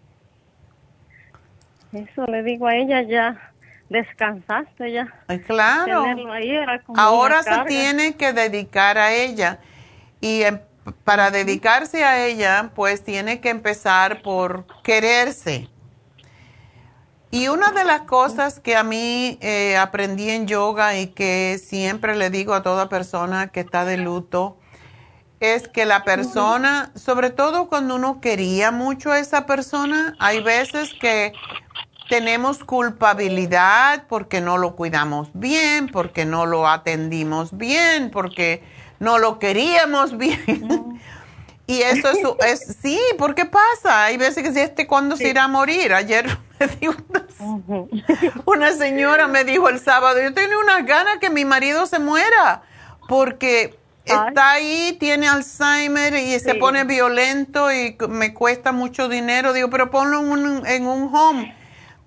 Eso 1.92 2.24
le 2.26 2.42
digo 2.42 2.66
a 2.66 2.76
ella 2.76 3.02
ya 3.02 3.50
descansaste 3.90 4.92
ya. 4.92 5.12
Claro. 5.46 6.04
Ahora 6.94 7.42
se 7.42 7.64
tiene 7.66 8.14
que 8.14 8.32
dedicar 8.32 8.96
a 8.96 9.12
ella 9.12 9.58
y 10.20 10.42
em, 10.42 10.60
para 11.04 11.30
dedicarse 11.30 12.04
a 12.04 12.24
ella, 12.24 12.70
pues 12.74 13.04
tiene 13.04 13.40
que 13.40 13.50
empezar 13.50 14.22
por 14.22 14.64
quererse. 14.82 15.68
Y 17.32 17.48
una 17.48 17.72
de 17.72 17.84
las 17.84 18.02
cosas 18.02 18.60
que 18.60 18.76
a 18.76 18.82
mí 18.82 19.38
eh, 19.40 19.76
aprendí 19.76 20.30
en 20.30 20.46
yoga 20.46 20.96
y 20.96 21.08
que 21.08 21.60
siempre 21.62 22.16
le 22.16 22.30
digo 22.30 22.54
a 22.54 22.62
toda 22.62 22.88
persona 22.88 23.48
que 23.48 23.60
está 23.60 23.84
de 23.84 23.98
luto, 23.98 24.58
es 25.40 25.68
que 25.68 25.86
la 25.86 26.04
persona, 26.04 26.92
sobre 26.94 27.30
todo 27.30 27.68
cuando 27.68 27.96
uno 27.96 28.20
quería 28.20 28.70
mucho 28.70 29.10
a 29.10 29.18
esa 29.18 29.46
persona, 29.46 30.14
hay 30.18 30.42
veces 30.42 30.92
que 31.00 31.32
tenemos 32.10 32.58
culpabilidad 32.62 34.04
porque 34.06 34.42
no 34.42 34.58
lo 34.58 34.76
cuidamos 34.76 35.30
bien, 35.32 35.88
porque 35.88 36.26
no 36.26 36.44
lo 36.44 36.68
atendimos 36.68 37.56
bien, 37.56 38.10
porque 38.10 38.62
no 38.98 39.18
lo 39.18 39.38
queríamos 39.38 40.18
bien. 40.18 41.00
y 41.66 41.80
eso 41.82 42.36
es, 42.40 42.60
es, 42.60 42.76
sí, 42.82 43.00
porque 43.16 43.46
pasa. 43.46 44.04
Hay 44.04 44.18
veces 44.18 44.42
que 44.42 44.52
si 44.52 44.60
este 44.60 44.86
cuándo 44.86 45.16
se 45.16 45.28
irá 45.28 45.44
a 45.44 45.48
morir. 45.48 45.94
Ayer 45.94 46.26
me 46.60 46.66
dijo 46.66 46.94
una, 47.08 47.86
una, 48.44 48.72
señora 48.72 49.26
me 49.26 49.44
dijo 49.44 49.70
el 49.70 49.80
sábado, 49.80 50.20
yo 50.20 50.34
tengo 50.34 50.60
unas 50.60 50.84
ganas 50.84 51.16
que 51.18 51.30
mi 51.30 51.46
marido 51.46 51.86
se 51.86 51.98
muera 51.98 52.62
porque 53.08 53.79
está 54.10 54.52
ahí, 54.52 54.96
tiene 54.98 55.28
Alzheimer 55.28 56.14
y 56.14 56.38
se 56.40 56.54
pone 56.54 56.84
violento 56.84 57.72
y 57.72 57.96
me 58.08 58.34
cuesta 58.34 58.72
mucho 58.72 59.08
dinero. 59.08 59.52
Digo, 59.52 59.70
pero 59.70 59.90
ponlo 59.90 60.20
en 60.20 60.28
un, 60.28 60.66
en 60.66 60.86
un 60.86 61.14
home 61.14 61.54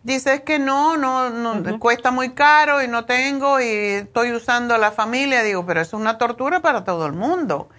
Dices 0.03 0.41
que 0.41 0.59
no, 0.59 0.97
no, 0.97 1.29
no 1.29 1.79
cuesta 1.79 2.11
muy 2.11 2.31
caro 2.31 2.83
y 2.83 2.89
no 2.89 3.05
tengo 3.05 3.61
y 3.61 3.67
estoy 3.67 4.33
usando 4.33 4.75
a 4.75 4.77
la 4.77 4.91
familia. 4.91 5.43
Digo, 5.43 5.65
pero 5.65 5.79
es 5.79 5.93
una 5.93 6.17
tortura 6.17 6.61
para 6.61 6.83
todo 6.83 7.05
el 7.05 7.13
mundo. 7.13 7.69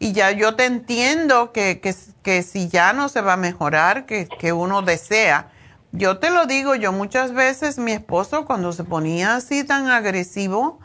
Y 0.00 0.12
ya 0.12 0.32
yo 0.32 0.56
te 0.56 0.64
entiendo 0.64 1.52
que, 1.52 1.80
que, 1.80 1.94
que 2.24 2.42
si 2.42 2.68
ya 2.68 2.92
no 2.92 3.08
se 3.08 3.20
va 3.20 3.34
a 3.34 3.36
mejorar, 3.36 4.04
que, 4.04 4.26
que 4.26 4.52
uno 4.52 4.82
desea. 4.82 5.50
Yo 5.92 6.18
te 6.18 6.30
lo 6.30 6.46
digo, 6.46 6.74
yo 6.74 6.90
muchas 6.90 7.32
veces 7.32 7.78
mi 7.78 7.92
esposo 7.92 8.46
cuando 8.46 8.72
se 8.72 8.82
ponía 8.82 9.36
así 9.36 9.62
tan 9.62 9.88
agresivo, 9.88 10.80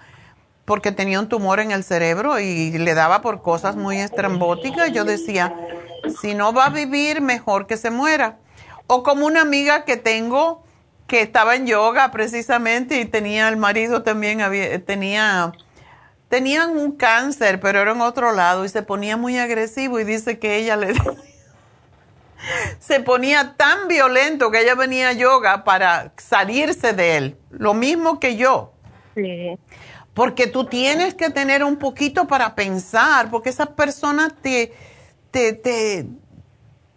porque 0.66 0.92
tenía 0.92 1.20
un 1.20 1.30
tumor 1.30 1.60
en 1.60 1.72
el 1.72 1.84
cerebro 1.84 2.40
y 2.40 2.78
le 2.78 2.94
daba 2.94 3.22
por 3.22 3.42
cosas 3.42 3.76
muy 3.76 4.00
estrambóticas, 4.00 4.92
yo 4.92 5.06
decía, 5.06 5.56
si 6.20 6.34
no 6.34 6.54
va 6.54 6.66
a 6.66 6.70
vivir, 6.70 7.22
mejor 7.22 7.68
que 7.68 7.78
se 7.78 7.92
muera. 7.92 8.40
O 8.88 9.04
como 9.04 9.26
una 9.26 9.42
amiga 9.42 9.86
que 9.86 9.98
tengo 9.98 10.64
que 11.08 11.22
estaba 11.22 11.56
en 11.56 11.68
yoga 11.68 12.12
precisamente 12.12 13.00
y 13.00 13.06
tenía 13.06 13.48
el 13.48 13.58
marido 13.58 14.02
también 14.02 14.42
había, 14.42 14.84
tenía 14.84 15.54
tenían 16.30 16.72
un 16.76 16.94
cáncer, 16.94 17.60
pero 17.60 17.80
era 17.80 17.92
en 17.92 18.02
otro 18.02 18.32
lado 18.32 18.66
y 18.66 18.70
se 18.70 18.82
ponía 18.82 19.16
muy 19.16 19.38
agresivo 19.38 20.00
y 20.00 20.04
dice 20.04 20.40
que 20.40 20.58
ella 20.58 20.76
le 20.76 20.94
se 22.80 23.00
ponía 23.00 23.56
tan 23.56 23.88
violento 23.88 24.52
que 24.52 24.62
ella 24.62 24.76
venía 24.76 25.10
a 25.10 25.14
yoga 25.14 25.64
para 25.64 26.12
salirse 26.18 26.94
de 26.94 27.18
él, 27.18 27.38
lo 27.52 27.74
mismo 27.74 28.20
que 28.20 28.36
yo. 28.36 28.74
Sí. 29.14 29.58
Porque 30.16 30.48
tú 30.48 30.66
tienes 30.66 31.14
que 31.14 31.30
tener 31.30 31.64
un 31.64 31.76
poquito 31.76 32.26
para 32.26 32.56
pensar, 32.56 33.30
porque 33.30 33.50
esas 33.50 33.68
personas 33.68 34.34
te, 34.42 34.74
te, 35.30 35.54
te, 35.54 36.08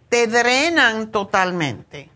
te 0.09 0.25
drenan 0.25 1.11
totalmente 1.11 2.09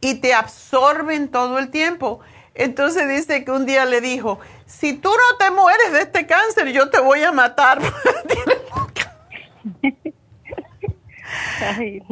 y 0.00 0.16
te 0.16 0.34
absorben 0.34 1.28
todo 1.28 1.58
el 1.58 1.70
tiempo. 1.70 2.20
Entonces 2.54 3.08
dice 3.08 3.44
que 3.44 3.52
un 3.52 3.64
día 3.64 3.86
le 3.86 4.00
dijo, 4.00 4.38
si 4.66 4.92
tú 4.94 5.08
no 5.08 5.36
te 5.38 5.50
mueres 5.50 5.92
de 5.92 6.00
este 6.00 6.26
cáncer, 6.26 6.68
yo 6.72 6.90
te 6.90 7.00
voy 7.00 7.22
a 7.22 7.32
matar. 7.32 7.80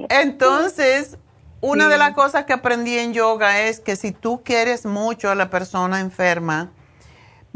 Entonces, 0.08 1.18
una 1.60 1.88
de 1.88 1.98
las 1.98 2.14
cosas 2.14 2.44
que 2.44 2.52
aprendí 2.52 2.96
en 2.98 3.12
yoga 3.12 3.62
es 3.62 3.80
que 3.80 3.96
si 3.96 4.12
tú 4.12 4.42
quieres 4.44 4.86
mucho 4.86 5.28
a 5.30 5.34
la 5.34 5.50
persona 5.50 5.98
enferma, 6.00 6.70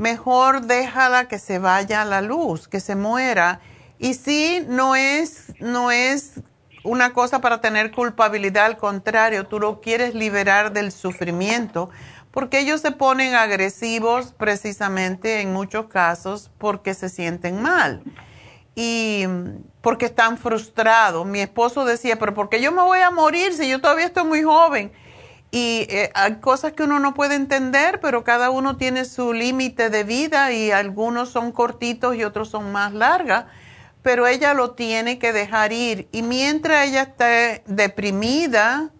mejor 0.02 0.62
déjala 0.62 1.28
que 1.28 1.38
se 1.38 1.60
vaya 1.60 2.02
a 2.02 2.04
la 2.04 2.20
luz, 2.20 2.66
que 2.66 2.80
se 2.80 2.96
muera. 2.96 3.60
Y 3.98 4.14
si 4.14 4.66
no 4.68 4.96
es, 4.96 5.52
no 5.60 5.92
es 5.92 6.40
una 6.82 7.12
cosa 7.12 7.40
para 7.40 7.60
tener 7.60 7.92
culpabilidad, 7.92 8.66
al 8.66 8.76
contrario, 8.76 9.46
tú 9.46 9.60
lo 9.60 9.80
quieres 9.80 10.16
liberar 10.16 10.72
del 10.72 10.90
sufrimiento, 10.90 11.88
porque 12.32 12.58
ellos 12.58 12.80
se 12.80 12.90
ponen 12.90 13.36
agresivos 13.36 14.34
precisamente 14.36 15.40
en 15.40 15.52
muchos 15.52 15.86
casos 15.86 16.50
porque 16.58 16.94
se 16.94 17.08
sienten 17.08 17.62
mal 17.62 18.02
y 18.74 19.24
porque 19.82 20.06
están 20.06 20.36
frustrados. 20.36 21.24
Mi 21.26 21.40
esposo 21.40 21.84
decía, 21.84 22.18
pero 22.18 22.34
¿por 22.34 22.48
qué 22.48 22.60
yo 22.60 22.72
me 22.72 22.82
voy 22.82 22.98
a 22.98 23.12
morir 23.12 23.52
si 23.52 23.68
yo 23.68 23.80
todavía 23.80 24.06
estoy 24.06 24.24
muy 24.24 24.42
joven? 24.42 24.90
Y 25.52 25.86
eh, 25.90 26.10
hay 26.14 26.36
cosas 26.36 26.72
que 26.72 26.82
uno 26.82 26.98
no 26.98 27.14
puede 27.14 27.36
entender, 27.36 28.00
pero 28.00 28.24
cada 28.24 28.50
uno 28.50 28.76
tiene 28.76 29.04
su 29.04 29.32
límite 29.32 29.90
de 29.90 30.02
vida 30.02 30.50
y 30.50 30.72
algunos 30.72 31.28
son 31.28 31.52
cortitos 31.52 32.16
y 32.16 32.24
otros 32.24 32.48
son 32.48 32.72
más 32.72 32.92
largas 32.92 33.44
pero 34.02 34.26
ella 34.26 34.52
lo 34.52 34.72
tiene 34.72 35.18
que 35.18 35.32
dejar 35.32 35.72
ir. 35.72 36.08
Y 36.12 36.22
mientras 36.22 36.88
ella 36.88 37.02
esté 37.02 37.62
deprimida 37.66 38.90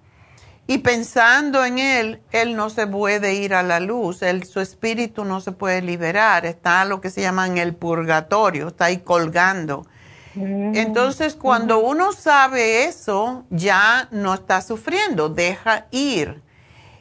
y 0.67 0.79
pensando 0.79 1.65
en 1.65 1.79
él, 1.79 2.23
él 2.31 2.57
no 2.57 2.71
se 2.71 2.87
puede 2.87 3.35
ir 3.35 3.53
a 3.55 3.63
la 3.63 3.81
luz, 3.81 4.21
su 4.51 4.61
espíritu 4.61 5.25
no 5.25 5.41
se 5.41 5.53
puede 5.53 5.83
liberar, 5.83 6.47
está 6.47 6.85
lo 6.85 7.01
que 7.01 7.11
se 7.11 7.21
llama 7.21 7.47
en 7.47 7.59
el 7.59 7.75
purgatorio, 7.75 8.69
está 8.69 8.87
ahí 8.87 8.99
colgando. 8.99 9.87
Mm. 10.35 10.75
Entonces, 10.77 11.35
cuando 11.35 11.79
uno 11.79 12.13
sabe 12.13 12.85
eso, 12.85 13.45
ya 13.51 14.09
no 14.11 14.35
está 14.35 14.61
sufriendo, 14.63 15.29
deja 15.29 15.87
ir. 15.91 16.43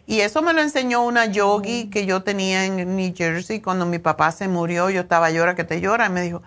Y 0.05 0.21
eso 0.21 0.41
me 0.41 0.53
lo 0.53 0.61
enseñó 0.61 1.03
una 1.03 1.25
yogi 1.25 1.85
mm. 1.85 1.89
que 1.89 2.05
yo 2.05 2.23
tenía 2.23 2.65
en 2.65 2.95
New 2.95 3.13
Jersey 3.15 3.61
cuando 3.61 3.85
mi 3.85 3.99
papá 3.99 4.31
se 4.31 4.47
murió, 4.47 4.89
yo 4.89 5.01
estaba 5.01 5.29
llora 5.31 5.55
que 5.55 5.63
te 5.63 5.79
llora, 5.79 6.07
y 6.07 6.09
me 6.09 6.21
dijo, 6.21 6.41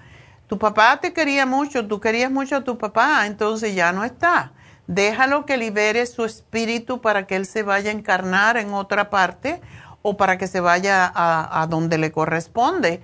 tu 0.46 0.58
papá 0.58 0.98
te 1.00 1.12
quería 1.12 1.46
mucho, 1.46 1.86
tú 1.86 2.00
querías 2.00 2.30
mucho 2.30 2.56
a 2.56 2.64
tu 2.64 2.76
papá, 2.76 3.26
entonces 3.26 3.74
ya 3.74 3.92
no 3.92 4.04
está. 4.04 4.52
Déjalo 4.86 5.46
que 5.46 5.56
libere 5.56 6.04
su 6.04 6.24
espíritu 6.24 7.00
para 7.00 7.26
que 7.26 7.36
él 7.36 7.46
se 7.46 7.62
vaya 7.62 7.90
a 7.90 7.94
encarnar 7.94 8.58
en 8.58 8.74
otra 8.74 9.08
parte 9.08 9.62
o 10.02 10.18
para 10.18 10.36
que 10.36 10.46
se 10.46 10.60
vaya 10.60 11.10
a, 11.14 11.66
donde 11.68 11.96
le 11.96 12.12
corresponde. 12.12 13.00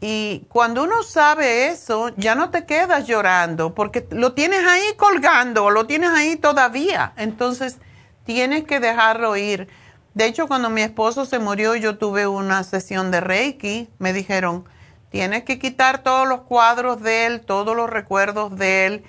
Y 0.00 0.46
cuando 0.48 0.84
uno 0.84 1.02
sabe 1.02 1.68
eso, 1.68 2.10
ya 2.16 2.34
no 2.34 2.50
te 2.50 2.66
quedas 2.66 3.06
llorando 3.06 3.74
porque 3.74 4.06
lo 4.10 4.34
tienes 4.34 4.66
ahí 4.66 4.94
colgando, 4.96 5.70
lo 5.70 5.86
tienes 5.86 6.10
ahí 6.10 6.36
todavía. 6.36 7.12
Entonces, 7.16 7.78
tienes 8.24 8.64
que 8.64 8.80
dejarlo 8.80 9.36
ir. 9.36 9.68
De 10.14 10.26
hecho, 10.26 10.46
cuando 10.46 10.70
mi 10.70 10.82
esposo 10.82 11.24
se 11.24 11.38
murió, 11.38 11.74
yo 11.74 11.96
tuve 11.96 12.26
una 12.26 12.64
sesión 12.64 13.10
de 13.10 13.20
Reiki. 13.20 13.88
Me 13.98 14.12
dijeron, 14.12 14.64
tienes 15.10 15.44
que 15.44 15.58
quitar 15.58 16.02
todos 16.02 16.28
los 16.28 16.42
cuadros 16.42 17.02
de 17.02 17.26
él, 17.26 17.40
todos 17.40 17.74
los 17.74 17.88
recuerdos 17.88 18.56
de 18.56 18.86
él. 18.86 19.04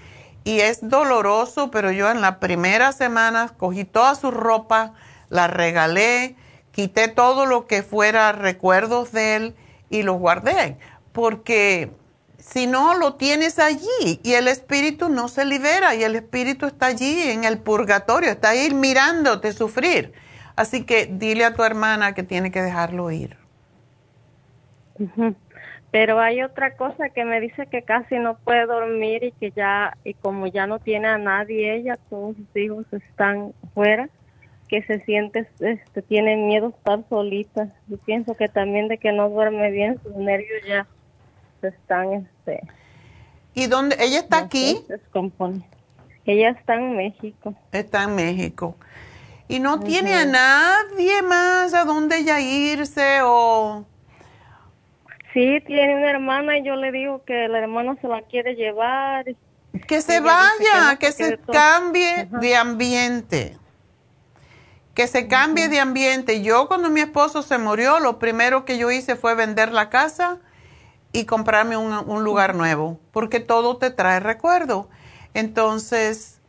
Y 0.46 0.62
es 0.62 0.88
doloroso, 0.88 1.72
pero 1.72 1.92
yo 1.92 2.10
en 2.10 2.22
la 2.22 2.40
primera 2.40 2.92
semana 2.92 3.50
cogí 3.58 3.84
toda 3.84 4.16
su 4.16 4.32
ropa, 4.32 4.94
la 5.30 5.48
regalé, 5.48 6.36
quité 6.72 7.08
todo 7.08 7.46
lo 7.46 7.66
que 7.66 7.84
fuera 7.84 8.32
recuerdos 8.32 9.12
de 9.12 9.36
él 9.36 9.56
y 9.90 10.04
los 10.04 10.18
guardé, 10.18 10.78
porque 11.12 11.92
si 12.38 12.68
no 12.68 12.94
lo 12.96 13.16
tienes 13.16 13.60
allí 13.60 14.20
y 14.24 14.34
el 14.34 14.48
espíritu 14.48 15.10
no 15.10 15.28
se 15.28 15.46
libera 15.46 15.96
y 15.96 16.04
el 16.04 16.16
espíritu 16.16 16.68
está 16.68 16.88
allí 16.88 17.24
en 17.24 17.44
el 17.44 17.58
purgatorio, 17.58 18.30
está 18.30 18.50
ahí 18.50 18.72
mirándote 18.74 19.52
sufrir. 19.52 20.14
Así 20.56 20.86
que 20.86 21.08
dile 21.08 21.44
a 21.46 21.54
tu 21.54 21.64
hermana 21.64 22.14
que 22.14 22.24
tiene 22.24 22.52
que 22.52 22.62
dejarlo 22.62 23.12
ir. 23.12 23.38
Pero 25.92 26.20
hay 26.20 26.44
otra 26.44 26.76
cosa 26.76 27.10
que 27.10 27.26
me 27.26 27.40
dice 27.40 27.68
que 27.68 27.82
casi 27.82 28.20
no 28.20 28.38
puede 28.38 28.66
dormir 28.66 29.24
y 29.24 29.32
que 29.32 29.52
ya, 29.52 29.98
y 30.04 30.14
como 30.14 30.48
ya 30.48 30.68
no 30.68 30.80
tiene 30.80 31.08
a 31.08 31.18
nadie, 31.18 31.76
ella, 31.76 31.98
todos 32.10 32.36
sus 32.36 32.56
hijos 32.56 32.86
están 32.92 33.54
fuera 33.74 34.10
que 34.68 34.84
se 34.84 35.00
siente, 35.06 35.48
este, 35.60 36.02
tiene 36.02 36.36
miedo 36.36 36.70
estar 36.70 37.04
solita. 37.10 37.70
Yo 37.88 37.98
pienso 37.98 38.36
que 38.36 38.48
también 38.48 38.88
de 38.88 38.98
que 38.98 39.12
no 39.12 39.30
duerme 39.30 39.72
bien, 39.72 40.00
sus 40.02 40.16
nervios 40.16 40.64
ya 40.68 40.88
se 41.62 41.68
están, 41.68 42.14
este. 42.14 42.62
¿Y 43.54 43.68
dónde? 43.68 43.96
¿Ella 44.00 44.20
está 44.20 44.40
aquí? 44.40 44.84
Se 44.88 44.94
descompone. 44.94 45.66
Ella 46.26 46.50
está 46.50 46.76
en 46.76 46.96
México. 46.96 47.54
Está 47.72 48.04
en 48.04 48.16
México. 48.16 48.76
¿Y 49.48 49.60
no 49.60 49.80
tiene 49.80 50.16
a 50.16 50.26
nadie 50.26 51.22
más 51.22 51.74
a 51.76 51.86
dónde 51.86 52.18
ella 52.18 52.40
irse 52.40 53.20
o...? 53.22 53.86
Sí, 55.34 55.62
tiene 55.68 55.98
una 55.98 56.10
hermana 56.10 56.58
y 56.58 56.64
yo 56.64 56.76
le 56.76 56.92
digo 56.92 57.24
que 57.26 57.48
la 57.48 57.60
hermana 57.60 57.96
se 58.02 58.08
la 58.08 58.24
quiere 58.24 58.56
llevar. 58.56 59.26
Que 59.88 60.02
se 60.02 60.22
vaya, 60.22 60.96
que, 60.98 61.12
se 61.12 61.38
cambie 61.38 62.28
de 62.32 62.56
ambiente 62.56 63.58
que 64.96 65.08
se 65.08 65.28
cambie 65.28 65.68
de 65.68 65.80
ambiente. 65.80 66.42
Yo 66.42 66.68
cuando 66.68 66.90
mi 66.90 67.02
esposo 67.02 67.44
se 67.44 67.58
murió, 67.58 68.00
lo 68.00 68.18
primero 68.18 68.64
que 68.64 68.78
yo 68.78 68.90
hice 68.90 69.18
fue 69.18 69.36
vender 69.36 69.72
la 69.72 69.90
casa 69.90 70.40
y 71.12 71.26
comprarme 71.26 71.78
un, 71.78 72.24
lugar 72.24 72.56
nuevo, 72.56 73.00
porque 73.12 73.42
todo 73.42 73.78
te 73.78 73.92
trae 73.92 74.22
recuerdo. 74.22 74.90
Entonces, 75.34 76.40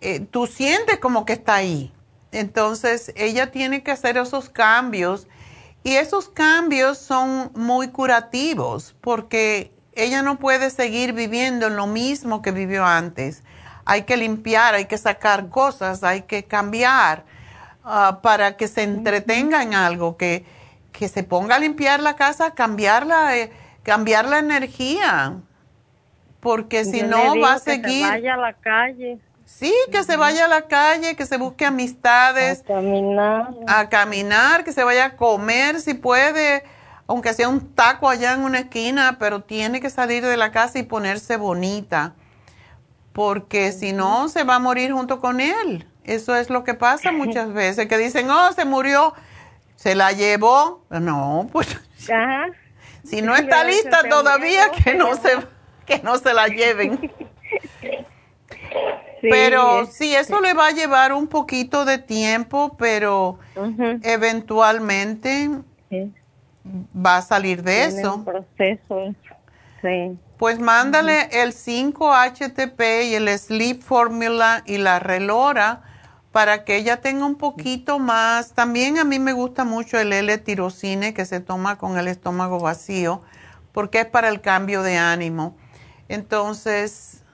eh, 0.00 0.20
tú 0.20 0.48
sientes 0.48 0.98
como 0.98 1.24
que 1.24 1.34
está 1.34 1.54
ahí. 1.54 1.92
Entonces, 2.32 3.12
ella 3.14 3.52
tiene 3.52 3.84
que 3.84 3.92
hacer 3.92 4.18
esos 4.18 4.50
cambios 4.50 5.28
y 5.84 5.94
esos 5.94 6.28
cambios 6.28 6.98
son 6.98 7.52
muy 7.54 7.88
curativos 7.88 8.96
porque 9.00 9.72
ella 9.94 10.22
no 10.22 10.38
puede 10.38 10.70
seguir 10.70 11.12
viviendo 11.12 11.68
en 11.68 11.76
lo 11.76 11.86
mismo 11.86 12.42
que 12.42 12.50
vivió 12.50 12.84
antes. 12.84 13.44
Hay 13.84 14.02
que 14.02 14.16
limpiar, 14.16 14.74
hay 14.74 14.86
que 14.86 14.98
sacar 14.98 15.48
cosas, 15.48 16.02
hay 16.02 16.22
que 16.22 16.44
cambiar 16.44 17.24
Ah, 17.88 18.18
para 18.20 18.56
que 18.56 18.66
se 18.66 18.82
entretenga 18.82 19.62
en 19.62 19.72
algo, 19.72 20.16
que, 20.16 20.44
que 20.90 21.06
se 21.06 21.22
ponga 21.22 21.54
a 21.54 21.58
limpiar 21.60 22.00
la 22.00 22.16
casa, 22.16 22.50
cambiar 22.50 23.06
la, 23.06 23.36
eh, 23.36 23.52
cambiar 23.84 24.28
la 24.28 24.40
energía, 24.40 25.34
porque 26.40 26.84
si 26.84 27.02
no 27.02 27.38
va 27.40 27.54
a 27.54 27.58
seguir. 27.60 27.84
Que 27.84 28.00
se 28.00 28.10
vaya 28.10 28.34
a 28.34 28.36
la 28.38 28.52
calle. 28.54 29.20
Sí, 29.44 29.72
que 29.92 30.02
se 30.02 30.16
vaya 30.16 30.46
a 30.46 30.48
la 30.48 30.62
calle, 30.62 31.14
que 31.14 31.26
se 31.26 31.36
busque 31.36 31.64
amistades. 31.64 32.62
A 32.62 32.64
caminar. 32.64 33.54
A 33.68 33.88
caminar, 33.88 34.64
que 34.64 34.72
se 34.72 34.82
vaya 34.82 35.04
a 35.04 35.16
comer 35.16 35.80
si 35.80 35.94
puede, 35.94 36.64
aunque 37.06 37.34
sea 37.34 37.48
un 37.48 37.72
taco 37.72 38.08
allá 38.08 38.34
en 38.34 38.40
una 38.40 38.58
esquina, 38.58 39.16
pero 39.20 39.42
tiene 39.42 39.80
que 39.80 39.90
salir 39.90 40.26
de 40.26 40.36
la 40.36 40.50
casa 40.50 40.80
y 40.80 40.82
ponerse 40.82 41.36
bonita, 41.36 42.14
porque 43.12 43.70
si 43.70 43.92
no 43.92 44.28
se 44.28 44.42
va 44.42 44.56
a 44.56 44.58
morir 44.58 44.90
junto 44.90 45.20
con 45.20 45.40
él. 45.40 45.86
Eso 46.06 46.36
es 46.36 46.50
lo 46.50 46.64
que 46.64 46.74
pasa 46.74 47.12
muchas 47.12 47.52
veces, 47.52 47.86
que 47.86 47.98
dicen, 47.98 48.30
oh, 48.30 48.52
se 48.52 48.64
murió, 48.64 49.14
se 49.74 49.94
la 49.94 50.12
llevó. 50.12 50.82
No, 50.88 51.48
pues, 51.52 51.76
si 53.04 53.22
no 53.22 53.36
está 53.36 53.64
lista 53.64 54.08
todavía, 54.08 54.70
que 54.70 54.94
no, 54.94 55.14
se, 55.16 55.36
que 55.84 56.00
no 56.02 56.16
se 56.18 56.32
la 56.32 56.46
lleven. 56.46 57.12
pero 59.20 59.86
sí, 59.86 60.14
eso 60.14 60.40
le 60.40 60.54
va 60.54 60.68
a 60.68 60.70
llevar 60.70 61.12
un 61.12 61.26
poquito 61.26 61.84
de 61.84 61.98
tiempo, 61.98 62.76
pero 62.78 63.38
eventualmente 64.02 65.50
va 66.94 67.18
a 67.18 67.22
salir 67.22 67.62
de 67.62 67.84
eso. 67.84 68.24
proceso, 68.24 69.14
sí. 69.82 70.18
Pues 70.38 70.58
mándale 70.58 71.30
el 71.32 71.54
5-HTP 71.54 73.06
y 73.06 73.14
el 73.14 73.28
Sleep 73.38 73.80
Formula 73.80 74.62
y 74.66 74.76
la 74.76 74.98
Relora 74.98 75.82
para 76.36 76.64
que 76.64 76.76
ella 76.76 77.00
tenga 77.00 77.24
un 77.24 77.36
poquito 77.36 77.98
más. 77.98 78.52
También 78.52 78.98
a 78.98 79.04
mí 79.04 79.18
me 79.18 79.32
gusta 79.32 79.64
mucho 79.64 79.98
el 79.98 80.12
L-tirocine 80.12 81.14
que 81.14 81.24
se 81.24 81.40
toma 81.40 81.78
con 81.78 81.96
el 81.96 82.08
estómago 82.08 82.60
vacío, 82.60 83.22
porque 83.72 84.00
es 84.00 84.04
para 84.04 84.28
el 84.28 84.42
cambio 84.42 84.82
de 84.82 84.98
ánimo. 84.98 85.56
Entonces, 86.10 87.24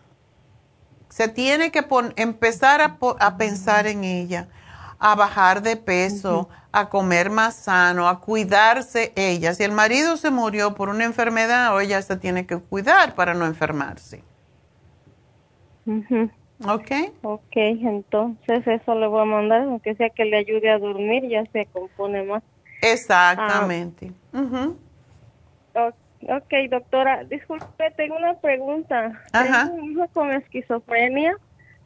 se 1.09 1.27
tiene 1.27 1.73
que 1.73 1.85
empezar 2.15 2.81
a, 2.81 3.37
pensar 3.37 3.89
en 3.89 4.05
ella, 4.05 4.47
a 5.01 5.17
bajar 5.17 5.63
de 5.63 5.77
peso, 5.77 6.49
a 6.71 6.89
comer 6.89 7.29
más 7.29 7.57
sano, 7.57 8.09
a 8.09 8.21
cuidarse 8.21 9.13
ella. 9.17 9.53
Si 9.55 9.65
el 9.65 9.73
marido 9.73 10.17
se 10.17 10.31
murió 10.31 10.77
por 10.77 10.89
una 10.89 11.03
enfermedad, 11.03 11.81
ella 11.81 12.01
se 12.03 12.15
tiene 12.15 12.47
que 12.47 12.59
cuidar 12.59 13.17
para 13.17 13.35
no 13.35 13.47
enfermarse. 13.47 14.23
Ok. 16.69 16.91
Ok, 17.23 17.57
entonces 17.57 18.67
eso 18.67 18.95
le 18.95 19.07
voy 19.07 19.23
a 19.23 19.25
mandar, 19.25 19.63
aunque 19.63 19.95
sea 19.95 20.11
que 20.11 20.25
le 20.25 20.37
ayude 20.37 20.71
a 20.71 20.79
dormir, 20.79 21.29
ya 21.29 21.45
se 21.53 21.67
compone 21.67 22.23
más. 22.25 22.43
Exactamente. 22.81 24.13
ok, 25.75 26.53
doctora, 26.71 27.25
disculpe, 27.25 27.91
tengo 27.97 28.17
una 28.17 28.35
pregunta. 28.35 29.23
Ajá. 29.33 29.69
Tengo 29.69 29.83
un 29.83 29.93
hijo 29.93 30.09
con 30.13 30.33
esquizofrenia 30.33 31.37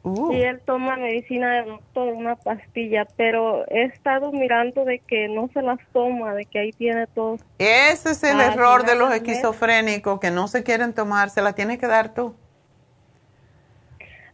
uh. 0.03 0.31
y 0.31 0.41
él 0.41 0.61
toma 0.65 0.97
medicina 0.97 1.55
de 1.55 1.69
doctor, 1.69 2.13
una 2.13 2.35
pastilla, 2.35 3.05
pero 3.15 3.65
he 3.69 3.83
estado 3.83 4.31
mirando 4.31 4.85
de 4.85 4.99
que 4.99 5.27
no 5.27 5.49
se 5.53 5.61
las 5.61 5.79
toma, 5.93 6.33
de 6.33 6.45
que 6.45 6.59
ahí 6.59 6.71
tiene 6.71 7.07
todo. 7.07 7.37
Ese 7.59 8.11
es 8.11 8.23
el 8.23 8.39
error 8.41 8.85
de 8.85 8.95
los 8.95 9.13
esquizofrénicos, 9.13 10.19
que 10.19 10.31
no 10.31 10.47
se 10.47 10.63
quieren 10.63 10.93
tomar, 10.93 11.29
se 11.29 11.41
la 11.41 11.53
tienes 11.53 11.77
que 11.77 11.87
dar 11.87 12.13
tú. 12.13 12.35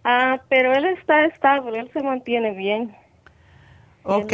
Ah, 0.04 0.42
pero 0.50 0.74
él 0.74 0.86
está 0.86 1.26
estable, 1.26 1.80
él 1.80 1.90
se 1.94 2.04
mantiene 2.04 2.52
bien. 2.52 2.96
Ok. 4.04 4.34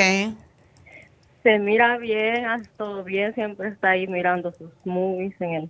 se 1.43 1.59
mira 1.59 1.97
bien, 1.97 2.45
hace 2.45 2.69
todo 2.75 3.03
bien, 3.03 3.33
siempre 3.35 3.69
está 3.69 3.91
ahí 3.91 4.07
mirando 4.07 4.51
sus 4.51 4.71
movies 4.83 5.39
en 5.39 5.53
el 5.53 5.69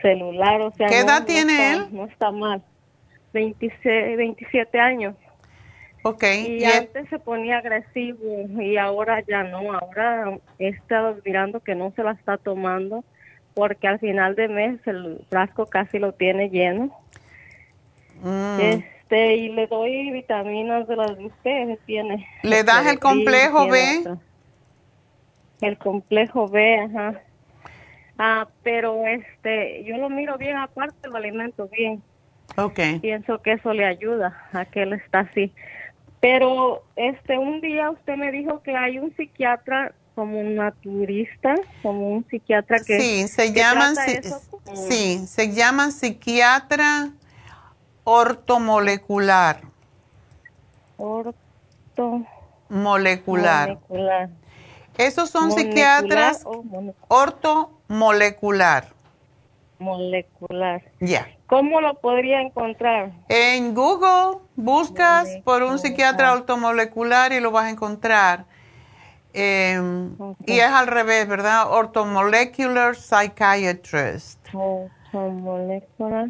celular. 0.00 0.60
O 0.60 0.72
sea, 0.72 0.88
¿Qué 0.88 1.00
edad 1.00 1.26
tiene 1.26 1.72
él? 1.72 1.88
No 1.90 2.06
está 2.06 2.30
mal. 2.30 2.62
26, 3.32 4.16
27 4.16 4.80
años. 4.80 5.14
Ok. 6.02 6.24
Y, 6.46 6.64
antes 6.64 7.08
se 7.08 7.18
ponía 7.18 7.58
agresivo 7.58 8.46
y 8.60 8.76
ahora 8.76 9.22
ya 9.26 9.42
no. 9.44 9.72
Ahora 9.72 10.38
he 10.58 10.68
estado 10.68 11.16
mirando 11.24 11.60
que 11.60 11.74
no 11.74 11.92
se 11.94 12.02
la 12.02 12.12
está 12.12 12.38
tomando 12.38 13.04
porque 13.54 13.86
al 13.86 13.98
final 13.98 14.34
de 14.34 14.48
mes 14.48 14.80
el 14.86 15.20
frasco 15.28 15.66
casi 15.66 15.98
lo 15.98 16.12
tiene 16.12 16.48
lleno. 16.48 16.96
Mm. 18.22 18.82
Este, 19.10 19.36
y 19.36 19.48
le 19.48 19.66
doy 19.66 20.12
vitaminas 20.12 20.86
de 20.86 20.94
las 20.94 21.16
que 21.16 21.26
usted 21.26 21.78
tiene. 21.84 22.26
¿Le 22.44 22.62
das 22.62 22.86
el 22.86 23.00
complejo 23.00 23.66
B? 23.66 24.04
El 25.60 25.78
complejo 25.78 26.46
B, 26.46 26.78
ajá. 26.78 27.20
Ah, 28.18 28.48
pero 28.62 29.04
este, 29.06 29.82
yo 29.84 29.96
lo 29.96 30.10
miro 30.10 30.38
bien 30.38 30.56
aparte, 30.56 31.08
lo 31.08 31.16
alimento 31.16 31.68
bien. 31.68 32.02
Okay. 32.56 33.00
Pienso 33.00 33.42
que 33.42 33.52
eso 33.52 33.72
le 33.72 33.84
ayuda 33.84 34.48
a 34.52 34.64
que 34.64 34.82
él 34.82 34.92
está 34.92 35.20
así. 35.20 35.52
Pero 36.20 36.84
este, 36.94 37.36
un 37.36 37.60
día 37.60 37.90
usted 37.90 38.16
me 38.16 38.30
dijo 38.30 38.62
que 38.62 38.76
hay 38.76 38.98
un 38.98 39.14
psiquiatra 39.16 39.92
como 40.14 40.38
un 40.38 40.54
naturista, 40.54 41.54
como 41.82 42.10
un 42.10 42.26
psiquiatra 42.28 42.78
que 42.78 43.00
sí 43.00 43.28
se 43.28 43.52
llaman 43.52 43.94
sí, 44.74 45.26
se 45.26 45.52
llaman 45.52 45.92
psiquiatra 45.92 47.10
ortomolecular. 48.04 49.62
Orto. 50.96 52.22
Molecular. 52.68 53.78
Esos 54.96 55.30
son 55.30 55.50
psiquiatras 55.52 56.44
orto 57.08 57.80
molecular. 57.88 58.88
Molecular. 59.78 60.82
Ya. 61.00 61.26
¿Cómo 61.46 61.80
lo 61.80 61.94
podría 61.94 62.42
encontrar? 62.42 63.12
En 63.28 63.74
Google 63.74 64.40
buscas 64.56 65.38
por 65.42 65.62
un 65.62 65.78
psiquiatra 65.78 66.32
ortomolecular 66.32 67.32
y 67.32 67.40
lo 67.40 67.50
vas 67.50 67.64
a 67.64 67.70
encontrar. 67.70 68.44
Em, 69.32 70.16
y 70.44 70.58
es 70.58 70.68
al 70.68 70.86
revés, 70.86 71.26
¿verdad? 71.26 71.72
Ortomolecular 71.72 72.94
Psychiatrist. 72.94 74.38
Ortomolecular. 74.52 76.28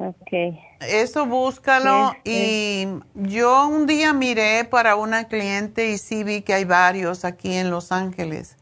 Ok. 0.00 0.58
Eso 0.80 1.26
búscalo 1.26 2.14
y 2.24 2.86
yo 3.14 3.66
un 3.66 3.86
día 3.86 4.12
miré 4.12 4.64
para 4.64 4.96
una 4.96 5.24
cliente 5.24 5.90
y 5.90 5.98
sí 5.98 6.22
vi 6.22 6.42
que 6.42 6.54
hay 6.54 6.64
varios 6.64 7.24
aquí 7.24 7.54
en 7.54 7.70
Los 7.70 7.90
Ángeles. 7.90 8.56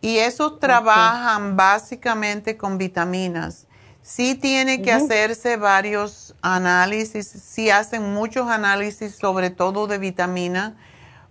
Y 0.00 0.18
esos 0.18 0.60
trabajan 0.60 1.56
básicamente 1.56 2.56
con 2.56 2.78
vitaminas. 2.78 3.66
Sí 4.02 4.34
tiene 4.34 4.82
que 4.82 4.92
hacerse 4.92 5.56
varios 5.56 6.34
análisis, 6.42 7.26
sí 7.26 7.70
hacen 7.70 8.12
muchos 8.12 8.48
análisis 8.48 9.16
sobre 9.16 9.48
todo 9.48 9.86
de 9.86 9.96
vitamina, 9.96 10.76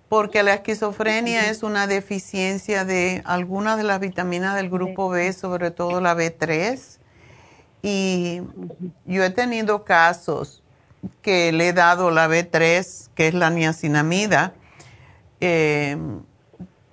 porque 0.09 0.41
la 0.41 0.55
esquizofrenia 0.55 1.49
es 1.51 1.61
una 1.61 1.85
deficiencia 1.85 2.83
de 2.83 3.21
algunas 3.25 3.77
de 3.77 3.83
las 3.83 3.99
vitaminas 3.99 4.55
del 4.55 4.69
grupo 4.69 5.09
B, 5.09 5.31
sobre 5.33 5.69
todo 5.69 6.01
la 6.01 6.15
B3 6.15 6.99
y 7.83 8.41
yo 9.05 9.23
he 9.23 9.29
tenido 9.29 9.83
casos 9.83 10.63
que 11.21 11.51
le 11.51 11.67
he 11.67 11.73
dado 11.73 12.11
la 12.11 12.29
B3, 12.29 13.09
que 13.13 13.27
es 13.27 13.33
la 13.33 13.49
niacinamida, 13.49 14.53
eh, 15.41 15.97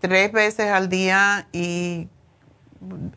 tres 0.01 0.33
veces 0.33 0.71
al 0.73 0.89
día 0.89 1.47
y 1.53 2.09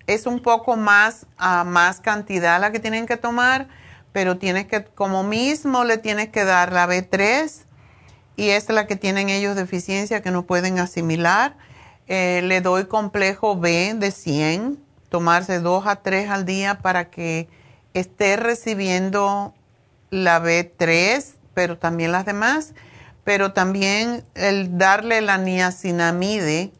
es 0.05 0.27
un 0.27 0.41
poco 0.41 0.77
más 0.77 1.25
a 1.37 1.63
más 1.63 1.99
cantidad 1.99 2.61
la 2.61 2.71
que 2.71 2.79
tienen 2.79 3.07
que 3.07 3.17
tomar, 3.17 3.67
pero 4.11 4.37
tienes 4.37 4.67
que, 4.67 4.83
como 4.83 5.23
mismo 5.23 5.83
le 5.83 5.97
tienes 5.97 6.29
que 6.29 6.43
dar 6.43 6.71
la 6.71 6.87
B3 6.87 7.63
y 8.35 8.49
es 8.49 8.69
la 8.69 8.85
que 8.85 8.95
tienen 8.95 9.29
ellos 9.29 9.55
deficiencia 9.55 10.21
que 10.21 10.29
no 10.29 10.45
pueden 10.45 10.77
asimilar. 10.77 11.55
Eh, 12.07 12.41
le 12.43 12.61
doy 12.61 12.85
complejo 12.85 13.57
B 13.57 13.95
de 13.95 14.11
100, 14.11 14.77
tomarse 15.09 15.59
dos 15.59 15.87
a 15.87 15.95
tres 15.95 16.29
al 16.29 16.45
día 16.45 16.79
para 16.79 17.09
que 17.09 17.47
esté 17.93 18.35
recibiendo 18.35 19.53
la 20.09 20.41
B3, 20.41 21.35
pero 21.53 21.77
también 21.77 22.11
las 22.11 22.25
demás, 22.25 22.73
pero 23.23 23.53
también 23.53 24.23
el 24.35 24.77
darle 24.77 25.21
la 25.21 25.37
niacinamide, 25.37 26.71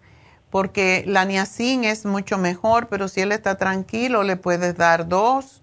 porque 0.49 1.03
la 1.07 1.25
niacin 1.25 1.83
es 1.83 2.05
mucho 2.05 2.37
mejor, 2.37 2.87
pero 2.87 3.07
si 3.07 3.21
él 3.21 3.31
está 3.31 3.57
tranquilo, 3.57 4.23
le 4.23 4.35
puedes 4.35 4.77
dar 4.77 5.07
dos 5.07 5.61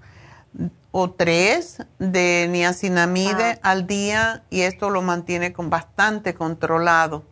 o 0.93 1.11
tres 1.11 1.87
de 1.99 2.49
niacinamide 2.51 3.61
ah. 3.63 3.71
al 3.71 3.87
día 3.87 4.43
y 4.51 4.63
esto 4.63 4.91
lo 4.91 5.03
mantiene 5.03 5.53
con 5.53 5.71
bastante 5.71 6.35
controlado. 6.35 7.23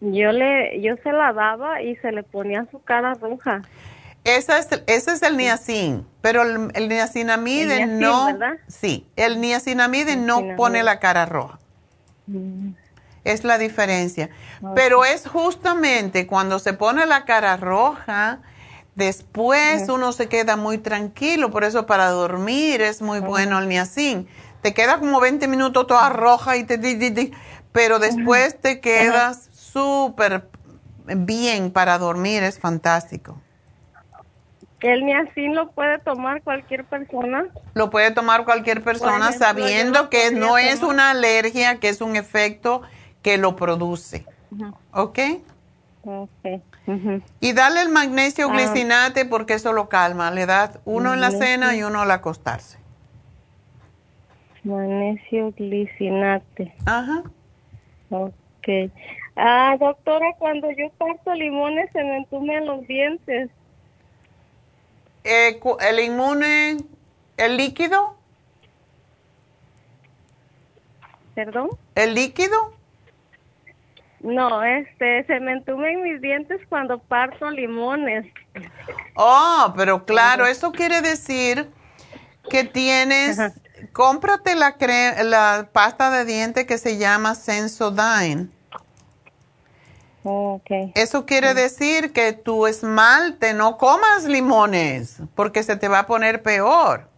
Yo 0.00 0.32
le, 0.32 0.82
yo 0.82 0.96
se 1.02 1.12
la 1.12 1.32
daba 1.32 1.80
y 1.80 1.96
se 1.96 2.12
le 2.12 2.22
ponía 2.22 2.66
su 2.70 2.82
cara 2.82 3.14
roja. 3.14 3.62
Ese 4.24 4.58
es, 4.58 4.68
ese 4.86 5.12
es 5.12 5.22
el 5.22 5.36
niacin, 5.36 6.06
pero 6.22 6.42
el, 6.42 6.70
el 6.74 6.88
niacinamide 6.88 7.86
no. 7.86 8.26
¿verdad? 8.26 8.54
Sí, 8.68 9.06
el 9.16 9.38
niacinamide 9.40 10.16
no 10.16 10.42
pone 10.56 10.82
la 10.82 10.98
cara 10.98 11.26
roja. 11.26 11.58
Mm. 12.26 12.70
Es 13.24 13.44
la 13.44 13.58
diferencia. 13.58 14.30
Pero 14.74 15.04
es 15.04 15.26
justamente 15.26 16.26
cuando 16.26 16.58
se 16.58 16.72
pone 16.72 17.06
la 17.06 17.24
cara 17.24 17.56
roja, 17.56 18.40
después 18.94 19.88
uno 19.88 20.12
se 20.12 20.28
queda 20.28 20.56
muy 20.56 20.78
tranquilo. 20.78 21.50
Por 21.50 21.64
eso 21.64 21.86
para 21.86 22.08
dormir 22.08 22.80
es 22.80 23.02
muy 23.02 23.20
bueno 23.20 23.58
el 23.58 23.68
niacin. 23.68 24.28
Te 24.62 24.72
queda 24.72 24.98
como 24.98 25.20
20 25.20 25.48
minutos 25.48 25.86
toda 25.86 26.08
roja 26.08 26.56
y 26.56 26.64
te, 26.64 26.78
pero 27.72 27.98
después 27.98 28.58
te 28.60 28.80
quedas 28.80 29.48
súper 29.52 30.48
bien 31.06 31.70
para 31.70 31.98
dormir. 31.98 32.42
Es 32.42 32.58
fantástico. 32.58 33.38
¿El 34.84 35.06
niacin 35.06 35.54
lo 35.54 35.70
puede 35.70 35.98
tomar 35.98 36.42
cualquier 36.42 36.84
persona? 36.84 37.46
Lo 37.72 37.88
puede 37.88 38.10
tomar 38.10 38.44
cualquier 38.44 38.82
persona 38.82 39.32
sabiendo 39.32 40.10
que 40.10 40.30
no 40.30 40.58
es 40.58 40.82
una 40.82 41.10
alergia, 41.10 41.80
que 41.80 41.88
es 41.88 42.02
un 42.02 42.16
efecto 42.16 42.82
que 43.22 43.38
lo 43.38 43.56
produce. 43.56 44.26
¿Ok? 44.92 45.18
Ok. 46.04 46.60
Y 47.40 47.54
dale 47.54 47.80
el 47.80 47.88
magnesio 47.88 48.50
ah. 48.50 48.52
glicinate 48.52 49.24
porque 49.24 49.54
eso 49.54 49.72
lo 49.72 49.88
calma. 49.88 50.30
Le 50.30 50.44
das 50.44 50.78
uno 50.84 51.14
en 51.14 51.22
la 51.22 51.30
cena 51.30 51.74
y 51.74 51.82
uno 51.82 52.02
al 52.02 52.10
acostarse. 52.10 52.78
Magnesio 54.64 55.50
glicinate. 55.52 56.74
Ajá. 56.84 57.22
Ok. 58.10 58.92
Ah, 59.34 59.78
doctora, 59.80 60.26
cuando 60.38 60.70
yo 60.72 60.90
parto 60.98 61.32
limones 61.32 61.90
se 61.92 62.04
me 62.04 62.18
entumen 62.18 62.66
los 62.66 62.86
dientes. 62.86 63.48
Eh, 65.24 65.58
el 65.80 66.00
inmune, 66.00 66.76
el 67.36 67.56
líquido. 67.56 68.16
¿Perdón? 71.34 71.70
¿El 71.94 72.14
líquido? 72.14 72.74
No, 74.20 74.62
este, 74.62 75.24
se 75.26 75.40
me 75.40 75.52
entumen 75.52 76.02
mis 76.02 76.20
dientes 76.20 76.60
cuando 76.68 76.98
parto 76.98 77.50
limones. 77.50 78.26
Oh, 79.14 79.72
pero 79.76 80.04
claro, 80.06 80.46
eso 80.46 80.72
quiere 80.72 81.02
decir 81.02 81.70
que 82.48 82.64
tienes, 82.64 83.38
cómprate 83.92 84.54
la, 84.54 84.76
la 85.24 85.68
pasta 85.72 86.10
de 86.10 86.24
diente 86.24 86.66
que 86.66 86.78
se 86.78 86.96
llama 86.96 87.34
Sensodyne. 87.34 88.48
Okay. 90.26 90.90
Eso 90.94 91.26
quiere 91.26 91.52
decir 91.52 92.14
que 92.14 92.32
tu 92.32 92.66
esmalte 92.66 93.52
no 93.52 93.76
comas 93.76 94.24
limones 94.24 95.18
porque 95.34 95.62
se 95.62 95.76
te 95.76 95.86
va 95.86 96.00
a 96.00 96.06
poner 96.06 96.42
peor. 96.42 97.10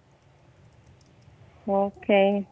Ok. 1.66 2.44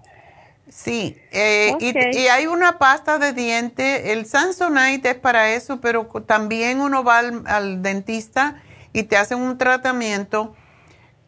Sí, 0.68 1.16
eh, 1.32 1.74
y, 1.80 2.26
hay 2.28 2.46
una 2.46 2.78
pasta 2.78 3.18
de 3.18 3.32
diente, 3.32 4.12
el 4.12 4.26
Sansonite 4.26 5.10
es 5.10 5.14
para 5.16 5.50
eso, 5.50 5.80
pero 5.80 6.06
también 6.24 6.80
uno 6.80 7.02
va 7.02 7.18
al, 7.18 7.82
dentista 7.82 8.62
y 8.92 9.02
te 9.02 9.16
hacen 9.16 9.38
un 9.38 9.58
tratamiento 9.58 10.54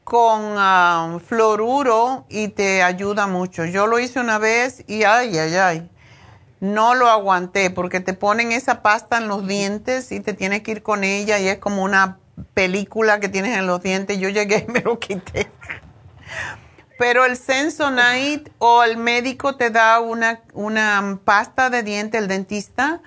con 0.05 0.57
um, 0.57 1.21
fluoruro 1.21 2.27
y 2.29 2.49
te 2.49 2.85
ayuda 2.85 3.27
mucho. 3.27 3.65
Yo 3.65 3.89
lo 3.89 3.99
hice 3.99 4.21
una 4.21 4.39
vez 4.39 4.85
y 4.87 5.03
ay, 5.03 5.37
ay, 5.37 5.57
ay 5.57 5.91
no 6.61 6.95
lo 6.95 7.09
aguanté 7.09 7.71
porque 7.71 8.01
te 8.01 8.15
ponen 8.15 8.53
esa 8.53 8.83
pasta 8.83 9.19
en 9.19 9.29
los 9.29 9.47
dientes 9.47 10.11
y 10.13 10.21
te 10.21 10.33
tienes 10.33 10.63
que 10.63 10.73
ir 10.73 10.83
con 10.83 11.05
ella 11.05 11.39
y 11.39 11.49
es 11.49 11.59
como 11.59 11.83
una 11.83 12.19
película 12.55 13.21
que 13.21 13.29
tienes 13.29 13.57
en 13.57 13.67
los 13.67 13.83
dientes. 13.83 14.19
Yo 14.19 14.29
llegué 14.29 14.65
y 14.69 14.73
me 14.73 14.81
lo 14.81 14.99
quité. 14.99 15.51
Pero 16.99 17.27
el 17.27 17.37
Sensodyne 17.37 18.45
o 18.59 18.83
el 18.83 18.97
médico 18.97 19.57
te 19.57 19.71
da 19.71 20.01
una, 20.01 20.41
una 20.55 21.19
pasta 21.25 21.69
de 21.69 21.83
diente, 21.83 22.17
el 22.17 22.27
dentista, 22.27 23.03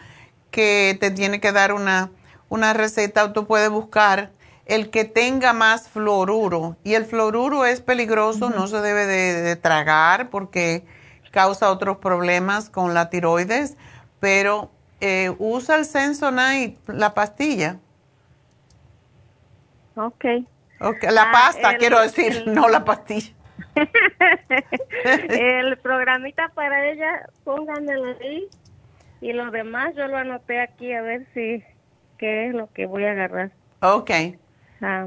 que 0.51 0.95
te 0.99 1.09
tiene 1.09 1.39
que 1.39 1.51
dar 1.51 1.73
una, 1.73 2.11
una 2.49 2.73
receta 2.73 3.23
o 3.23 3.31
tú 3.31 3.47
puedes 3.47 3.69
buscar 3.69 4.31
el 4.65 4.91
que 4.91 5.05
tenga 5.05 5.53
más 5.53 5.89
fluoruro. 5.89 6.77
Y 6.83 6.93
el 6.93 7.05
fluoruro 7.05 7.65
es 7.65 7.81
peligroso, 7.81 8.51
no 8.51 8.67
se 8.67 8.79
debe 8.81 9.07
de 9.07 9.55
tragar 9.55 10.29
porque 10.29 10.85
causa 11.31 11.71
otros 11.71 11.97
problemas 11.97 12.69
con 12.69 12.93
la 12.93 13.09
tiroides, 13.09 13.77
pero 14.19 14.71
eh, 15.01 15.33
usa 15.37 15.77
el 15.77 15.85
Sensodyne, 15.85 16.77
la 16.87 17.13
pastilla. 17.13 17.77
Ok. 19.95 20.25
okay. 20.79 21.11
La 21.11 21.23
ah, 21.23 21.31
pasta, 21.31 21.77
quiero 21.77 21.99
decir, 22.01 22.43
no 22.47 22.67
la 22.69 22.83
pastilla. 22.83 23.33
el 25.03 25.77
programita 25.77 26.49
para 26.49 26.89
ella, 26.89 27.27
pónganmelo 27.43 28.17
ahí. 28.19 28.47
Y 29.21 29.33
lo 29.33 29.51
demás 29.51 29.93
yo 29.95 30.07
lo 30.07 30.17
anoté 30.17 30.61
aquí 30.61 30.93
a 30.93 31.01
ver 31.01 31.27
si, 31.33 31.63
qué 32.17 32.47
es 32.47 32.53
lo 32.53 32.71
que 32.71 32.85
voy 32.85 33.05
a 33.05 33.11
agarrar. 33.11 33.51
Ok. 33.81 34.11
Ah, 34.81 35.05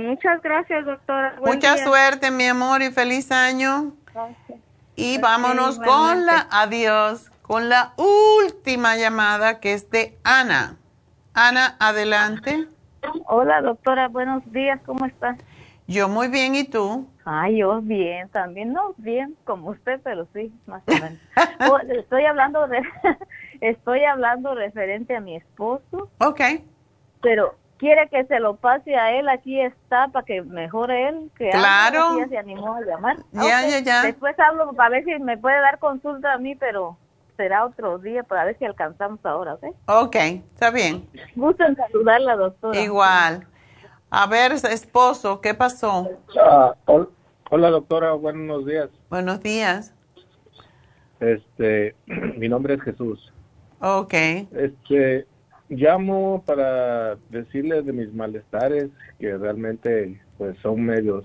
muchas 0.00 0.42
gracias, 0.42 0.84
doctora. 0.84 1.36
Mucha 1.44 1.78
suerte, 1.78 2.30
mi 2.30 2.46
amor, 2.46 2.82
y 2.82 2.90
feliz 2.90 3.32
año. 3.32 3.94
Gracias. 4.12 4.71
Y 4.94 5.18
vámonos 5.18 5.78
con 5.78 6.26
la, 6.26 6.46
adiós, 6.50 7.30
con 7.40 7.68
la 7.68 7.94
última 7.96 8.96
llamada 8.96 9.58
que 9.58 9.72
es 9.72 9.90
de 9.90 10.18
Ana. 10.22 10.76
Ana, 11.32 11.76
adelante. 11.80 12.68
Hola, 13.26 13.62
doctora, 13.62 14.08
buenos 14.08 14.42
días, 14.52 14.80
¿cómo 14.84 15.06
estás? 15.06 15.38
Yo 15.86 16.08
muy 16.08 16.28
bien, 16.28 16.54
¿y 16.54 16.64
tú? 16.64 17.08
Ay, 17.24 17.58
yo 17.58 17.80
bien, 17.80 18.28
también, 18.28 18.72
no 18.72 18.94
bien 18.98 19.36
como 19.44 19.70
usted, 19.70 20.00
pero 20.04 20.26
sí, 20.34 20.52
más 20.66 20.82
o 20.86 20.92
menos. 20.92 21.18
Oh, 21.70 21.78
estoy 21.78 22.24
hablando 22.24 22.66
de, 22.68 22.82
estoy 23.60 24.04
hablando 24.04 24.54
referente 24.54 25.16
a 25.16 25.20
mi 25.20 25.36
esposo. 25.36 26.10
Ok. 26.18 26.40
Pero 27.22 27.54
quiere 27.82 28.08
que 28.10 28.24
se 28.26 28.38
lo 28.38 28.54
pase 28.54 28.94
a 28.94 29.18
él, 29.18 29.28
aquí 29.28 29.60
está 29.60 30.06
para 30.12 30.24
que 30.24 30.40
mejore 30.40 31.08
él. 31.08 31.32
Que 31.36 31.50
claro. 31.50 32.16
Ya 32.20 32.28
se 32.28 32.38
animó 32.38 32.74
a 32.74 32.80
llamar. 32.82 33.16
Ya, 33.32 33.66
ya, 33.68 33.80
ya. 33.80 34.02
Después 34.02 34.38
hablo 34.38 34.72
para 34.74 34.90
ver 34.90 35.04
si 35.04 35.18
me 35.18 35.36
puede 35.36 35.60
dar 35.60 35.80
consulta 35.80 36.32
a 36.32 36.38
mí, 36.38 36.54
pero 36.54 36.96
será 37.36 37.64
otro 37.64 37.98
día 37.98 38.22
para 38.22 38.44
ver 38.44 38.56
si 38.56 38.64
alcanzamos 38.64 39.18
ahora, 39.24 39.54
¿ok? 39.54 39.64
Ok, 39.86 40.14
está 40.14 40.70
bien. 40.70 41.08
Gusto 41.34 41.64
en 41.64 41.74
saludarla, 41.74 42.36
doctora. 42.36 42.80
Igual. 42.80 43.48
A 44.10 44.26
ver, 44.28 44.52
esposo, 44.52 45.40
¿qué 45.40 45.52
pasó? 45.52 46.08
Ah, 46.40 46.74
hola, 47.50 47.70
doctora, 47.70 48.12
buenos 48.12 48.64
días. 48.64 48.90
Buenos 49.10 49.42
días. 49.42 49.92
Este, 51.18 51.96
mi 52.06 52.48
nombre 52.48 52.74
es 52.74 52.82
Jesús. 52.82 53.32
Ok. 53.80 54.14
Este, 54.14 55.26
llamo 55.72 56.42
para 56.44 57.16
decirles 57.30 57.84
de 57.84 57.92
mis 57.92 58.12
malestares 58.12 58.90
que 59.18 59.36
realmente 59.36 60.20
pues 60.38 60.56
son 60.58 60.84
medios 60.84 61.24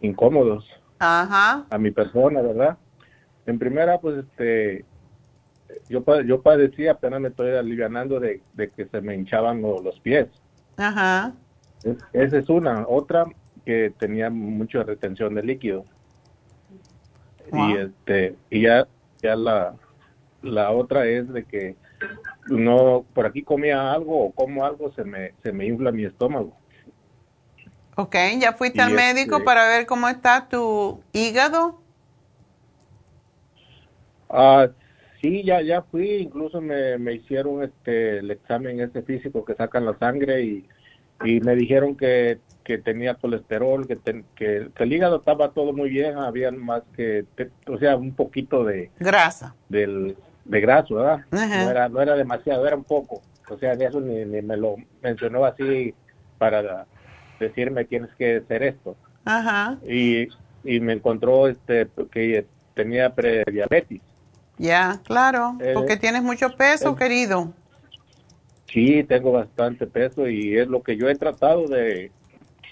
incómodos 0.00 0.68
Ajá. 0.98 1.66
a 1.70 1.78
mi 1.78 1.90
persona, 1.90 2.42
¿verdad? 2.42 2.78
En 3.46 3.58
primera, 3.58 3.98
pues 3.98 4.24
este, 4.24 4.84
yo, 5.88 6.02
yo 6.22 6.42
padecía, 6.42 6.92
apenas 6.92 7.20
me 7.20 7.28
estoy 7.28 7.50
alivianando 7.50 8.20
de, 8.20 8.42
que 8.56 8.86
se 8.86 9.00
me 9.00 9.14
hinchaban 9.14 9.62
los, 9.62 9.98
pies. 10.00 10.28
Ajá. 10.76 11.32
esa 12.12 12.38
es 12.38 12.48
una. 12.48 12.86
Otra, 12.88 13.24
que 13.64 13.92
tenía 13.98 14.30
mucha 14.30 14.82
retención 14.82 15.34
de 15.34 15.42
líquido. 15.42 15.84
Y 17.52 17.76
este, 17.76 18.36
y 18.50 18.62
ya, 18.62 18.86
ya 19.22 19.36
la, 19.36 19.76
la 20.42 20.72
otra 20.72 21.06
es 21.06 21.32
de 21.32 21.44
que 21.44 21.76
no, 22.48 23.04
por 23.14 23.26
aquí 23.26 23.42
comía 23.42 23.92
algo 23.92 24.26
o 24.26 24.32
como 24.32 24.64
algo, 24.64 24.92
se 24.92 25.04
me, 25.04 25.32
se 25.42 25.52
me 25.52 25.66
infla 25.66 25.92
mi 25.92 26.04
estómago. 26.04 26.56
Ok, 27.96 28.14
¿ya 28.38 28.52
fuiste 28.52 28.82
al 28.82 28.92
médico 28.92 29.36
este 29.36 29.44
para 29.44 29.68
ver 29.68 29.86
cómo 29.86 30.08
está 30.08 30.48
tu 30.48 31.02
hígado? 31.12 31.80
Ah, 34.28 34.68
sí, 35.22 35.42
ya, 35.44 35.62
ya 35.62 35.82
fui, 35.82 36.16
incluso 36.16 36.60
me, 36.60 36.98
me 36.98 37.14
hicieron 37.14 37.62
este, 37.62 38.18
el 38.18 38.30
examen 38.30 38.80
ese 38.80 39.02
físico 39.02 39.44
que 39.44 39.54
sacan 39.54 39.86
la 39.86 39.98
sangre 39.98 40.42
y, 40.42 40.68
y 41.24 41.40
me 41.40 41.54
dijeron 41.54 41.96
que, 41.96 42.38
que 42.64 42.78
tenía 42.78 43.14
colesterol, 43.14 43.86
que, 43.86 43.98
que, 44.34 44.68
el 44.76 44.92
hígado 44.92 45.18
estaba 45.18 45.52
todo 45.52 45.72
muy 45.72 45.88
bien, 45.88 46.18
había 46.18 46.50
más 46.50 46.82
que, 46.96 47.24
o 47.66 47.78
sea, 47.78 47.96
un 47.96 48.14
poquito 48.14 48.64
de... 48.64 48.90
Grasa. 48.98 49.54
Del, 49.68 50.16
de 50.48 50.60
grasa, 50.60 50.94
¿verdad? 50.94 51.20
no, 51.30 51.70
era, 51.70 51.88
no 51.88 52.00
era 52.00 52.14
demasiado, 52.14 52.66
era 52.66 52.76
un 52.76 52.84
poco. 52.84 53.22
O 53.48 53.58
sea, 53.58 53.76
de 53.76 53.86
eso 53.86 54.00
ni, 54.00 54.24
ni 54.24 54.42
me 54.42 54.56
lo 54.56 54.76
mencionó 55.02 55.44
así 55.44 55.94
para 56.38 56.86
decirme 57.38 57.84
tienes 57.84 58.10
que 58.16 58.36
hacer 58.36 58.62
esto. 58.62 58.96
Ajá. 59.24 59.78
Y, 59.86 60.28
y 60.64 60.80
me 60.80 60.94
encontró 60.94 61.48
este 61.48 61.88
que 62.10 62.46
tenía 62.74 63.14
prediabetes. 63.14 64.00
Ya, 64.58 65.00
claro, 65.04 65.56
eh, 65.60 65.72
porque 65.74 65.96
tienes 65.96 66.22
mucho 66.22 66.50
peso, 66.56 66.92
eh, 66.92 66.96
querido. 66.96 67.52
Sí, 68.68 69.04
tengo 69.04 69.32
bastante 69.32 69.86
peso 69.86 70.28
y 70.28 70.56
es 70.56 70.66
lo 70.68 70.82
que 70.82 70.96
yo 70.96 71.08
he 71.08 71.14
tratado 71.14 71.68
de, 71.68 72.10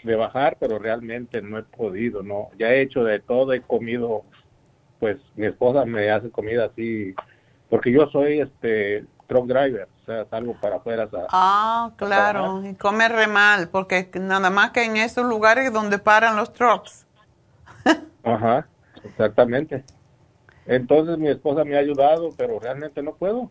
de 0.03 0.17
bajar, 0.17 0.57
pero 0.59 0.79
realmente 0.79 1.43
no 1.43 1.59
he 1.59 1.63
podido, 1.63 2.23
no. 2.23 2.49
Ya 2.59 2.69
he 2.73 2.83
hecho 2.83 3.05
de 3.05 3.21
todo, 3.21 3.53
he 3.53 3.61
comido, 3.61 4.25
pues 4.99 5.19
mi 5.37 5.47
esposa 5.47 5.85
me 5.85 6.11
hace 6.11 6.31
comida 6.31 6.67
así, 6.67 7.15
porque 7.75 7.91
yo 7.91 8.07
soy 8.13 8.39
este 8.39 9.05
truck 9.27 9.49
driver, 9.49 9.89
o 10.03 10.05
sea, 10.07 10.25
salgo 10.27 10.55
para 10.61 10.77
afuera. 10.77 11.09
ah, 11.31 11.91
claro, 11.97 12.65
y 12.65 12.75
come 12.75 13.09
re 13.09 13.27
mal, 13.27 13.69
porque 13.69 14.09
nada 14.15 14.49
más 14.49 14.71
que 14.71 14.85
en 14.85 14.97
esos 14.97 15.27
lugares 15.27 15.73
donde 15.73 15.99
paran 15.99 16.37
los 16.37 16.53
trucks. 16.53 17.05
Ajá, 18.23 18.69
exactamente. 19.03 19.83
Entonces 20.67 21.19
mi 21.19 21.27
esposa 21.27 21.65
me 21.65 21.75
ha 21.75 21.81
ayudado, 21.81 22.29
pero 22.37 22.61
realmente 22.61 23.03
no 23.03 23.17
puedo. 23.17 23.51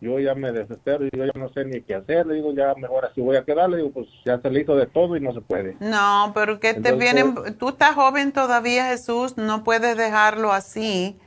Yo 0.00 0.20
ya 0.20 0.36
me 0.36 0.52
desespero 0.52 1.06
y 1.06 1.10
yo 1.12 1.24
ya 1.24 1.32
no 1.34 1.48
sé 1.48 1.64
ni 1.64 1.82
qué 1.82 1.96
hacer. 1.96 2.26
Le 2.26 2.34
digo, 2.34 2.52
ya 2.52 2.76
mejor 2.76 3.04
así 3.04 3.20
voy 3.20 3.36
a 3.36 3.44
quedar. 3.44 3.68
Le 3.68 3.78
digo, 3.78 3.90
pues 3.90 4.06
ya 4.24 4.40
se 4.40 4.48
le 4.48 4.60
hizo 4.60 4.76
de 4.76 4.86
todo 4.86 5.16
y 5.16 5.20
no 5.20 5.32
se 5.32 5.40
puede. 5.40 5.76
No, 5.80 6.30
pero 6.36 6.60
que 6.60 6.74
te 6.74 6.92
vienen, 6.92 7.34
tú 7.58 7.70
estás 7.70 7.96
joven 7.96 8.30
todavía, 8.30 8.90
Jesús, 8.90 9.36
no 9.36 9.64
puedes 9.64 9.96
dejarlo 9.96 10.52
así. 10.52 11.18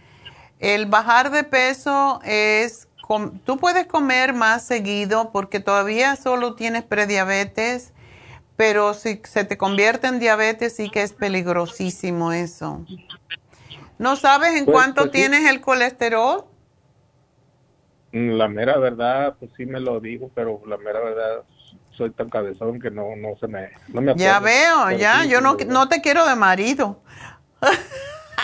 El 0.64 0.86
bajar 0.86 1.30
de 1.30 1.44
peso 1.44 2.22
es, 2.24 2.88
tú 3.44 3.58
puedes 3.58 3.86
comer 3.86 4.34
más 4.34 4.66
seguido 4.66 5.30
porque 5.34 5.60
todavía 5.60 6.16
solo 6.16 6.56
tienes 6.56 6.84
prediabetes, 6.84 7.92
pero 8.56 8.94
si 8.94 9.20
se 9.26 9.44
te 9.44 9.58
convierte 9.58 10.08
en 10.08 10.20
diabetes 10.20 10.78
sí 10.78 10.90
que 10.90 11.04
es 11.04 11.12
peligrosísimo 11.12 12.32
eso. 12.32 12.86
¿No 14.00 14.16
sabes 14.16 14.56
en 14.56 14.64
pues, 14.64 14.74
cuánto 14.74 15.02
pues 15.02 15.12
tienes 15.12 15.50
el 15.50 15.60
colesterol? 15.60 16.46
Mm, 18.14 18.30
la 18.30 18.48
mera 18.48 18.78
verdad, 18.78 19.36
pues 19.38 19.52
sí 19.58 19.66
me 19.66 19.82
lo 19.82 20.00
digo, 20.00 20.32
pero 20.34 20.62
la 20.66 20.78
mera 20.78 21.02
verdad 21.02 21.44
soy 21.92 22.12
tan 22.12 22.30
cabezón 22.30 22.80
que 22.80 22.90
no, 22.90 23.18
no 23.18 23.36
se 23.38 23.50
me, 23.50 23.70
no 23.90 24.00
me 24.00 24.16
Ya 24.16 24.40
veo, 24.40 24.92
ya, 24.92 25.26
yo 25.26 25.42
no, 25.42 25.58
no 25.68 25.90
te 25.90 26.00
quiero 26.00 26.26
de 26.26 26.38
marido. 26.38 27.02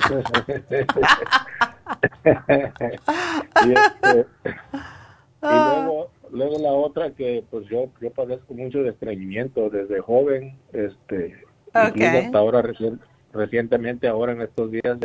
y, 3.65 3.71
este, 3.71 4.25
y 5.41 5.47
luego, 5.47 6.11
luego 6.31 6.59
la 6.59 6.71
otra 6.71 7.11
que 7.11 7.43
pues 7.49 7.67
yo, 7.67 7.89
yo 8.01 8.11
padezco 8.11 8.53
mucho 8.53 8.83
de 8.83 8.89
estreñimiento 8.89 9.69
desde 9.69 9.99
joven, 9.99 10.57
este, 10.73 11.43
hasta 11.73 12.37
ahora 12.37 12.61
recién, 12.61 12.99
recientemente, 13.33 14.07
ahora 14.07 14.33
en 14.33 14.41
estos 14.41 14.71
días, 14.71 14.97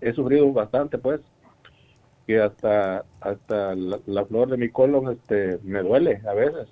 he 0.00 0.12
sufrido 0.12 0.52
bastante, 0.52 0.98
pues, 0.98 1.20
y 2.26 2.34
hasta 2.36 3.04
hasta 3.20 3.74
la, 3.74 4.24
flor 4.24 4.48
de 4.48 4.56
mi 4.56 4.70
colon 4.70 5.12
este 5.12 5.58
me 5.62 5.82
duele 5.82 6.22
a 6.26 6.34
veces. 6.34 6.68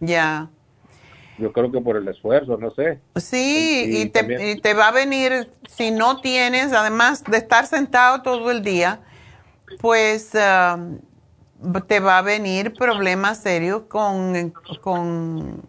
Ya. 0.00 0.50
Yo 1.40 1.52
creo 1.52 1.72
que 1.72 1.80
por 1.80 1.96
el 1.96 2.06
esfuerzo, 2.06 2.58
no 2.58 2.70
sé. 2.72 3.00
Sí, 3.16 3.86
y, 3.88 4.08
te, 4.10 4.56
te, 4.56 4.74
va 4.74 4.88
a 4.88 4.92
venir, 4.92 5.50
si 5.68 5.90
no 5.90 6.20
tienes, 6.20 6.72
además 6.72 7.24
de 7.24 7.38
estar 7.38 7.66
sentado 7.66 8.20
todo 8.22 8.50
el 8.50 8.62
día, 8.62 9.00
pues 9.80 10.32
um, 10.34 10.98
te 11.86 12.00
va 12.00 12.18
a 12.18 12.22
venir 12.22 12.74
problemas 12.74 13.38
serios 13.38 13.82
con, 13.82 14.52
con 14.82 15.62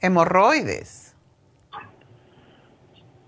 hemorroides. 0.00 1.16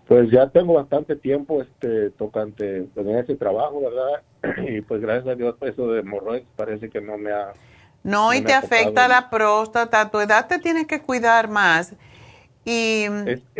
Pues 0.07 0.31
ya 0.31 0.49
tengo 0.49 0.75
bastante 0.75 1.17
tiempo 1.17 1.61
este 1.61 2.11
tocante 2.11 2.89
en 2.97 3.09
ese 3.19 3.35
trabajo, 3.35 3.83
¿verdad? 3.83 4.23
Y 4.69 4.81
pues 4.83 5.01
gracias 5.01 5.27
a 5.27 5.35
Dios 5.35 5.57
pues, 5.59 5.73
eso 5.73 5.89
de 5.93 6.01
hemorroides 6.01 6.47
parece 6.57 6.89
que 6.89 7.01
no 7.01 7.19
me 7.19 7.33
ha... 7.33 7.53
No, 8.03 8.33
y 8.33 8.41
te 8.41 8.55
afecta 8.55 9.09
la 9.09 9.29
próstata, 9.29 10.01
a 10.01 10.11
tu 10.11 10.21
edad 10.21 10.47
te 10.47 10.59
tienes 10.59 10.87
que 10.87 11.03
cuidar 11.03 11.49
más. 11.49 11.95
Y 12.65 13.07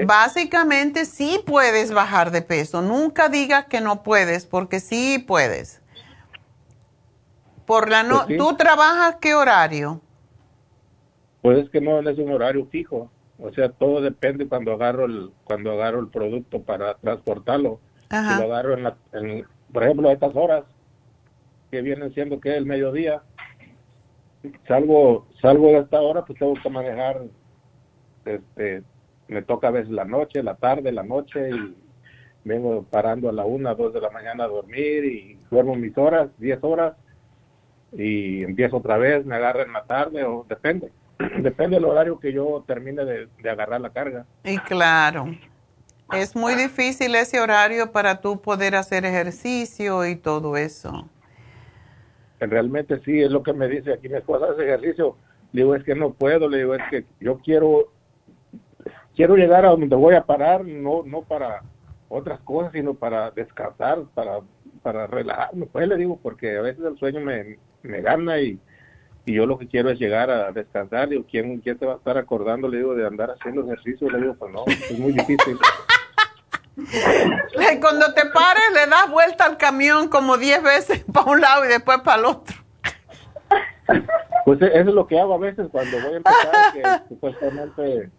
básicamente 0.05 1.05
sí 1.05 1.41
puedes 1.47 1.93
bajar 1.93 2.31
de 2.31 2.43
peso, 2.43 2.83
nunca 2.83 3.29
digas 3.29 3.67
que 3.67 3.81
no 3.81 4.03
puedes, 4.03 4.47
porque 4.47 4.81
sí 4.81 5.25
puedes. 5.27 5.81
Por 7.67 7.91
la 7.91 8.03
no 8.03 8.25
pues 8.27 8.39
¿Tú 8.39 8.57
trabajas 8.57 9.17
qué 9.21 9.35
horario? 9.35 10.01
Pues 11.43 11.59
es 11.59 11.71
que 11.71 11.81
no 11.81 12.01
es 12.01 12.19
un 12.19 12.33
horario 12.33 12.67
fijo. 12.67 13.11
O 13.39 13.53
sea, 13.53 13.69
todo 13.71 14.01
depende 14.01 14.49
cuando 14.49 14.73
agarro 14.73 15.05
el 15.05 15.31
cuando 15.45 15.73
agarro 15.73 16.01
el 16.01 16.09
producto 16.09 16.63
para 16.63 16.95
transportarlo. 16.95 17.81
Si 18.11 18.17
lo 18.17 18.53
agarro 18.53 18.75
en, 18.75 18.85
la, 18.85 18.97
por 19.73 19.85
ejemplo, 19.85 20.09
a 20.09 20.13
estas 20.13 20.35
horas 20.35 20.65
que 21.71 21.83
vienen 21.83 22.13
siendo 22.15 22.41
que 22.41 22.57
el 22.57 22.67
mediodía, 22.67 23.23
salgo 24.67 25.27
salgo 25.41 25.69
de 25.69 25.79
esta 25.79 26.01
hora, 26.01 26.25
pues 26.25 26.39
tengo 26.39 26.55
que 26.55 26.71
manejar 26.71 27.23
este 28.25 28.83
me 29.29 29.43
toca 29.43 29.69
a 29.69 29.73
veces 29.73 29.91
la 29.91 30.05
noche, 30.05 30.43
la 30.43 30.55
tarde, 30.55 30.91
la 30.91 31.03
noche 31.03 31.51
y 31.51 31.77
vengo 32.45 32.83
parando 32.85 33.29
a 33.29 33.33
la 33.33 33.45
una, 33.45 33.75
dos 33.75 33.93
de 33.93 34.01
la 34.01 34.11
mañana 34.11 34.45
a 34.45 34.49
dormir 34.49 35.05
y 35.05 35.39
duermo 35.51 35.75
mis 35.75 35.97
horas, 35.99 36.31
diez 36.39 36.59
horas 36.63 36.95
y 37.93 38.43
empiezo 38.43 38.79
otra 38.79 38.97
vez, 38.97 39.25
me 39.25 39.37
agarro 39.37 39.63
en 39.63 39.73
la 39.73 39.85
tarde 39.85 40.25
o 40.25 40.45
depende. 40.49 40.91
Depende 41.41 41.77
del 41.77 41.85
horario 41.85 42.21
que 42.21 42.33
yo 42.33 42.63
termine 42.65 43.05
de, 43.05 43.29
agarrar 43.51 43.81
la 43.81 43.91
carga. 43.91 44.25
Y 44.45 44.57
claro, 44.59 45.27
es 46.13 46.37
muy 46.37 46.55
difícil 46.55 47.15
ese 47.17 47.41
horario 47.41 47.91
para 47.91 48.21
tú 48.21 48.41
poder 48.41 48.77
hacer 48.77 49.05
ejercicio 49.05 50.07
y 50.07 50.15
todo 50.15 50.57
eso. 50.57 51.09
Realmente 52.41 53.01
sí, 53.05 53.23
es 53.23 53.31
lo 53.31 53.43
que 53.43 53.53
me 53.53 53.69
dice 53.69 53.93
aquí 53.93 54.09
mi 54.09 54.17
esposa, 54.17 54.47
hace 54.53 54.65
ejercicio. 54.65 55.17
Le 55.53 55.63
digo, 55.63 55.75
es 55.75 55.85
que 55.85 55.95
no 55.95 56.13
puedo, 56.13 56.49
le 56.49 56.59
digo, 56.59 56.75
es 56.75 56.83
que 56.91 57.05
yo 57.21 57.39
quiero, 57.39 57.89
quiero 59.17 59.37
llegar 59.37 59.65
a 59.65 59.71
donde 59.71 59.97
voy 59.97 60.15
a 60.15 60.25
parar, 60.25 60.65
no, 60.65 61.03
no 61.05 61.23
para 61.23 61.63
otras 62.09 62.41
cosas, 62.41 62.73
sino 62.73 62.95
para 62.95 63.31
descansar, 63.31 64.05
para, 64.15 64.41
para 64.83 65.07
relajarme. 65.07 65.67
Pues 65.67 65.89
le 65.89 65.97
digo, 65.97 66.19
porque 66.23 66.57
a 66.57 66.63
veces 66.63 66.85
el 66.85 66.99
sueño 66.99 67.21
me, 67.21 67.59
me 67.83 68.01
gana 68.03 68.41
y 68.41 68.59
y 69.29 69.35
yo 69.35 69.45
lo 69.45 69.59
que 69.59 69.69
quiero 69.69 69.91
es 69.91 69.99
llegar 69.99 70.31
a 70.31 70.53
descansar. 70.53 71.11
Digo, 71.11 71.25
¿quién, 71.31 71.59
quién 71.59 71.77
te 71.77 71.85
va 71.85 71.95
a 71.95 71.97
estar 71.97 72.17
acordando? 72.17 72.67
Le 72.67 72.79
digo, 72.79 72.95
de 72.95 73.07
andar 73.07 73.31
haciendo 73.31 73.63
ejercicio. 73.65 74.11
Le 74.11 74.23
digo, 74.23 74.35
pues 74.35 74.53
no, 74.53 74.65
es 74.67 74.99
muy 74.99 75.13
difícil. 75.13 75.59
Cuando 77.81 78.15
te 78.15 78.27
pares, 78.27 78.63
le 78.73 78.87
das 78.87 79.11
vuelta 79.11 79.45
al 79.45 79.57
camión 79.57 80.09
como 80.09 80.37
10 80.37 80.63
veces 80.63 81.05
para 81.13 81.31
un 81.31 81.41
lado 81.41 81.65
y 81.65 81.69
después 81.69 81.99
para 81.99 82.21
el 82.21 82.27
otro. 82.27 82.57
Pues 84.45 84.63
eso 84.63 84.73
es 84.73 84.87
lo 84.87 85.07
que 85.07 85.19
hago 85.19 85.35
a 85.35 85.39
veces 85.39 85.67
cuando 85.71 86.01
voy 86.01 86.15
a 86.15 86.17
empezar, 86.17 86.73
que 86.73 87.09
supuestamente, 87.09 88.11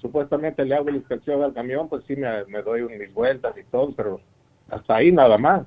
supuestamente 0.00 0.64
le 0.64 0.74
hago 0.74 0.90
la 0.90 0.96
inspección 0.96 1.42
al 1.42 1.54
camión, 1.54 1.88
pues 1.88 2.04
sí 2.06 2.16
me, 2.16 2.44
me 2.46 2.62
doy 2.62 2.82
mis 2.82 3.12
vueltas 3.14 3.56
y 3.56 3.64
todo, 3.64 3.92
pero 3.94 4.20
hasta 4.70 4.96
ahí 4.96 5.12
nada 5.12 5.38
más. 5.38 5.62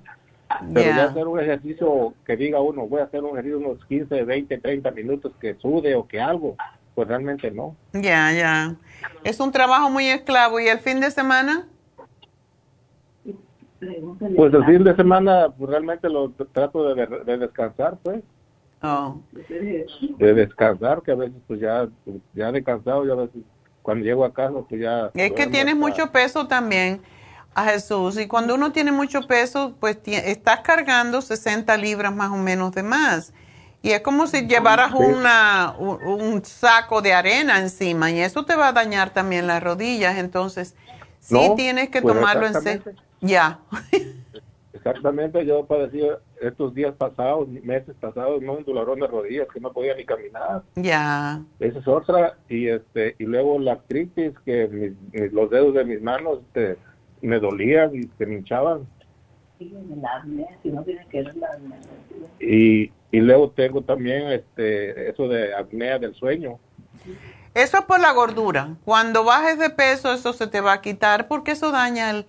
Pero 0.71 0.95
ya 0.95 1.05
hacer 1.05 1.27
un 1.27 1.39
ejercicio 1.39 2.13
que 2.25 2.35
diga 2.35 2.61
uno, 2.61 2.87
voy 2.87 3.01
a 3.01 3.05
hacer 3.05 3.23
un 3.23 3.31
ejercicio 3.31 3.57
unos 3.57 3.83
15, 3.85 4.23
20, 4.23 4.57
30 4.59 4.91
minutos 4.91 5.33
que 5.39 5.55
sude 5.55 5.95
o 5.95 6.07
que 6.07 6.21
algo, 6.21 6.55
pues 6.93 7.07
realmente 7.07 7.49
no. 7.49 7.75
Ya, 7.93 8.31
ya. 8.31 8.75
Es 9.23 9.39
un 9.39 9.51
trabajo 9.51 9.89
muy 9.89 10.07
esclavo. 10.07 10.59
¿Y 10.59 10.67
el 10.67 10.79
fin 10.79 10.99
de 10.99 11.09
semana? 11.09 11.67
Pues 14.35 14.53
el 14.53 14.65
fin 14.65 14.83
de 14.83 14.95
semana 14.95 15.47
pues 15.57 15.69
realmente 15.69 16.09
lo 16.09 16.31
trato 16.51 16.93
de, 16.93 17.05
de 17.25 17.37
descansar, 17.37 17.97
pues. 18.03 18.23
Oh. 18.81 19.21
De 20.17 20.33
descansar, 20.33 21.01
que 21.01 21.11
a 21.11 21.15
veces 21.15 21.37
pues 21.47 21.59
ya, 21.61 21.87
ya 22.33 22.51
descansado, 22.51 23.05
ya 23.05 23.13
a 23.13 23.15
veces 23.15 23.41
cuando 23.81 24.03
llego 24.03 24.25
a 24.25 24.33
casa 24.33 24.55
pues 24.67 24.81
ya... 24.81 25.09
Es 25.13 25.31
que 25.31 25.47
tienes 25.47 25.75
mucho 25.75 26.11
peso 26.11 26.47
también 26.47 27.01
a 27.55 27.65
Jesús. 27.65 28.17
Y 28.17 28.27
cuando 28.27 28.55
uno 28.55 28.71
tiene 28.71 28.91
mucho 28.91 29.21
peso, 29.21 29.75
pues 29.79 29.99
estás 30.05 30.61
cargando 30.61 31.21
60 31.21 31.75
libras 31.77 32.13
más 32.13 32.31
o 32.31 32.37
menos 32.37 32.73
de 32.73 32.83
más. 32.83 33.33
Y 33.81 33.91
es 33.91 34.01
como 34.01 34.27
si 34.27 34.47
llevaras 34.47 34.93
una, 34.93 35.75
un, 35.77 36.43
saco 36.45 37.01
de 37.01 37.13
arena 37.13 37.59
encima 37.59 38.11
y 38.11 38.21
eso 38.21 38.45
te 38.45 38.55
va 38.55 38.69
a 38.69 38.73
dañar 38.73 39.09
también 39.09 39.45
las 39.45 39.61
rodillas. 39.61 40.17
Entonces, 40.17 40.75
sí 41.19 41.51
tienes 41.57 41.89
que 41.89 42.01
pues 42.01 42.15
tomarlo 42.15 42.47
en 42.47 42.61
serio. 42.61 42.93
Ya. 43.23 43.59
Exactamente, 44.73 45.45
yo 45.45 45.65
padecí 45.65 46.01
estos 46.41 46.73
días 46.75 46.93
pasados, 46.95 47.47
meses 47.47 47.95
pasados, 47.99 48.41
no 48.41 48.53
un 48.53 48.65
dolorón 48.65 48.99
de 48.99 49.07
rodillas 49.07 49.47
que 49.51 49.59
no 49.59 49.71
podía 49.71 49.95
ni 49.95 50.05
caminar. 50.05 50.61
Ya. 50.75 51.41
Esa 51.59 51.79
es 51.79 51.87
otra. 51.87 52.37
Y 52.49 52.67
este 52.67 53.15
y 53.17 53.23
luego 53.23 53.57
la 53.59 53.73
artritis, 53.73 54.33
que 54.45 54.93
los 55.31 55.49
dedos 55.49 55.73
de 55.73 55.85
mis 55.85 56.01
manos... 56.01 56.39
Este, 56.47 56.77
me 57.23 57.39
dolían 57.39 57.95
y 57.95 58.03
se 58.17 58.25
me 58.25 58.35
hinchaban. 58.35 58.85
Y, 62.39 62.91
y 63.11 63.19
luego 63.19 63.49
tengo 63.51 63.81
también 63.81 64.27
este 64.27 65.09
eso 65.09 65.27
de 65.27 65.55
apnea 65.55 65.97
del 65.97 66.13
sueño. 66.15 66.59
Eso 67.53 67.77
es 67.77 67.85
por 67.85 67.99
la 67.99 68.11
gordura. 68.11 68.75
Cuando 68.83 69.23
bajes 69.23 69.57
de 69.57 69.69
peso, 69.69 70.13
eso 70.13 70.33
se 70.33 70.47
te 70.47 70.59
va 70.59 70.73
a 70.73 70.81
quitar 70.81 71.27
porque 71.27 71.51
eso 71.51 71.71
daña 71.71 72.11
el, 72.11 72.25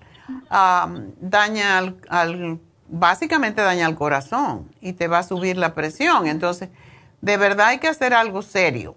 daña 1.21 1.79
al, 2.09 2.59
básicamente 2.89 3.63
daña 3.63 3.89
el 3.89 3.95
corazón 3.95 4.69
y 4.81 4.93
te 4.93 5.09
va 5.09 5.19
a 5.19 5.23
subir 5.23 5.57
la 5.57 5.75
presión. 5.75 6.27
Entonces, 6.27 6.71
de 7.21 7.37
verdad 7.37 7.69
hay 7.69 7.79
que 7.79 7.89
hacer 7.89 8.15
algo 8.15 8.43
serio. 8.43 8.95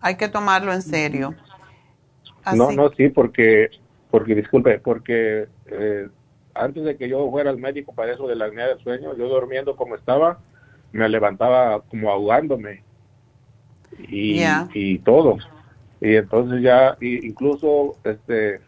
Hay 0.00 0.16
que 0.16 0.28
tomarlo 0.28 0.72
en 0.72 0.82
serio. 0.82 1.34
No, 2.54 2.70
no, 2.70 2.90
sí, 2.90 3.08
porque 3.08 3.70
porque 4.10 4.34
disculpe, 4.34 4.78
porque 4.78 5.48
eh, 5.66 6.08
antes 6.54 6.84
de 6.84 6.96
que 6.96 7.08
yo 7.08 7.30
fuera 7.30 7.50
al 7.50 7.58
médico 7.58 7.92
para 7.92 8.12
eso 8.12 8.26
de 8.28 8.36
la 8.36 8.46
apnea 8.46 8.68
del 8.68 8.78
sueño, 8.78 9.16
yo 9.16 9.28
durmiendo 9.28 9.76
como 9.76 9.94
estaba, 9.94 10.38
me 10.92 11.08
levantaba 11.08 11.82
como 11.82 12.10
ahogándome 12.10 12.82
y, 14.08 14.42
y 14.72 14.98
todo. 15.00 15.38
Y 16.00 16.14
entonces 16.14 16.62
ya, 16.62 16.96
incluso 17.00 17.96
este 18.04 18.60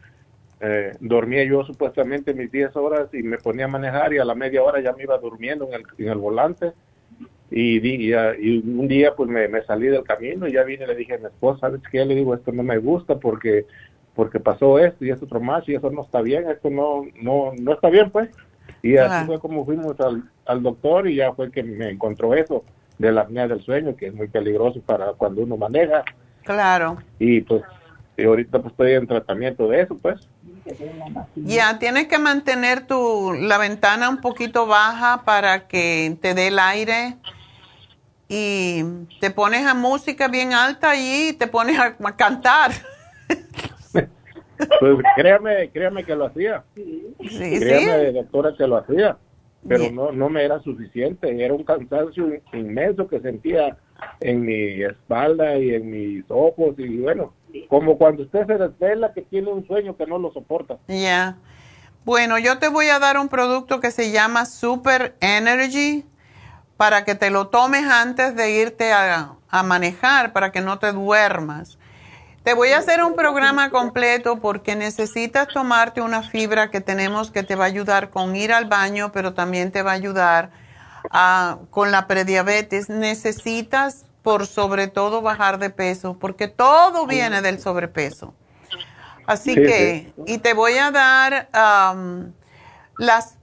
eh, 0.61 0.97
dormía 1.01 1.45
yo 1.45 1.63
supuestamente 1.65 2.35
mis 2.35 2.51
10 2.51 2.75
horas 2.77 3.09
y 3.13 3.23
me 3.23 3.39
ponía 3.39 3.67
a 3.67 3.69
manejar 3.69 4.13
y 4.13 4.19
a 4.19 4.25
la 4.25 4.35
media 4.35 4.63
hora 4.63 4.81
ya 4.81 4.93
me 4.93 5.05
iba 5.05 5.17
durmiendo 5.19 5.69
en 5.69 5.75
el, 5.75 5.83
en 5.99 6.09
el 6.09 6.19
volante. 6.19 6.73
Y, 7.51 7.79
y, 7.79 8.13
y, 8.13 8.59
un 8.59 8.89
día 8.89 9.15
pues 9.15 9.31
me, 9.31 9.49
me, 9.49 9.63
salí 9.63 9.87
del 9.87 10.03
camino 10.03 10.47
y 10.47 10.53
ya 10.53 10.65
vine 10.65 10.85
y 10.85 10.87
le 10.89 10.97
dije 10.97 11.15
a 11.15 11.19
mi 11.19 11.27
esposa, 11.27 11.61
¿sabes 11.61 11.81
qué? 11.91 12.05
Le 12.05 12.15
digo, 12.15 12.35
esto 12.35 12.53
no 12.53 12.63
me 12.63 12.79
gusta 12.79 13.19
porque 13.19 13.67
porque 14.15 14.41
pasó 14.41 14.81
esto 14.81 15.05
y 15.05 15.11
esto 15.11 15.27
otro 15.27 15.41
más 15.41 15.67
y 15.69 15.77
eso 15.77 15.91
no 15.91 16.03
está 16.03 16.21
bien, 16.21 16.51
esto 16.51 16.69
no 16.71 17.05
no 17.23 17.53
no 17.59 17.73
está 17.73 17.89
bien 17.89 18.11
pues. 18.11 18.29
Y 18.83 18.97
así 18.97 19.27
fue 19.27 19.39
como 19.39 19.65
fuimos 19.65 19.97
al, 20.01 20.63
doctor 20.63 21.09
y 21.09 21.17
ya 21.17 21.33
fue 21.33 21.51
que 21.51 21.63
me 21.63 21.91
encontró 21.91 22.35
eso 22.35 22.65
de 22.99 23.13
la 23.13 23.23
apnea 23.23 23.49
del 23.49 23.63
sueño, 23.63 23.97
que 23.97 24.09
es 24.09 24.15
muy 24.15 24.29
peligroso 24.29 24.81
para 24.83 25.13
cuando 25.13 25.43
uno 25.43 25.57
maneja. 25.57 26.05
Claro. 26.43 26.99
Y 27.19 27.41
pues 27.43 27.63
y 28.19 28.25
ahorita 28.25 28.59
pues 28.61 28.73
estoy 28.73 28.93
en 28.95 29.07
tratamiento 29.07 29.69
de 29.69 29.83
eso, 29.83 29.97
pues. 29.97 30.29
Ya, 31.37 31.79
tienes 31.79 32.09
que 32.09 32.19
mantener 32.19 32.87
tu 32.87 33.33
la 33.33 33.59
ventana 33.59 34.09
un 34.09 34.21
poquito 34.21 34.67
baja 34.67 35.23
para 35.25 35.69
que 35.69 36.17
te 36.21 36.35
dé 36.35 36.49
el 36.49 36.59
aire 36.59 37.17
y 38.29 38.83
te 39.21 39.31
pones 39.31 39.67
a 39.67 39.75
música 39.75 40.29
bien 40.29 40.53
alta 40.53 40.95
y 40.97 41.33
te 41.33 41.47
pones 41.47 41.79
a 41.79 41.97
cantar. 42.17 42.73
Pues 44.81 44.97
créame, 45.15 45.71
créame 45.71 46.05
que 46.05 46.17
lo 46.17 46.27
hacía. 46.27 46.65
Sí, 46.75 47.15
créame, 47.61 48.13
doctora, 48.13 48.55
que 48.57 48.67
lo 48.67 48.79
hacía. 48.79 49.17
Pero 49.67 49.91
no, 49.91 50.13
no 50.13 50.29
me 50.29 50.45
era 50.45 50.61
suficiente. 50.61 51.45
Era 51.45 51.55
un 51.55 51.65
cansancio 51.65 52.29
inmenso 52.53 53.07
que 53.09 53.21
sentía 53.21 53.77
en 54.21 54.45
mi 54.45 54.83
espalda 54.83 55.57
y 55.59 55.75
en 55.75 55.91
mis 55.91 56.25
ojos. 56.29 56.75
Y 56.79 56.99
bueno, 56.99 57.33
como 57.69 57.99
cuando 57.99 58.23
usted 58.23 58.47
se 58.47 58.55
desvela 58.55 59.13
que 59.13 59.23
tiene 59.23 59.51
un 59.51 59.67
sueño 59.67 59.97
que 59.97 60.07
no 60.07 60.19
lo 60.19 60.33
soporta. 60.33 60.79
Ya. 60.89 61.37
Bueno, 62.05 62.39
yo 62.39 62.59
te 62.59 62.69
voy 62.69 62.89
a 62.89 62.99
dar 62.99 63.19
un 63.19 63.29
producto 63.29 63.81
que 63.81 63.91
se 63.91 64.11
llama 64.11 64.47
Super 64.47 65.15
Energy 65.21 66.05
para 66.77 67.05
que 67.05 67.15
te 67.15 67.31
lo 67.31 67.49
tomes 67.49 67.85
antes 67.85 68.35
de 68.37 68.53
irte 68.53 68.93
a, 68.93 69.35
a 69.51 69.63
manejar, 69.63 70.33
para 70.33 70.53
que 70.53 70.61
no 70.61 70.79
te 70.79 70.93
duermas. 70.93 71.79
Te 72.45 72.55
voy 72.55 72.71
a 72.71 72.79
hacer 72.79 73.03
un 73.03 73.15
programa 73.15 73.69
completo 73.69 74.39
porque 74.39 74.75
necesitas 74.75 75.49
tomarte 75.49 76.01
una 76.01 76.23
fibra 76.23 76.71
que 76.71 76.81
tenemos 76.81 77.31
que 77.31 77.43
te 77.43 77.57
va 77.57 77.65
a 77.65 77.67
ayudar 77.67 78.11
con 78.11 78.35
ir 78.37 78.53
al 78.53 78.67
baño, 78.67 79.11
pero 79.13 79.35
también 79.35 79.71
te 79.71 79.83
va 79.83 79.91
a 79.91 79.95
ayudar 79.95 80.51
con 81.71 81.91
la 81.91 82.07
prediabetes. 82.07 82.89
Necesitas, 82.89 84.05
por 84.23 84.47
sobre 84.47 84.89
todo, 84.89 85.23
bajar 85.23 85.59
de 85.59 85.71
peso 85.71 86.19
porque 86.19 86.49
todo 86.49 87.07
viene 87.07 87.43
del 87.43 87.61
sobrepeso. 87.61 88.35
Así 89.27 89.55
que, 89.55 90.13
y 90.27 90.39
te 90.39 90.55
voy 90.55 90.79
a 90.79 90.91
dar 90.91 91.49
las 92.97 93.35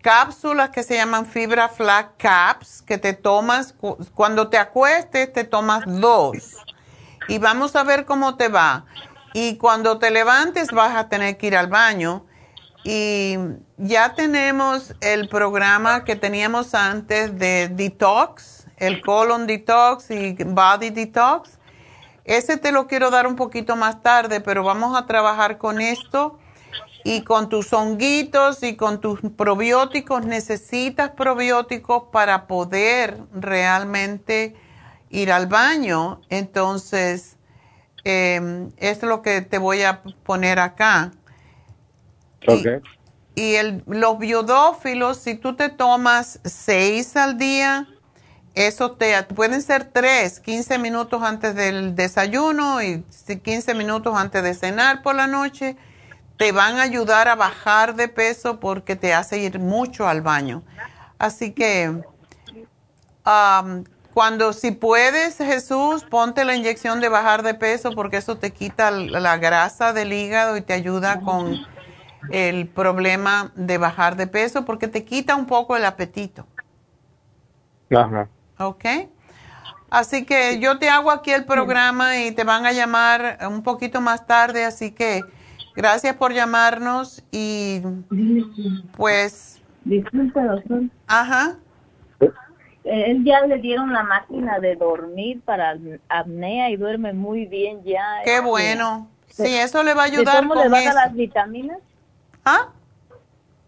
cápsulas 0.00 0.70
que 0.70 0.82
se 0.82 0.96
llaman 0.96 1.26
fibra 1.26 1.68
flat 1.68 2.16
caps 2.16 2.82
que 2.82 2.98
te 2.98 3.12
tomas 3.12 3.74
cuando 4.14 4.48
te 4.48 4.58
acuestes, 4.58 5.32
te 5.32 5.44
tomas 5.44 5.84
dos 5.86 6.56
y 7.28 7.38
vamos 7.38 7.76
a 7.76 7.84
ver 7.84 8.04
cómo 8.04 8.36
te 8.36 8.48
va. 8.48 8.84
Y 9.34 9.56
cuando 9.56 9.98
te 9.98 10.10
levantes 10.10 10.70
vas 10.70 10.96
a 10.96 11.08
tener 11.08 11.36
que 11.38 11.46
ir 11.46 11.56
al 11.56 11.68
baño. 11.68 12.26
Y 12.84 13.36
ya 13.76 14.14
tenemos 14.14 14.94
el 15.00 15.28
programa 15.28 16.04
que 16.04 16.16
teníamos 16.16 16.74
antes 16.74 17.38
de 17.38 17.68
detox, 17.68 18.66
el 18.76 19.00
colon 19.00 19.46
detox 19.46 20.10
y 20.10 20.32
body 20.32 20.90
detox. 20.90 21.58
Ese 22.24 22.56
te 22.56 22.72
lo 22.72 22.86
quiero 22.88 23.10
dar 23.10 23.26
un 23.26 23.36
poquito 23.36 23.76
más 23.76 24.02
tarde, 24.02 24.40
pero 24.40 24.64
vamos 24.64 24.96
a 24.96 25.06
trabajar 25.06 25.58
con 25.58 25.80
esto 25.80 26.38
y 27.04 27.22
con 27.22 27.48
tus 27.48 27.72
honguitos 27.72 28.62
y 28.62 28.76
con 28.76 29.00
tus 29.00 29.20
probióticos. 29.36 30.24
Necesitas 30.24 31.10
probióticos 31.10 32.04
para 32.12 32.46
poder 32.46 33.18
realmente 33.32 34.54
ir 35.10 35.30
al 35.30 35.46
baño. 35.46 36.20
Entonces, 36.30 37.36
eh, 38.04 38.68
es 38.76 39.02
lo 39.02 39.22
que 39.22 39.40
te 39.42 39.58
voy 39.58 39.82
a 39.82 40.02
poner 40.24 40.58
acá. 40.58 41.12
Y, 43.34 43.54
el, 43.54 43.82
los 43.86 44.18
biodófilos, 44.18 45.18
si 45.18 45.34
tú 45.34 45.56
te 45.56 45.70
tomas 45.70 46.40
seis 46.44 47.16
al 47.16 47.38
día, 47.38 47.88
eso 48.54 48.92
te 48.92 49.22
pueden 49.22 49.62
ser 49.62 49.84
tres, 49.84 50.38
15 50.40 50.78
minutos 50.78 51.22
antes 51.22 51.54
del 51.54 51.94
desayuno 51.94 52.82
y 52.82 53.02
15 53.42 53.74
minutos 53.74 54.14
antes 54.16 54.42
de 54.42 54.52
cenar 54.52 55.02
por 55.02 55.14
la 55.14 55.26
noche, 55.26 55.76
te 56.36 56.52
van 56.52 56.78
a 56.78 56.82
ayudar 56.82 57.28
a 57.28 57.34
bajar 57.34 57.94
de 57.94 58.08
peso 58.08 58.60
porque 58.60 58.96
te 58.96 59.14
hace 59.14 59.38
ir 59.38 59.58
mucho 59.58 60.06
al 60.06 60.20
baño. 60.20 60.62
Así 61.18 61.52
que 61.52 62.02
um, 63.24 63.84
cuando 64.12 64.52
si 64.52 64.72
puedes, 64.72 65.38
Jesús, 65.38 66.04
ponte 66.04 66.44
la 66.44 66.54
inyección 66.54 67.00
de 67.00 67.08
bajar 67.08 67.42
de 67.42 67.54
peso 67.54 67.92
porque 67.92 68.18
eso 68.18 68.36
te 68.36 68.50
quita 68.50 68.90
la 68.90 69.38
grasa 69.38 69.94
del 69.94 70.12
hígado 70.12 70.56
y 70.56 70.60
te 70.60 70.74
ayuda 70.74 71.20
con 71.20 71.64
el 72.30 72.68
problema 72.68 73.52
de 73.54 73.78
bajar 73.78 74.16
de 74.16 74.26
peso 74.26 74.64
porque 74.64 74.88
te 74.88 75.04
quita 75.04 75.36
un 75.36 75.46
poco 75.46 75.76
el 75.76 75.84
apetito. 75.84 76.46
Ajá. 77.90 78.28
¿Ok? 78.58 78.84
Así 79.90 80.24
que 80.24 80.58
yo 80.58 80.78
te 80.78 80.88
hago 80.88 81.10
aquí 81.10 81.32
el 81.32 81.44
programa 81.44 82.18
y 82.18 82.32
te 82.32 82.44
van 82.44 82.64
a 82.64 82.72
llamar 82.72 83.38
un 83.46 83.62
poquito 83.62 84.00
más 84.00 84.26
tarde, 84.26 84.64
así 84.64 84.92
que 84.92 85.20
gracias 85.76 86.16
por 86.16 86.32
llamarnos 86.32 87.22
y 87.30 87.82
pues... 88.96 89.60
Disculpe, 89.84 90.40
doctor. 90.40 90.84
Ajá. 91.06 91.56
Él 92.84 93.22
ya 93.24 93.46
le 93.46 93.58
dieron 93.58 93.92
la 93.92 94.02
máquina 94.02 94.58
de 94.58 94.76
dormir 94.76 95.40
para 95.44 95.76
apnea 96.08 96.70
y 96.70 96.76
duerme 96.76 97.12
muy 97.12 97.46
bien 97.46 97.84
ya. 97.84 98.22
Qué 98.24 98.40
bueno. 98.40 99.08
Sí, 99.28 99.54
eso 99.54 99.82
le 99.82 99.94
va 99.94 100.02
a 100.02 100.06
ayudar 100.06 100.46
¿Cómo 100.46 100.54
le 100.54 100.68
va 100.68 100.78
a 100.78 100.84
dar 100.84 100.94
las 100.94 101.14
vitaminas? 101.14 101.78
¿Ah? 102.44 102.70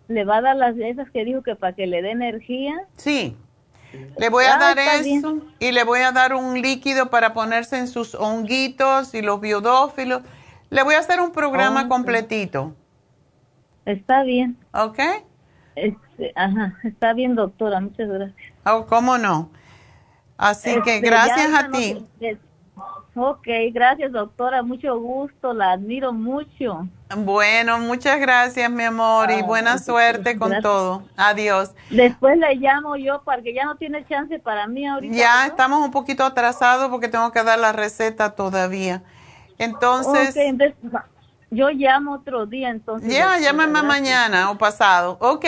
¿Le 0.08 0.24
va 0.24 0.38
a 0.38 0.42
dar 0.42 0.56
las 0.56 0.76
esas 0.76 1.10
que 1.10 1.24
dijo 1.24 1.42
que 1.42 1.56
para 1.56 1.74
que 1.74 1.86
le 1.86 2.02
dé 2.02 2.10
energía? 2.10 2.74
Sí. 2.96 3.36
Le 4.18 4.28
voy 4.28 4.44
a 4.44 4.58
dar 4.58 4.78
eso 4.78 5.40
y 5.58 5.72
le 5.72 5.84
voy 5.84 6.00
a 6.00 6.12
dar 6.12 6.34
un 6.34 6.60
líquido 6.60 7.10
para 7.10 7.32
ponerse 7.32 7.78
en 7.78 7.86
sus 7.86 8.14
honguitos 8.14 9.14
y 9.14 9.22
los 9.22 9.40
biodófilos. 9.40 10.22
Le 10.70 10.82
voy 10.82 10.96
a 10.96 10.98
hacer 10.98 11.20
un 11.20 11.30
programa 11.30 11.88
completito. 11.88 12.74
Está 13.84 14.22
bien. 14.22 14.56
¿Ok? 14.72 14.98
Este, 15.76 16.32
ajá, 16.34 16.74
está 16.82 17.12
bien, 17.12 17.34
doctora. 17.34 17.80
Muchas 17.80 18.08
gracias. 18.08 18.52
Oh, 18.64 18.86
¿Cómo 18.86 19.18
no? 19.18 19.50
Así 20.36 20.80
que 20.82 20.96
este, 20.96 21.08
gracias 21.08 21.54
a 21.54 21.70
ti. 21.70 22.04
ok, 23.14 23.46
gracias, 23.72 24.12
doctora. 24.12 24.62
Mucho 24.62 24.98
gusto. 24.98 25.52
La 25.52 25.72
admiro 25.72 26.12
mucho. 26.12 26.88
Bueno, 27.16 27.78
muchas 27.78 28.18
gracias, 28.18 28.70
mi 28.70 28.82
amor, 28.84 29.30
y 29.30 29.42
buena 29.42 29.78
suerte 29.78 30.36
con 30.38 30.60
todo. 30.60 31.04
Adiós. 31.16 31.72
Después 31.90 32.38
le 32.38 32.54
llamo 32.56 32.96
yo 32.96 33.22
para 33.22 33.42
que 33.42 33.54
ya 33.54 33.64
no 33.64 33.76
tiene 33.76 34.06
chance 34.06 34.38
para 34.38 34.66
mí 34.66 34.86
ahorita. 34.86 35.14
Ya 35.14 35.46
estamos 35.46 35.84
un 35.84 35.90
poquito 35.90 36.24
atrasados 36.24 36.88
porque 36.90 37.08
tengo 37.08 37.30
que 37.30 37.42
dar 37.42 37.58
la 37.58 37.72
receta 37.72 38.30
todavía. 38.30 39.02
Entonces, 39.58 40.34
yo 41.50 41.70
llamo 41.70 42.14
otro 42.14 42.46
día, 42.46 42.70
entonces. 42.70 43.12
Ya, 43.12 43.38
llámame 43.38 43.82
mañana 43.82 44.50
o 44.50 44.58
pasado. 44.58 45.16
Ok. 45.20 45.44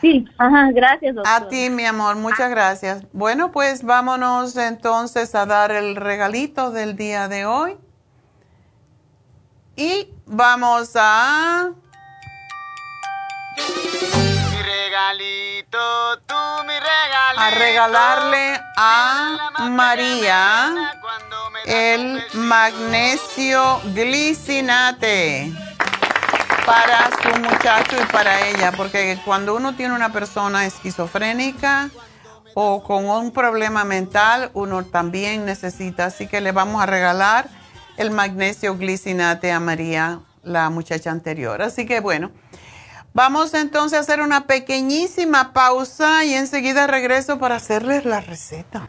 Sí, 0.00 0.24
ajá, 0.38 0.70
gracias, 0.72 1.14
doctora. 1.14 1.36
A 1.36 1.48
ti, 1.48 1.68
mi 1.68 1.84
amor, 1.84 2.16
muchas 2.16 2.48
gracias. 2.50 3.04
Bueno, 3.12 3.50
pues 3.52 3.82
vámonos 3.82 4.56
entonces 4.56 5.34
a 5.34 5.46
dar 5.46 5.72
el 5.72 5.96
regalito 5.96 6.70
del 6.70 6.96
día 6.96 7.28
de 7.28 7.44
hoy. 7.44 7.76
Y 9.76 10.08
vamos 10.26 10.90
a... 10.94 11.70
Mi 13.56 14.62
regalito, 14.62 16.18
tú 16.26 16.34
mi 16.66 16.74
regalito. 16.74 17.40
A 17.40 17.50
regalarle 17.50 18.60
a 18.76 19.68
María 19.70 20.74
el 21.66 22.22
magnesio 22.34 23.80
glicinate. 23.94 25.52
Para 26.66 27.10
su 27.22 27.40
muchacho 27.40 27.96
y 28.00 28.04
para 28.12 28.46
ella, 28.46 28.72
porque 28.72 29.18
cuando 29.24 29.54
uno 29.54 29.74
tiene 29.74 29.94
una 29.94 30.12
persona 30.12 30.66
esquizofrénica 30.66 31.90
o 32.54 32.82
con 32.82 33.08
un 33.08 33.32
problema 33.32 33.84
mental, 33.84 34.50
uno 34.54 34.84
también 34.84 35.44
necesita, 35.44 36.06
así 36.06 36.28
que 36.28 36.40
le 36.40 36.52
vamos 36.52 36.82
a 36.82 36.86
regalar 36.86 37.48
el 38.00 38.10
magnesio 38.10 38.78
glicinate 38.78 39.52
a 39.52 39.60
María, 39.60 40.20
la 40.42 40.70
muchacha 40.70 41.10
anterior. 41.10 41.60
Así 41.60 41.84
que 41.84 42.00
bueno, 42.00 42.30
vamos 43.12 43.52
entonces 43.52 43.98
a 43.98 44.00
hacer 44.00 44.22
una 44.22 44.46
pequeñísima 44.46 45.52
pausa 45.52 46.24
y 46.24 46.32
enseguida 46.32 46.86
regreso 46.86 47.38
para 47.38 47.56
hacerles 47.56 48.06
la 48.06 48.22
receta. 48.22 48.88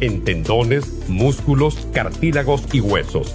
en 0.00 0.22
tendones, 0.22 1.08
músculos, 1.08 1.88
cartílagos 1.92 2.62
y 2.72 2.80
huesos. 2.80 3.34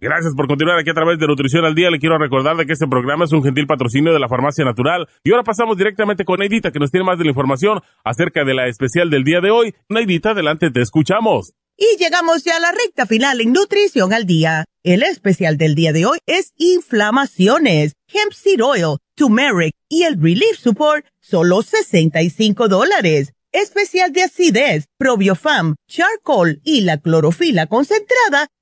Gracias 0.00 0.32
por 0.36 0.46
continuar 0.46 0.78
aquí 0.78 0.90
a 0.90 0.94
través 0.94 1.18
de 1.18 1.26
Nutrición 1.26 1.64
al 1.64 1.74
Día. 1.74 1.90
Le 1.90 1.98
quiero 1.98 2.18
recordar 2.18 2.56
de 2.56 2.66
que 2.66 2.72
este 2.72 2.86
programa 2.86 3.24
es 3.24 3.32
un 3.32 3.42
gentil 3.42 3.66
patrocinio 3.66 4.12
de 4.12 4.20
la 4.20 4.28
Farmacia 4.28 4.64
Natural. 4.64 5.08
Y 5.24 5.32
ahora 5.32 5.42
pasamos 5.42 5.76
directamente 5.76 6.24
con 6.24 6.38
Neidita, 6.38 6.70
que 6.70 6.78
nos 6.78 6.92
tiene 6.92 7.04
más 7.04 7.18
de 7.18 7.24
la 7.24 7.30
información 7.30 7.80
acerca 8.04 8.44
de 8.44 8.54
la 8.54 8.68
especial 8.68 9.10
del 9.10 9.24
día 9.24 9.40
de 9.40 9.50
hoy. 9.50 9.74
Neidita, 9.88 10.30
adelante, 10.30 10.70
te 10.70 10.82
escuchamos. 10.82 11.52
Y 11.76 11.96
llegamos 11.98 12.44
ya 12.44 12.58
a 12.58 12.60
la 12.60 12.70
recta 12.70 13.06
final 13.06 13.40
en 13.40 13.52
Nutrición 13.52 14.12
al 14.12 14.24
Día. 14.24 14.66
El 14.84 15.02
especial 15.02 15.56
del 15.56 15.74
día 15.74 15.92
de 15.92 16.06
hoy 16.06 16.18
es 16.26 16.52
inflamaciones, 16.56 17.94
hemp 18.06 18.32
seed 18.32 18.62
oil, 18.62 18.98
turmeric 19.16 19.72
y 19.88 20.04
el 20.04 20.14
relief 20.22 20.58
support, 20.58 21.06
solo 21.20 21.62
65 21.62 22.68
dólares 22.68 23.32
especial 23.52 24.12
de 24.12 24.22
acidez, 24.22 24.86
probiofam, 24.98 25.76
charcoal 25.88 26.60
y 26.64 26.82
la 26.82 26.98
clorofila 26.98 27.66
concentrada 27.66 28.48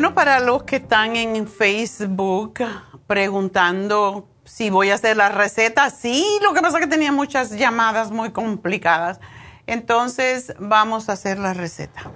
Bueno, 0.00 0.14
para 0.14 0.40
los 0.40 0.62
que 0.62 0.76
están 0.76 1.14
en 1.14 1.46
Facebook, 1.46 2.60
preguntando 3.06 4.30
si 4.44 4.70
voy 4.70 4.88
a 4.88 4.94
hacer 4.94 5.18
la 5.18 5.28
receta. 5.28 5.90
Sí, 5.90 6.24
lo 6.42 6.54
que 6.54 6.62
pasa 6.62 6.78
es 6.78 6.84
que 6.84 6.90
tenía 6.90 7.12
muchas 7.12 7.50
llamadas 7.50 8.10
muy 8.10 8.30
complicadas. 8.30 9.20
Entonces, 9.66 10.54
vamos 10.58 11.10
a 11.10 11.12
hacer 11.12 11.38
la 11.38 11.52
receta. 11.52 12.10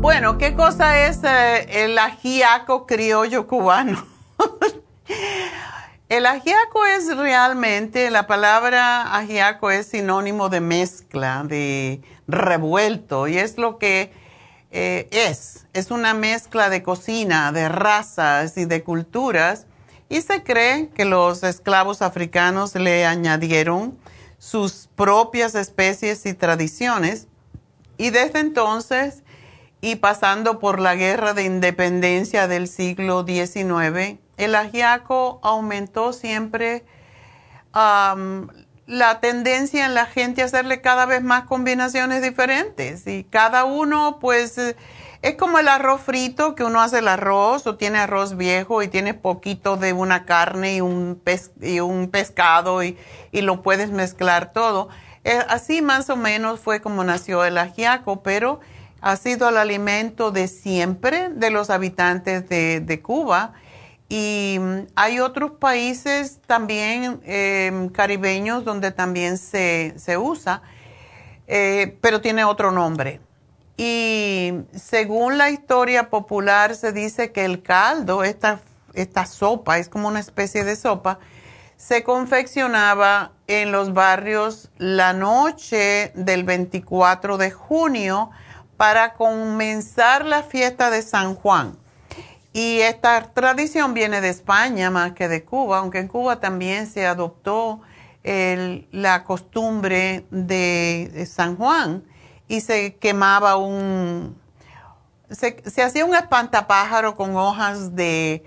Bueno, 0.00 0.38
¿qué 0.38 0.54
cosa 0.54 1.08
es 1.08 1.24
eh, 1.24 1.84
el 1.84 1.98
ajiaco 1.98 2.86
criollo 2.86 3.48
cubano? 3.48 4.15
el 6.08 6.26
ajiaco 6.26 6.86
es 6.86 7.16
realmente, 7.16 8.10
la 8.10 8.26
palabra 8.26 9.16
ajiaco 9.16 9.70
es 9.70 9.86
sinónimo 9.86 10.48
de 10.48 10.60
mezcla, 10.60 11.42
de 11.44 12.00
revuelto, 12.26 13.28
y 13.28 13.38
es 13.38 13.58
lo 13.58 13.78
que 13.78 14.12
eh, 14.70 15.08
es. 15.10 15.66
Es 15.72 15.90
una 15.90 16.14
mezcla 16.14 16.68
de 16.68 16.82
cocina, 16.82 17.52
de 17.52 17.68
razas 17.68 18.56
y 18.56 18.64
de 18.64 18.82
culturas, 18.82 19.66
y 20.08 20.20
se 20.20 20.42
cree 20.42 20.90
que 20.90 21.04
los 21.04 21.42
esclavos 21.42 22.02
africanos 22.02 22.74
le 22.74 23.06
añadieron 23.06 23.98
sus 24.38 24.88
propias 24.94 25.54
especies 25.54 26.26
y 26.26 26.34
tradiciones, 26.34 27.28
y 27.98 28.10
desde 28.10 28.40
entonces 28.40 29.22
y 29.80 29.96
pasando 29.96 30.58
por 30.58 30.80
la 30.80 30.94
guerra 30.94 31.34
de 31.34 31.44
independencia 31.44 32.48
del 32.48 32.68
siglo 32.68 33.24
XIX, 33.24 34.18
el 34.36 34.54
ajiaco 34.54 35.40
aumentó 35.42 36.12
siempre 36.12 36.84
la 37.72 39.20
tendencia 39.20 39.84
en 39.84 39.94
la 39.94 40.06
gente 40.06 40.42
a 40.42 40.46
hacerle 40.46 40.80
cada 40.80 41.04
vez 41.04 41.22
más 41.22 41.44
combinaciones 41.44 42.22
diferentes 42.22 43.06
y 43.06 43.24
cada 43.24 43.64
uno 43.64 44.18
pues 44.20 44.56
es 45.22 45.34
como 45.34 45.58
el 45.58 45.68
arroz 45.68 46.00
frito 46.00 46.54
que 46.54 46.64
uno 46.64 46.80
hace 46.80 47.00
el 47.00 47.08
arroz 47.08 47.66
o 47.66 47.76
tiene 47.76 47.98
arroz 47.98 48.36
viejo 48.36 48.82
y 48.82 48.88
tiene 48.88 49.12
poquito 49.12 49.76
de 49.76 49.92
una 49.92 50.24
carne 50.24 50.76
y 50.76 50.80
un, 50.80 51.20
y 51.60 51.80
un 51.80 52.10
pescado 52.10 52.82
y, 52.82 52.96
y, 53.32 53.40
lo 53.40 53.62
puedes 53.62 53.90
mezclar 53.90 54.52
todo. 54.52 54.88
Eh, 55.24 55.44
así 55.48 55.82
más 55.82 56.08
o 56.10 56.16
menos 56.16 56.60
fue 56.60 56.80
como 56.80 57.02
nació 57.02 57.44
el 57.44 57.58
ajiaco, 57.58 58.22
pero 58.22 58.60
ha 59.00 59.16
sido 59.16 59.48
el 59.48 59.56
alimento 59.56 60.30
de 60.30 60.48
siempre 60.48 61.28
de 61.30 61.50
los 61.50 61.70
habitantes 61.70 62.48
de, 62.48 63.00
Cuba. 63.02 63.52
Y 64.08 64.58
mm, 64.60 64.86
hay 64.94 65.20
otros 65.20 65.52
países 65.52 66.40
también 66.46 67.20
em, 67.24 67.88
caribeños 67.88 68.64
donde 68.64 68.92
también 68.92 69.38
se, 69.38 69.94
usa, 70.18 70.62
eh, 71.46 71.98
pero 72.00 72.20
tiene 72.20 72.44
otro 72.44 72.70
nombre. 72.70 73.20
Y 73.76 74.52
según 74.74 75.38
la 75.38 75.50
historia 75.50 76.08
popular 76.08 76.74
se 76.74 76.92
dice 76.92 77.32
que 77.32 77.44
el 77.44 77.62
caldo, 77.62 78.24
esta, 78.24 78.60
esta 78.94 79.26
sopa, 79.26 79.78
es 79.78 79.88
como 79.88 80.08
una 80.08 80.20
especie 80.20 80.64
de 80.64 80.76
sopa, 80.76 81.18
se 81.76 82.02
confeccionaba 82.02 83.32
en 83.46 83.70
los 83.70 83.92
barrios 83.92 84.70
la 84.78 85.12
noche 85.12 86.10
del 86.14 86.44
24 86.44 87.36
de 87.36 87.50
junio 87.50 88.30
para 88.78 89.12
comenzar 89.12 90.24
la 90.24 90.42
fiesta 90.42 90.88
de 90.90 91.02
San 91.02 91.34
Juan. 91.34 91.76
Y 92.56 92.80
esta 92.80 93.34
tradición 93.34 93.92
viene 93.92 94.22
de 94.22 94.30
España 94.30 94.88
más 94.88 95.12
que 95.12 95.28
de 95.28 95.44
Cuba, 95.44 95.80
aunque 95.80 95.98
en 95.98 96.08
Cuba 96.08 96.40
también 96.40 96.86
se 96.86 97.06
adoptó 97.06 97.82
la 98.24 99.24
costumbre 99.24 100.24
de, 100.30 101.28
San 101.30 101.58
Juan 101.58 102.02
y 102.48 102.62
se 102.62 102.94
quemaba 102.94 103.58
un, 103.58 104.40
se, 105.28 105.82
hacía 105.82 106.06
un 106.06 106.14
espantapájaro 106.14 107.14
con 107.14 107.36
hojas 107.36 107.94
de, 107.94 108.42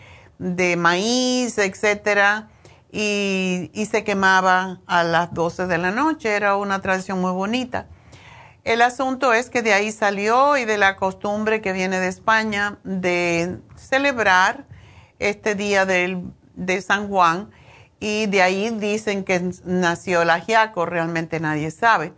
maíz, 0.75 1.59
etcétera, 1.59 2.49
y, 2.91 3.69
y 3.75 3.85
se 3.85 4.03
quemaba 4.03 4.79
a 4.87 5.03
las 5.03 5.35
12 5.35 5.67
de 5.67 5.77
la 5.77 5.91
noche. 5.91 6.29
Era 6.35 6.55
una 6.55 6.81
tradición 6.81 7.21
muy 7.21 7.31
bonita. 7.31 7.85
El 8.63 8.81
asunto 8.81 9.33
es 9.33 9.51
que 9.51 9.61
de 9.61 9.73
ahí 9.73 9.91
salió 9.91 10.57
y 10.57 10.65
de 10.65 10.79
la 10.79 10.95
costumbre 10.95 11.61
que 11.61 11.73
viene 11.73 11.99
de 11.99 12.07
España 12.07 12.79
de 12.83 13.59
celebrar 13.89 14.65
este 15.17 15.55
día 15.55 15.85
de 15.85 16.81
San 16.81 17.07
Juan 17.07 17.49
y 17.99 18.27
de 18.27 18.41
ahí 18.41 18.69
dicen 18.69 19.23
que 19.23 19.51
nació 19.65 20.21
el 20.21 20.29
ajiaco, 20.29 20.85
realmente 20.85 21.39
nadie 21.39 21.71
sabe. 21.71 22.13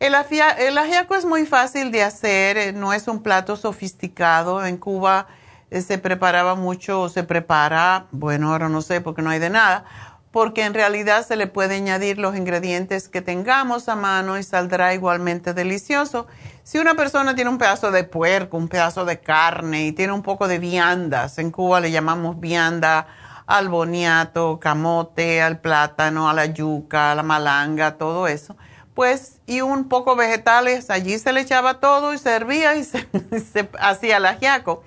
El, 0.00 0.14
el 0.14 0.78
ajiaco 0.78 1.16
es 1.16 1.24
muy 1.24 1.46
fácil 1.46 1.90
de 1.90 2.02
hacer, 2.02 2.56
eh, 2.56 2.72
no 2.72 2.92
es 2.92 3.08
un 3.08 3.22
plato 3.22 3.56
sofisticado. 3.56 4.64
En 4.64 4.76
Cuba 4.76 5.26
eh, 5.70 5.80
se 5.80 5.98
preparaba 5.98 6.54
mucho, 6.54 7.08
se 7.08 7.24
prepara, 7.24 8.06
bueno, 8.12 8.52
ahora 8.52 8.68
no 8.68 8.80
sé 8.80 9.00
porque 9.00 9.22
no 9.22 9.30
hay 9.30 9.40
de 9.40 9.50
nada, 9.50 9.84
porque 10.30 10.64
en 10.64 10.74
realidad 10.74 11.26
se 11.26 11.36
le 11.36 11.46
puede 11.46 11.76
añadir 11.76 12.18
los 12.18 12.36
ingredientes 12.36 13.08
que 13.08 13.22
tengamos 13.22 13.88
a 13.88 13.96
mano 13.96 14.38
y 14.38 14.42
saldrá 14.42 14.94
igualmente 14.94 15.54
delicioso. 15.54 16.26
Si 16.62 16.78
una 16.78 16.94
persona 16.94 17.34
tiene 17.34 17.50
un 17.50 17.58
pedazo 17.58 17.90
de 17.90 18.04
puerco, 18.04 18.56
un 18.56 18.68
pedazo 18.68 19.04
de 19.04 19.20
carne 19.20 19.86
y 19.86 19.92
tiene 19.92 20.12
un 20.12 20.22
poco 20.22 20.46
de 20.48 20.58
viandas, 20.58 21.38
en 21.38 21.50
Cuba 21.50 21.80
le 21.80 21.90
llamamos 21.90 22.38
vianda 22.38 23.06
al 23.46 23.70
boniato, 23.70 24.60
camote, 24.60 25.40
al 25.40 25.60
plátano, 25.60 26.28
a 26.28 26.34
la 26.34 26.46
yuca, 26.46 27.12
a 27.12 27.14
la 27.14 27.22
malanga, 27.22 27.96
todo 27.96 28.28
eso, 28.28 28.56
pues 28.92 29.40
y 29.46 29.62
un 29.62 29.88
poco 29.88 30.16
vegetales, 30.16 30.90
allí 30.90 31.18
se 31.18 31.32
le 31.32 31.40
echaba 31.40 31.80
todo 31.80 32.12
y 32.12 32.18
servía 32.18 32.76
y 32.76 32.84
se, 32.84 33.06
hacía 33.80 34.18
el 34.18 34.26
ajiaco. 34.26 34.84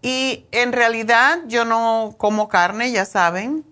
Y 0.00 0.46
en 0.52 0.72
realidad 0.72 1.40
yo 1.46 1.66
no 1.66 2.14
como 2.16 2.48
carne, 2.48 2.90
ya 2.90 3.04
saben, 3.04 3.64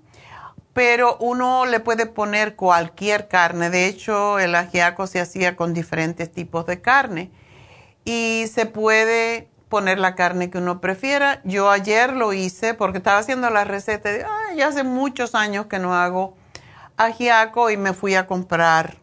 pero 0.73 1.17
uno 1.21 1.67
le 1.67 1.81
puede 1.81 2.07
poner 2.07 2.57
cualquier 2.57 3.29
carne. 3.29 3.71
De 3.71 3.87
hecho, 3.87 4.39
el 4.39 4.55
ajiaco 4.55 5.07
se 5.07 5.21
hacía 5.21 5.57
con 5.57 5.75
diferentes 5.75 6.33
tipos 6.33 6.67
de 6.67 6.81
carne 6.81 7.31
y 8.05 8.47
se 8.53 8.67
puede 8.67 9.49
poner 9.69 9.99
la 9.99 10.15
carne 10.15 10.51
que 10.51 10.59
uno 10.59 10.81
prefiera. 10.81 11.41
Yo 11.45 11.71
ayer 11.71 12.13
lo 12.13 12.33
hice 12.33 12.75
porque 12.75 12.99
estaba 12.99 13.19
haciendo 13.19 13.51
la 13.51 13.65
receta 13.65 14.11
de, 14.11 14.27
ya 14.57 14.69
hace 14.69 14.83
muchos 14.83 15.35
años 15.35 15.67
que 15.67 15.79
no 15.79 15.95
hago 15.95 16.37
ajiaco 16.97 17.71
y 17.71 17.77
me 17.77 17.93
fui 17.93 18.15
a 18.15 18.27
comprar 18.27 18.97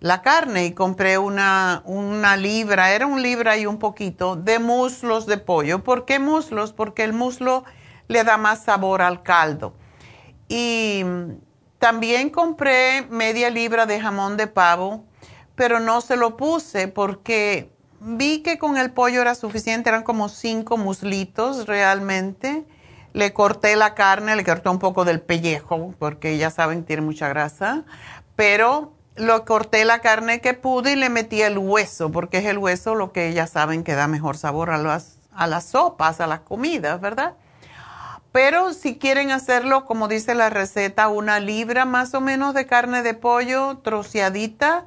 la 0.00 0.20
carne 0.20 0.66
y 0.66 0.72
compré 0.72 1.16
una, 1.16 1.82
una 1.84 2.36
libra, 2.36 2.90
era 2.90 3.06
un 3.06 3.22
libra 3.22 3.56
y 3.56 3.66
un 3.66 3.78
poquito 3.78 4.34
de 4.34 4.58
muslos 4.58 5.26
de 5.26 5.38
pollo. 5.38 5.84
¿Por 5.84 6.04
qué 6.04 6.18
muslos? 6.18 6.72
Porque 6.72 7.04
el 7.04 7.12
muslo 7.12 7.64
le 8.08 8.24
da 8.24 8.36
más 8.36 8.64
sabor 8.64 9.00
al 9.00 9.22
caldo. 9.22 9.74
Y 10.54 11.02
también 11.78 12.28
compré 12.28 13.06
media 13.08 13.48
libra 13.48 13.86
de 13.86 13.98
jamón 13.98 14.36
de 14.36 14.48
pavo, 14.48 15.02
pero 15.54 15.80
no 15.80 16.02
se 16.02 16.16
lo 16.16 16.36
puse 16.36 16.88
porque 16.88 17.72
vi 18.00 18.42
que 18.42 18.58
con 18.58 18.76
el 18.76 18.90
pollo 18.90 19.22
era 19.22 19.34
suficiente, 19.34 19.88
eran 19.88 20.02
como 20.02 20.28
cinco 20.28 20.76
muslitos 20.76 21.66
realmente. 21.66 22.66
Le 23.14 23.32
corté 23.32 23.76
la 23.76 23.94
carne, 23.94 24.36
le 24.36 24.44
corté 24.44 24.68
un 24.68 24.78
poco 24.78 25.06
del 25.06 25.22
pellejo, 25.22 25.94
porque 25.98 26.36
ya 26.36 26.50
saben, 26.50 26.84
tiene 26.84 27.00
mucha 27.00 27.28
grasa, 27.28 27.84
pero 28.36 28.92
lo 29.16 29.46
corté 29.46 29.86
la 29.86 30.00
carne 30.00 30.42
que 30.42 30.52
pude 30.52 30.92
y 30.92 30.96
le 30.96 31.08
metí 31.08 31.40
el 31.40 31.56
hueso, 31.56 32.12
porque 32.12 32.38
es 32.38 32.44
el 32.44 32.58
hueso 32.58 32.94
lo 32.94 33.10
que 33.12 33.32
ya 33.32 33.46
saben 33.46 33.84
que 33.84 33.94
da 33.94 34.06
mejor 34.06 34.36
sabor 34.36 34.68
a 34.68 34.76
las, 34.76 35.16
a 35.34 35.46
las 35.46 35.64
sopas, 35.64 36.20
a 36.20 36.26
las 36.26 36.40
comidas, 36.40 37.00
¿verdad? 37.00 37.36
Pero 38.32 38.72
si 38.72 38.98
quieren 38.98 39.30
hacerlo, 39.30 39.84
como 39.84 40.08
dice 40.08 40.34
la 40.34 40.48
receta, 40.48 41.08
una 41.08 41.38
libra 41.38 41.84
más 41.84 42.14
o 42.14 42.20
menos 42.22 42.54
de 42.54 42.66
carne 42.66 43.02
de 43.02 43.12
pollo 43.12 43.78
troceadita, 43.78 44.86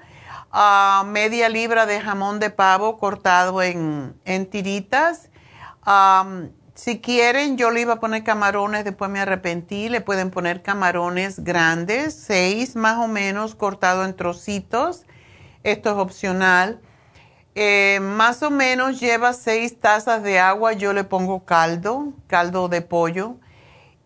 media 1.05 1.47
libra 1.49 1.85
de 1.85 2.01
jamón 2.01 2.39
de 2.39 2.49
pavo 2.49 2.97
cortado 2.97 3.61
en, 3.61 4.15
tiritas. 4.49 5.29
si 6.73 7.01
quieren, 7.01 7.57
yo 7.57 7.69
le 7.69 7.81
iba 7.81 7.93
a 7.93 7.99
poner 7.99 8.23
camarones, 8.23 8.83
después 8.83 9.11
me 9.11 9.19
arrepentí, 9.19 9.89
le 9.89 10.01
pueden 10.01 10.31
poner 10.31 10.63
camarones 10.63 11.43
grandes, 11.43 12.15
seis 12.15 12.75
más 12.75 12.97
o 12.97 13.07
menos, 13.07 13.53
cortado 13.53 14.05
en 14.05 14.15
trocitos. 14.15 15.05
Esto 15.63 15.91
es 15.91 15.97
opcional. 15.97 16.79
Eh, 17.57 17.99
más 18.01 18.43
o 18.43 18.51
menos 18.51 18.99
lleva 18.99 19.31
seis 19.31 19.79
tazas 19.79 20.21
de 20.21 20.39
agua, 20.39 20.73
yo 20.73 20.91
le 20.91 21.05
pongo 21.05 21.45
caldo, 21.45 22.13
caldo 22.27 22.67
de 22.67 22.81
pollo. 22.81 23.37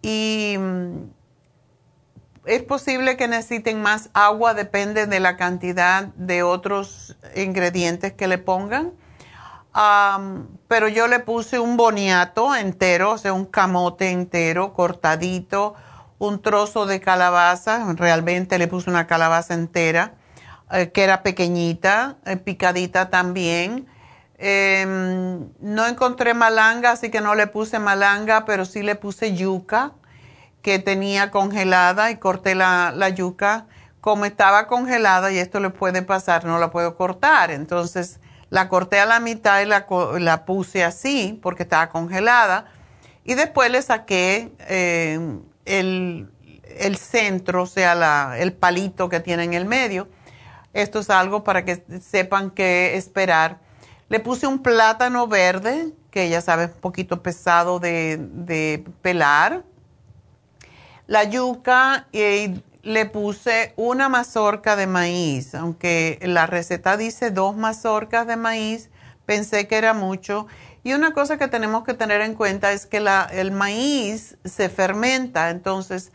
Y 0.03 0.55
mm, 0.59 1.09
es 2.45 2.63
posible 2.63 3.17
que 3.17 3.27
necesiten 3.27 3.81
más 3.81 4.11
agua, 4.13 4.53
depende 4.53 5.07
de 5.07 5.19
la 5.19 5.35
cantidad 5.35 6.05
de 6.15 6.43
otros 6.43 7.17
ingredientes 7.35 8.13
que 8.13 8.27
le 8.27 8.37
pongan. 8.37 8.93
pero 10.67 10.87
yo 10.87 11.07
le 11.07 11.19
puse 11.19 11.59
un 11.59 11.77
boniato 11.77 12.55
entero, 12.55 13.11
o 13.13 13.17
sea, 13.17 13.33
un 13.33 13.45
camote 13.45 14.11
entero, 14.11 14.73
cortadito, 14.73 15.75
un 16.19 16.41
trozo 16.41 16.85
de 16.85 16.99
calabaza, 16.99 17.93
realmente 17.93 18.59
le 18.59 18.67
puse 18.67 18.89
una 18.89 19.07
calabaza 19.07 19.53
entera, 19.53 20.13
eh, 20.71 20.91
que 20.91 21.03
era 21.03 21.23
pequeñita, 21.23 22.17
eh, 22.25 22.37
picadita 22.37 23.09
también. 23.09 23.87
Em, 24.37 25.49
no 25.59 25.87
encontré 25.87 26.33
malanga, 26.33 26.91
así 26.91 27.09
que 27.09 27.21
no 27.21 27.35
le 27.35 27.47
puse 27.47 27.79
malanga, 27.79 28.45
pero 28.45 28.65
sí 28.65 28.83
le 28.83 28.95
puse 28.95 29.35
yuca 29.35 29.93
que 30.61 30.79
tenía 30.79 31.31
congelada 31.31 32.11
y 32.11 32.17
corté 32.17 32.55
la, 32.55 32.93
la 32.95 33.09
yuca. 33.09 33.67
Como 34.01 34.25
estaba 34.25 34.67
congelada, 34.67 35.31
y 35.31 35.39
esto 35.39 35.59
le 35.59 35.71
puede 35.71 36.01
pasar, 36.03 36.45
no 36.45 36.57
la 36.57 36.71
puedo 36.71 36.95
cortar. 36.95 37.51
Entonces 37.51 38.19
la 38.49 38.69
corté 38.69 38.99
a 38.99 39.05
la 39.05 39.19
mitad 39.19 39.61
y 39.61 39.65
la, 39.65 39.85
la 40.19 40.45
puse 40.45 40.83
así 40.83 41.39
porque 41.41 41.63
estaba 41.63 41.89
congelada. 41.89 42.65
Y 43.23 43.35
después 43.35 43.69
le 43.71 43.81
saqué 43.81 44.51
em, 44.67 45.41
el, 45.65 46.31
el, 46.77 46.97
centro, 46.97 47.63
o 47.63 47.67
sea, 47.67 47.93
la, 47.93 48.37
el 48.39 48.53
palito 48.53 49.09
que 49.09 49.19
tiene 49.19 49.43
en 49.43 49.53
el 49.53 49.65
medio. 49.65 50.07
Esto 50.73 50.99
es 50.99 51.09
algo 51.09 51.43
para 51.43 51.65
que 51.65 51.83
sepan 52.01 52.51
qué 52.51 52.95
esperar. 52.95 53.59
Le 54.09 54.19
puse 54.19 54.47
un 54.47 54.61
plátano 54.61 55.27
verde, 55.27 55.93
que 56.11 56.29
ya 56.29 56.41
sabe, 56.41 56.65
un 56.65 56.81
poquito 56.81 57.21
pesado 57.21 57.79
de, 57.79 58.83
pelar 59.01 59.63
la 61.07 61.23
yuca 61.23 62.07
y 62.11 62.61
le 62.83 63.05
puse 63.07 63.73
una 63.77 64.09
mazorca 64.09 64.75
de 64.75 64.85
maíz, 64.85 65.55
aunque 65.55 66.19
la 66.21 66.45
receta 66.45 66.97
dice 66.97 67.31
dos 67.31 67.55
mazorcas 67.55 68.27
de 68.27 68.37
maíz, 68.37 68.89
pensé 69.25 69.67
que 69.67 69.75
era 69.75 69.93
mucho. 69.93 70.45
Y 70.83 70.93
una 70.93 71.11
cosa 71.13 71.37
que 71.37 71.47
tenemos 71.47 71.83
que 71.83 71.95
tener 71.95 72.21
en 72.21 72.35
cuenta 72.35 72.71
es 72.71 72.85
que 72.85 73.03
el 73.31 73.51
maíz 73.51 74.37
se 74.45 74.69
fermenta, 74.69 75.49
entonces 75.49 76.11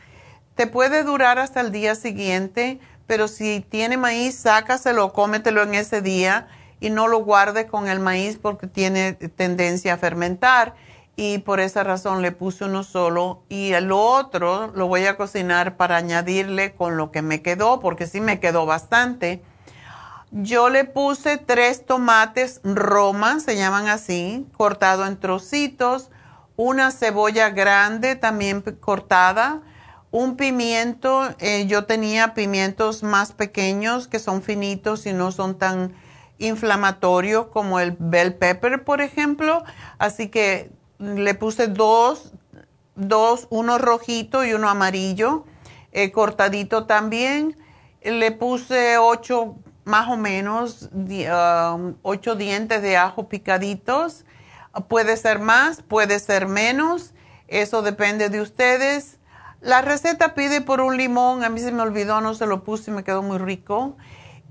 te 0.54 0.66
puede 0.66 1.02
durar 1.02 1.38
hasta 1.38 1.60
el 1.60 1.72
día 1.72 1.96
siguiente, 1.96 2.80
pero 3.06 3.28
si 3.28 3.60
tiene 3.60 3.96
maíz, 3.96 4.36
sácaselo, 4.36 5.12
cómetelo 5.12 5.62
en 5.62 5.74
ese 5.74 6.02
día 6.02 6.48
y 6.80 6.90
no 6.90 7.08
lo 7.08 7.18
guardes 7.18 7.66
con 7.66 7.88
el 7.88 8.00
maíz 8.00 8.38
porque 8.40 8.66
tiene 8.66 9.14
tendencia 9.14 9.94
a 9.94 9.98
fermentar 9.98 10.74
y 11.16 11.38
por 11.38 11.60
esa 11.60 11.84
razón 11.84 12.22
le 12.22 12.32
puse 12.32 12.64
uno 12.64 12.82
solo 12.82 13.42
y 13.48 13.72
el 13.72 13.92
otro 13.92 14.72
lo 14.74 14.88
voy 14.88 15.06
a 15.06 15.16
cocinar 15.16 15.76
para 15.76 15.96
añadirle 15.96 16.74
con 16.74 16.96
lo 16.96 17.10
que 17.10 17.22
me 17.22 17.40
quedó, 17.40 17.80
porque 17.80 18.06
sí 18.06 18.20
me 18.20 18.40
quedó 18.40 18.66
bastante. 18.66 19.42
Yo 20.32 20.68
le 20.68 20.84
puse 20.84 21.36
tres 21.36 21.86
tomates 21.86 22.60
roma, 22.64 23.38
se 23.38 23.56
llaman 23.56 23.86
así, 23.88 24.46
cortado 24.56 25.06
en 25.06 25.20
trocitos, 25.20 26.10
una 26.56 26.90
cebolla 26.90 27.50
grande 27.50 28.16
también 28.16 28.62
cortada, 28.80 29.62
un 30.14 30.36
pimiento, 30.36 31.34
eh, 31.40 31.66
yo 31.66 31.86
tenía 31.86 32.34
pimientos 32.34 33.02
más 33.02 33.32
pequeños 33.32 34.06
que 34.06 34.20
son 34.20 34.42
finitos 34.42 35.06
y 35.06 35.12
no 35.12 35.32
son 35.32 35.58
tan 35.58 35.92
inflamatorios 36.38 37.48
como 37.48 37.80
el 37.80 37.96
bell 37.98 38.32
pepper, 38.36 38.84
por 38.84 39.00
ejemplo, 39.00 39.64
así 39.98 40.28
que 40.28 40.70
le 41.00 41.34
puse 41.34 41.66
dos, 41.66 42.30
dos, 42.94 43.48
uno 43.50 43.78
rojito 43.78 44.44
y 44.44 44.52
uno 44.52 44.68
amarillo, 44.68 45.46
eh, 45.90 46.12
cortadito 46.12 46.86
también. 46.86 47.58
Le 48.00 48.30
puse 48.30 48.98
ocho, 48.98 49.56
más 49.82 50.08
o 50.08 50.16
menos, 50.16 50.90
um, 50.92 51.94
ocho 52.02 52.36
dientes 52.36 52.82
de 52.82 52.96
ajo 52.96 53.28
picaditos. 53.28 54.24
Puede 54.86 55.16
ser 55.16 55.40
más, 55.40 55.82
puede 55.82 56.20
ser 56.20 56.46
menos. 56.46 57.14
Eso 57.48 57.82
depende 57.82 58.28
de 58.28 58.40
ustedes. 58.40 59.18
La 59.64 59.80
receta 59.80 60.34
pide 60.34 60.60
por 60.60 60.82
un 60.82 60.98
limón. 60.98 61.42
A 61.42 61.48
mí 61.48 61.58
se 61.58 61.72
me 61.72 61.80
olvidó, 61.80 62.20
no 62.20 62.34
se 62.34 62.46
lo 62.46 62.64
puse 62.64 62.90
y 62.90 62.94
me 62.94 63.02
quedó 63.02 63.22
muy 63.22 63.38
rico. 63.38 63.96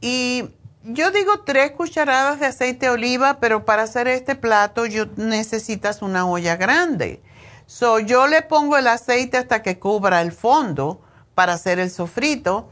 Y 0.02 0.50
yo 0.82 1.12
digo 1.12 1.42
tres 1.46 1.72
cucharadas 1.72 2.40
de 2.40 2.48
aceite 2.48 2.88
de 2.88 2.92
oliva, 2.92 3.40
pero 3.40 3.64
para 3.64 3.84
hacer 3.84 4.08
este 4.08 4.34
plato 4.34 4.88
yo 4.88 5.06
necesitas 5.16 6.02
una 6.02 6.26
olla 6.26 6.56
grande. 6.56 7.22
So, 7.68 8.00
yo 8.00 8.26
le 8.26 8.42
pongo 8.42 8.76
el 8.76 8.88
aceite 8.88 9.38
hasta 9.38 9.62
que 9.62 9.78
cubra 9.78 10.20
el 10.22 10.32
fondo 10.32 11.00
para 11.36 11.54
hacer 11.54 11.78
el 11.78 11.92
sofrito. 11.92 12.70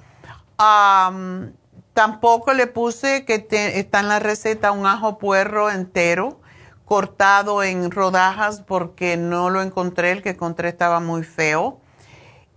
tampoco 1.94 2.54
le 2.54 2.66
puse 2.66 3.24
que 3.24 3.48
está 3.76 4.00
en 4.00 4.08
la 4.08 4.20
receta 4.20 4.72
un 4.72 4.88
ajo 4.88 5.20
puerro 5.20 5.70
entero 5.70 6.42
cortado 6.86 7.62
en 7.62 7.92
rodajas 7.92 8.62
porque 8.62 9.16
no 9.16 9.52
lo 9.52 9.62
encontré, 9.62 10.12
el 10.12 10.24
que 10.24 10.32
encontré 10.32 10.70
estaba 10.70 11.00
muy 11.00 11.24
feo. 11.24 11.81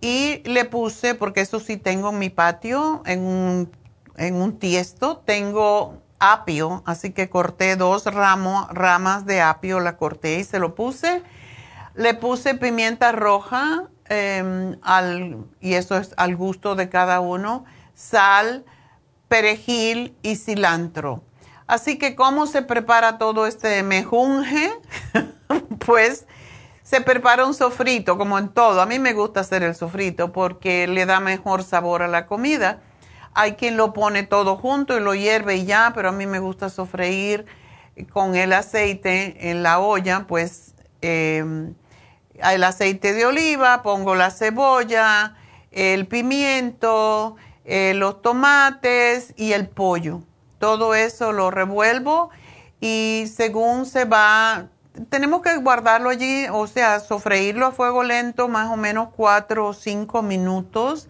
Y 0.01 0.41
le 0.45 0.65
puse, 0.65 1.15
porque 1.15 1.41
eso 1.41 1.59
sí 1.59 1.77
tengo 1.77 2.09
en 2.09 2.19
mi 2.19 2.29
patio, 2.29 3.01
en 3.05 3.21
un 3.21 3.71
en 4.17 4.35
un 4.35 4.59
tiesto. 4.59 5.17
Tengo 5.25 6.01
apio, 6.19 6.83
así 6.85 7.11
que 7.11 7.29
corté 7.29 7.75
dos 7.75 8.05
ramos, 8.05 8.67
ramas 8.69 9.25
de 9.25 9.41
apio, 9.41 9.79
la 9.79 9.97
corté 9.97 10.39
y 10.39 10.43
se 10.43 10.59
lo 10.59 10.75
puse. 10.75 11.23
Le 11.93 12.13
puse 12.13 12.55
pimienta 12.55 13.11
roja 13.11 13.89
em, 14.09 14.77
al, 14.81 15.45
y 15.61 15.73
eso 15.73 15.97
es 15.97 16.13
al 16.17 16.35
gusto 16.35 16.75
de 16.75 16.89
cada 16.89 17.19
uno, 17.19 17.65
sal, 17.93 18.65
perejil 19.27 20.15
y 20.21 20.35
cilantro. 20.35 21.23
Así 21.67 21.97
que 21.97 22.15
cómo 22.15 22.45
se 22.45 22.61
prepara 22.61 23.17
todo 23.17 23.47
este 23.47 23.81
mejunje, 23.81 24.71
pues 25.85 26.27
se 26.85 27.01
prepara 27.01 27.45
un 27.45 27.53
sofrito, 27.53 28.17
como 28.17 28.39
en 28.39 28.47
todo. 28.47 28.81
A 28.81 28.85
mí 28.85 28.99
me 28.99 29.11
gusta 29.11 29.41
hacer 29.41 29.61
el 29.63 29.75
sofrito 29.75 30.31
porque 30.31 30.87
le 30.87 31.05
da 31.05 31.19
mejor 31.19 31.63
sabor 31.63 32.01
a 32.01 32.07
la 32.07 32.25
comida 32.25 32.79
hay 33.35 33.55
quien 33.55 33.75
lo 33.77 33.93
pone 33.93 34.23
todo 34.23 34.55
junto 34.55 34.97
y 34.97 35.01
lo 35.01 35.13
hierve 35.13 35.57
y 35.57 35.65
ya, 35.65 35.91
pero 35.93 36.09
a 36.09 36.11
mí 36.13 36.25
me 36.25 36.39
gusta 36.39 36.69
sofreír 36.69 37.45
con 38.11 38.35
el 38.35 38.53
aceite 38.53 39.51
en 39.51 39.61
la 39.61 39.79
olla, 39.79 40.25
pues 40.25 40.73
em, 41.01 41.75
el 42.33 42.63
aceite 42.63 43.13
de 43.13 43.25
oliva, 43.25 43.83
pongo 43.83 44.15
la 44.15 44.31
cebolla, 44.31 45.35
el 45.71 46.07
pimiento, 46.07 47.35
eh, 47.65 47.93
los 47.93 48.21
tomates 48.21 49.33
y 49.35 49.51
el 49.51 49.67
pollo. 49.67 50.21
Todo 50.57 50.95
eso 50.95 51.33
lo 51.33 51.51
revuelvo 51.51 52.29
y 52.79 53.25
según 53.33 53.85
se 53.85 54.05
va, 54.05 54.69
tenemos 55.09 55.41
que 55.41 55.55
guardarlo 55.57 56.09
allí, 56.09 56.47
o 56.51 56.67
sea, 56.67 56.99
sofreírlo 56.99 57.67
a 57.67 57.71
fuego 57.71 58.03
lento 58.03 58.47
más 58.47 58.71
o 58.71 58.77
menos 58.77 59.09
cuatro 59.15 59.67
o 59.67 59.73
cinco 59.73 60.21
minutos 60.21 61.07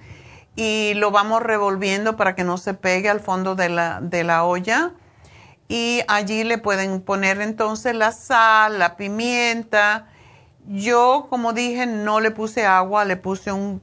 y 0.56 0.94
lo 0.96 1.12
vamos 1.12 1.44
revolviendo 1.44 2.16
para 2.16 2.36
que 2.36 2.44
no 2.44 2.58
se 2.58 2.74
pegue 2.74 3.10
al 3.10 3.20
fondo 3.20 3.56
de 3.56 3.70
la, 3.70 4.00
de 4.02 4.24
la 4.24 4.44
olla. 4.44 4.94
Y 5.68 6.02
allí 6.08 6.44
le 6.44 6.58
pueden 6.58 7.02
poner 7.02 7.42
entonces 7.42 7.96
la 7.96 8.12
sal, 8.12 8.80
la 8.80 8.96
pimienta. 8.98 10.08
Yo, 10.68 11.28
como 11.30 11.54
dije, 11.54 11.86
no 11.86 12.20
le 12.20 12.32
puse 12.32 12.66
agua, 12.66 13.06
le 13.06 13.18
puse 13.18 13.52
un, 13.52 13.82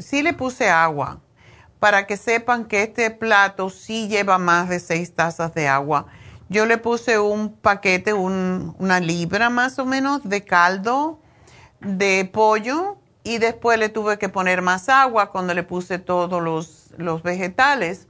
sí 0.00 0.22
le 0.22 0.32
puse 0.32 0.70
agua 0.70 1.20
para 1.78 2.06
que 2.06 2.16
sepan 2.16 2.64
que 2.64 2.82
este 2.82 3.10
plato 3.10 3.70
sí 3.70 4.08
lleva 4.08 4.38
más 4.38 4.68
de 4.68 4.80
seis 4.80 5.14
tazas 5.14 5.54
de 5.54 5.68
agua. 5.68 6.06
Yo 6.48 6.64
le 6.64 6.78
puse 6.78 7.18
un 7.18 7.52
paquete, 7.52 8.14
una 8.14 9.00
libra 9.00 9.50
más 9.50 9.78
o 9.78 9.84
menos 9.84 10.26
de 10.28 10.44
caldo 10.44 11.20
de 11.80 12.28
pollo 12.32 12.96
y 13.22 13.38
después 13.38 13.78
le 13.78 13.90
tuve 13.90 14.18
que 14.18 14.30
poner 14.30 14.62
más 14.62 14.88
agua 14.88 15.30
cuando 15.30 15.52
le 15.52 15.62
puse 15.62 15.98
todos 15.98 16.42
los, 16.42 17.22
vegetales. 17.22 18.06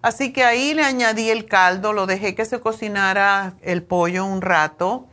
Así 0.00 0.32
que 0.32 0.44
ahí 0.44 0.74
le 0.74 0.84
añadí 0.84 1.30
el 1.30 1.46
caldo, 1.46 1.92
lo 1.92 2.06
dejé 2.06 2.34
que 2.34 2.44
se 2.44 2.60
cocinara 2.60 3.54
el 3.62 3.82
pollo 3.82 4.24
un 4.24 4.40
rato, 4.40 5.06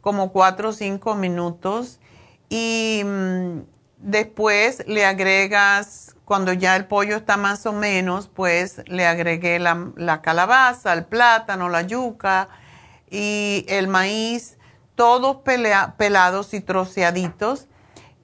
como 0.00 0.32
cuatro 0.32 0.70
o 0.70 0.72
cinco 0.72 1.14
minutos, 1.14 2.00
y 2.48 3.02
mm, 3.04 3.58
después 3.98 4.84
le 4.86 5.04
agregas, 5.04 6.11
cuando 6.32 6.54
ya 6.54 6.76
el 6.76 6.86
pollo 6.86 7.16
está 7.16 7.36
más 7.36 7.66
o 7.66 7.74
menos, 7.74 8.30
pues 8.34 8.80
le 8.86 9.06
agregué 9.06 9.58
la, 9.58 10.22
calabaza, 10.22 10.94
el 10.94 11.04
plátano, 11.04 11.68
la 11.68 11.82
yuca 11.82 12.48
y 13.10 13.66
el 13.68 13.86
maíz, 13.86 14.56
todos 14.94 15.40
pelados 15.98 16.54
y 16.54 16.62
troceaditos 16.62 17.66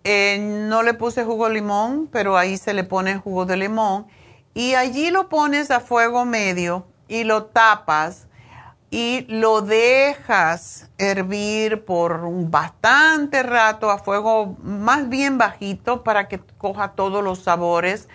eh, 0.05 0.39
no 0.41 0.83
le 0.83 0.95
puse 0.95 1.23
jugo 1.23 1.49
de 1.49 1.57
limón, 1.57 2.09
pero 2.11 2.39
ahí 2.39 2.57
se 2.57 2.73
le 2.73 2.83
pone 2.83 3.19
jugo 3.19 3.45
de 3.45 3.59
limón. 3.59 4.07
Y 4.55 4.73
allí 4.73 5.11
lo 5.11 5.29
pones 5.29 5.71
a 5.71 5.81
fuego 5.81 6.25
medio 6.25 6.87
y 7.09 7.25
lo 7.25 7.45
tapas 7.45 8.27
y 8.91 9.27
lo 9.29 9.61
dejas 9.61 10.89
hervir 10.97 11.85
por 11.85 12.25
un 12.25 12.51
bastante 12.51 13.43
rato 13.43 13.91
a 13.91 13.99
fuego 13.99 14.57
más 14.63 15.09
bien 15.09 15.37
bajito 15.37 16.03
para 16.03 16.29
que 16.29 16.41
coja 16.57 16.93
todos 16.93 17.23
los 17.23 17.41
sabores. 17.41 18.09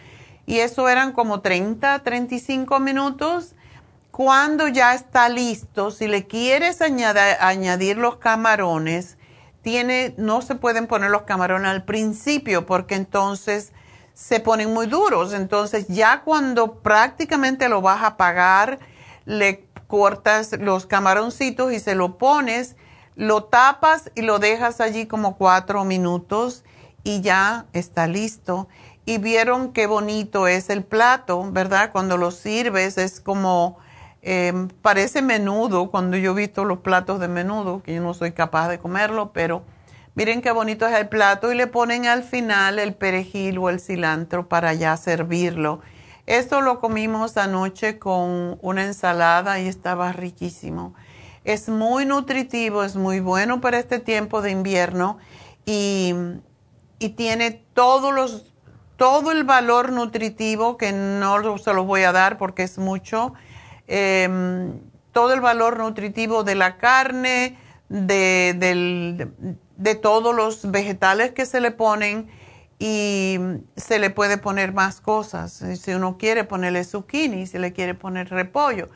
Y 0.46 0.60
eso 0.60 0.90
eran 0.90 1.14
como 1.14 1.42
30, 1.42 2.00
35 2.00 2.80
minutos. 2.80 3.54
Cuando 4.10 4.68
ya 4.68 4.94
está 4.94 5.30
listo, 5.30 5.92
si 5.92 6.08
le 6.08 6.26
quieres 6.26 6.82
añadir 6.82 7.98
los 7.98 8.18
camarones, 8.18 9.18
tiene, 9.62 10.14
no 10.18 10.42
se 10.42 10.56
pueden 10.56 10.88
poner 10.88 11.10
los 11.10 11.24
camarones 11.24 11.72
al 11.72 11.84
principio 11.84 12.66
porque 12.66 12.96
entonces 12.96 13.74
se 14.14 14.40
ponen 14.40 14.74
muy 14.74 14.88
duros. 14.88 15.34
Entonces 15.34 15.88
ya 15.88 16.22
cuando 16.22 16.76
prácticamente 16.80 17.70
lo 17.70 17.82
vas 17.82 18.04
a 18.04 18.18
pagar, 18.18 18.80
le 19.26 19.66
cortas 19.94 20.54
los 20.60 20.88
camaroncitos 20.88 21.72
y 21.72 21.80
se 21.80 21.94
lo 21.94 22.18
pones, 22.18 22.76
lo 23.16 23.44
tapas 23.44 24.10
y 24.16 24.24
lo 24.24 24.40
dejas 24.40 24.82
allí 24.82 25.06
como 25.06 25.38
cuatro 25.38 25.86
minutos 25.86 26.64
y 27.04 27.22
ya 27.22 27.68
está 27.74 28.08
listo. 28.08 28.68
Y 29.06 29.20
vieron 29.20 29.72
qué 29.72 29.86
bonito 29.86 30.48
es 30.48 30.72
el 30.72 30.84
plato, 30.84 31.48
¿verdad? 31.52 31.92
Cuando 31.92 32.18
lo 32.18 32.32
sirves 32.32 32.98
es 32.98 33.20
como, 33.20 33.78
em, 34.24 34.68
parece 34.82 35.22
menudo, 35.22 35.92
cuando 35.92 36.18
yo 36.18 36.32
he 36.32 36.42
visto 36.42 36.66
los 36.66 36.80
platos 36.80 37.20
de 37.20 37.28
menudo, 37.28 37.84
que 37.84 37.94
yo 37.94 38.02
no 38.02 38.16
soy 38.16 38.32
capaz 38.32 38.70
de 38.70 38.80
comerlo, 38.80 39.32
pero 39.32 39.62
miren 40.16 40.42
qué 40.42 40.50
bonito 40.50 40.88
es 40.88 40.96
el 40.96 41.08
plato 41.08 41.52
y 41.52 41.56
le 41.56 41.68
ponen 41.68 42.08
al 42.08 42.24
final 42.24 42.80
el 42.80 42.96
perejil 42.96 43.60
o 43.60 43.70
el 43.70 43.80
cilantro 43.80 44.50
para 44.50 44.74
ya 44.74 44.98
servirlo. 44.98 45.82
Esto 46.26 46.62
lo 46.62 46.80
comimos 46.80 47.38
anoche 47.38 48.00
con 48.00 48.58
una 48.62 48.86
ensalada 48.86 49.60
y 49.60 49.68
estaba 49.68 50.12
riquísimo. 50.14 50.94
Es 51.44 51.68
muy 51.68 52.06
nutritivo, 52.06 52.84
es 52.84 52.96
muy 52.96 53.20
bueno 53.20 53.60
para 53.60 53.80
este 53.80 54.00
tiempo 54.00 54.42
de 54.42 54.52
invierno 54.52 55.18
y 55.66 56.14
y 57.04 57.10
tiene 57.10 57.52
todos 57.74 58.14
los, 58.14 58.54
todo 58.96 59.32
el 59.32 59.44
valor 59.44 59.92
nutritivo, 59.92 60.78
que 60.78 60.94
no 60.94 61.58
se 61.58 61.74
los 61.74 61.86
voy 61.86 62.04
a 62.04 62.14
dar 62.14 62.38
porque 62.38 62.64
es 62.64 62.78
mucho, 62.78 63.34
em, 63.88 64.80
todo 65.12 65.34
el 65.34 65.42
valor 65.42 65.78
nutritivo 65.78 66.44
de 66.44 66.56
la 66.56 66.78
carne, 66.78 67.58
de, 67.90 69.28
de 69.78 69.96
todos 69.96 70.34
los 70.34 70.72
vegetales 70.72 71.32
que 71.32 71.46
se 71.46 71.60
le 71.60 71.72
ponen 71.72 72.30
y 72.80 73.40
se 73.76 74.00
le 74.00 74.10
puede 74.10 74.38
poner 74.38 74.74
más 74.74 75.02
cosas. 75.02 75.64
Si 75.80 75.92
uno 75.92 76.18
quiere 76.18 76.44
ponerle 76.44 76.84
zucchini, 76.84 77.48
si 77.48 77.58
le 77.58 77.74
quiere 77.74 77.94
poner 77.94 78.30
repollo 78.30 78.90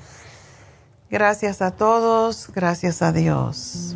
gracias 1.09 1.61
a 1.61 1.71
todos, 1.71 2.49
gracias 2.53 3.01
a 3.01 3.11
Dios. 3.11 3.95